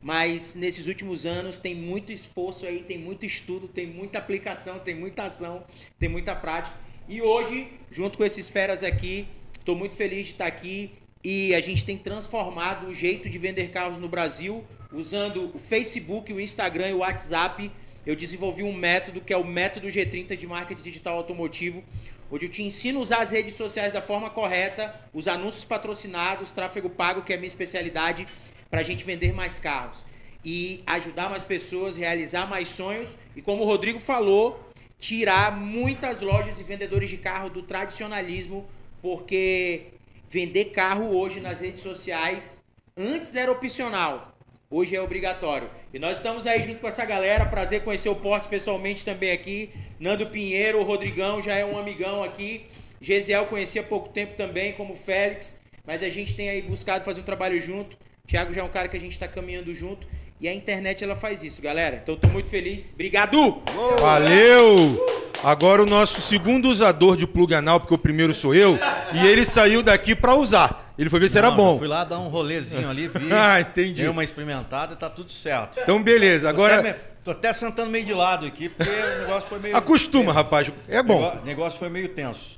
Mas 0.03 0.53
nesses 0.53 0.87
últimos 0.87 1.25
anos 1.25 1.57
tem 1.57 1.73
muito 1.73 2.11
esforço 2.11 2.65
aí, 2.65 2.83
tem 2.83 2.97
muito 2.97 3.25
estudo, 3.25 3.69
tem 3.69 3.87
muita 3.87 4.19
aplicação, 4.19 4.77
tem 4.77 4.93
muita 4.93 5.23
ação, 5.23 5.63
tem 5.97 6.09
muita 6.09 6.35
prática. 6.35 6.75
E 7.07 7.21
hoje, 7.21 7.71
junto 7.89 8.17
com 8.17 8.25
esses 8.25 8.49
feras 8.49 8.83
aqui, 8.83 9.25
estou 9.57 9.77
muito 9.77 9.95
feliz 9.95 10.25
de 10.27 10.33
estar 10.33 10.45
aqui 10.45 10.91
e 11.23 11.55
a 11.55 11.61
gente 11.61 11.85
tem 11.85 11.97
transformado 11.97 12.87
o 12.87 12.93
jeito 12.93 13.29
de 13.29 13.39
vender 13.39 13.69
carros 13.69 13.97
no 13.97 14.09
Brasil 14.09 14.65
usando 14.91 15.49
o 15.55 15.57
Facebook, 15.57 16.33
o 16.33 16.39
Instagram 16.39 16.89
e 16.89 16.93
o 16.93 16.97
WhatsApp. 16.97 17.71
Eu 18.05 18.13
desenvolvi 18.13 18.61
um 18.61 18.73
método 18.73 19.21
que 19.21 19.31
é 19.31 19.37
o 19.37 19.45
método 19.45 19.87
G30 19.87 20.35
de 20.35 20.45
marketing 20.45 20.83
digital 20.83 21.15
automotivo, 21.15 21.81
onde 22.29 22.45
eu 22.45 22.49
te 22.49 22.61
ensino 22.61 22.99
a 22.99 23.01
usar 23.01 23.19
as 23.19 23.31
redes 23.31 23.53
sociais 23.53 23.93
da 23.93 24.01
forma 24.01 24.29
correta, 24.29 24.93
os 25.13 25.29
anúncios 25.29 25.63
patrocinados, 25.63 26.51
tráfego 26.51 26.89
pago, 26.89 27.21
que 27.21 27.31
é 27.31 27.37
a 27.37 27.39
minha 27.39 27.47
especialidade, 27.47 28.27
para 28.73 28.81
a 28.81 28.83
gente 28.83 29.05
vender 29.05 29.31
mais 29.33 29.59
carros 29.59 30.03
e 30.43 30.81
ajudar 30.87 31.29
mais 31.29 31.43
pessoas, 31.43 31.95
realizar 31.95 32.47
mais 32.47 32.69
sonhos 32.69 33.15
e 33.35 33.41
como 33.41 33.61
o 33.61 33.67
Rodrigo 33.67 33.99
falou, 33.99 34.67
tirar 34.97 35.55
muitas 35.55 36.21
lojas 36.21 36.59
e 36.59 36.63
vendedores 36.63 37.07
de 37.07 37.17
carro 37.17 37.51
do 37.51 37.61
tradicionalismo, 37.61 38.67
porque 38.99 39.91
vender 40.27 40.71
carro 40.71 41.15
hoje 41.15 41.39
nas 41.39 41.59
redes 41.59 41.83
sociais 41.83 42.63
antes 42.97 43.35
era 43.35 43.51
opcional, 43.51 44.35
hoje 44.71 44.95
é 44.95 45.01
obrigatório. 45.01 45.69
E 45.93 45.99
nós 45.99 46.17
estamos 46.17 46.47
aí 46.47 46.63
junto 46.63 46.81
com 46.81 46.87
essa 46.87 47.05
galera, 47.05 47.45
prazer 47.45 47.83
conhecer 47.83 48.09
o 48.09 48.15
Portes 48.15 48.47
pessoalmente 48.47 49.05
também 49.05 49.29
aqui. 49.29 49.69
Nando 49.99 50.25
Pinheiro, 50.25 50.79
o 50.79 50.83
Rodrigão 50.83 51.43
já 51.43 51.53
é 51.53 51.63
um 51.63 51.77
amigão 51.77 52.23
aqui. 52.23 52.65
Gesiel 52.99 53.45
conheci 53.45 53.77
há 53.77 53.83
pouco 53.83 54.09
tempo 54.09 54.33
também, 54.33 54.73
como 54.73 54.95
Félix, 54.95 55.61
mas 55.85 56.01
a 56.01 56.09
gente 56.09 56.33
tem 56.33 56.49
aí 56.49 56.63
buscado 56.63 57.05
fazer 57.05 57.21
um 57.21 57.23
trabalho 57.23 57.61
junto. 57.61 58.01
Thiago 58.25 58.53
já 58.53 58.61
é 58.61 58.63
um 58.63 58.69
cara 58.69 58.87
que 58.87 58.95
a 58.95 58.99
gente 58.99 59.11
está 59.11 59.27
caminhando 59.27 59.75
junto. 59.75 60.07
E 60.39 60.47
a 60.47 60.53
internet 60.53 61.03
ela 61.03 61.15
faz 61.15 61.43
isso, 61.43 61.61
galera. 61.61 61.99
Então 62.01 62.15
tô 62.15 62.27
muito 62.29 62.49
feliz. 62.49 62.89
Obrigado! 62.93 63.61
Valeu! 63.99 65.05
Agora 65.43 65.83
o 65.83 65.85
nosso 65.85 66.21
segundo 66.21 66.69
usador 66.69 67.17
de 67.17 67.27
plug 67.27 67.53
anal, 67.53 67.81
porque 67.81 67.93
o 67.93 67.97
primeiro 67.97 68.33
sou 68.33 68.55
eu, 68.55 68.79
e 69.13 69.27
ele 69.27 69.43
saiu 69.43 69.83
daqui 69.83 70.15
pra 70.15 70.35
usar. 70.35 70.93
Ele 70.97 71.09
foi 71.09 71.19
ver 71.19 71.29
se 71.29 71.37
era 71.37 71.49
Não, 71.49 71.57
bom. 71.57 71.73
eu 71.73 71.79
Fui 71.79 71.87
lá 71.87 72.05
dar 72.05 72.19
um 72.19 72.29
rolezinho 72.29 72.89
ali, 72.89 73.09
vi. 73.09 73.27
Ah, 73.33 73.59
entendi. 73.59 74.01
Dei 74.01 74.07
uma 74.07 74.23
experimentada 74.23 74.93
e 74.93 74.95
tá 74.95 75.09
tudo 75.09 75.29
certo. 75.31 75.79
Então, 75.81 76.01
beleza. 76.01 76.53
Tô 76.53 76.63
até, 76.63 76.75
Agora, 76.77 77.01
tô 77.25 77.31
até 77.31 77.51
sentando 77.51 77.89
meio 77.89 78.05
de 78.05 78.13
lado 78.13 78.45
aqui, 78.45 78.69
porque 78.69 78.89
o 78.89 79.19
negócio 79.19 79.49
foi 79.49 79.59
meio. 79.59 79.75
acostuma, 79.75 80.31
rapaz. 80.31 80.71
É 80.87 81.03
bom. 81.03 81.39
O 81.41 81.45
negócio 81.45 81.77
foi 81.77 81.89
meio 81.89 82.07
tenso. 82.09 82.57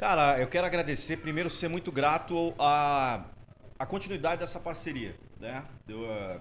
Cara, 0.00 0.38
eu 0.40 0.48
quero 0.48 0.66
agradecer, 0.66 1.18
primeiro, 1.18 1.48
ser 1.48 1.68
muito 1.68 1.92
grato 1.92 2.52
à, 2.58 3.20
à 3.78 3.86
continuidade 3.86 4.40
dessa 4.40 4.60
parceria. 4.60 5.16
Né? 5.40 5.64
Eu, 5.88 6.04
eh, 6.10 6.40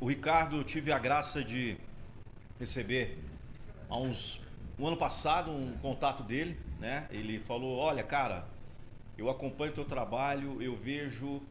o 0.00 0.08
Ricardo, 0.08 0.56
eu 0.56 0.64
tive 0.64 0.92
a 0.92 0.98
graça 0.98 1.42
de 1.42 1.76
receber 2.58 3.18
há 3.88 3.98
uns. 3.98 4.40
Um 4.78 4.86
ano 4.86 4.96
passado, 4.96 5.50
um 5.50 5.76
contato 5.78 6.22
dele, 6.22 6.58
né? 6.80 7.06
Ele 7.10 7.38
falou: 7.40 7.78
Olha, 7.78 8.02
cara, 8.02 8.46
eu 9.16 9.28
acompanho 9.28 9.72
teu 9.72 9.84
trabalho, 9.84 10.60
eu 10.62 10.74
vejo 10.74 11.42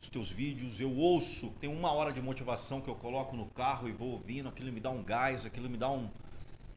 os 0.00 0.08
teus 0.08 0.30
vídeos, 0.30 0.80
eu 0.80 0.94
ouço, 0.94 1.50
tem 1.58 1.68
uma 1.68 1.90
hora 1.90 2.12
de 2.12 2.22
motivação 2.22 2.80
que 2.80 2.88
eu 2.88 2.94
coloco 2.94 3.34
no 3.34 3.46
carro 3.46 3.88
e 3.88 3.92
vou 3.92 4.10
ouvindo, 4.10 4.48
aquilo 4.48 4.70
me 4.70 4.78
dá 4.78 4.90
um 4.90 5.02
gás, 5.02 5.44
aquilo 5.44 5.68
me 5.68 5.76
dá 5.76 5.90
um, 5.90 6.08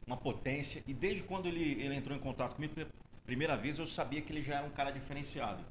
uma 0.07 0.17
potência. 0.17 0.83
E 0.87 0.93
desde 0.93 1.21
quando 1.21 1.47
ele, 1.47 1.73
ele 1.83 1.93
entrou 1.93 2.17
em 2.17 2.19
contato 2.19 2.55
comigo, 2.55 2.73
primeira 3.25 3.55
vez 3.55 3.77
eu 3.77 3.85
sabia 3.85 4.21
que 4.21 4.31
ele 4.33 4.41
já 4.41 4.55
era 4.55 4.65
um 4.65 4.71
cara 4.71 4.89
diferenciado. 4.89 5.63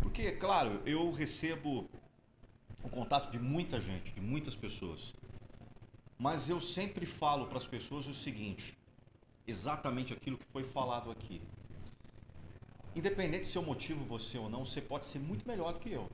Porque, 0.00 0.32
claro, 0.32 0.80
eu 0.86 1.10
recebo 1.10 1.88
o 2.82 2.88
contato 2.88 3.30
de 3.30 3.38
muita 3.38 3.80
gente, 3.80 4.12
de 4.12 4.20
muitas 4.20 4.56
pessoas. 4.56 5.14
Mas 6.18 6.48
eu 6.48 6.60
sempre 6.60 7.06
falo 7.06 7.46
para 7.46 7.58
as 7.58 7.66
pessoas 7.66 8.06
o 8.06 8.14
seguinte, 8.14 8.76
exatamente 9.46 10.12
aquilo 10.12 10.36
que 10.36 10.46
foi 10.46 10.64
falado 10.64 11.10
aqui. 11.10 11.40
Independente 12.94 13.46
se 13.46 13.56
eu 13.56 13.62
motivo 13.62 14.04
você 14.04 14.36
ou 14.36 14.50
não, 14.50 14.64
você 14.64 14.80
pode 14.80 15.06
ser 15.06 15.18
muito 15.18 15.46
melhor 15.46 15.72
do 15.72 15.78
que 15.78 15.92
eu. 15.92 16.10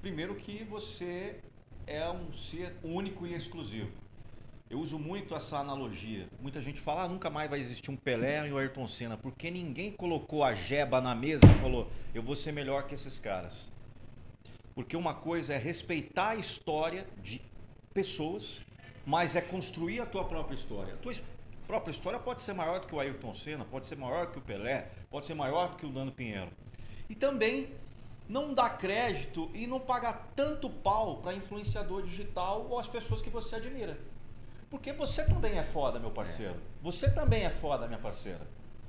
Primeiro 0.00 0.34
que 0.34 0.64
você 0.64 1.40
é 1.86 2.08
um 2.10 2.32
ser 2.32 2.76
único 2.82 3.26
e 3.26 3.34
exclusivo. 3.34 4.03
Eu 4.70 4.80
uso 4.80 4.98
muito 4.98 5.34
essa 5.34 5.58
analogia. 5.58 6.28
Muita 6.40 6.60
gente 6.60 6.80
fala, 6.80 7.04
ah, 7.04 7.08
nunca 7.08 7.30
mais 7.30 7.48
vai 7.48 7.60
existir 7.60 7.90
um 7.90 7.96
Pelé 7.96 8.48
e 8.48 8.52
um 8.52 8.58
Ayrton 8.58 8.88
Senna, 8.88 9.16
porque 9.16 9.50
ninguém 9.50 9.92
colocou 9.92 10.42
a 10.42 10.54
jeba 10.54 11.00
na 11.00 11.14
mesa 11.14 11.46
e 11.46 11.60
falou, 11.60 11.88
eu 12.14 12.22
vou 12.22 12.34
ser 12.34 12.52
melhor 12.52 12.86
que 12.86 12.94
esses 12.94 13.20
caras. 13.20 13.70
Porque 14.74 14.96
uma 14.96 15.14
coisa 15.14 15.54
é 15.54 15.58
respeitar 15.58 16.30
a 16.30 16.36
história 16.36 17.06
de 17.22 17.40
pessoas 17.92 18.62
mas 19.06 19.36
é 19.36 19.40
construir 19.40 20.00
a 20.00 20.06
tua 20.06 20.24
própria 20.24 20.54
história. 20.54 20.94
A 20.94 20.96
tua 20.96 21.12
própria 21.66 21.90
história 21.90 22.18
pode 22.18 22.42
ser 22.42 22.54
maior 22.54 22.80
do 22.80 22.86
que 22.86 22.94
o 22.94 23.00
Ayrton 23.00 23.34
Senna, 23.34 23.64
pode 23.64 23.86
ser 23.86 23.96
maior 23.96 24.30
que 24.30 24.38
o 24.38 24.42
Pelé, 24.42 24.90
pode 25.10 25.26
ser 25.26 25.34
maior 25.34 25.70
do 25.70 25.76
que 25.76 25.86
o 25.86 25.90
Nando 25.90 26.12
Pinheiro. 26.12 26.50
E 27.08 27.14
também 27.14 27.70
não 28.28 28.54
dar 28.54 28.78
crédito 28.78 29.50
e 29.52 29.66
não 29.66 29.78
pagar 29.78 30.30
tanto 30.34 30.70
pau 30.70 31.18
para 31.18 31.34
influenciador 31.34 32.02
digital 32.02 32.66
ou 32.70 32.78
as 32.78 32.88
pessoas 32.88 33.20
que 33.20 33.28
você 33.28 33.56
admira. 33.56 33.98
Porque 34.74 34.92
você 34.92 35.22
também 35.22 35.56
é 35.56 35.62
foda, 35.62 36.00
meu 36.00 36.10
parceiro. 36.10 36.56
Você 36.82 37.08
também 37.08 37.44
é 37.44 37.48
foda, 37.48 37.86
minha 37.86 37.98
parceira. 37.98 38.40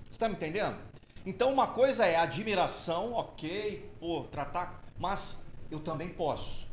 Você 0.09 0.17
tá 0.17 0.27
me 0.27 0.33
entendendo? 0.33 0.77
Então 1.23 1.53
uma 1.53 1.67
coisa 1.67 2.03
é 2.03 2.15
admiração, 2.15 3.13
ok, 3.13 3.87
pô, 3.99 4.23
tratar, 4.23 4.83
mas 4.97 5.45
eu 5.69 5.79
também 5.79 6.09
posso. 6.09 6.67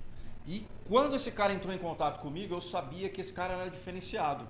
E 0.46 0.66
quando 0.88 1.14
esse 1.14 1.30
cara 1.30 1.52
entrou 1.52 1.74
em 1.74 1.78
contato 1.78 2.20
comigo, 2.20 2.54
eu 2.54 2.60
sabia 2.62 3.10
que 3.10 3.20
esse 3.20 3.34
cara 3.34 3.52
era 3.52 3.68
diferenciado. 3.68 4.48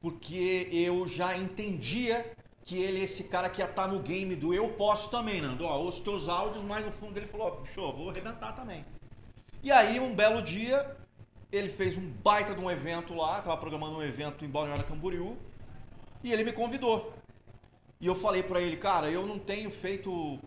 Porque 0.00 0.70
eu 0.72 1.06
já 1.06 1.36
entendia 1.36 2.32
que 2.64 2.78
ele 2.78 3.00
é 3.00 3.04
esse 3.04 3.24
cara 3.24 3.50
que 3.50 3.60
ia 3.60 3.68
estar 3.68 3.88
no 3.88 4.00
game 4.00 4.34
do 4.34 4.54
eu 4.54 4.70
posso 4.70 5.10
também, 5.10 5.42
Nando. 5.42 5.66
Ó, 5.66 5.86
os 5.86 6.00
teus 6.00 6.30
áudios, 6.30 6.64
mas 6.64 6.82
no 6.82 6.90
fundo 6.90 7.18
ele 7.18 7.26
falou, 7.26 7.48
ó, 7.48 7.50
bicho, 7.60 7.92
vou 7.92 8.08
arrebentar 8.08 8.52
também. 8.52 8.86
E 9.62 9.70
aí, 9.70 10.00
um 10.00 10.14
belo 10.14 10.40
dia, 10.40 10.96
ele 11.50 11.70
fez 11.70 11.96
um 11.96 12.08
baita 12.08 12.54
de 12.54 12.60
um 12.60 12.70
evento 12.70 13.14
lá, 13.14 13.40
tava 13.40 13.56
programando 13.56 13.96
um 13.96 14.02
evento 14.02 14.44
em 14.44 14.48
Balneário 14.48 14.84
Camboriú, 14.84 15.36
e 16.22 16.32
ele 16.32 16.44
me 16.44 16.52
convidou. 16.52 17.12
E 18.00 18.06
eu 18.06 18.14
falei 18.14 18.42
pra 18.42 18.60
ele, 18.60 18.76
cara, 18.76 19.10
eu 19.10 19.26
não 19.26 19.38
tenho 19.38 19.70
feito 19.70 20.38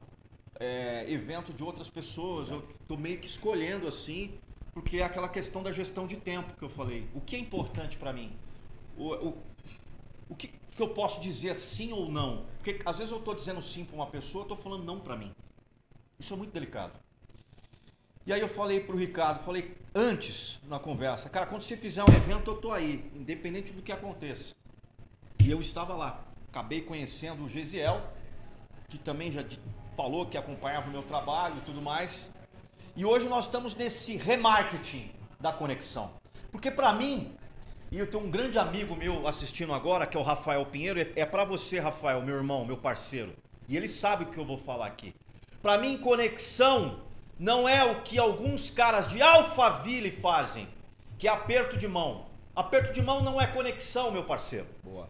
é, 0.59 1.05
evento 1.11 1.53
de 1.53 1.63
outras 1.63 1.89
pessoas, 1.89 2.49
eu 2.49 2.61
tô 2.87 2.95
meio 2.95 3.17
que 3.19 3.27
escolhendo 3.27 3.87
assim, 3.87 4.39
porque 4.73 4.97
é 4.97 5.03
aquela 5.03 5.27
questão 5.27 5.61
da 5.61 5.71
gestão 5.71 6.07
de 6.07 6.15
tempo 6.15 6.53
que 6.53 6.63
eu 6.63 6.69
falei. 6.69 7.09
O 7.13 7.19
que 7.19 7.35
é 7.35 7.39
importante 7.39 7.97
pra 7.97 8.13
mim? 8.13 8.31
O, 8.95 9.13
o, 9.13 9.37
o 10.29 10.35
que, 10.35 10.47
que 10.47 10.81
eu 10.81 10.89
posso 10.89 11.19
dizer 11.19 11.59
sim 11.59 11.91
ou 11.91 12.09
não? 12.09 12.45
Porque 12.57 12.79
às 12.85 12.99
vezes 12.99 13.11
eu 13.11 13.19
tô 13.19 13.33
dizendo 13.33 13.61
sim 13.61 13.83
pra 13.83 13.95
uma 13.95 14.07
pessoa, 14.07 14.45
tô 14.45 14.55
falando 14.55 14.83
não 14.83 14.99
pra 14.99 15.17
mim. 15.17 15.33
Isso 16.19 16.33
é 16.33 16.37
muito 16.37 16.53
delicado. 16.53 16.93
E 18.25 18.31
aí 18.31 18.39
eu 18.39 18.47
falei 18.47 18.79
pro 18.79 18.95
Ricardo, 18.95 19.43
falei 19.43 19.75
antes 19.95 20.59
na 20.67 20.77
conversa, 20.77 21.27
cara, 21.27 21.45
quando 21.47 21.63
você 21.63 21.75
fizer 21.75 22.03
um 22.03 22.13
evento 22.15 22.51
eu 22.51 22.57
tô 22.57 22.71
aí, 22.71 23.11
independente 23.15 23.71
do 23.71 23.81
que 23.81 23.91
aconteça. 23.91 24.53
E 25.39 25.49
eu 25.49 25.59
estava 25.59 25.95
lá. 25.95 26.23
Acabei 26.49 26.81
conhecendo 26.81 27.43
o 27.43 27.49
Gesiel, 27.49 28.01
que 28.89 28.97
também 28.97 29.31
já 29.31 29.43
falou 29.97 30.25
que 30.25 30.37
acompanhava 30.37 30.87
o 30.87 30.91
meu 30.91 31.01
trabalho 31.01 31.57
e 31.57 31.61
tudo 31.61 31.81
mais. 31.81 32.29
E 32.95 33.03
hoje 33.03 33.27
nós 33.27 33.45
estamos 33.45 33.73
nesse 33.75 34.17
remarketing 34.17 35.09
da 35.39 35.51
conexão. 35.51 36.11
Porque 36.51 36.69
para 36.69 36.93
mim, 36.93 37.33
e 37.91 37.97
eu 37.97 38.05
tenho 38.05 38.23
um 38.23 38.29
grande 38.29 38.59
amigo 38.59 38.95
meu 38.95 39.27
assistindo 39.27 39.73
agora, 39.73 40.05
que 40.05 40.15
é 40.15 40.19
o 40.19 40.23
Rafael 40.23 40.65
Pinheiro, 40.65 40.99
é 41.15 41.25
para 41.25 41.43
você, 41.43 41.79
Rafael, 41.79 42.21
meu 42.21 42.35
irmão, 42.35 42.65
meu 42.65 42.77
parceiro. 42.77 43.33
E 43.67 43.75
ele 43.75 43.87
sabe 43.87 44.25
o 44.25 44.27
que 44.27 44.37
eu 44.37 44.45
vou 44.45 44.57
falar 44.57 44.87
aqui. 44.87 45.15
Para 45.61 45.77
mim, 45.77 45.97
conexão 45.97 46.99
não 47.41 47.67
é 47.67 47.83
o 47.83 48.03
que 48.03 48.19
alguns 48.19 48.69
caras 48.69 49.07
de 49.07 49.19
Alphaville 49.19 50.11
fazem, 50.11 50.69
que 51.17 51.27
é 51.27 51.31
aperto 51.31 51.75
de 51.75 51.87
mão. 51.87 52.27
Aperto 52.55 52.93
de 52.93 53.01
mão 53.01 53.23
não 53.23 53.41
é 53.41 53.47
conexão, 53.47 54.11
meu 54.11 54.23
parceiro. 54.23 54.67
Boa. 54.83 55.09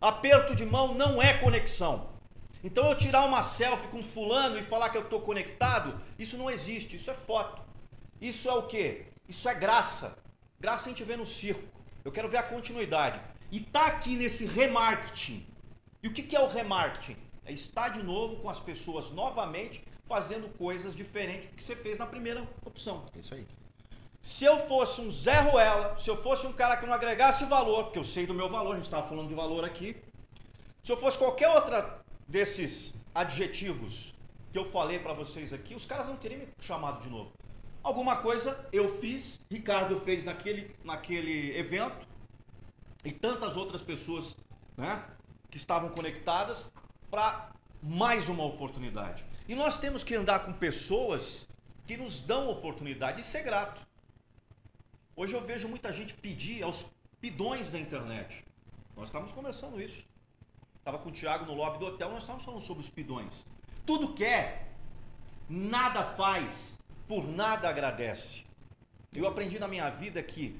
Aperto 0.00 0.54
de 0.54 0.64
mão 0.64 0.94
não 0.94 1.20
é 1.20 1.32
conexão. 1.34 2.10
Então 2.62 2.88
eu 2.88 2.94
tirar 2.94 3.24
uma 3.24 3.42
selfie 3.42 3.88
com 3.88 4.00
fulano 4.00 4.56
e 4.56 4.62
falar 4.62 4.90
que 4.90 4.96
eu 4.96 5.02
estou 5.02 5.22
conectado, 5.22 6.00
isso 6.16 6.36
não 6.36 6.48
existe, 6.48 6.94
isso 6.94 7.10
é 7.10 7.14
foto. 7.14 7.60
Isso 8.20 8.48
é 8.48 8.54
o 8.54 8.62
quê? 8.62 9.06
Isso 9.28 9.48
é 9.48 9.54
graça. 9.54 10.16
Graça 10.60 10.86
a 10.86 10.88
gente 10.90 11.02
vê 11.02 11.16
no 11.16 11.26
circo. 11.26 11.82
Eu 12.04 12.12
quero 12.12 12.28
ver 12.28 12.36
a 12.36 12.44
continuidade. 12.44 13.20
E 13.50 13.58
tá 13.58 13.86
aqui 13.86 14.14
nesse 14.14 14.46
remarketing. 14.46 15.44
E 16.00 16.06
o 16.06 16.12
que, 16.12 16.22
que 16.22 16.36
é 16.36 16.40
o 16.40 16.46
remarketing? 16.46 17.16
É 17.44 17.52
estar 17.52 17.88
de 17.88 18.04
novo 18.04 18.36
com 18.36 18.48
as 18.48 18.60
pessoas 18.60 19.10
novamente 19.10 19.82
fazendo 20.12 20.46
coisas 20.58 20.94
diferentes 20.94 21.48
do 21.48 21.56
que 21.56 21.64
você 21.64 21.74
fez 21.74 21.96
na 21.96 22.04
primeira 22.04 22.46
opção. 22.66 23.02
Isso 23.18 23.32
aí. 23.32 23.46
Se 24.20 24.44
eu 24.44 24.58
fosse 24.68 25.00
um 25.00 25.10
Zé 25.10 25.40
Ruela, 25.40 25.96
se 25.96 26.10
eu 26.10 26.22
fosse 26.22 26.46
um 26.46 26.52
cara 26.52 26.76
que 26.76 26.84
não 26.84 26.92
agregasse 26.92 27.46
valor, 27.46 27.84
porque 27.84 27.98
eu 27.98 28.04
sei 28.04 28.26
do 28.26 28.34
meu 28.34 28.46
valor, 28.46 28.72
a 28.72 28.74
gente 28.76 28.84
estava 28.84 29.08
falando 29.08 29.28
de 29.28 29.34
valor 29.34 29.64
aqui. 29.64 29.96
Se 30.82 30.92
eu 30.92 30.98
fosse 30.98 31.16
qualquer 31.16 31.48
outra 31.48 32.04
desses 32.28 32.92
adjetivos 33.14 34.12
que 34.52 34.58
eu 34.58 34.66
falei 34.66 34.98
para 34.98 35.14
vocês 35.14 35.50
aqui, 35.50 35.74
os 35.74 35.86
caras 35.86 36.06
não 36.06 36.16
teriam 36.16 36.40
me 36.40 36.48
chamado 36.60 37.02
de 37.02 37.08
novo. 37.08 37.32
Alguma 37.82 38.16
coisa 38.16 38.68
eu 38.70 39.00
fiz, 39.00 39.40
Ricardo 39.50 39.98
fez 40.00 40.24
naquele, 40.26 40.76
naquele 40.84 41.56
evento 41.58 42.06
e 43.02 43.10
tantas 43.10 43.56
outras 43.56 43.80
pessoas 43.80 44.36
né, 44.76 45.02
que 45.50 45.56
estavam 45.56 45.88
conectadas 45.88 46.70
para 47.10 47.50
mais 47.82 48.28
uma 48.28 48.44
oportunidade. 48.44 49.24
E 49.48 49.54
nós 49.54 49.76
temos 49.76 50.04
que 50.04 50.14
andar 50.14 50.40
com 50.40 50.52
pessoas 50.52 51.48
que 51.84 51.96
nos 51.96 52.20
dão 52.20 52.48
oportunidade 52.48 53.20
e 53.20 53.24
ser 53.24 53.42
grato. 53.42 53.84
Hoje 55.16 55.34
eu 55.34 55.40
vejo 55.40 55.68
muita 55.68 55.90
gente 55.92 56.14
pedir 56.14 56.62
aos 56.62 56.86
pidões 57.20 57.70
da 57.70 57.78
internet. 57.78 58.44
Nós 58.96 59.08
estávamos 59.08 59.32
conversando 59.32 59.82
isso. 59.82 60.06
Estava 60.78 60.98
com 60.98 61.08
o 61.08 61.12
Thiago 61.12 61.44
no 61.44 61.54
lobby 61.54 61.78
do 61.78 61.86
hotel, 61.86 62.10
nós 62.10 62.22
estávamos 62.22 62.44
falando 62.44 62.60
sobre 62.62 62.82
os 62.82 62.88
pidões. 62.88 63.44
Tudo 63.84 64.14
quer, 64.14 64.72
nada 65.48 66.04
faz, 66.04 66.78
por 67.08 67.26
nada 67.26 67.68
agradece. 67.68 68.44
Eu 69.14 69.26
aprendi 69.26 69.58
na 69.58 69.68
minha 69.68 69.90
vida 69.90 70.22
que 70.22 70.56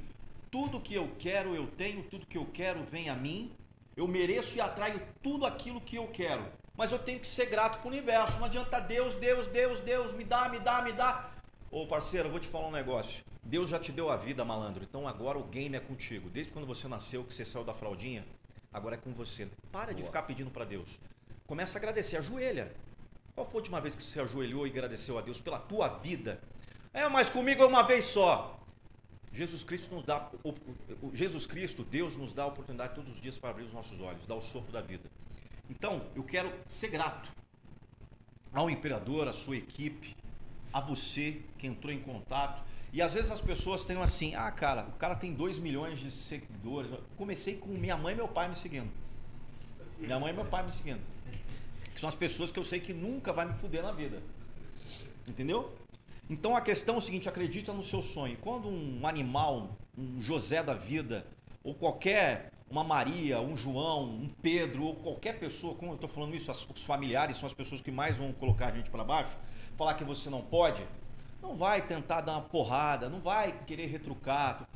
tudo 0.50 0.80
que 0.80 0.94
eu 0.94 1.10
quero 1.18 1.54
eu 1.54 1.66
tenho, 1.66 2.02
tudo 2.04 2.26
que 2.26 2.36
eu 2.36 2.46
quero 2.46 2.84
vem 2.84 3.08
a 3.08 3.14
mim. 3.14 3.52
Eu 3.96 4.06
mereço 4.06 4.56
e 4.56 4.60
atraio 4.60 5.00
tudo 5.22 5.46
aquilo 5.46 5.80
que 5.80 5.96
eu 5.96 6.08
quero. 6.08 6.44
Mas 6.76 6.90
eu 6.90 6.98
tenho 6.98 7.20
que 7.20 7.26
ser 7.26 7.46
grato 7.46 7.78
pro 7.80 7.88
universo. 7.88 8.38
Não 8.38 8.46
adianta 8.46 8.80
Deus, 8.80 9.14
Deus, 9.14 9.46
Deus, 9.46 9.80
Deus, 9.80 10.12
me 10.12 10.24
dá, 10.24 10.48
me 10.48 10.58
dá, 10.58 10.82
me 10.82 10.92
dá. 10.92 11.30
Ô 11.70 11.86
parceiro, 11.86 12.28
eu 12.28 12.30
vou 12.30 12.40
te 12.40 12.48
falar 12.48 12.68
um 12.68 12.72
negócio. 12.72 13.24
Deus 13.42 13.68
já 13.70 13.78
te 13.78 13.92
deu 13.92 14.08
a 14.10 14.16
vida, 14.16 14.44
malandro. 14.44 14.82
Então 14.84 15.06
agora 15.06 15.38
o 15.38 15.44
game 15.44 15.76
é 15.76 15.80
contigo. 15.80 16.30
Desde 16.30 16.52
quando 16.52 16.66
você 16.66 16.88
nasceu, 16.88 17.24
que 17.24 17.34
você 17.34 17.44
saiu 17.44 17.64
da 17.64 17.74
fraldinha, 17.74 18.24
agora 18.72 18.94
é 18.94 18.98
com 18.98 19.12
você. 19.12 19.48
Para 19.70 19.92
de 19.94 20.02
ficar 20.02 20.22
pedindo 20.22 20.50
para 20.50 20.64
Deus. 20.64 20.98
Começa 21.46 21.76
a 21.76 21.78
agradecer, 21.78 22.16
ajoelha. 22.16 22.72
Qual 23.34 23.46
foi 23.46 23.54
a 23.54 23.60
última 23.60 23.80
vez 23.80 23.94
que 23.94 24.02
você 24.02 24.20
ajoelhou 24.20 24.66
e 24.66 24.70
agradeceu 24.70 25.18
a 25.18 25.22
Deus 25.22 25.40
pela 25.40 25.58
tua 25.58 25.88
vida? 25.88 26.40
É, 26.92 27.08
mas 27.08 27.28
comigo 27.30 27.62
é 27.62 27.66
uma 27.66 27.82
vez 27.82 28.04
só. 28.04 28.58
Jesus 29.32 29.64
Cristo 29.64 29.94
nos 29.94 30.04
dá, 30.04 30.28
o- 30.44 30.50
o- 31.06 31.14
Jesus 31.14 31.46
Cristo, 31.46 31.82
Deus 31.82 32.14
nos 32.16 32.34
dá 32.34 32.42
a 32.42 32.46
oportunidade 32.46 32.94
todos 32.94 33.10
os 33.10 33.18
dias 33.20 33.38
para 33.38 33.48
abrir 33.48 33.64
os 33.64 33.72
nossos 33.72 33.98
olhos, 33.98 34.26
dar 34.26 34.34
o 34.34 34.42
sopro 34.42 34.70
da 34.70 34.82
vida. 34.82 35.10
Então, 35.72 36.02
eu 36.14 36.22
quero 36.22 36.52
ser 36.68 36.88
grato 36.88 37.32
ao 38.52 38.68
imperador, 38.68 39.26
à 39.26 39.32
sua 39.32 39.56
equipe, 39.56 40.14
a 40.70 40.82
você 40.82 41.40
que 41.56 41.66
entrou 41.66 41.90
em 41.90 41.98
contato. 41.98 42.62
E 42.92 43.00
às 43.00 43.14
vezes 43.14 43.30
as 43.30 43.40
pessoas 43.40 43.82
têm 43.82 43.96
assim, 43.96 44.34
ah, 44.34 44.50
cara, 44.50 44.82
o 44.94 44.98
cara 44.98 45.14
tem 45.14 45.32
2 45.32 45.58
milhões 45.58 45.98
de 45.98 46.10
seguidores. 46.10 46.90
Comecei 47.16 47.56
com 47.56 47.70
minha 47.70 47.96
mãe 47.96 48.12
e 48.12 48.16
meu 48.16 48.28
pai 48.28 48.48
me 48.48 48.54
seguindo. 48.54 48.90
Minha 49.98 50.20
mãe 50.20 50.30
e 50.30 50.36
meu 50.36 50.44
pai 50.44 50.62
me 50.62 50.72
seguindo. 50.72 51.00
Que 51.94 51.98
são 51.98 52.08
as 52.08 52.14
pessoas 52.14 52.50
que 52.50 52.58
eu 52.58 52.64
sei 52.64 52.78
que 52.78 52.92
nunca 52.92 53.32
vai 53.32 53.46
me 53.46 53.54
fuder 53.54 53.82
na 53.82 53.92
vida. 53.92 54.22
Entendeu? 55.26 55.74
Então 56.28 56.54
a 56.54 56.60
questão 56.60 56.96
é 56.96 56.98
o 56.98 57.00
seguinte, 57.00 57.30
acredita 57.30 57.72
no 57.72 57.82
seu 57.82 58.02
sonho. 58.02 58.36
Quando 58.42 58.68
um 58.68 59.06
animal, 59.06 59.74
um 59.96 60.20
José 60.20 60.62
da 60.62 60.74
vida, 60.74 61.26
ou 61.64 61.74
qualquer, 61.74 62.52
uma 62.70 62.82
Maria, 62.82 63.40
um 63.40 63.56
João, 63.56 64.04
um 64.04 64.28
Pedro, 64.40 64.84
ou 64.84 64.96
qualquer 64.96 65.38
pessoa, 65.38 65.74
como 65.74 65.92
eu 65.92 65.94
estou 65.94 66.08
falando 66.08 66.34
isso, 66.34 66.50
as- 66.50 66.66
os 66.68 66.84
familiares 66.84 67.36
são 67.36 67.46
as 67.46 67.54
pessoas 67.54 67.80
que 67.80 67.90
mais 67.90 68.16
vão 68.16 68.32
colocar 68.32 68.68
a 68.68 68.74
gente 68.74 68.90
para 68.90 69.04
baixo, 69.04 69.38
falar 69.76 69.94
que 69.94 70.04
você 70.04 70.30
não 70.30 70.42
pode, 70.42 70.86
não 71.40 71.56
vai 71.56 71.82
tentar 71.82 72.20
dar 72.20 72.32
uma 72.32 72.42
porrada, 72.42 73.08
não 73.08 73.20
vai 73.20 73.64
querer 73.64 73.86
retrucar. 73.86 74.68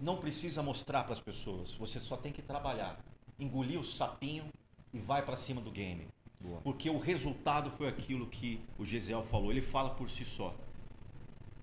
Não 0.00 0.16
precisa 0.16 0.62
mostrar 0.62 1.04
para 1.04 1.12
as 1.12 1.20
pessoas, 1.20 1.72
você 1.74 2.00
só 2.00 2.16
tem 2.16 2.32
que 2.32 2.40
trabalhar, 2.40 2.98
engolir 3.38 3.78
o 3.78 3.84
sapinho 3.84 4.46
e 4.92 4.98
vai 4.98 5.22
para 5.22 5.36
cima 5.36 5.60
do 5.60 5.70
game. 5.70 6.08
Porque 6.64 6.88
o 6.88 6.98
resultado 6.98 7.70
foi 7.70 7.86
aquilo 7.86 8.26
que 8.26 8.60
o 8.78 8.84
Gesiel 8.84 9.22
falou, 9.22 9.50
ele 9.50 9.60
fala 9.60 9.90
por 9.90 10.08
si 10.08 10.24
só. 10.24 10.54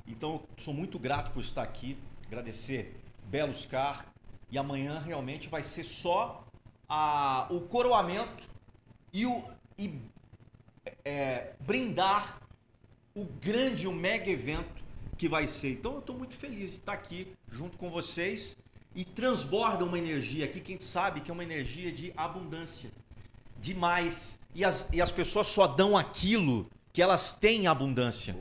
Então, 0.06 0.34
eu 0.34 0.48
sou 0.58 0.74
muito 0.74 1.00
grato 1.00 1.32
por 1.32 1.42
estar 1.42 1.64
aqui, 1.64 1.98
agradecer 2.28 2.96
Belos 3.26 3.66
Car 3.66 4.06
e 4.50 4.58
amanhã 4.58 5.00
realmente 5.00 5.50
vai 5.50 5.64
ser 5.64 5.84
só 5.84 6.46
a, 6.88 7.48
o 7.50 7.62
coroamento 7.62 8.50
e, 9.12 9.26
o, 9.26 9.44
e 9.78 10.00
é, 11.04 11.54
brindar 11.60 12.40
o 13.14 13.26
grande, 13.26 13.88
o 13.88 13.94
mega 13.94 14.30
evento 14.30 14.84
que 15.18 15.28
vai 15.28 15.48
ser. 15.48 15.72
Então 15.72 15.94
eu 15.94 16.00
estou 16.00 16.18
muito 16.18 16.36
feliz 16.36 16.72
de 16.72 16.78
estar 16.78 16.94
aqui 16.94 17.34
junto 17.52 17.78
com 17.78 17.90
vocês 17.90 18.56
e 18.96 19.04
transborda 19.04 19.84
uma 19.84 19.98
energia 19.98 20.46
aqui, 20.46 20.60
quem 20.60 20.80
sabe 20.80 21.22
que 21.22 21.30
é 21.30 21.34
uma 21.34 21.44
energia 21.44 21.92
de 21.92 22.14
abundância, 22.16 22.90
demais. 23.60 24.40
E 24.56 24.64
as, 24.64 24.88
e 24.92 25.02
as 25.02 25.12
pessoas 25.12 25.48
só 25.48 25.68
dão 25.68 25.98
aquilo 25.98 26.70
que 26.94 27.02
elas 27.02 27.34
têm 27.34 27.64
em 27.64 27.68
abundância. 27.68 28.36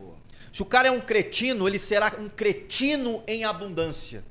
Se 0.53 0.63
o 0.63 0.65
cara 0.65 0.89
é 0.89 0.91
um 0.91 1.01
cretino, 1.01 1.69
ele 1.69 1.79
será 1.79 2.15
um 2.19 2.29
cretino 2.29 3.23
em 3.27 3.45
abundância. 3.45 4.25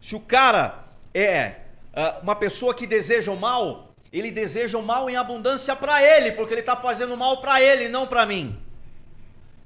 Se 0.00 0.14
o 0.14 0.20
cara 0.20 0.87
é 1.14 1.60
ah, 1.92 2.20
uma 2.22 2.36
pessoa 2.36 2.74
que 2.74 2.86
deseja 2.86 3.32
o 3.32 3.38
mal, 3.38 3.94
ele 4.12 4.30
deseja 4.30 4.78
o 4.78 4.82
mal 4.82 5.08
em 5.10 5.16
abundância 5.16 5.74
para 5.76 6.02
ele, 6.02 6.32
porque 6.32 6.54
ele 6.54 6.60
está 6.60 6.76
fazendo 6.76 7.16
mal 7.16 7.40
para 7.40 7.60
ele, 7.62 7.84
e 7.84 7.88
não 7.88 8.06
para 8.06 8.24
mim. 8.26 8.60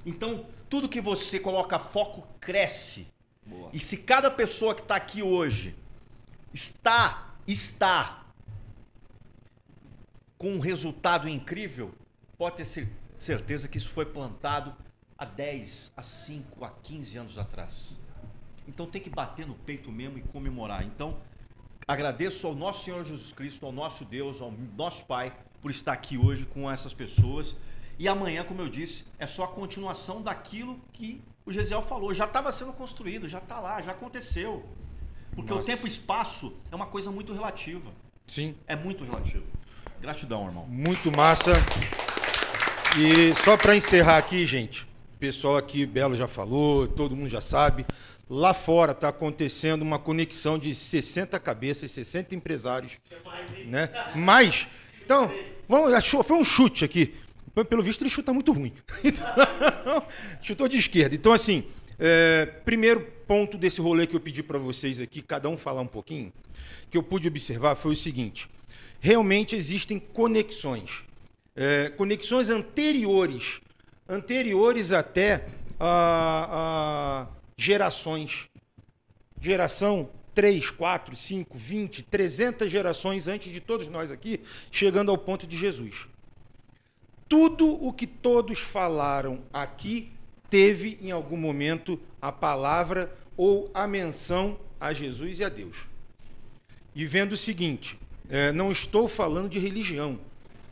Então, 0.04 0.46
tudo 0.68 0.88
que 0.88 1.00
você 1.00 1.38
coloca 1.38 1.78
foco 1.78 2.26
cresce. 2.40 3.06
E 3.72 3.78
se 3.78 3.96
cada 3.98 4.30
pessoa 4.30 4.74
que 4.74 4.82
está 4.82 4.96
aqui 4.96 5.22
hoje 5.22 5.74
está, 6.52 7.34
está 7.46 8.24
com 10.38 10.54
um 10.54 10.58
resultado 10.58 11.28
incrível, 11.28 11.92
pode 12.36 12.56
ter 12.56 12.64
cer- 12.64 12.90
certeza 13.18 13.68
que 13.68 13.78
isso 13.78 13.90
foi 13.90 14.06
plantado 14.06 14.74
há 15.16 15.24
10, 15.24 15.92
há 15.96 16.02
5, 16.02 16.64
há 16.64 16.70
15 16.82 17.18
anos 17.18 17.38
atrás. 17.38 17.98
Então 18.66 18.86
tem 18.86 19.00
que 19.00 19.10
bater 19.10 19.46
no 19.46 19.54
peito 19.54 19.90
mesmo 19.92 20.18
e 20.18 20.22
comemorar. 20.22 20.84
Então, 20.84 21.16
agradeço 21.86 22.46
ao 22.46 22.54
nosso 22.54 22.84
Senhor 22.84 23.04
Jesus 23.04 23.32
Cristo, 23.32 23.66
ao 23.66 23.72
nosso 23.72 24.04
Deus, 24.04 24.40
ao 24.40 24.52
nosso 24.76 25.04
Pai, 25.04 25.32
por 25.60 25.70
estar 25.70 25.92
aqui 25.92 26.16
hoje 26.16 26.44
com 26.46 26.70
essas 26.70 26.94
pessoas. 26.94 27.56
E 27.98 28.08
amanhã, 28.08 28.44
como 28.44 28.60
eu 28.60 28.68
disse, 28.68 29.04
é 29.18 29.26
só 29.26 29.44
a 29.44 29.48
continuação 29.48 30.22
daquilo 30.22 30.80
que 30.92 31.22
o 31.44 31.52
Gesiel 31.52 31.82
falou. 31.82 32.14
Já 32.14 32.24
estava 32.24 32.50
sendo 32.50 32.72
construído, 32.72 33.28
já 33.28 33.38
está 33.38 33.60
lá, 33.60 33.80
já 33.82 33.92
aconteceu. 33.92 34.64
Porque 35.34 35.52
o 35.52 35.56
Nossa. 35.56 35.66
tempo 35.66 35.86
e 35.86 35.88
espaço 35.88 36.52
é 36.70 36.74
uma 36.74 36.86
coisa 36.86 37.10
muito 37.10 37.32
relativa. 37.32 37.90
Sim. 38.26 38.54
É 38.66 38.76
muito 38.76 39.04
relativo. 39.04 39.44
Gratidão, 40.00 40.46
irmão. 40.46 40.66
Muito 40.66 41.10
massa. 41.16 41.52
E 42.98 43.34
só 43.42 43.56
para 43.56 43.74
encerrar 43.74 44.18
aqui, 44.18 44.44
gente, 44.46 44.82
o 45.14 45.18
pessoal 45.18 45.56
aqui, 45.56 45.86
Belo 45.86 46.14
já 46.14 46.28
falou, 46.28 46.86
todo 46.86 47.16
mundo 47.16 47.28
já 47.28 47.40
sabe. 47.40 47.86
Lá 48.34 48.54
fora 48.54 48.92
está 48.92 49.10
acontecendo 49.10 49.82
uma 49.82 49.98
conexão 49.98 50.58
de 50.58 50.74
60 50.74 51.38
cabeças, 51.38 51.90
60 51.90 52.34
empresários. 52.34 52.98
Né? 53.66 53.90
Mais. 54.16 54.66
Então, 55.04 55.30
vamos, 55.68 55.92
foi 56.06 56.38
um 56.38 56.42
chute 56.42 56.82
aqui. 56.82 57.14
Pelo 57.68 57.82
visto, 57.82 58.00
ele 58.00 58.08
chuta 58.08 58.32
muito 58.32 58.50
ruim. 58.50 58.72
Chutou 60.40 60.66
de 60.66 60.78
esquerda. 60.78 61.14
Então, 61.14 61.30
assim, 61.30 61.64
é, 61.98 62.46
primeiro 62.64 63.02
ponto 63.26 63.58
desse 63.58 63.82
rolê 63.82 64.06
que 64.06 64.16
eu 64.16 64.20
pedi 64.20 64.42
para 64.42 64.58
vocês 64.58 64.98
aqui, 64.98 65.20
cada 65.20 65.50
um 65.50 65.58
falar 65.58 65.82
um 65.82 65.86
pouquinho, 65.86 66.32
que 66.88 66.96
eu 66.96 67.02
pude 67.02 67.28
observar 67.28 67.74
foi 67.74 67.92
o 67.92 67.96
seguinte: 67.96 68.48
realmente 68.98 69.54
existem 69.54 69.98
conexões, 69.98 71.02
É, 71.54 71.90
conexões 71.90 72.48
anteriores, 72.48 73.60
anteriores 74.08 74.90
até 74.90 75.44
a 75.78 77.26
gerações. 77.56 78.48
Geração 79.40 80.08
3, 80.34 80.70
4, 80.70 81.14
5, 81.14 81.56
20, 81.56 82.02
300 82.04 82.70
gerações 82.70 83.28
antes 83.28 83.52
de 83.52 83.60
todos 83.60 83.88
nós 83.88 84.10
aqui, 84.10 84.40
chegando 84.70 85.10
ao 85.10 85.18
ponto 85.18 85.46
de 85.46 85.56
Jesus. 85.56 86.06
Tudo 87.28 87.66
o 87.84 87.92
que 87.92 88.06
todos 88.06 88.58
falaram 88.58 89.42
aqui 89.52 90.12
teve 90.48 90.98
em 91.00 91.10
algum 91.10 91.36
momento 91.36 91.98
a 92.20 92.30
palavra 92.30 93.12
ou 93.36 93.70
a 93.72 93.86
menção 93.86 94.58
a 94.78 94.92
Jesus 94.92 95.38
e 95.38 95.44
a 95.44 95.48
Deus. 95.48 95.86
E 96.94 97.06
vendo 97.06 97.32
o 97.32 97.36
seguinte, 97.36 97.98
é, 98.28 98.52
não 98.52 98.70
estou 98.70 99.08
falando 99.08 99.48
de 99.48 99.58
religião, 99.58 100.18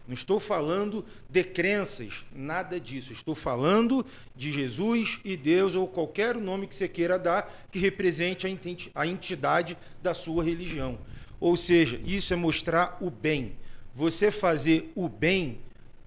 não 0.07 0.15
estou 0.15 0.41
falando 0.41 1.05
de 1.29 1.45
crenças, 1.45 2.25
nada 2.35 2.81
disso. 2.81 3.13
Estou 3.13 3.35
falando 3.35 4.05
de 4.35 4.51
Jesus 4.51 5.21
e 5.25 5.37
Deus 5.37 5.75
ou 5.75 5.87
qualquer 5.87 6.37
nome 6.37 6.67
que 6.67 6.75
você 6.75 6.89
queira 6.89 7.19
dar 7.19 7.53
que 7.71 7.79
represente 7.79 8.47
a 8.47 8.51
enti- 8.51 8.91
a 8.95 9.07
entidade 9.07 9.79
da 10.03 10.13
sua 10.13 10.43
religião. 10.43 10.99
Ou 11.39 11.57
seja, 11.57 12.01
isso 12.05 12.33
é 12.33 12.37
mostrar 12.37 12.99
o 13.01 13.09
bem. 13.11 13.53
Você 13.95 14.31
fazer 14.31 14.91
o 14.95 15.09
bem, 15.09 15.59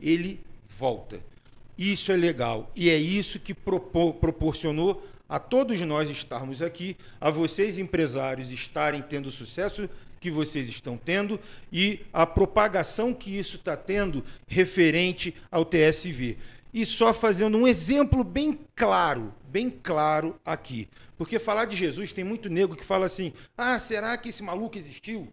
ele 0.02 0.40
volta. 0.68 1.20
Isso 1.78 2.11
é 2.11 2.15
legal. 2.15 2.70
E 2.76 2.90
é 2.90 2.98
isso 2.98 3.40
que 3.40 3.53
propo- 3.53 4.14
proporcionou 4.14 5.03
a 5.28 5.40
todos 5.40 5.80
nós 5.82 6.10
estarmos 6.10 6.61
aqui, 6.61 6.95
a 7.20 7.32
vocês 7.32 7.80
empresários 7.80 8.52
estarem 8.52 9.02
tendo 9.02 9.32
sucesso 9.32 9.90
que 10.23 10.31
vocês 10.31 10.69
estão 10.69 10.95
tendo 10.95 11.37
e 11.69 11.99
a 12.13 12.25
propagação 12.25 13.13
que 13.13 13.37
isso 13.37 13.57
está 13.57 13.75
tendo 13.75 14.23
referente 14.47 15.35
ao 15.51 15.65
TSV. 15.65 16.37
E 16.73 16.85
só 16.85 17.13
fazendo 17.13 17.57
um 17.57 17.67
exemplo 17.67 18.23
bem 18.23 18.57
claro, 18.73 19.33
bem 19.49 19.69
claro 19.69 20.39
aqui. 20.45 20.87
Porque 21.17 21.37
falar 21.39 21.65
de 21.65 21.75
Jesus 21.75 22.13
tem 22.13 22.23
muito 22.23 22.49
nego 22.49 22.73
que 22.73 22.85
fala 22.85 23.05
assim: 23.05 23.33
ah, 23.57 23.77
será 23.77 24.17
que 24.17 24.29
esse 24.29 24.41
maluco 24.41 24.77
existiu? 24.77 25.27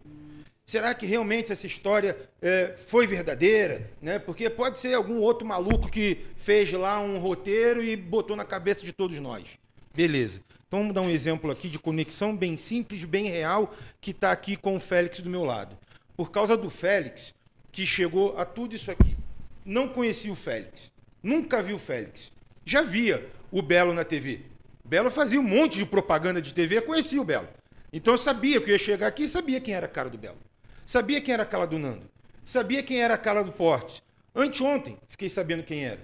Será 0.65 0.93
que 0.93 1.05
realmente 1.05 1.53
essa 1.53 1.65
história 1.65 2.17
é, 2.41 2.75
foi 2.87 3.07
verdadeira? 3.07 3.89
Né? 4.01 4.19
Porque 4.19 4.49
pode 4.49 4.77
ser 4.77 4.93
algum 4.93 5.19
outro 5.19 5.47
maluco 5.47 5.89
que 5.89 6.17
fez 6.35 6.69
lá 6.73 6.99
um 6.99 7.17
roteiro 7.17 7.81
e 7.81 7.95
botou 7.95 8.35
na 8.35 8.43
cabeça 8.43 8.85
de 8.85 8.91
todos 8.91 9.17
nós. 9.19 9.47
Beleza. 9.95 10.41
Então 10.71 10.79
vamos 10.79 10.95
dar 10.95 11.01
um 11.01 11.09
exemplo 11.09 11.51
aqui 11.51 11.67
de 11.67 11.77
conexão 11.77 12.33
bem 12.33 12.55
simples, 12.55 13.03
bem 13.03 13.27
real, 13.27 13.73
que 13.99 14.11
está 14.11 14.31
aqui 14.31 14.55
com 14.55 14.77
o 14.77 14.79
Félix 14.79 15.19
do 15.19 15.29
meu 15.29 15.43
lado. 15.43 15.77
Por 16.15 16.31
causa 16.31 16.55
do 16.55 16.69
Félix, 16.69 17.33
que 17.73 17.85
chegou 17.85 18.39
a 18.39 18.45
tudo 18.45 18.73
isso 18.73 18.89
aqui. 18.89 19.17
Não 19.65 19.89
conhecia 19.89 20.31
o 20.31 20.35
Félix. 20.35 20.89
Nunca 21.21 21.61
vi 21.61 21.73
o 21.73 21.77
Félix. 21.77 22.31
Já 22.63 22.83
via 22.83 23.29
o 23.51 23.61
Belo 23.61 23.93
na 23.93 24.05
TV. 24.05 24.43
O 24.85 24.87
Belo 24.87 25.11
fazia 25.11 25.41
um 25.41 25.43
monte 25.43 25.75
de 25.77 25.85
propaganda 25.85 26.41
de 26.41 26.53
TV, 26.53 26.79
conhecia 26.79 27.21
o 27.21 27.25
Belo. 27.25 27.49
Então 27.91 28.13
eu 28.13 28.17
sabia 28.17 28.61
que 28.61 28.69
eu 28.69 28.75
ia 28.75 28.79
chegar 28.79 29.07
aqui 29.07 29.23
e 29.23 29.27
sabia 29.27 29.59
quem 29.59 29.73
era 29.73 29.87
a 29.87 29.89
cara 29.89 30.09
do 30.09 30.17
Belo. 30.17 30.39
Sabia 30.85 31.19
quem 31.19 31.33
era 31.33 31.43
a 31.43 31.45
cara 31.45 31.67
do 31.67 31.77
Nando. 31.77 32.09
Sabia 32.45 32.81
quem 32.81 33.01
era 33.01 33.15
a 33.15 33.17
cara 33.17 33.43
do 33.43 33.51
Portes. 33.51 34.01
Anteontem, 34.33 34.97
fiquei 35.09 35.29
sabendo 35.29 35.63
quem 35.63 35.83
era. 35.83 35.99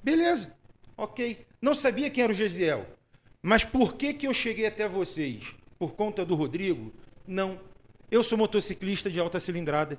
Beleza, 0.00 0.54
ok. 0.96 1.44
Não 1.60 1.74
sabia 1.74 2.08
quem 2.08 2.22
era 2.22 2.32
o 2.32 2.36
Gesiel. 2.36 2.86
Mas 3.42 3.64
por 3.64 3.94
que, 3.94 4.14
que 4.14 4.26
eu 4.26 4.32
cheguei 4.32 4.66
até 4.66 4.88
vocês? 4.88 5.54
Por 5.78 5.94
conta 5.94 6.24
do 6.24 6.36
Rodrigo? 6.36 6.92
Não. 7.26 7.58
Eu 8.08 8.22
sou 8.22 8.38
motociclista 8.38 9.10
de 9.10 9.18
alta 9.18 9.40
cilindrada. 9.40 9.98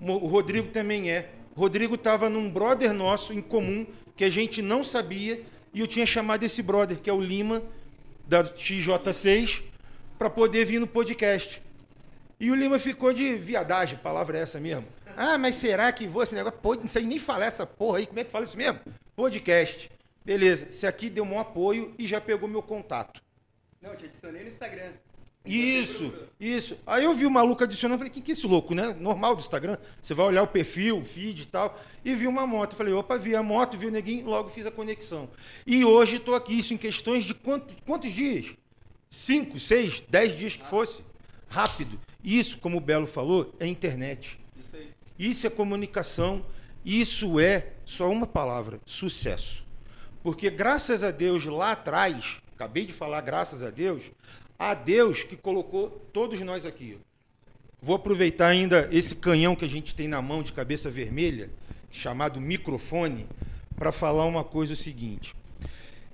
O 0.00 0.26
Rodrigo 0.26 0.68
também 0.68 1.10
é. 1.10 1.30
O 1.54 1.60
Rodrigo 1.60 1.96
estava 1.96 2.30
num 2.30 2.50
brother 2.50 2.94
nosso 2.94 3.32
em 3.34 3.42
comum 3.42 3.86
que 4.16 4.24
a 4.24 4.30
gente 4.30 4.62
não 4.62 4.82
sabia 4.82 5.42
e 5.74 5.80
eu 5.80 5.86
tinha 5.86 6.06
chamado 6.06 6.42
esse 6.44 6.62
brother, 6.62 6.98
que 6.98 7.10
é 7.10 7.12
o 7.12 7.20
Lima, 7.20 7.62
da 8.26 8.42
XJ6, 8.42 9.62
para 10.18 10.30
poder 10.30 10.64
vir 10.64 10.78
no 10.78 10.86
podcast. 10.86 11.62
E 12.40 12.50
o 12.50 12.54
Lima 12.54 12.78
ficou 12.78 13.12
de 13.12 13.34
viadagem, 13.34 13.98
palavra 13.98 14.38
é 14.38 14.42
essa 14.42 14.58
mesmo. 14.58 14.86
Ah, 15.16 15.36
mas 15.36 15.56
será 15.56 15.92
que 15.92 16.06
vou 16.06 16.22
esse 16.22 16.34
negócio? 16.34 16.58
Pô, 16.60 16.74
não 16.74 16.86
sei 16.86 17.04
nem 17.04 17.18
falar 17.18 17.46
essa 17.46 17.66
porra 17.66 17.98
aí, 17.98 18.06
como 18.06 18.18
é 18.18 18.24
que 18.24 18.30
fala 18.30 18.44
isso 18.46 18.56
mesmo? 18.56 18.80
Podcast. 19.14 19.90
Beleza, 20.24 20.66
esse 20.68 20.86
aqui 20.86 21.10
deu 21.10 21.24
um 21.24 21.38
apoio 21.38 21.94
e 21.98 22.06
já 22.06 22.20
pegou 22.20 22.48
meu 22.48 22.62
contato. 22.62 23.22
Não, 23.80 23.96
te 23.96 24.04
adicionei 24.04 24.42
no 24.42 24.48
Instagram. 24.48 24.92
Isso, 25.44 26.14
isso. 26.38 26.78
Aí 26.86 27.02
eu 27.02 27.12
vi 27.14 27.26
o 27.26 27.30
maluco 27.30 27.64
adicionando, 27.64 27.98
falei, 27.98 28.12
quem 28.12 28.22
que 28.22 28.30
é 28.30 28.34
esse 28.34 28.46
louco, 28.46 28.76
né? 28.76 28.94
Normal 29.00 29.34
do 29.34 29.40
Instagram. 29.40 29.76
Você 30.00 30.14
vai 30.14 30.26
olhar 30.26 30.42
o 30.44 30.46
perfil, 30.46 30.98
o 30.98 31.04
feed 31.04 31.42
e 31.42 31.46
tal, 31.46 31.76
e 32.04 32.14
vi 32.14 32.28
uma 32.28 32.46
moto. 32.46 32.76
Falei, 32.76 32.94
opa, 32.94 33.18
vi 33.18 33.34
a 33.34 33.42
moto, 33.42 33.76
vi 33.76 33.86
o 33.86 33.90
neguinho, 33.90 34.24
logo 34.26 34.48
fiz 34.50 34.66
a 34.66 34.70
conexão. 34.70 35.28
E 35.66 35.84
hoje 35.84 36.16
estou 36.16 36.36
aqui, 36.36 36.56
isso 36.56 36.72
em 36.72 36.76
questões 36.76 37.24
de 37.24 37.34
quanto- 37.34 37.74
quantos 37.84 38.12
dias? 38.12 38.54
Cinco, 39.10 39.58
seis, 39.58 40.00
dez 40.08 40.36
dias 40.38 40.56
que 40.56 40.64
fosse. 40.64 41.02
Rápido. 41.48 41.98
Isso, 42.22 42.58
como 42.58 42.76
o 42.78 42.80
Belo 42.80 43.08
falou, 43.08 43.52
é 43.58 43.66
internet. 43.66 44.38
Isso 45.18 45.44
é 45.46 45.50
comunicação. 45.50 46.46
Isso 46.84 47.40
é 47.40 47.72
só 47.84 48.08
uma 48.08 48.28
palavra: 48.28 48.80
sucesso. 48.86 49.66
Porque 50.22 50.50
graças 50.50 51.02
a 51.02 51.10
Deus 51.10 51.44
lá 51.44 51.72
atrás, 51.72 52.38
acabei 52.54 52.86
de 52.86 52.92
falar 52.92 53.20
graças 53.22 53.62
a 53.62 53.70
Deus, 53.70 54.02
a 54.58 54.74
Deus 54.74 55.24
que 55.24 55.36
colocou 55.36 55.90
todos 56.12 56.40
nós 56.40 56.64
aqui. 56.64 56.98
Vou 57.80 57.96
aproveitar 57.96 58.46
ainda 58.46 58.88
esse 58.92 59.16
canhão 59.16 59.56
que 59.56 59.64
a 59.64 59.68
gente 59.68 59.94
tem 59.94 60.06
na 60.06 60.22
mão 60.22 60.42
de 60.42 60.52
cabeça 60.52 60.88
vermelha, 60.88 61.50
chamado 61.90 62.40
microfone, 62.40 63.26
para 63.74 63.90
falar 63.90 64.24
uma 64.24 64.44
coisa 64.44 64.74
o 64.74 64.76
seguinte. 64.76 65.34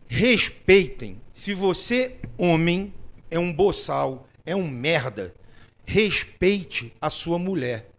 Respeitem. 0.06 1.20
Se 1.30 1.52
você, 1.52 2.16
homem, 2.38 2.94
é 3.30 3.38
um 3.38 3.52
boçal, 3.52 4.26
é 4.46 4.56
um 4.56 4.66
merda, 4.66 5.34
respeite 5.84 6.94
a 6.98 7.10
sua 7.10 7.38
mulher. 7.38 7.90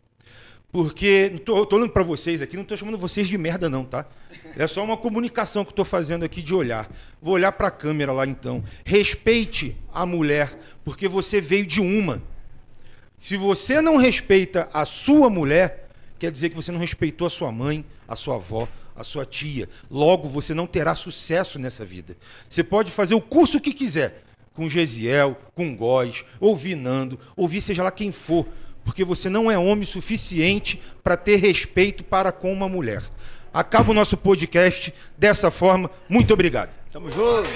Porque, 0.72 1.42
tô 1.46 1.68
olhando 1.76 1.92
para 1.92 2.04
vocês 2.04 2.42
aqui, 2.42 2.58
não 2.58 2.64
tô 2.64 2.76
chamando 2.76 2.98
vocês 2.98 3.28
de 3.28 3.38
merda 3.38 3.70
não, 3.70 3.86
tá? 3.86 4.08
É 4.60 4.68
só 4.68 4.84
uma 4.84 4.98
comunicação 4.98 5.64
que 5.64 5.70
eu 5.70 5.72
estou 5.72 5.86
fazendo 5.86 6.26
aqui 6.26 6.42
de 6.42 6.54
olhar. 6.54 6.92
Vou 7.22 7.36
olhar 7.36 7.54
para 7.54 7.70
a 7.70 7.72
câmera 7.72 8.12
lá 8.12 8.28
então. 8.28 8.62
Respeite 8.84 9.74
a 9.90 10.06
mulher, 10.06 10.60
porque 10.84 11.08
você 11.08 11.40
veio 11.40 11.66
de 11.66 11.80
uma. 11.80 12.22
Se 13.18 13.38
você 13.38 13.82
não 13.82 13.96
respeita 13.96 14.68
a 14.74 14.84
sua 14.84 15.30
mulher, 15.30 15.88
quer 16.20 16.30
dizer 16.30 16.50
que 16.50 16.58
você 16.58 16.74
não 16.74 16.80
respeitou 16.80 17.26
a 17.26 17.30
sua 17.30 17.54
mãe, 17.54 17.86
a 18.06 18.18
sua 18.18 18.36
avó, 18.36 18.68
a 18.94 19.02
sua 19.02 19.26
tia. 19.26 19.70
Logo, 19.90 20.28
você 20.28 20.54
não 20.54 20.68
terá 20.68 20.94
sucesso 20.94 21.58
nessa 21.58 21.86
vida. 21.86 22.18
Você 22.50 22.62
pode 22.62 22.92
fazer 22.92 23.16
o 23.16 23.22
curso 23.22 23.62
que 23.62 23.72
quiser, 23.72 24.24
com 24.54 24.70
Gesiel, 24.70 25.40
com 25.56 25.74
Góis, 25.74 26.26
ouvir 26.38 26.76
Nando, 26.76 27.18
ouvir 27.34 27.62
seja 27.62 27.82
lá 27.82 27.92
quem 27.92 28.12
for, 28.12 28.46
porque 28.84 29.06
você 29.06 29.30
não 29.30 29.50
é 29.50 29.58
homem 29.58 29.86
suficiente 29.86 30.82
para 31.02 31.16
ter 31.16 31.38
respeito 31.38 32.04
para 32.04 32.34
com 32.34 32.52
uma 32.52 32.68
mulher. 32.68 33.02
Acaba 33.54 33.92
o 33.92 33.94
nosso 33.94 34.16
podcast 34.18 34.94
dessa 35.18 35.50
forma. 35.52 35.90
Muito 36.08 36.34
obrigado. 36.34 36.70
Tamo 36.92 37.12
junto. 37.12 37.50